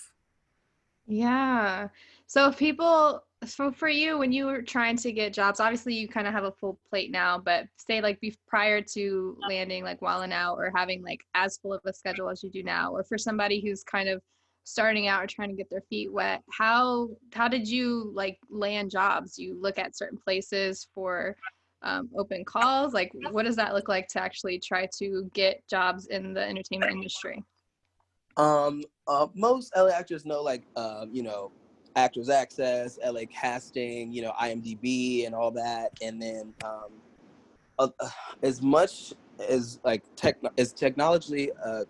yeah. 1.09 1.87
So 2.27 2.49
if 2.49 2.57
people 2.57 3.23
so 3.45 3.71
for 3.71 3.89
you 3.89 4.17
when 4.19 4.31
you 4.31 4.45
were 4.45 4.61
trying 4.61 4.95
to 4.97 5.11
get 5.11 5.33
jobs, 5.33 5.59
obviously 5.59 5.95
you 5.95 6.07
kind 6.07 6.27
of 6.27 6.33
have 6.33 6.43
a 6.43 6.51
full 6.51 6.79
plate 6.89 7.09
now, 7.09 7.39
but 7.39 7.65
say 7.77 7.99
like 7.99 8.19
be, 8.19 8.35
prior 8.47 8.81
to 8.93 9.37
landing 9.47 9.83
like 9.83 10.01
Wild 10.01 10.23
N' 10.23 10.31
Out 10.31 10.57
or 10.57 10.71
having 10.75 11.01
like 11.01 11.21
as 11.33 11.57
full 11.57 11.73
of 11.73 11.81
a 11.85 11.93
schedule 11.93 12.29
as 12.29 12.43
you 12.43 12.51
do 12.51 12.63
now, 12.63 12.91
or 12.91 13.03
for 13.03 13.17
somebody 13.17 13.59
who's 13.59 13.83
kind 13.83 14.07
of 14.07 14.21
starting 14.65 15.07
out 15.07 15.23
or 15.23 15.27
trying 15.27 15.49
to 15.49 15.55
get 15.55 15.69
their 15.71 15.81
feet 15.89 16.13
wet, 16.13 16.43
how 16.51 17.09
how 17.33 17.47
did 17.47 17.67
you 17.67 18.11
like 18.13 18.37
land 18.51 18.91
jobs? 18.91 19.39
You 19.39 19.57
look 19.59 19.79
at 19.79 19.97
certain 19.97 20.19
places 20.19 20.87
for 20.93 21.35
um, 21.81 22.09
open 22.15 22.45
calls. 22.45 22.93
Like 22.93 23.11
what 23.31 23.45
does 23.45 23.55
that 23.55 23.73
look 23.73 23.87
like 23.87 24.07
to 24.09 24.21
actually 24.21 24.59
try 24.59 24.87
to 24.99 25.27
get 25.33 25.63
jobs 25.67 26.05
in 26.07 26.33
the 26.33 26.47
entertainment 26.47 26.91
industry? 26.91 27.43
Um, 28.37 28.83
uh, 29.07 29.27
most 29.33 29.73
LA 29.75 29.89
actors 29.89 30.25
know 30.25 30.41
like 30.41 30.63
uh, 30.75 31.05
you 31.11 31.23
know 31.23 31.51
Actors 31.95 32.29
Access, 32.29 32.97
LA 33.05 33.21
Casting, 33.31 34.11
you 34.11 34.21
know 34.21 34.33
IMDb 34.41 35.25
and 35.25 35.35
all 35.35 35.51
that, 35.51 35.91
and 36.01 36.21
then 36.21 36.53
um, 36.63 36.91
uh, 37.79 37.89
as 38.43 38.61
much 38.61 39.13
as 39.47 39.79
like 39.83 40.03
tech 40.15 40.35
as 40.57 40.73
technologically 40.73 41.49
uh 41.65 41.83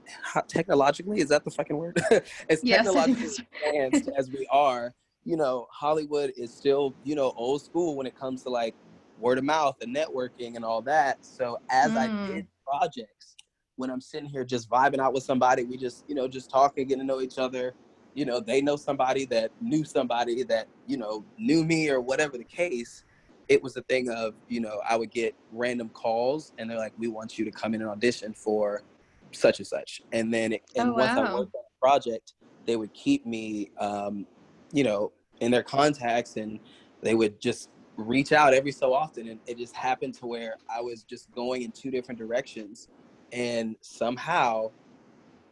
technologically 0.47 1.19
is 1.19 1.29
that 1.29 1.43
the 1.43 1.49
fucking 1.49 1.75
word 1.75 1.99
as 2.49 2.63
yes. 2.63 2.85
technologically 2.85 3.47
advanced 3.65 4.09
as 4.15 4.29
we 4.29 4.47
are 4.51 4.93
you 5.25 5.35
know 5.35 5.67
hollywood 5.71 6.31
is 6.37 6.53
still 6.53 6.93
you 7.03 7.15
know 7.15 7.33
old 7.35 7.61
school 7.61 7.95
when 7.95 8.05
it 8.05 8.15
comes 8.15 8.43
to 8.43 8.49
like 8.49 8.75
word 9.19 9.37
of 9.37 9.43
mouth 9.43 9.75
and 9.81 9.95
networking 9.95 10.55
and 10.55 10.63
all 10.63 10.81
that 10.81 11.25
so 11.25 11.57
as 11.71 11.91
mm. 11.91 11.97
i 11.97 12.27
did 12.27 12.47
projects 12.65 13.35
when 13.79 13.89
I'm 13.89 14.01
sitting 14.01 14.27
here 14.27 14.43
just 14.43 14.69
vibing 14.69 14.99
out 14.99 15.13
with 15.13 15.23
somebody, 15.23 15.63
we 15.63 15.77
just, 15.77 16.03
you 16.09 16.13
know, 16.13 16.27
just 16.27 16.49
talking, 16.49 16.85
getting 16.85 16.99
to 16.99 17.05
know 17.05 17.21
each 17.21 17.37
other. 17.37 17.73
You 18.13 18.25
know, 18.25 18.41
they 18.41 18.59
know 18.61 18.75
somebody 18.75 19.23
that 19.27 19.51
knew 19.61 19.85
somebody 19.85 20.43
that, 20.43 20.67
you 20.85 20.97
know, 20.97 21.23
knew 21.37 21.63
me 21.63 21.89
or 21.89 22.01
whatever 22.01 22.37
the 22.37 22.43
case. 22.43 23.05
It 23.47 23.63
was 23.63 23.77
a 23.77 23.81
thing 23.83 24.09
of, 24.09 24.33
you 24.49 24.59
know, 24.59 24.81
I 24.87 24.97
would 24.97 25.11
get 25.11 25.33
random 25.53 25.87
calls 25.89 26.51
and 26.57 26.69
they're 26.69 26.77
like, 26.77 26.91
we 26.97 27.07
want 27.07 27.39
you 27.39 27.45
to 27.45 27.51
come 27.51 27.73
in 27.73 27.81
and 27.81 27.89
audition 27.89 28.33
for 28.33 28.83
such 29.31 29.59
and 29.59 29.67
such. 29.67 30.01
And 30.11 30.33
then, 30.33 30.51
it, 30.51 30.63
and 30.75 30.89
oh, 30.89 30.93
once. 30.95 31.17
I 31.17 31.33
worked 31.33 31.55
on 31.55 31.61
a 31.61 31.79
project, 31.79 32.33
they 32.65 32.75
would 32.75 32.93
keep 32.93 33.25
me, 33.25 33.71
um, 33.79 34.27
you 34.73 34.83
know, 34.83 35.13
in 35.39 35.51
their 35.51 35.63
contacts 35.63 36.35
and 36.35 36.59
they 37.01 37.15
would 37.15 37.39
just 37.39 37.69
reach 37.95 38.33
out 38.33 38.53
every 38.53 38.73
so 38.73 38.93
often. 38.93 39.29
And 39.29 39.39
it 39.47 39.57
just 39.57 39.73
happened 39.73 40.15
to 40.15 40.25
where 40.25 40.57
I 40.69 40.81
was 40.81 41.03
just 41.03 41.31
going 41.31 41.61
in 41.61 41.71
two 41.71 41.91
different 41.91 42.19
directions 42.19 42.89
and 43.31 43.75
somehow 43.81 44.71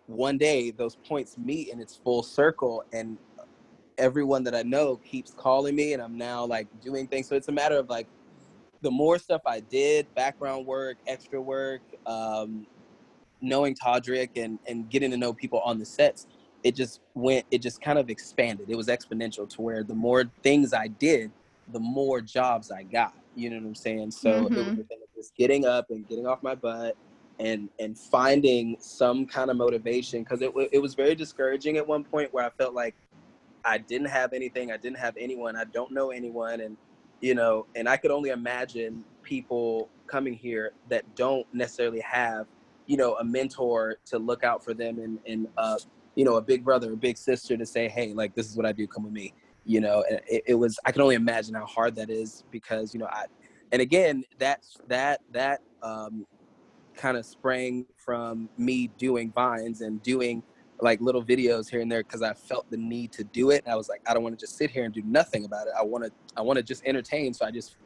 one 0.07 0.37
day 0.37 0.71
those 0.71 0.95
points 0.95 1.37
meet 1.37 1.71
and 1.71 1.81
it's 1.81 1.95
full 1.95 2.23
circle 2.23 2.83
and 2.93 3.17
everyone 3.97 4.43
that 4.43 4.55
i 4.55 4.61
know 4.61 4.97
keeps 4.97 5.31
calling 5.33 5.75
me 5.75 5.93
and 5.93 6.01
i'm 6.01 6.17
now 6.17 6.45
like 6.45 6.67
doing 6.81 7.07
things. 7.07 7.27
So 7.27 7.35
it's 7.35 7.49
a 7.49 7.51
matter 7.51 7.77
of 7.77 7.89
like 7.89 8.07
the 8.81 8.91
more 8.91 9.17
stuff 9.17 9.41
i 9.45 9.59
did 9.59 10.13
background 10.15 10.65
work 10.65 10.97
extra 11.07 11.41
work 11.41 11.81
um, 12.05 12.65
knowing 13.41 13.75
todrick 13.75 14.29
and 14.35 14.59
and 14.67 14.89
getting 14.89 15.11
to 15.11 15.17
know 15.17 15.33
people 15.33 15.59
on 15.59 15.79
the 15.79 15.85
sets 15.85 16.27
it 16.63 16.75
just 16.75 17.01
went 17.13 17.45
it 17.51 17.59
just 17.61 17.81
kind 17.81 17.99
of 17.99 18.09
expanded. 18.09 18.69
It 18.69 18.75
was 18.75 18.87
exponential 18.87 19.47
to 19.49 19.61
where 19.61 19.83
the 19.83 19.93
more 19.93 20.25
things 20.43 20.73
i 20.73 20.87
did 20.87 21.31
the 21.73 21.79
more 21.79 22.21
jobs 22.21 22.71
i 22.71 22.83
got. 22.83 23.13
You 23.35 23.49
know 23.49 23.57
what 23.57 23.65
i'm 23.65 23.75
saying? 23.75 24.11
So 24.11 24.45
mm-hmm. 24.45 24.81
it 24.81 24.87
was 24.89 25.09
just 25.15 25.35
getting 25.35 25.65
up 25.65 25.89
and 25.89 26.07
getting 26.07 26.25
off 26.25 26.41
my 26.43 26.55
butt 26.55 26.97
and 27.39 27.69
and 27.79 27.97
finding 27.97 28.75
some 28.79 29.25
kind 29.25 29.49
of 29.49 29.57
motivation 29.57 30.23
because 30.23 30.41
it, 30.41 30.51
it 30.71 30.79
was 30.79 30.95
very 30.95 31.15
discouraging 31.15 31.77
at 31.77 31.87
one 31.87 32.03
point 32.03 32.33
where 32.33 32.43
i 32.43 32.49
felt 32.49 32.73
like 32.73 32.95
i 33.63 33.77
didn't 33.77 34.07
have 34.07 34.33
anything 34.33 34.71
i 34.71 34.77
didn't 34.77 34.97
have 34.97 35.15
anyone 35.19 35.55
i 35.55 35.63
don't 35.65 35.91
know 35.91 36.09
anyone 36.09 36.61
and 36.61 36.75
you 37.21 37.35
know 37.35 37.65
and 37.75 37.87
i 37.87 37.95
could 37.95 38.11
only 38.11 38.31
imagine 38.31 39.03
people 39.21 39.89
coming 40.07 40.33
here 40.33 40.71
that 40.89 41.03
don't 41.15 41.45
necessarily 41.53 41.99
have 41.99 42.47
you 42.87 42.97
know 42.97 43.15
a 43.17 43.23
mentor 43.23 43.97
to 44.05 44.17
look 44.17 44.43
out 44.43 44.63
for 44.63 44.73
them 44.73 44.97
and 44.99 45.19
and 45.27 45.47
uh, 45.57 45.77
you 46.17 46.25
know, 46.25 46.37
a 46.37 46.41
big 46.41 46.65
brother, 46.65 46.93
a 46.93 46.97
big 46.97 47.15
sister 47.15 47.55
to 47.55 47.65
say, 47.65 47.87
hey, 47.87 48.11
like 48.11 48.33
this 48.33 48.49
is 48.49 48.57
what 48.57 48.65
I 48.65 48.71
do, 48.71 48.87
come 48.87 49.03
with 49.03 49.13
me. 49.13 49.35
You 49.65 49.81
know, 49.81 50.03
it, 50.09 50.43
it 50.47 50.53
was 50.55 50.79
I 50.83 50.91
can 50.91 51.03
only 51.03 51.13
imagine 51.13 51.53
how 51.53 51.65
hard 51.65 51.95
that 51.95 52.09
is 52.09 52.43
because 52.49 52.93
you 52.93 52.99
know 52.99 53.07
I, 53.11 53.25
and 53.71 53.81
again 53.81 54.23
that's 54.39 54.77
that 54.87 55.21
that 55.31 55.61
um, 55.83 56.25
kind 56.97 57.17
of 57.17 57.25
sprang 57.25 57.85
from 57.95 58.49
me 58.57 58.87
doing 58.97 59.31
vines 59.31 59.81
and 59.81 60.01
doing 60.03 60.43
like 60.81 61.01
little 61.01 61.23
videos 61.23 61.69
here 61.69 61.81
and 61.81 61.91
there 61.91 62.03
because 62.03 62.21
I 62.21 62.33
felt 62.33 62.69
the 62.69 62.77
need 62.77 63.11
to 63.13 63.23
do 63.23 63.49
it. 63.51 63.63
I 63.67 63.75
was 63.75 63.89
like, 63.89 64.01
I 64.07 64.13
don't 64.13 64.23
want 64.23 64.37
to 64.37 64.43
just 64.43 64.57
sit 64.57 64.69
here 64.69 64.83
and 64.83 64.93
do 64.93 65.01
nothing 65.03 65.45
about 65.45 65.67
it. 65.67 65.73
I 65.77 65.83
want 65.83 66.03
to 66.03 66.11
I 66.35 66.41
want 66.41 66.57
to 66.57 66.63
just 66.63 66.83
entertain. 66.85 67.33
So 67.33 67.45
I 67.45 67.51
just 67.51 67.77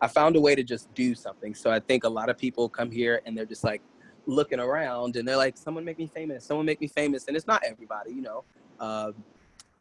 I 0.00 0.06
found 0.06 0.36
a 0.36 0.40
way 0.40 0.54
to 0.54 0.62
just 0.62 0.92
do 0.94 1.14
something. 1.14 1.54
So 1.54 1.70
I 1.70 1.80
think 1.80 2.04
a 2.04 2.08
lot 2.08 2.28
of 2.28 2.38
people 2.38 2.68
come 2.68 2.90
here 2.90 3.22
and 3.26 3.36
they're 3.36 3.46
just 3.46 3.64
like 3.64 3.82
looking 4.26 4.60
around 4.60 5.16
and 5.16 5.26
they're 5.26 5.36
like, 5.36 5.56
someone 5.56 5.84
make 5.84 5.98
me 5.98 6.06
famous, 6.06 6.44
someone 6.44 6.66
make 6.66 6.80
me 6.80 6.88
famous. 6.88 7.26
And 7.26 7.36
it's 7.36 7.46
not 7.46 7.62
everybody, 7.64 8.12
you 8.12 8.22
know. 8.22 8.44
Um, 8.80 9.14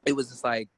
it 0.05 0.15
was 0.15 0.29
just 0.29 0.43
like, 0.43 0.69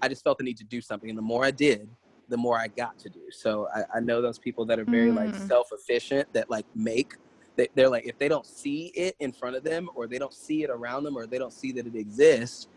I 0.00 0.08
just 0.08 0.24
felt 0.24 0.38
the 0.38 0.44
need 0.44 0.56
to 0.58 0.64
do 0.64 0.80
something. 0.80 1.08
And 1.08 1.18
the 1.18 1.22
more 1.22 1.44
I 1.44 1.50
did, 1.50 1.88
the 2.32 2.36
more 2.36 2.58
I 2.58 2.66
got 2.66 2.98
to 3.00 3.08
do. 3.08 3.20
So 3.30 3.68
I, 3.74 3.98
I 3.98 4.00
know 4.00 4.20
those 4.20 4.38
people 4.38 4.64
that 4.66 4.78
are 4.78 4.84
very 4.84 5.10
mm. 5.10 5.16
like 5.16 5.34
self-efficient 5.34 6.32
that 6.32 6.50
like 6.50 6.66
make 6.74 7.14
they, 7.56 7.68
they're 7.74 7.90
like 7.90 8.06
if 8.06 8.18
they 8.18 8.28
don't 8.28 8.46
see 8.46 8.86
it 8.94 9.14
in 9.20 9.30
front 9.30 9.56
of 9.56 9.62
them 9.62 9.90
or 9.94 10.06
they 10.06 10.18
don't 10.18 10.32
see 10.32 10.64
it 10.64 10.70
around 10.70 11.04
them 11.04 11.16
or 11.16 11.26
they 11.26 11.38
don't 11.38 11.52
see 11.52 11.70
that 11.72 11.86
it 11.86 11.94
exists 11.94 12.68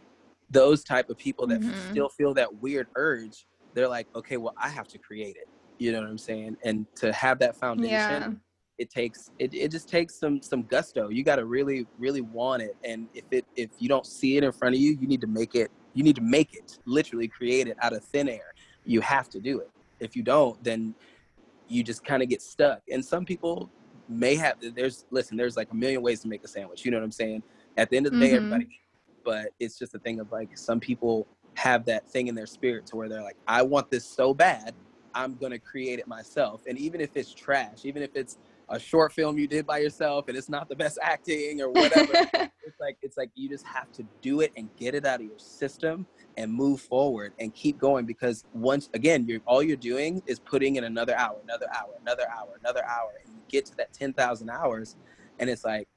those 0.51 0.83
type 0.83 1.09
of 1.09 1.17
people 1.17 1.47
that 1.47 1.61
mm-hmm. 1.61 1.91
still 1.91 2.09
feel 2.09 2.33
that 2.33 2.61
weird 2.61 2.87
urge 2.95 3.45
they're 3.75 3.89
like, 3.89 4.07
okay, 4.15 4.37
well, 4.37 4.55
I 4.57 4.69
have 4.69 4.87
to 4.87 4.97
create 4.97 5.35
it. 5.35 5.47
You 5.77 5.91
know 5.91 5.99
what 5.99 6.09
I'm 6.09 6.17
saying? 6.17 6.57
And 6.63 6.87
to 6.95 7.11
have 7.11 7.37
that 7.39 7.55
foundation, 7.57 7.89
yeah. 7.89 8.31
it 8.77 8.89
takes 8.89 9.29
it, 9.37 9.53
it 9.53 9.69
just 9.69 9.89
takes 9.89 10.15
some 10.15 10.41
some 10.41 10.63
gusto. 10.63 11.09
You 11.09 11.23
got 11.23 11.35
to 11.35 11.45
really 11.45 11.85
really 11.99 12.21
want 12.21 12.63
it. 12.63 12.77
And 12.83 13.07
if 13.13 13.25
it 13.31 13.45
if 13.57 13.69
you 13.77 13.89
don't 13.89 14.05
see 14.05 14.37
it 14.37 14.43
in 14.43 14.53
front 14.53 14.73
of 14.73 14.81
you, 14.81 14.97
you 14.99 15.07
need 15.07 15.21
to 15.21 15.27
make 15.27 15.53
it. 15.53 15.69
You 15.93 16.03
need 16.03 16.15
to 16.15 16.21
make 16.21 16.55
it. 16.55 16.79
Literally 16.85 17.27
create 17.27 17.67
it 17.67 17.77
out 17.81 17.91
of 17.91 18.03
thin 18.05 18.29
air. 18.29 18.53
You 18.85 19.01
have 19.01 19.29
to 19.29 19.39
do 19.39 19.59
it. 19.59 19.69
If 19.99 20.15
you 20.15 20.23
don't, 20.23 20.61
then 20.63 20.95
you 21.67 21.83
just 21.83 22.03
kind 22.03 22.21
of 22.21 22.29
get 22.29 22.41
stuck. 22.41 22.81
And 22.91 23.03
some 23.03 23.25
people 23.25 23.69
may 24.07 24.35
have 24.35 24.57
there's 24.75 25.05
listen, 25.09 25.35
there's 25.35 25.57
like 25.57 25.71
a 25.71 25.75
million 25.75 26.01
ways 26.01 26.21
to 26.21 26.27
make 26.27 26.43
a 26.43 26.47
sandwich. 26.47 26.85
You 26.85 26.91
know 26.91 26.97
what 26.97 27.03
I'm 27.03 27.11
saying? 27.11 27.43
At 27.77 27.89
the 27.89 27.97
end 27.97 28.05
of 28.05 28.11
the 28.11 28.17
mm-hmm. 28.19 28.25
day, 28.25 28.35
everybody 28.35 28.79
but 29.25 29.47
it's 29.59 29.77
just 29.77 29.93
a 29.95 29.99
thing 29.99 30.21
of 30.21 30.31
like 30.31 30.57
some 30.57 30.79
people 30.79 31.27
have 31.55 31.83
that 31.85 32.07
thing 32.09 32.27
in 32.27 32.35
their 32.35 32.45
spirit 32.45 32.85
to 32.85 32.95
where 32.95 33.09
they're 33.09 33.23
like, 33.23 33.37
I 33.47 33.63
want 33.63 33.89
this 33.89 34.05
so 34.05 34.33
bad, 34.33 34.73
I'm 35.13 35.35
gonna 35.35 35.59
create 35.59 35.99
it 35.99 36.07
myself. 36.07 36.61
And 36.67 36.77
even 36.77 37.01
if 37.01 37.17
it's 37.17 37.33
trash, 37.33 37.83
even 37.83 38.03
if 38.03 38.15
it's 38.15 38.37
a 38.69 38.79
short 38.79 39.13
film 39.13 39.37
you 39.37 39.47
did 39.47 39.65
by 39.65 39.77
yourself 39.77 40.27
and 40.27 40.37
it's 40.37 40.49
not 40.49 40.69
the 40.69 40.75
best 40.75 40.97
acting 41.01 41.61
or 41.61 41.69
whatever, 41.69 42.11
it's 42.33 42.79
like 42.79 42.97
it's 43.01 43.17
like 43.17 43.29
you 43.35 43.49
just 43.49 43.65
have 43.65 43.91
to 43.91 44.03
do 44.21 44.41
it 44.41 44.51
and 44.57 44.69
get 44.75 44.95
it 44.95 45.05
out 45.05 45.19
of 45.19 45.25
your 45.25 45.39
system 45.39 46.05
and 46.37 46.51
move 46.51 46.81
forward 46.81 47.33
and 47.39 47.53
keep 47.53 47.77
going 47.77 48.05
because 48.05 48.45
once 48.53 48.89
again, 48.93 49.25
you're 49.27 49.41
all 49.45 49.61
you're 49.61 49.77
doing 49.77 50.21
is 50.25 50.39
putting 50.39 50.75
in 50.75 50.83
another 50.85 51.15
hour, 51.15 51.37
another 51.43 51.67
hour, 51.75 51.89
another 52.01 52.25
hour, 52.29 52.57
another 52.59 52.85
hour, 52.85 53.11
and 53.23 53.33
you 53.33 53.41
get 53.49 53.65
to 53.65 53.75
that 53.77 53.93
ten 53.93 54.13
thousand 54.13 54.49
hours, 54.49 54.95
and 55.39 55.49
it's 55.49 55.63
like 55.63 55.87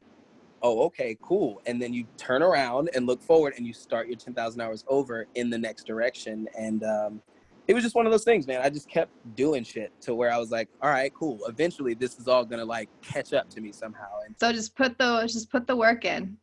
oh, 0.62 0.82
okay, 0.86 1.16
cool. 1.22 1.60
And 1.66 1.80
then 1.80 1.92
you 1.92 2.04
turn 2.16 2.42
around 2.42 2.90
and 2.94 3.06
look 3.06 3.22
forward 3.22 3.54
and 3.56 3.66
you 3.66 3.72
start 3.72 4.08
your 4.08 4.16
10,000 4.16 4.60
hours 4.60 4.84
over 4.88 5.26
in 5.34 5.50
the 5.50 5.58
next 5.58 5.86
direction. 5.86 6.48
And 6.58 6.82
um, 6.84 7.22
it 7.68 7.74
was 7.74 7.84
just 7.84 7.94
one 7.94 8.06
of 8.06 8.12
those 8.12 8.24
things, 8.24 8.46
man. 8.46 8.62
I 8.62 8.70
just 8.70 8.88
kept 8.88 9.12
doing 9.36 9.62
shit 9.62 9.92
to 10.00 10.14
where 10.14 10.32
I 10.32 10.38
was 10.38 10.50
like, 10.50 10.68
all 10.82 10.90
right, 10.90 11.12
cool. 11.14 11.38
Eventually 11.46 11.94
this 11.94 12.18
is 12.18 12.26
all 12.26 12.44
going 12.44 12.58
to 12.58 12.64
like 12.64 12.88
catch 13.02 13.34
up 13.34 13.48
to 13.50 13.60
me 13.60 13.72
somehow. 13.72 14.08
And 14.24 14.34
so 14.40 14.52
just 14.52 14.74
put 14.74 14.96
the, 14.98 15.22
just 15.22 15.50
put 15.50 15.66
the 15.66 15.76
work 15.76 16.04
in. 16.04 16.36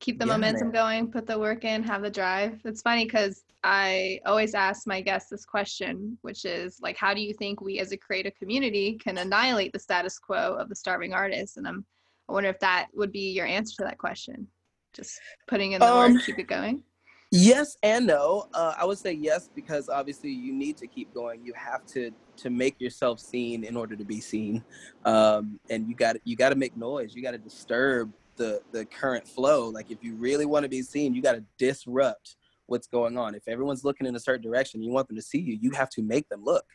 Keep 0.00 0.18
the 0.18 0.26
yeah, 0.26 0.32
momentum 0.32 0.68
man. 0.68 0.72
going, 0.72 1.12
put 1.12 1.26
the 1.26 1.38
work 1.38 1.64
in, 1.64 1.82
have 1.82 2.02
the 2.02 2.10
drive. 2.10 2.60
It's 2.64 2.82
funny 2.82 3.04
because 3.04 3.44
I 3.64 4.20
always 4.26 4.54
ask 4.54 4.86
my 4.86 5.00
guests 5.00 5.30
this 5.30 5.44
question, 5.44 6.18
which 6.22 6.44
is 6.44 6.78
like, 6.80 6.96
how 6.96 7.14
do 7.14 7.20
you 7.20 7.34
think 7.34 7.60
we 7.60 7.78
as 7.78 7.92
a 7.92 7.96
creative 7.96 8.34
community 8.34 8.94
can 8.94 9.18
annihilate 9.18 9.72
the 9.72 9.78
status 9.78 10.18
quo 10.18 10.56
of 10.58 10.68
the 10.68 10.76
starving 10.76 11.12
artist? 11.12 11.56
And 11.58 11.68
I'm 11.68 11.84
I 12.28 12.32
wonder 12.32 12.48
if 12.48 12.58
that 12.60 12.88
would 12.94 13.12
be 13.12 13.30
your 13.32 13.46
answer 13.46 13.76
to 13.76 13.84
that 13.84 13.98
question. 13.98 14.46
Just 14.92 15.20
putting 15.46 15.72
in 15.72 15.80
the 15.80 15.86
um, 15.86 16.14
work, 16.14 16.24
keep 16.24 16.38
it 16.38 16.48
going. 16.48 16.82
Yes 17.36 17.76
and 17.82 18.06
no. 18.06 18.46
Uh, 18.54 18.74
I 18.78 18.84
would 18.84 18.98
say 18.98 19.12
yes 19.12 19.48
because 19.54 19.88
obviously 19.88 20.30
you 20.30 20.52
need 20.52 20.76
to 20.78 20.86
keep 20.86 21.12
going. 21.14 21.44
You 21.44 21.52
have 21.54 21.86
to 21.86 22.10
to 22.38 22.50
make 22.50 22.80
yourself 22.80 23.18
seen 23.18 23.64
in 23.64 23.76
order 23.76 23.96
to 23.96 24.04
be 24.04 24.20
seen, 24.20 24.62
um, 25.04 25.58
and 25.70 25.88
you 25.88 25.94
got 25.94 26.16
you 26.24 26.36
got 26.36 26.50
to 26.50 26.54
make 26.54 26.76
noise. 26.76 27.14
You 27.14 27.22
got 27.22 27.32
to 27.32 27.38
disturb 27.38 28.12
the 28.36 28.60
the 28.72 28.84
current 28.84 29.26
flow. 29.26 29.68
Like 29.68 29.90
if 29.90 30.02
you 30.02 30.14
really 30.14 30.46
want 30.46 30.64
to 30.64 30.68
be 30.68 30.82
seen, 30.82 31.14
you 31.14 31.22
got 31.22 31.34
to 31.34 31.44
disrupt 31.58 32.36
what's 32.66 32.86
going 32.86 33.16
on. 33.16 33.34
If 33.34 33.46
everyone's 33.46 33.84
looking 33.84 34.06
in 34.06 34.16
a 34.16 34.20
certain 34.20 34.42
direction, 34.42 34.82
you 34.82 34.90
want 34.90 35.08
them 35.08 35.16
to 35.16 35.22
see 35.22 35.40
you. 35.40 35.58
You 35.60 35.70
have 35.72 35.90
to 35.90 36.02
make 36.02 36.28
them 36.28 36.44
look, 36.44 36.66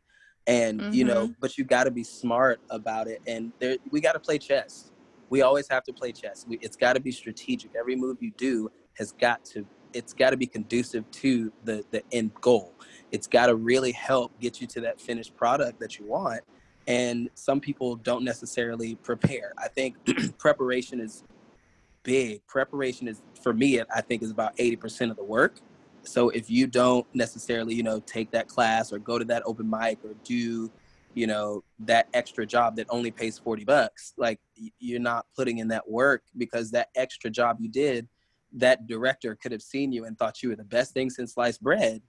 and 0.47 0.80
mm-hmm. 0.80 0.93
you 0.93 1.05
know. 1.05 1.26
Mm-hmm. 1.26 1.34
But 1.39 1.57
you 1.57 1.64
got 1.64 1.84
to 1.86 1.91
be 1.91 2.03
smart 2.03 2.59
about 2.70 3.07
it, 3.07 3.22
and 3.28 3.51
there 3.59 3.78
we 3.91 4.01
got 4.01 4.14
to 4.14 4.20
play 4.20 4.38
chess 4.38 4.91
we 5.32 5.41
always 5.41 5.68
have 5.70 5.84
to 5.86 5.93
play 5.93 6.12
chess. 6.12 6.45
We, 6.45 6.57
it's 6.62 6.76
got 6.76 6.93
to 6.93 6.99
be 6.99 7.12
strategic. 7.12 7.74
Every 7.74 7.95
move 7.95 8.18
you 8.20 8.32
do 8.36 8.70
has 8.97 9.14
got 9.14 9.43
to 9.45 9.66
it's 9.94 10.14
got 10.14 10.32
to 10.32 10.38
be 10.38 10.48
conducive 10.48 11.10
to 11.12 11.52
the 11.64 11.84
the 11.92 12.04
end 12.12 12.34
goal. 12.42 12.74
It's 13.12 13.28
got 13.28 13.48
to 13.48 13.56
really 13.56 13.92
help 13.92 14.38
get 14.39 14.62
you 14.62 14.68
to 14.68 14.82
that 14.82 15.00
finished 15.02 15.36
product 15.36 15.80
that 15.80 16.00
you 16.00 16.06
want. 16.06 16.42
And 16.88 17.30
some 17.36 17.60
people 17.60 17.96
don't 17.96 18.24
necessarily 18.24 18.96
prepare. 18.96 19.54
I 19.58 19.68
think 19.68 19.96
preparation 20.38 21.00
is 21.00 21.24
big. 22.04 22.46
Preparation 22.48 23.08
is 23.08 23.22
for 23.42 23.54
me. 23.54 23.82
I 23.94 24.02
think 24.02 24.24
is 24.24 24.32
about 24.32 24.54
eighty 24.58 24.76
percent 24.76 25.12
of 25.12 25.18
the 25.18 25.24
work. 25.24 25.60
So 26.04 26.30
if 26.30 26.50
you 26.50 26.66
don't 26.66 27.06
necessarily, 27.14 27.76
you 27.76 27.84
know, 27.84 28.00
take 28.00 28.32
that 28.32 28.48
class 28.48 28.92
or 28.92 28.98
go 28.98 29.20
to 29.20 29.26
that 29.26 29.44
open 29.46 29.70
mic 29.70 30.00
or 30.04 30.16
do 30.24 30.72
you 31.14 31.28
know 31.28 31.64
that 31.80 32.08
extra 32.14 32.46
job 32.46 32.76
that 32.78 32.88
only 32.89 33.12
pays 33.12 33.38
40 33.38 33.66
bucks 33.66 34.14
like 34.18 34.39
you're 34.80 35.00
not 35.00 35.26
putting 35.36 35.58
in 35.58 35.68
that 35.68 35.89
work 35.89 36.24
because 36.38 36.72
that 36.72 36.89
extra 36.96 37.30
job 37.30 37.58
you 37.60 37.70
did 37.70 38.08
that 38.54 38.88
director 38.88 39.36
could 39.36 39.52
have 39.52 39.62
seen 39.62 39.91
you 39.91 40.06
and 40.06 40.18
thought 40.18 40.41
you 40.43 40.49
were 40.49 40.56
the 40.56 40.64
best 40.64 40.93
thing 40.93 41.10
since 41.10 41.34
sliced 41.34 41.62
bread 41.62 42.02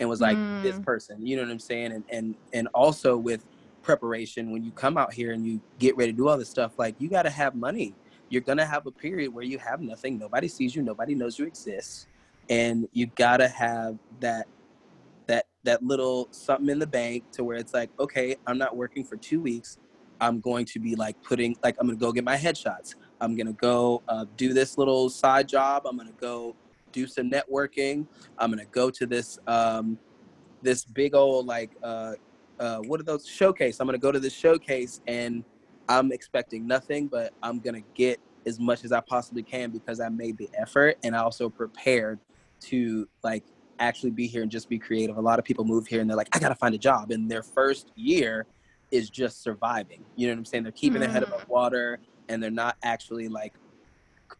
and 0.00 0.08
was 0.08 0.20
like 0.20 0.36
mm. 0.36 0.62
this 0.62 0.78
person 0.80 1.24
you 1.26 1.36
know 1.36 1.42
what 1.42 1.50
i'm 1.50 1.58
saying 1.58 1.92
and 1.92 2.04
and 2.10 2.34
and 2.52 2.68
also 2.74 3.16
with 3.16 3.44
preparation 3.82 4.50
when 4.50 4.62
you 4.62 4.70
come 4.72 4.96
out 4.96 5.12
here 5.12 5.32
and 5.32 5.46
you 5.46 5.60
get 5.78 5.96
ready 5.96 6.12
to 6.12 6.16
do 6.16 6.28
all 6.28 6.36
this 6.36 6.48
stuff 6.48 6.78
like 6.78 6.94
you 6.98 7.08
got 7.08 7.22
to 7.22 7.30
have 7.30 7.54
money 7.54 7.94
you're 8.28 8.42
gonna 8.42 8.66
have 8.66 8.86
a 8.86 8.90
period 8.90 9.32
where 9.32 9.44
you 9.44 9.58
have 9.58 9.80
nothing 9.80 10.18
nobody 10.18 10.46
sees 10.46 10.76
you 10.76 10.82
nobody 10.82 11.14
knows 11.14 11.38
you 11.38 11.46
exist 11.46 12.06
and 12.50 12.88
you 12.92 13.06
gotta 13.16 13.48
have 13.48 13.98
that 14.20 14.46
that 15.28 15.46
that 15.62 15.82
little 15.84 16.28
something 16.32 16.68
in 16.68 16.78
the 16.80 16.86
bank 16.86 17.30
to 17.32 17.44
where 17.44 17.56
it's 17.56 17.74
like, 17.74 17.90
okay, 18.00 18.36
I'm 18.46 18.58
not 18.58 18.76
working 18.76 19.04
for 19.04 19.16
two 19.16 19.40
weeks. 19.40 19.78
I'm 20.20 20.40
going 20.40 20.64
to 20.66 20.80
be 20.80 20.96
like 20.96 21.22
putting, 21.22 21.56
like, 21.62 21.76
I'm 21.78 21.86
going 21.86 21.98
to 21.98 22.04
go 22.04 22.10
get 22.10 22.24
my 22.24 22.36
headshots. 22.36 22.96
I'm 23.20 23.36
going 23.36 23.46
to 23.46 23.52
go 23.52 24.02
uh, 24.08 24.26
do 24.36 24.52
this 24.52 24.78
little 24.78 25.10
side 25.10 25.48
job. 25.48 25.86
I'm 25.86 25.96
going 25.96 26.08
to 26.08 26.20
go 26.20 26.54
do 26.92 27.06
some 27.06 27.30
networking. 27.30 28.06
I'm 28.38 28.50
going 28.50 28.64
to 28.64 28.70
go 28.70 28.90
to 28.90 29.06
this, 29.06 29.38
um, 29.46 29.98
this 30.62 30.84
big 30.84 31.14
old, 31.14 31.46
like, 31.46 31.70
uh, 31.82 32.14
uh, 32.58 32.78
what 32.78 33.00
are 33.00 33.04
those 33.04 33.26
showcase? 33.26 33.80
I'm 33.80 33.86
going 33.86 33.98
to 33.98 34.02
go 34.02 34.12
to 34.12 34.20
this 34.20 34.32
showcase 34.32 35.00
and 35.06 35.44
I'm 35.88 36.12
expecting 36.12 36.66
nothing, 36.66 37.06
but 37.06 37.32
I'm 37.42 37.60
going 37.60 37.74
to 37.74 37.88
get 37.94 38.20
as 38.46 38.58
much 38.58 38.84
as 38.84 38.92
I 38.92 39.00
possibly 39.00 39.42
can 39.42 39.70
because 39.70 40.00
I 40.00 40.08
made 40.08 40.38
the 40.38 40.48
effort 40.54 40.98
and 41.04 41.14
I 41.14 41.20
also 41.20 41.48
prepared 41.48 42.18
to 42.60 43.08
like 43.22 43.44
actually 43.78 44.10
be 44.10 44.26
here 44.26 44.42
and 44.42 44.50
just 44.50 44.68
be 44.68 44.78
creative. 44.78 45.16
A 45.16 45.20
lot 45.20 45.38
of 45.38 45.44
people 45.44 45.64
move 45.64 45.86
here 45.86 46.00
and 46.00 46.10
they're 46.10 46.16
like, 46.16 46.34
I 46.34 46.38
gotta 46.38 46.54
find 46.54 46.74
a 46.74 46.78
job. 46.78 47.10
And 47.10 47.30
their 47.30 47.42
first 47.42 47.92
year 47.94 48.46
is 48.90 49.10
just 49.10 49.42
surviving. 49.42 50.04
You 50.16 50.26
know 50.26 50.34
what 50.34 50.38
I'm 50.38 50.44
saying? 50.44 50.62
They're 50.64 50.72
keeping 50.72 50.98
mm. 50.98 51.04
their 51.04 51.12
head 51.12 51.22
above 51.22 51.42
mm. 51.42 51.48
water 51.48 52.00
and 52.28 52.42
they're 52.42 52.50
not 52.50 52.76
actually 52.82 53.28
like 53.28 53.54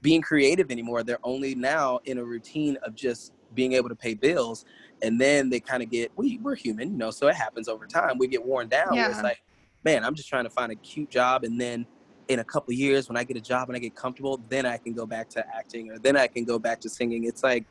being 0.02 0.20
creative 0.20 0.70
anymore. 0.70 1.02
They're 1.02 1.24
only 1.24 1.54
now 1.54 2.00
in 2.04 2.18
a 2.18 2.24
routine 2.24 2.76
of 2.82 2.94
just 2.94 3.32
being 3.54 3.72
able 3.72 3.88
to 3.88 3.96
pay 3.96 4.14
bills. 4.14 4.64
And 5.02 5.20
then 5.20 5.50
they 5.50 5.60
kind 5.60 5.82
of 5.82 5.90
get, 5.90 6.10
we, 6.16 6.38
we're 6.38 6.54
human, 6.54 6.92
you 6.92 6.98
know, 6.98 7.10
so 7.10 7.28
it 7.28 7.34
happens 7.34 7.68
over 7.68 7.86
time. 7.86 8.18
We 8.18 8.26
get 8.26 8.44
worn 8.44 8.68
down. 8.68 8.94
Yeah. 8.94 9.10
It's 9.10 9.22
like, 9.22 9.42
man, 9.84 10.04
I'm 10.04 10.14
just 10.14 10.28
trying 10.28 10.44
to 10.44 10.50
find 10.50 10.72
a 10.72 10.76
cute 10.76 11.10
job. 11.10 11.44
And 11.44 11.60
then 11.60 11.86
in 12.28 12.40
a 12.40 12.44
couple 12.44 12.72
years, 12.74 13.08
when 13.08 13.16
I 13.16 13.24
get 13.24 13.36
a 13.36 13.40
job 13.40 13.68
and 13.68 13.76
I 13.76 13.80
get 13.80 13.94
comfortable, 13.94 14.40
then 14.48 14.66
I 14.66 14.76
can 14.76 14.92
go 14.92 15.06
back 15.06 15.28
to 15.30 15.44
acting 15.56 15.90
or 15.90 15.98
then 15.98 16.16
I 16.16 16.26
can 16.26 16.44
go 16.44 16.58
back 16.58 16.80
to 16.80 16.88
singing. 16.88 17.24
It's 17.24 17.42
like, 17.42 17.64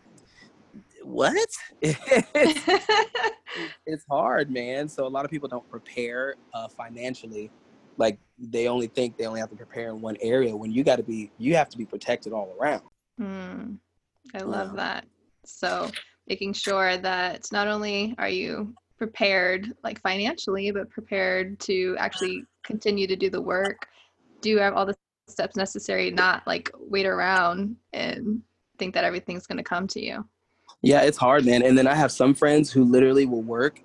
what? 1.04 1.50
it's, 1.82 4.06
hard, 4.10 4.52
man. 4.52 4.90
So 4.90 5.06
a 5.06 5.10
lot 5.10 5.26
of 5.26 5.32
people 5.32 5.48
don't 5.48 5.68
prepare 5.70 6.36
uh, 6.54 6.68
financially. 6.68 7.52
Like 7.98 8.20
they 8.38 8.68
only 8.68 8.88
think 8.88 9.18
they 9.18 9.26
only 9.26 9.40
have 9.40 9.50
to 9.50 9.56
prepare 9.56 9.90
in 9.90 10.02
one 10.02 10.18
area 10.22 10.56
when 10.56 10.72
you 10.72 10.84
got 10.84 10.98
to 10.98 11.04
be, 11.04 11.32
you 11.38 11.56
have 11.56 11.70
to 11.70 11.78
be 11.78 11.86
protected 11.86 12.34
all 12.34 12.56
around. 12.60 12.84
Mm, 13.20 13.78
I 14.36 14.44
love 14.44 14.76
that. 14.76 15.06
So 15.46 15.90
making 16.28 16.54
sure 16.54 16.98
that 16.98 17.48
not 17.52 17.68
only 17.68 18.14
are 18.18 18.30
you 18.30 18.74
prepared 18.98 19.74
like 19.84 20.02
financially, 20.02 20.72
but 20.72 20.90
prepared 20.90 21.60
to 21.62 21.96
actually 22.00 22.44
continue 22.64 23.08
to 23.08 23.16
do 23.16 23.30
the 23.30 23.42
work, 23.42 23.88
do 24.42 24.58
have 24.58 24.74
all 24.74 24.86
the 24.86 24.96
steps 25.28 25.56
necessary, 25.56 26.12
not 26.12 26.46
like 26.46 26.72
wait 26.80 27.06
around 27.06 27.76
and 27.94 28.42
think 28.78 28.94
that 28.94 29.04
everything's 29.04 29.48
going 29.48 29.58
to 29.58 29.64
come 29.64 29.88
to 29.88 30.04
you. 30.04 30.26
Yeah, 30.82 31.02
it's 31.02 31.18
hard, 31.18 31.46
man. 31.46 31.64
And 31.64 31.78
then 31.78 31.88
I 31.88 31.96
have 31.96 32.12
some 32.12 32.34
friends 32.34 32.72
who 32.72 32.84
literally 32.84 33.26
will 33.26 33.42
work, 33.42 33.82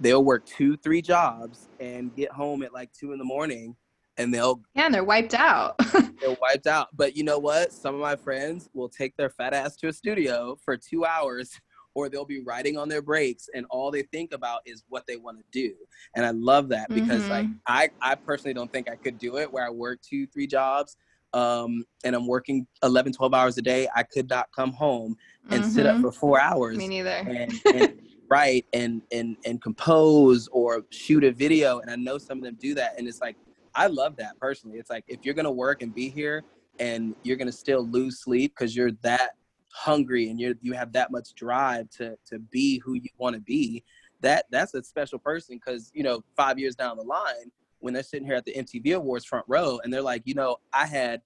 they'll 0.00 0.24
work 0.24 0.44
two, 0.46 0.76
three 0.76 1.02
jobs 1.02 1.68
and 1.80 2.14
get 2.14 2.30
home 2.30 2.62
at 2.62 2.72
like 2.72 2.92
two 2.92 3.12
in 3.12 3.18
the 3.18 3.24
morning 3.24 3.76
and 4.18 4.32
they'll 4.32 4.60
Yeah, 4.74 4.86
and 4.86 4.94
they're 4.94 5.04
wiped 5.04 5.34
out. 5.34 5.78
they're 5.92 6.36
wiped 6.40 6.66
out. 6.66 6.88
But 6.94 7.16
you 7.16 7.24
know 7.24 7.38
what? 7.38 7.72
Some 7.72 7.94
of 7.94 8.00
my 8.00 8.16
friends 8.16 8.68
will 8.72 8.88
take 8.88 9.16
their 9.16 9.30
fat 9.30 9.52
ass 9.52 9.76
to 9.76 9.88
a 9.88 9.92
studio 9.92 10.56
for 10.64 10.76
two 10.76 11.04
hours 11.04 11.50
or 11.94 12.10
they'll 12.10 12.26
be 12.26 12.40
riding 12.40 12.76
on 12.76 12.88
their 12.88 13.00
brakes 13.00 13.48
and 13.54 13.64
all 13.70 13.90
they 13.90 14.02
think 14.02 14.32
about 14.32 14.60
is 14.66 14.84
what 14.88 15.06
they 15.06 15.16
want 15.16 15.38
to 15.38 15.44
do. 15.50 15.74
And 16.14 16.26
I 16.26 16.30
love 16.30 16.68
that 16.68 16.88
because 16.90 17.22
mm-hmm. 17.22 17.30
like 17.30 17.46
I, 17.66 17.90
I 18.02 18.14
personally 18.14 18.52
don't 18.52 18.70
think 18.70 18.90
I 18.90 18.96
could 18.96 19.18
do 19.18 19.38
it 19.38 19.50
where 19.50 19.66
I 19.66 19.70
work 19.70 20.00
two, 20.02 20.26
three 20.26 20.46
jobs 20.46 20.96
um, 21.32 21.84
and 22.04 22.14
I'm 22.14 22.26
working 22.26 22.66
11, 22.82 23.12
12 23.12 23.34
hours 23.34 23.58
a 23.58 23.62
day. 23.62 23.88
I 23.94 24.02
could 24.02 24.28
not 24.28 24.48
come 24.54 24.72
home 24.72 25.16
and 25.50 25.62
mm-hmm. 25.62 25.70
sit 25.70 25.86
up 25.86 25.94
mm-hmm. 25.94 26.04
for 26.04 26.12
four 26.12 26.40
hours. 26.40 26.76
Me 26.76 26.88
neither. 26.88 27.10
And, 27.10 27.52
and 27.74 28.00
write 28.28 28.66
and, 28.72 29.02
and, 29.12 29.36
and 29.44 29.62
compose 29.62 30.48
or 30.48 30.84
shoot 30.90 31.24
a 31.24 31.32
video. 31.32 31.80
And 31.80 31.90
I 31.90 31.96
know 31.96 32.18
some 32.18 32.38
of 32.38 32.44
them 32.44 32.56
do 32.60 32.74
that. 32.74 32.94
And 32.98 33.08
it's 33.08 33.20
like, 33.20 33.36
I 33.74 33.86
love 33.88 34.16
that 34.16 34.38
personally. 34.40 34.78
It's 34.78 34.90
like, 34.90 35.04
if 35.08 35.24
you're 35.24 35.34
to 35.44 35.50
work 35.50 35.82
and 35.82 35.94
be 35.94 36.08
here 36.08 36.44
and 36.78 37.14
you're 37.22 37.36
to 37.46 37.52
still 37.52 37.86
lose 37.86 38.20
sleep 38.20 38.54
because 38.56 38.74
you're 38.74 38.92
that 39.02 39.32
hungry 39.72 40.30
and 40.30 40.40
you 40.40 40.56
you 40.62 40.72
have 40.72 40.90
that 40.90 41.10
much 41.10 41.34
drive 41.34 41.88
to 41.90 42.16
to 42.24 42.38
be 42.38 42.78
who 42.78 42.94
you 42.94 43.10
want 43.18 43.34
to 43.34 43.40
be, 43.40 43.84
that 44.20 44.46
that's 44.50 44.74
a 44.74 44.82
special 44.82 45.18
person 45.18 45.56
because 45.56 45.90
you 45.94 46.02
know 46.02 46.22
five 46.36 46.58
years 46.58 46.74
down 46.74 46.96
the 46.96 47.02
line 47.02 47.50
when 47.80 47.92
they're 47.92 48.02
sitting 48.02 48.26
here 48.26 48.36
at 48.36 48.44
the 48.44 48.54
MTV 48.54 48.96
Awards 48.96 49.24
front 49.24 49.44
row 49.48 49.78
and 49.84 49.92
they're 49.92 50.02
like, 50.02 50.22
you 50.24 50.34
know, 50.34 50.56
I 50.72 50.86
had 50.86 51.20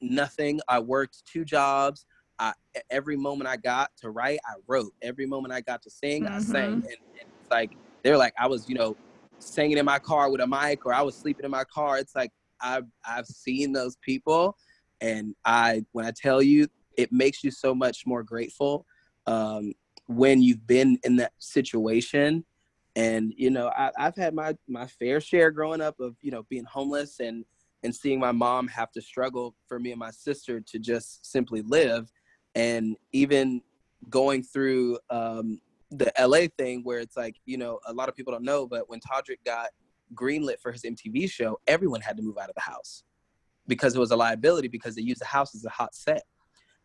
nothing. 0.00 0.60
I 0.68 0.78
worked 0.78 1.26
two 1.26 1.44
jobs. 1.44 2.06
I, 2.38 2.52
every 2.90 3.16
moment 3.16 3.48
I 3.48 3.56
got 3.56 3.90
to 3.98 4.10
write, 4.10 4.38
I 4.46 4.54
wrote. 4.66 4.92
Every 5.02 5.26
moment 5.26 5.54
I 5.54 5.60
got 5.60 5.82
to 5.82 5.90
sing, 5.90 6.24
mm-hmm. 6.24 6.34
I 6.34 6.40
sang. 6.40 6.72
And, 6.72 6.84
and 6.84 7.28
it's 7.40 7.50
like 7.50 7.76
they're 8.02 8.18
like 8.18 8.34
I 8.38 8.46
was, 8.46 8.68
you 8.68 8.74
know, 8.74 8.96
singing 9.38 9.78
in 9.78 9.84
my 9.84 9.98
car 9.98 10.30
with 10.30 10.40
a 10.40 10.46
mic, 10.46 10.86
or 10.86 10.92
I 10.92 11.02
was 11.02 11.16
sleeping 11.16 11.44
in 11.44 11.50
my 11.50 11.64
car. 11.64 11.98
It's 11.98 12.14
like 12.14 12.32
I've 12.60 12.86
I've 13.06 13.26
seen 13.26 13.72
those 13.72 13.96
people, 13.96 14.56
and 15.00 15.34
I 15.44 15.84
when 15.92 16.04
I 16.04 16.12
tell 16.12 16.42
you 16.42 16.68
it 16.96 17.12
makes 17.12 17.44
you 17.44 17.50
so 17.50 17.74
much 17.74 18.06
more 18.06 18.22
grateful 18.22 18.86
um, 19.26 19.74
when 20.06 20.40
you've 20.40 20.66
been 20.66 20.98
in 21.04 21.16
that 21.16 21.32
situation 21.38 22.44
and 22.94 23.32
you 23.36 23.50
know 23.50 23.70
I, 23.76 23.90
have 23.98 24.16
had 24.16 24.34
my 24.34 24.56
my 24.68 24.86
fair 24.86 25.20
share 25.20 25.50
growing 25.50 25.80
up 25.80 26.00
of 26.00 26.16
you 26.22 26.30
know 26.30 26.44
being 26.48 26.64
homeless 26.64 27.20
and 27.20 27.44
and 27.82 27.94
seeing 27.94 28.18
my 28.18 28.32
mom 28.32 28.68
have 28.68 28.90
to 28.92 29.02
struggle 29.02 29.54
for 29.68 29.78
me 29.78 29.92
and 29.92 29.98
my 29.98 30.10
sister 30.10 30.60
to 30.60 30.78
just 30.78 31.30
simply 31.30 31.62
live 31.62 32.10
and 32.56 32.96
even 33.12 33.62
going 34.10 34.42
through 34.42 34.98
um, 35.10 35.60
the 35.90 36.12
la 36.26 36.48
thing 36.58 36.82
where 36.82 36.98
it's 36.98 37.16
like 37.16 37.36
you 37.44 37.56
know 37.56 37.78
a 37.86 37.92
lot 37.92 38.08
of 38.08 38.16
people 38.16 38.32
don't 38.32 38.44
know 38.44 38.66
but 38.66 38.88
when 38.90 38.98
todrick 38.98 39.38
got 39.44 39.68
greenlit 40.14 40.58
for 40.60 40.72
his 40.72 40.82
mtv 40.82 41.30
show 41.30 41.58
everyone 41.68 42.00
had 42.00 42.16
to 42.16 42.22
move 42.22 42.38
out 42.38 42.48
of 42.48 42.54
the 42.56 42.60
house 42.60 43.04
because 43.68 43.94
it 43.94 43.98
was 43.98 44.10
a 44.10 44.16
liability 44.16 44.66
because 44.66 44.96
they 44.96 45.02
used 45.02 45.20
the 45.20 45.26
house 45.26 45.54
as 45.54 45.64
a 45.64 45.70
hot 45.70 45.94
set 45.94 46.24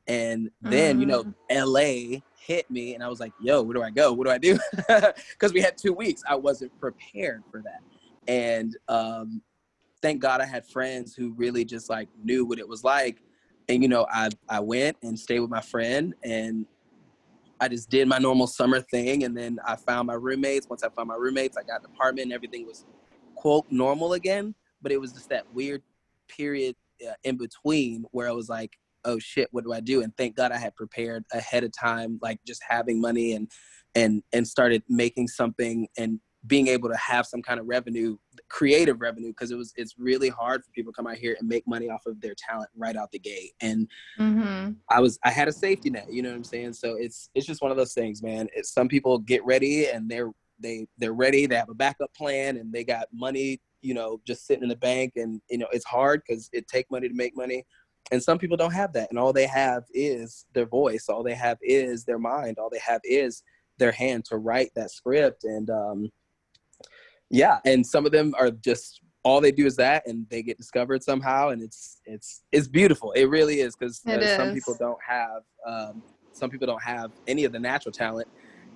and 0.07 0.49
then, 0.61 0.97
mm. 0.97 1.01
you 1.01 1.05
know, 1.05 1.23
mm. 1.23 1.33
LA 1.51 2.19
hit 2.37 2.69
me 2.69 2.95
and 2.95 3.03
I 3.03 3.07
was 3.07 3.19
like, 3.19 3.33
yo, 3.39 3.61
where 3.61 3.73
do 3.73 3.83
I 3.83 3.89
go? 3.89 4.11
What 4.13 4.25
do 4.25 4.31
I 4.31 4.37
do? 4.37 4.59
Because 5.31 5.53
we 5.53 5.61
had 5.61 5.77
two 5.77 5.93
weeks. 5.93 6.23
I 6.27 6.35
wasn't 6.35 6.77
prepared 6.79 7.43
for 7.51 7.61
that. 7.61 7.81
And 8.27 8.75
um, 8.87 9.41
thank 10.01 10.21
God 10.21 10.41
I 10.41 10.45
had 10.45 10.65
friends 10.65 11.15
who 11.15 11.33
really 11.33 11.65
just 11.65 11.89
like 11.89 12.09
knew 12.23 12.45
what 12.45 12.59
it 12.59 12.67
was 12.67 12.83
like. 12.83 13.21
And, 13.71 13.81
you 13.81 13.89
know, 13.89 14.05
I, 14.11 14.29
I 14.49 14.59
went 14.59 14.97
and 15.01 15.17
stayed 15.17 15.39
with 15.39 15.49
my 15.49 15.61
friend 15.61 16.13
and 16.23 16.65
I 17.59 17.67
just 17.67 17.89
did 17.89 18.07
my 18.07 18.17
normal 18.17 18.47
summer 18.47 18.81
thing. 18.81 19.23
And 19.23 19.37
then 19.37 19.59
I 19.65 19.75
found 19.75 20.07
my 20.07 20.15
roommates. 20.15 20.67
Once 20.69 20.83
I 20.83 20.89
found 20.89 21.07
my 21.07 21.15
roommates, 21.15 21.57
I 21.57 21.63
got 21.63 21.81
an 21.81 21.87
apartment 21.93 22.25
and 22.25 22.33
everything 22.33 22.65
was, 22.65 22.85
quote, 23.35 23.65
normal 23.69 24.13
again. 24.13 24.55
But 24.81 24.91
it 24.91 24.99
was 24.99 25.13
just 25.13 25.29
that 25.29 25.45
weird 25.53 25.83
period 26.27 26.75
uh, 27.07 27.13
in 27.23 27.37
between 27.37 28.03
where 28.11 28.27
I 28.27 28.31
was 28.31 28.49
like, 28.49 28.71
oh 29.05 29.17
shit 29.17 29.47
what 29.51 29.63
do 29.63 29.73
i 29.73 29.79
do 29.79 30.03
and 30.03 30.15
thank 30.15 30.35
god 30.35 30.51
i 30.51 30.57
had 30.57 30.75
prepared 30.75 31.25
ahead 31.33 31.63
of 31.63 31.71
time 31.71 32.19
like 32.21 32.39
just 32.45 32.61
having 32.67 33.01
money 33.01 33.33
and 33.33 33.49
and 33.95 34.21
and 34.31 34.47
started 34.47 34.83
making 34.87 35.27
something 35.27 35.87
and 35.97 36.19
being 36.47 36.67
able 36.67 36.89
to 36.89 36.97
have 36.97 37.25
some 37.25 37.41
kind 37.41 37.59
of 37.59 37.67
revenue 37.67 38.17
creative 38.49 38.99
revenue 38.99 39.29
because 39.29 39.51
it 39.51 39.57
was 39.57 39.73
it's 39.75 39.95
really 39.97 40.29
hard 40.29 40.63
for 40.63 40.71
people 40.71 40.91
to 40.91 40.95
come 40.95 41.07
out 41.07 41.17
here 41.17 41.35
and 41.39 41.47
make 41.47 41.67
money 41.67 41.89
off 41.89 42.05
of 42.05 42.19
their 42.19 42.33
talent 42.35 42.69
right 42.75 42.95
out 42.95 43.11
the 43.11 43.19
gate. 43.19 43.51
And 43.61 43.87
mm-hmm. 44.19 44.71
i 44.89 44.99
was 44.99 45.19
i 45.23 45.29
had 45.29 45.47
a 45.47 45.53
safety 45.53 45.89
net 45.89 46.11
you 46.11 46.21
know 46.21 46.29
what 46.29 46.35
i'm 46.35 46.43
saying? 46.43 46.73
So 46.73 46.95
it's 46.95 47.29
it's 47.35 47.45
just 47.45 47.61
one 47.61 47.71
of 47.71 47.77
those 47.77 47.93
things 47.93 48.23
man. 48.23 48.47
It's, 48.53 48.73
some 48.73 48.87
people 48.87 49.19
get 49.19 49.45
ready 49.45 49.87
and 49.87 50.09
they're 50.09 50.31
they 50.59 50.87
they're 50.97 51.13
ready 51.13 51.45
they 51.45 51.55
have 51.55 51.69
a 51.69 51.75
backup 51.75 52.13
plan 52.13 52.57
and 52.57 52.71
they 52.71 52.83
got 52.83 53.07
money 53.11 53.59
you 53.81 53.93
know 53.93 54.21
just 54.25 54.45
sitting 54.45 54.63
in 54.63 54.69
the 54.69 54.75
bank 54.75 55.13
and 55.15 55.41
you 55.49 55.57
know 55.57 55.67
it's 55.71 55.85
hard 55.85 56.21
because 56.25 56.49
it 56.53 56.67
take 56.67 56.89
money 56.91 57.07
to 57.07 57.15
make 57.15 57.35
money. 57.35 57.65
And 58.11 58.21
some 58.21 58.37
people 58.37 58.57
don't 58.57 58.73
have 58.73 58.91
that. 58.93 59.09
And 59.09 59.19
all 59.19 59.31
they 59.31 59.45
have 59.45 59.83
is 59.93 60.45
their 60.53 60.65
voice. 60.65 61.07
All 61.07 61.23
they 61.23 61.35
have 61.35 61.57
is 61.61 62.03
their 62.03 62.19
mind. 62.19 62.57
All 62.57 62.69
they 62.69 62.79
have 62.79 62.99
is 63.03 63.43
their 63.77 63.91
hand 63.91 64.25
to 64.25 64.37
write 64.37 64.71
that 64.75 64.91
script. 64.91 65.43
And 65.45 65.69
um, 65.69 66.09
yeah 67.31 67.59
and 67.65 67.85
some 67.85 68.05
of 68.05 68.11
them 68.11 68.33
are 68.37 68.51
just 68.51 69.01
all 69.23 69.39
they 69.39 69.51
do 69.51 69.65
is 69.65 69.75
that 69.75 70.05
and 70.07 70.27
they 70.29 70.41
get 70.41 70.57
discovered 70.57 71.03
somehow 71.03 71.49
and 71.49 71.61
it's 71.61 72.01
it's 72.05 72.43
it's 72.51 72.67
beautiful 72.67 73.11
it 73.13 73.25
really 73.25 73.59
is 73.59 73.75
because 73.75 74.01
uh, 74.07 74.37
some 74.37 74.53
people 74.53 74.75
don't 74.79 74.99
have 75.07 75.41
um, 75.67 76.01
some 76.33 76.49
people 76.49 76.67
don't 76.67 76.81
have 76.81 77.11
any 77.27 77.43
of 77.43 77.51
the 77.51 77.59
natural 77.59 77.91
talent 77.91 78.27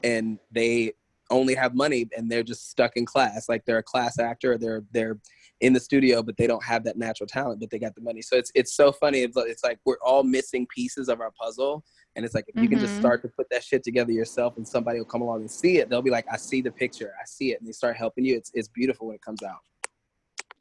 and 0.04 0.40
they 0.52 0.94
only 1.32 1.56
have 1.56 1.74
money 1.74 2.08
and 2.16 2.30
they're 2.30 2.44
just 2.44 2.70
stuck 2.70 2.96
in 2.96 3.06
class 3.06 3.50
like 3.50 3.66
they're 3.66 3.80
a 3.80 3.84
class 3.84 4.20
actor 4.20 4.54
or 4.54 4.58
they're 4.58 4.84
they're 4.92 5.18
in 5.62 5.74
the 5.74 5.80
studio, 5.80 6.22
but 6.22 6.36
they 6.38 6.48
don't 6.48 6.64
have 6.64 6.84
that 6.84 6.98
natural 6.98 7.28
talent, 7.28 7.60
but 7.60 7.70
they 7.70 7.80
got 7.80 7.96
the 7.96 8.02
money. 8.02 8.22
So 8.22 8.38
it's 8.38 8.52
it's 8.56 8.76
so 8.76 8.92
funny. 8.92 9.20
It's, 9.20 9.38
it's 9.38 9.64
like 9.64 9.80
we're 9.86 9.98
all 10.06 10.24
missing 10.24 10.68
pieces 10.74 11.08
of 11.08 11.22
our 11.22 11.32
puzzle, 11.40 11.84
and 12.16 12.26
it's 12.26 12.34
like 12.34 12.46
if 12.48 12.56
you 12.56 12.64
mm-hmm. 12.64 12.72
can 12.72 12.80
just 12.80 12.94
mm-hmm. 12.94 13.02
start 13.02 13.22
to 13.24 13.28
put 13.30 13.48
that 13.52 13.64
shit 13.64 13.84
together 13.84 14.12
yourself, 14.12 14.58
and 14.58 14.68
somebody 14.68 15.00
will 15.00 15.06
come 15.06 15.22
along 15.22 15.42
and 15.42 15.52
see 15.52 15.78
it, 15.78 15.90
they'll 15.90 16.02
be 16.02 16.10
like, 16.10 16.26
"I 16.32 16.38
see 16.38 16.62
the 16.62 16.72
picture, 16.72 17.14
I 17.22 17.26
see 17.26 17.52
it," 17.52 17.60
and 17.60 17.68
they 17.68 17.74
start 17.74 17.98
helping 17.98 18.26
you. 18.26 18.36
It's 18.36 18.52
it's 18.54 18.68
beautiful 18.68 19.08
when 19.08 19.16
it 19.16 19.22
comes 19.22 19.44
out. 19.44 19.60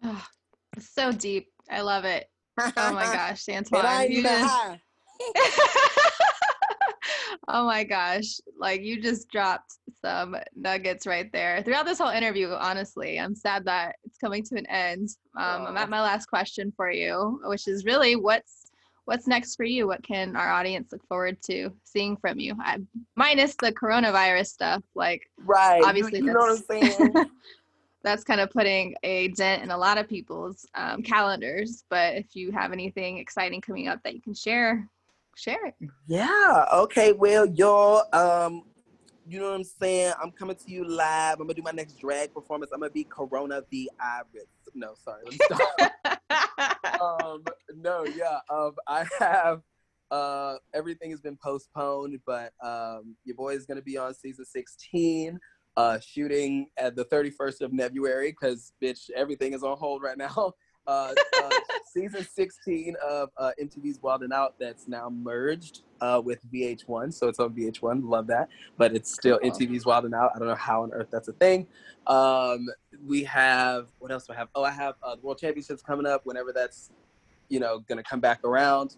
Oh, 0.03 0.27
so 0.79 1.13
deep. 1.13 1.49
I 1.71 1.81
love 1.81 2.05
it. 2.05 2.27
Oh 2.59 2.73
my 2.77 3.05
gosh, 3.13 3.45
Santwon. 3.45 4.11
you 4.11 4.23
just... 4.23 4.79
oh 7.49 7.65
my 7.65 7.85
gosh. 7.85 8.41
Like 8.59 8.83
you 8.83 9.01
just 9.01 9.29
dropped 9.31 9.75
some 10.05 10.37
nuggets 10.55 11.07
right 11.07 11.31
there. 11.33 11.63
Throughout 11.63 11.87
this 11.87 11.99
whole 11.99 12.11
interview, 12.11 12.51
honestly, 12.51 13.19
I'm 13.19 13.35
sad 13.35 13.65
that 13.67 13.97
it's 14.05 14.19
coming 14.19 14.43
to 14.45 14.57
an 14.57 14.67
end. 14.67 15.09
Um, 15.39 15.67
I'm 15.67 15.77
at 15.77 15.89
my 15.89 16.01
last 16.01 16.27
question 16.27 16.73
for 16.77 16.91
you, 16.91 17.41
which 17.45 17.69
is 17.69 17.85
really 17.85 18.17
what's 18.17 18.64
what's 19.05 19.27
next 19.27 19.57
for 19.57 19.65
you? 19.65 19.87
What 19.87 20.03
can 20.03 20.37
our 20.37 20.51
audience 20.51 20.93
look 20.93 21.07
forward 21.07 21.41
to 21.43 21.71
seeing 21.85 22.17
from 22.17 22.39
you? 22.39 22.57
I, 22.61 22.79
minus 23.17 23.55
the 23.57 23.73
coronavirus 23.73 24.47
stuff, 24.47 24.83
like 24.95 25.31
right. 25.39 25.83
Obviously, 25.85 26.21
you, 26.21 26.27
you 26.27 26.33
know 26.33 26.41
what 26.41 26.59
I'm 26.59 26.83
saying. 26.83 27.15
that's 28.05 28.23
kind 28.23 28.41
of 28.41 28.51
putting 28.51 28.95
a 29.03 29.29
dent 29.29 29.63
in 29.63 29.71
a 29.71 29.79
lot 29.79 29.99
of 29.99 30.09
people's 30.09 30.67
um, 30.75 31.03
calendars. 31.03 31.85
But 31.89 32.15
if 32.15 32.37
you 32.37 32.53
have 32.53 32.73
anything 32.73 33.19
exciting 33.19 33.61
coming 33.61 33.89
up 33.89 34.03
that 34.05 34.15
you 34.15 34.21
can 34.21 34.35
share, 34.35 34.87
share 35.37 35.67
it. 35.67 35.75
Yeah. 36.07 36.67
Okay. 36.73 37.13
Well, 37.13 37.47
y'all, 37.47 38.05
um, 38.13 38.65
you 39.27 39.41
know 39.41 39.51
what 39.51 39.57
I'm 39.57 39.65
saying? 39.65 40.13
I'm 40.23 40.31
coming 40.31 40.55
to 40.55 40.71
you 40.71 40.87
live. 40.87 41.41
I'm 41.41 41.47
gonna 41.47 41.55
do 41.55 41.63
my 41.63 41.71
next 41.71 41.99
drag 41.99 42.35
performance. 42.35 42.71
I'm 42.73 42.81
gonna 42.81 42.93
be 42.93 43.05
Corona 43.05 43.63
the 43.71 43.91
Iris. 43.99 44.45
No, 44.75 44.95
sorry. 45.03 45.23
Let 45.25 45.33
me 45.33 45.39
stop. 45.47 46.77
um, 47.05 47.45
no, 47.77 48.05
yeah. 48.05 48.39
Um, 48.51 48.73
I 48.89 49.07
have 49.19 49.63
uh 50.11 50.57
everything 50.75 51.11
has 51.11 51.21
been 51.21 51.39
postponed, 51.43 52.19
but 52.27 52.53
um, 52.63 53.17
your 53.25 53.37
boy 53.37 53.55
is 53.55 53.67
gonna 53.67 53.83
be 53.83 53.97
on 53.97 54.15
season 54.15 54.45
16 54.45 55.39
uh, 55.77 55.99
shooting 56.01 56.67
at 56.77 56.95
the 56.97 57.05
31st 57.07 57.63
of 57.63 57.73
February 57.73 58.31
because 58.31 58.73
bitch, 58.83 59.11
everything 59.17 59.53
is 59.55 59.63
on 59.63 59.77
hold 59.77 60.03
right 60.03 60.19
now. 60.19 60.53
Uh, 60.87 61.15
uh, 61.43 61.51
season 61.87 62.25
16 62.25 62.95
of 63.07 63.31
uh, 63.39 63.53
MTV's 63.63 64.01
Wild 64.03 64.23
N' 64.23 64.33
Out 64.33 64.55
that's 64.59 64.87
now 64.89 65.09
merged 65.09 65.83
uh, 66.01 66.21
with 66.23 66.41
VH1. 66.53 67.15
So 67.15 67.29
it's 67.29 67.39
on 67.39 67.55
VH1. 67.55 68.03
Love 68.05 68.27
that. 68.27 68.49
But 68.77 68.95
it's 68.95 69.13
still. 69.13 69.39
MTV's 69.39 69.87
Wild 69.87 70.05
N' 70.05 70.15
Out. 70.15 70.33
I 70.35 70.39
don't 70.39 70.49
know 70.49 70.55
how 70.55 70.83
on 70.83 70.93
earth 70.93 71.09
that's 71.11 71.29
a 71.29 71.33
thing. 71.33 71.67
Um, 72.07 72.67
we 73.07 73.25
have, 73.25 73.89
what 73.99 74.13
else 74.13 74.27
do 74.27 74.35
I 74.35 74.37
have? 74.37 74.49
Oh, 74.55 74.65
I 74.65 74.71
have 74.71 74.95
uh, 75.03 75.17
the 75.17 75.23
World 75.23 75.39
Championships 75.39 75.83
coming 75.83 76.07
up 76.07 76.23
whenever 76.25 76.53
that's, 76.53 76.91
you 77.49 77.61
know, 77.61 77.79
going 77.81 77.99
to 77.99 78.05
come 78.05 78.21
back 78.21 78.45
around. 78.45 78.97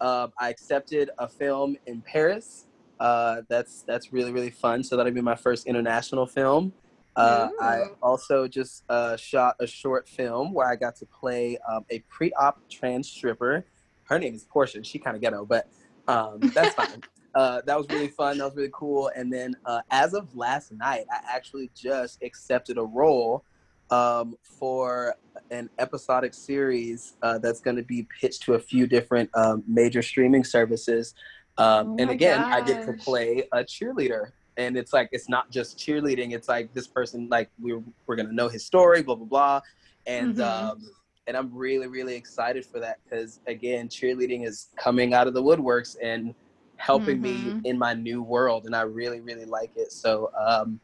Uh, 0.00 0.28
I 0.38 0.50
accepted 0.50 1.10
a 1.18 1.28
film 1.28 1.76
in 1.86 2.00
Paris. 2.02 2.66
Uh, 2.98 3.42
that's 3.48 3.82
that's 3.82 4.12
really 4.12 4.32
really 4.32 4.50
fun. 4.50 4.82
So 4.82 4.96
that'll 4.96 5.12
be 5.12 5.20
my 5.20 5.34
first 5.34 5.66
international 5.66 6.26
film. 6.26 6.72
Uh, 7.16 7.48
I 7.60 7.82
also 8.02 8.46
just 8.46 8.84
uh, 8.88 9.16
shot 9.16 9.56
a 9.58 9.66
short 9.66 10.08
film 10.08 10.52
where 10.52 10.68
I 10.68 10.76
got 10.76 10.96
to 10.96 11.06
play 11.06 11.58
um, 11.68 11.84
a 11.90 12.00
pre-op 12.08 12.60
trans 12.68 13.08
stripper. 13.08 13.64
Her 14.04 14.18
name 14.18 14.34
is 14.34 14.44
Portia. 14.44 14.84
She 14.84 14.98
kind 14.98 15.16
of 15.16 15.22
ghetto, 15.22 15.44
but 15.44 15.68
Um, 16.08 16.38
that's 16.54 16.74
fine. 16.80 17.02
Uh, 17.34 17.60
that 17.66 17.76
was 17.76 17.86
really 17.90 18.08
fun. 18.08 18.38
That 18.38 18.44
was 18.44 18.54
really 18.56 18.70
cool. 18.72 19.10
And 19.14 19.32
then 19.32 19.54
uh, 19.64 19.80
as 19.90 20.14
of 20.14 20.34
last 20.36 20.72
night, 20.72 21.04
I 21.10 21.20
actually 21.28 21.70
just 21.74 22.22
accepted 22.22 22.78
a 22.78 22.82
role 22.82 23.44
um, 23.90 24.36
for 24.42 25.14
an 25.50 25.68
episodic 25.78 26.34
series 26.34 27.14
uh, 27.22 27.38
that's 27.38 27.60
going 27.60 27.76
to 27.76 27.82
be 27.82 28.06
pitched 28.20 28.42
to 28.42 28.54
a 28.54 28.58
few 28.58 28.86
different 28.86 29.30
um, 29.34 29.62
major 29.66 30.02
streaming 30.02 30.44
services. 30.44 31.14
Um, 31.58 31.88
Oh 31.88 31.96
and 31.98 32.10
again, 32.10 32.42
I 32.42 32.60
get 32.60 32.86
to 32.86 32.92
play 32.92 33.48
a 33.52 33.58
cheerleader. 33.64 34.32
And 34.56 34.76
it's 34.76 34.92
like 34.92 35.08
it's 35.12 35.28
not 35.28 35.50
just 35.50 35.78
cheerleading. 35.78 36.32
It's 36.32 36.48
like 36.48 36.72
this 36.72 36.86
person, 36.86 37.28
like 37.30 37.50
we're 37.58 37.82
we're 38.06 38.16
gonna 38.16 38.32
know 38.32 38.48
his 38.48 38.64
story, 38.64 39.02
blah 39.02 39.14
blah 39.16 39.26
blah, 39.26 39.60
and 40.06 40.36
Mhm. 40.36 40.70
um, 40.72 40.78
and 41.26 41.36
I'm 41.36 41.52
really 41.54 41.86
really 41.88 42.14
excited 42.14 42.64
for 42.64 42.80
that 42.80 42.98
because 43.04 43.40
again, 43.46 43.88
cheerleading 43.88 44.46
is 44.46 44.68
coming 44.76 45.12
out 45.14 45.26
of 45.26 45.34
the 45.34 45.42
woodworks 45.42 45.96
and 46.02 46.34
helping 46.76 47.20
me 47.20 47.44
Mhm. 47.50 47.60
in 47.64 47.78
my 47.78 47.94
new 47.94 48.22
world, 48.22 48.66
and 48.66 48.74
I 48.74 48.82
really 48.82 49.20
really 49.20 49.44
like 49.44 49.72
it. 49.76 49.92
So 49.92 50.30
um, 50.38 50.80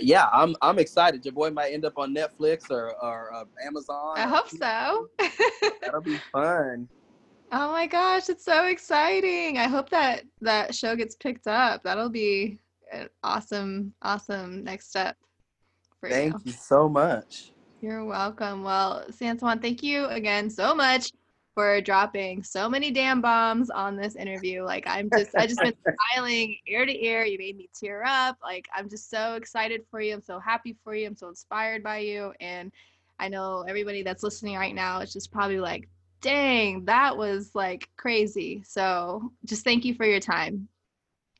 yeah, 0.00 0.28
I'm 0.32 0.56
I'm 0.62 0.78
excited. 0.78 1.24
Your 1.24 1.34
boy 1.34 1.50
might 1.50 1.72
end 1.72 1.84
up 1.84 1.98
on 1.98 2.14
Netflix 2.14 2.70
or 2.70 2.94
or 3.02 3.32
uh, 3.34 3.44
Amazon. 3.64 4.14
I 4.16 4.22
hope 4.22 4.48
so. 4.48 5.08
That'll 5.82 6.00
be 6.00 6.18
fun. 6.32 6.88
oh 7.52 7.70
my 7.72 7.86
gosh, 7.86 8.28
it's 8.28 8.44
so 8.44 8.64
exciting. 8.66 9.58
I 9.58 9.64
hope 9.68 9.90
that 9.90 10.24
that 10.40 10.74
show 10.74 10.96
gets 10.96 11.14
picked 11.14 11.46
up. 11.46 11.82
That'll 11.82 12.08
be 12.08 12.58
an 12.92 13.08
awesome, 13.22 13.92
awesome 14.02 14.64
next 14.64 14.88
step 14.90 15.16
for 16.00 16.08
Thank 16.08 16.34
you. 16.34 16.40
you 16.44 16.52
so 16.52 16.88
much. 16.88 17.52
You're 17.80 18.04
welcome. 18.04 18.64
Well, 18.64 19.04
Santwon, 19.10 19.60
thank 19.60 19.82
you 19.82 20.06
again 20.06 20.48
so 20.50 20.74
much 20.74 21.12
for 21.54 21.80
dropping 21.80 22.42
so 22.42 22.68
many 22.68 22.90
damn 22.90 23.20
bombs 23.20 23.70
on 23.70 23.96
this 23.96 24.14
interview. 24.14 24.62
Like 24.62 24.84
I'm 24.86 25.08
just 25.10 25.34
I 25.36 25.46
just 25.46 25.62
been 25.62 25.74
smiling 26.14 26.56
ear 26.66 26.84
to 26.84 27.04
ear. 27.04 27.24
You 27.24 27.38
made 27.38 27.56
me 27.56 27.68
tear 27.74 28.02
up. 28.06 28.36
Like 28.42 28.66
I'm 28.74 28.88
just 28.88 29.10
so 29.10 29.34
excited 29.34 29.82
for 29.90 30.00
you. 30.00 30.14
I'm 30.14 30.22
so 30.22 30.38
happy 30.38 30.76
for 30.84 30.94
you. 30.94 31.06
I'm 31.06 31.16
so 31.16 31.28
inspired 31.28 31.82
by 31.82 31.98
you. 31.98 32.32
And 32.40 32.72
I 33.18 33.28
know 33.28 33.64
everybody 33.66 34.02
that's 34.02 34.22
listening 34.22 34.56
right 34.56 34.74
now 34.74 35.00
is 35.00 35.12
just 35.12 35.32
probably 35.32 35.60
like, 35.60 35.88
dang, 36.20 36.84
that 36.84 37.16
was 37.16 37.50
like 37.54 37.88
crazy. 37.96 38.62
So 38.66 39.32
just 39.44 39.64
thank 39.64 39.84
you 39.84 39.94
for 39.94 40.04
your 40.04 40.20
time. 40.20 40.68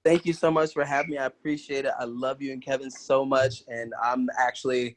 Thank 0.06 0.24
you 0.24 0.32
so 0.32 0.52
much 0.52 0.72
for 0.72 0.84
having 0.84 1.10
me. 1.10 1.18
I 1.18 1.26
appreciate 1.26 1.84
it. 1.84 1.90
I 1.98 2.04
love 2.04 2.40
you 2.40 2.52
and 2.52 2.62
Kevin 2.62 2.92
so 2.92 3.24
much, 3.24 3.64
and 3.66 3.92
I'm 4.00 4.28
actually, 4.38 4.96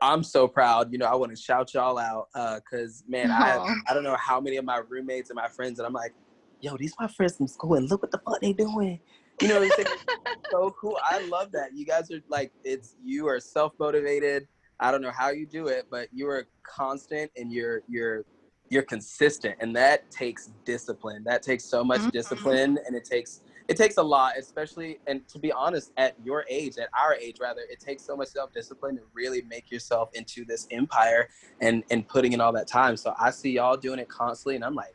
I'm 0.00 0.24
so 0.24 0.48
proud. 0.48 0.90
You 0.90 0.98
know, 0.98 1.06
I 1.06 1.14
want 1.14 1.30
to 1.30 1.40
shout 1.40 1.72
y'all 1.74 1.96
out 1.96 2.26
because 2.34 3.04
man, 3.08 3.30
I. 3.30 3.60
I 3.88 3.94
don't 3.94 4.02
know 4.02 4.16
how 4.16 4.40
many 4.40 4.56
of 4.56 4.64
my 4.64 4.78
roommates 4.88 5.30
and 5.30 5.36
my 5.36 5.46
friends, 5.46 5.78
and 5.78 5.86
I'm 5.86 5.92
like, 5.92 6.12
yo, 6.60 6.76
these 6.76 6.92
my 6.98 7.06
friends 7.06 7.36
from 7.36 7.46
school, 7.46 7.74
and 7.74 7.88
look 7.88 8.02
what 8.02 8.10
the 8.10 8.18
fuck 8.18 8.40
they 8.40 8.52
doing. 8.52 8.98
You 9.40 9.46
know, 9.46 9.62
I'm 9.62 9.70
so 10.50 10.74
cool. 10.80 10.98
I 11.04 11.24
love 11.28 11.52
that. 11.52 11.76
You 11.76 11.86
guys 11.86 12.10
are 12.10 12.18
like, 12.28 12.50
it's 12.64 12.96
you 13.04 13.28
are 13.28 13.38
self 13.38 13.74
motivated. 13.78 14.48
I 14.80 14.90
don't 14.90 15.02
know 15.02 15.12
how 15.16 15.30
you 15.30 15.46
do 15.46 15.68
it, 15.68 15.86
but 15.88 16.08
you 16.12 16.28
are 16.28 16.48
constant 16.64 17.30
and 17.36 17.52
you're 17.52 17.82
you're 17.88 18.24
you're 18.70 18.82
consistent, 18.82 19.54
and 19.60 19.76
that 19.76 20.10
takes 20.10 20.50
discipline. 20.64 21.22
That 21.22 21.44
takes 21.44 21.62
so 21.62 21.84
much 21.84 22.00
Mhm. 22.00 22.10
discipline, 22.10 22.78
and 22.84 22.96
it 22.96 23.04
takes 23.04 23.42
it 23.68 23.76
takes 23.76 23.96
a 23.96 24.02
lot, 24.02 24.34
especially 24.38 24.98
and 25.06 25.26
to 25.28 25.38
be 25.38 25.50
honest, 25.50 25.92
at 25.96 26.14
your 26.24 26.44
age, 26.48 26.78
at 26.78 26.88
our 26.98 27.14
age 27.14 27.38
rather, 27.40 27.62
it 27.70 27.80
takes 27.80 28.04
so 28.04 28.16
much 28.16 28.28
self 28.28 28.52
discipline 28.52 28.96
to 28.96 29.02
really 29.12 29.42
make 29.42 29.70
yourself 29.70 30.10
into 30.14 30.44
this 30.44 30.66
empire 30.70 31.28
and 31.60 31.82
and 31.90 32.06
putting 32.06 32.32
in 32.32 32.40
all 32.40 32.52
that 32.52 32.68
time. 32.68 32.96
So 32.96 33.14
I 33.18 33.30
see 33.30 33.50
y'all 33.52 33.76
doing 33.76 33.98
it 33.98 34.08
constantly, 34.08 34.56
and 34.56 34.64
I'm 34.64 34.74
like, 34.74 34.94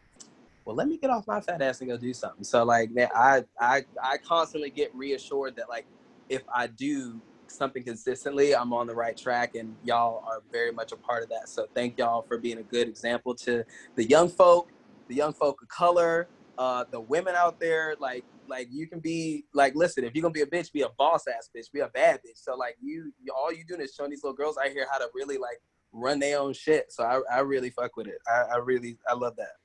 well, 0.66 0.76
let 0.76 0.88
me 0.88 0.98
get 0.98 1.10
off 1.10 1.28
my 1.28 1.42
fat 1.42 1.62
ass 1.62 1.82
and 1.82 1.90
go 1.90 1.98
do 1.98 2.14
something. 2.14 2.44
So 2.44 2.64
like, 2.64 2.92
man, 2.92 3.10
I 3.16 3.44
I 3.60 3.84
I 4.02 4.18
constantly 4.18 4.70
get 4.70 4.94
reassured 4.96 5.56
that 5.58 5.68
like 5.70 5.86
if 6.30 6.44
I 6.54 6.68
do 6.68 7.20
something 7.48 7.84
consistently, 7.84 8.56
I'm 8.56 8.72
on 8.72 8.88
the 8.88 8.96
right 8.96 9.18
track, 9.18 9.56
and 9.56 9.76
y'all 9.84 10.24
are 10.26 10.42
very 10.52 10.72
much 10.72 10.94
a 10.94 10.96
part 10.96 11.24
of 11.24 11.30
that. 11.30 11.50
So 11.50 11.68
thank 11.76 11.98
y'all 11.98 12.22
for 12.22 12.38
being 12.38 12.60
a 12.60 12.64
good 12.64 12.88
example 12.88 13.36
to 13.36 13.66
the 13.96 14.06
young 14.06 14.30
folk, 14.30 14.70
the 15.10 15.16
young 15.16 15.34
folk 15.34 15.62
of 15.62 15.68
color, 15.68 16.30
uh, 16.58 16.86
the 16.90 17.02
women 17.02 17.36
out 17.36 17.60
there. 17.60 17.96
Like 18.00 18.24
like 18.52 18.68
you 18.70 18.88
can 18.88 19.00
be 19.00 19.46
like, 19.54 19.74
listen, 19.76 20.04
if 20.04 20.14
you're 20.14 20.22
gonna 20.22 20.34
be 20.34 20.42
a 20.42 20.46
bitch, 20.46 20.72
be 20.72 20.82
a 20.82 20.90
boss 20.98 21.24
ass 21.28 21.50
bitch, 21.56 21.72
be 21.72 21.80
a 21.80 21.88
bad 21.88 22.20
bitch. 22.20 22.36
So 22.38 22.56
like 22.56 22.76
you, 22.82 23.12
all 23.36 23.52
you 23.52 23.64
doing 23.66 23.82
is 23.82 23.96
showing 23.96 24.12
these 24.12 24.24
little 24.24 24.36
girls 24.36 24.58
out 24.58 24.70
here 24.70 24.86
how 24.92 25.00
to 25.00 25.08
really 25.16 25.38
like 25.38 25.60
run 25.92 26.20
their 26.20 26.40
own 26.40 26.54
shit. 26.54 26.92
So 26.92 27.04
I, 27.04 27.22
I 27.34 27.40
really 27.40 27.72
fuck 27.72 27.96
with 27.96 28.08
it. 28.08 28.20
I, 28.28 28.56
I 28.56 28.58
really 28.58 28.98
I 29.10 29.14
love 29.14 29.36
that. 29.38 29.56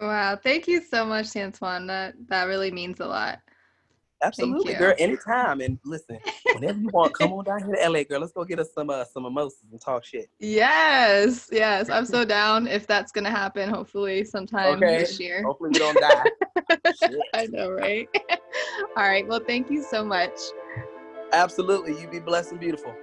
Wow, 0.00 0.36
thank 0.36 0.68
you 0.68 0.80
so 0.80 1.04
much, 1.04 1.26
Santwon. 1.26 1.88
That 1.88 2.14
that 2.28 2.44
really 2.44 2.70
means 2.70 3.00
a 3.00 3.06
lot. 3.06 3.40
Absolutely, 4.22 4.72
you. 4.72 4.78
girl. 4.78 4.94
Anytime. 4.98 5.60
And 5.60 5.78
listen, 5.84 6.18
whenever 6.54 6.78
you 6.78 6.88
want, 6.92 7.14
come 7.14 7.32
on 7.32 7.44
down 7.44 7.64
here 7.64 7.76
to 7.76 7.88
LA, 7.88 8.02
girl. 8.02 8.20
Let's 8.20 8.32
go 8.32 8.44
get 8.44 8.58
us 8.58 8.72
some 8.74 8.90
uh, 8.90 9.04
some 9.04 9.22
mimosas 9.24 9.60
and 9.70 9.80
talk 9.80 10.04
shit. 10.04 10.28
Yes, 10.40 11.48
yes, 11.52 11.88
I'm 11.88 12.04
so 12.06 12.24
down 12.24 12.66
if 12.66 12.86
that's 12.86 13.12
gonna 13.12 13.30
happen. 13.30 13.68
Hopefully, 13.70 14.24
sometime 14.24 14.82
Okay. 14.82 14.98
this 14.98 15.20
year. 15.20 15.42
Hopefully 15.44 15.70
we 15.72 15.78
don't 15.78 15.98
die. 16.00 16.24
Shit. 17.00 17.16
I 17.34 17.46
know, 17.46 17.70
right? 17.70 18.08
All 18.96 19.04
right. 19.08 19.26
Well, 19.26 19.40
thank 19.46 19.70
you 19.70 19.82
so 19.82 20.04
much. 20.04 20.32
Absolutely. 21.32 22.00
You 22.00 22.08
be 22.08 22.20
blessed 22.20 22.52
and 22.52 22.60
beautiful. 22.60 22.94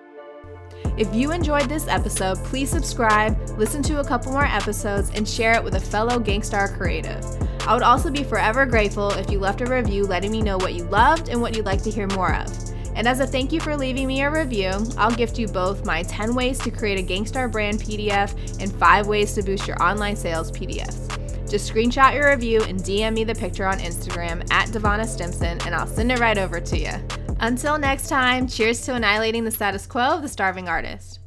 If 0.97 1.13
you 1.13 1.31
enjoyed 1.31 1.69
this 1.69 1.87
episode, 1.87 2.37
please 2.45 2.69
subscribe, 2.69 3.37
listen 3.57 3.83
to 3.83 3.99
a 3.99 4.03
couple 4.03 4.31
more 4.31 4.45
episodes, 4.45 5.11
and 5.13 5.27
share 5.27 5.53
it 5.53 5.63
with 5.63 5.75
a 5.75 5.79
fellow 5.79 6.19
Gangstar 6.19 6.75
creative. 6.77 7.23
I 7.67 7.73
would 7.73 7.83
also 7.83 8.11
be 8.11 8.23
forever 8.23 8.65
grateful 8.65 9.09
if 9.11 9.31
you 9.31 9.39
left 9.39 9.61
a 9.61 9.65
review 9.65 10.05
letting 10.05 10.31
me 10.31 10.41
know 10.41 10.57
what 10.57 10.75
you 10.75 10.83
loved 10.83 11.29
and 11.29 11.41
what 11.41 11.55
you'd 11.55 11.65
like 11.65 11.81
to 11.83 11.89
hear 11.89 12.07
more 12.07 12.35
of. 12.35 12.47
And 12.95 13.07
as 13.07 13.19
a 13.19 13.27
thank 13.27 13.51
you 13.51 13.59
for 13.59 13.75
leaving 13.75 14.07
me 14.07 14.21
a 14.21 14.31
review, 14.31 14.71
I'll 14.97 15.11
gift 15.11 15.37
you 15.39 15.47
both 15.47 15.85
my 15.85 16.03
10 16.03 16.35
ways 16.35 16.59
to 16.59 16.71
create 16.71 16.99
a 16.99 17.03
Gangstar 17.03 17.51
brand 17.51 17.81
PDF 17.81 18.61
and 18.61 18.71
5 18.73 19.07
ways 19.07 19.33
to 19.33 19.43
boost 19.43 19.67
your 19.67 19.81
online 19.81 20.15
sales 20.15 20.51
PDFs. 20.51 21.49
Just 21.49 21.71
screenshot 21.71 22.13
your 22.13 22.29
review 22.29 22.61
and 22.63 22.79
DM 22.79 23.13
me 23.13 23.23
the 23.23 23.35
picture 23.35 23.65
on 23.65 23.79
Instagram 23.79 24.47
at 24.51 24.69
Devona 24.69 25.05
Stimpson, 25.05 25.59
and 25.65 25.75
I'll 25.75 25.87
send 25.87 26.11
it 26.11 26.19
right 26.19 26.37
over 26.37 26.59
to 26.61 26.77
you. 26.77 26.91
Until 27.39 27.77
next 27.77 28.07
time, 28.07 28.47
cheers 28.47 28.81
to 28.81 28.93
annihilating 28.95 29.43
the 29.43 29.51
status 29.51 29.85
quo 29.85 30.15
of 30.15 30.21
the 30.21 30.29
starving 30.29 30.69
artist. 30.69 31.19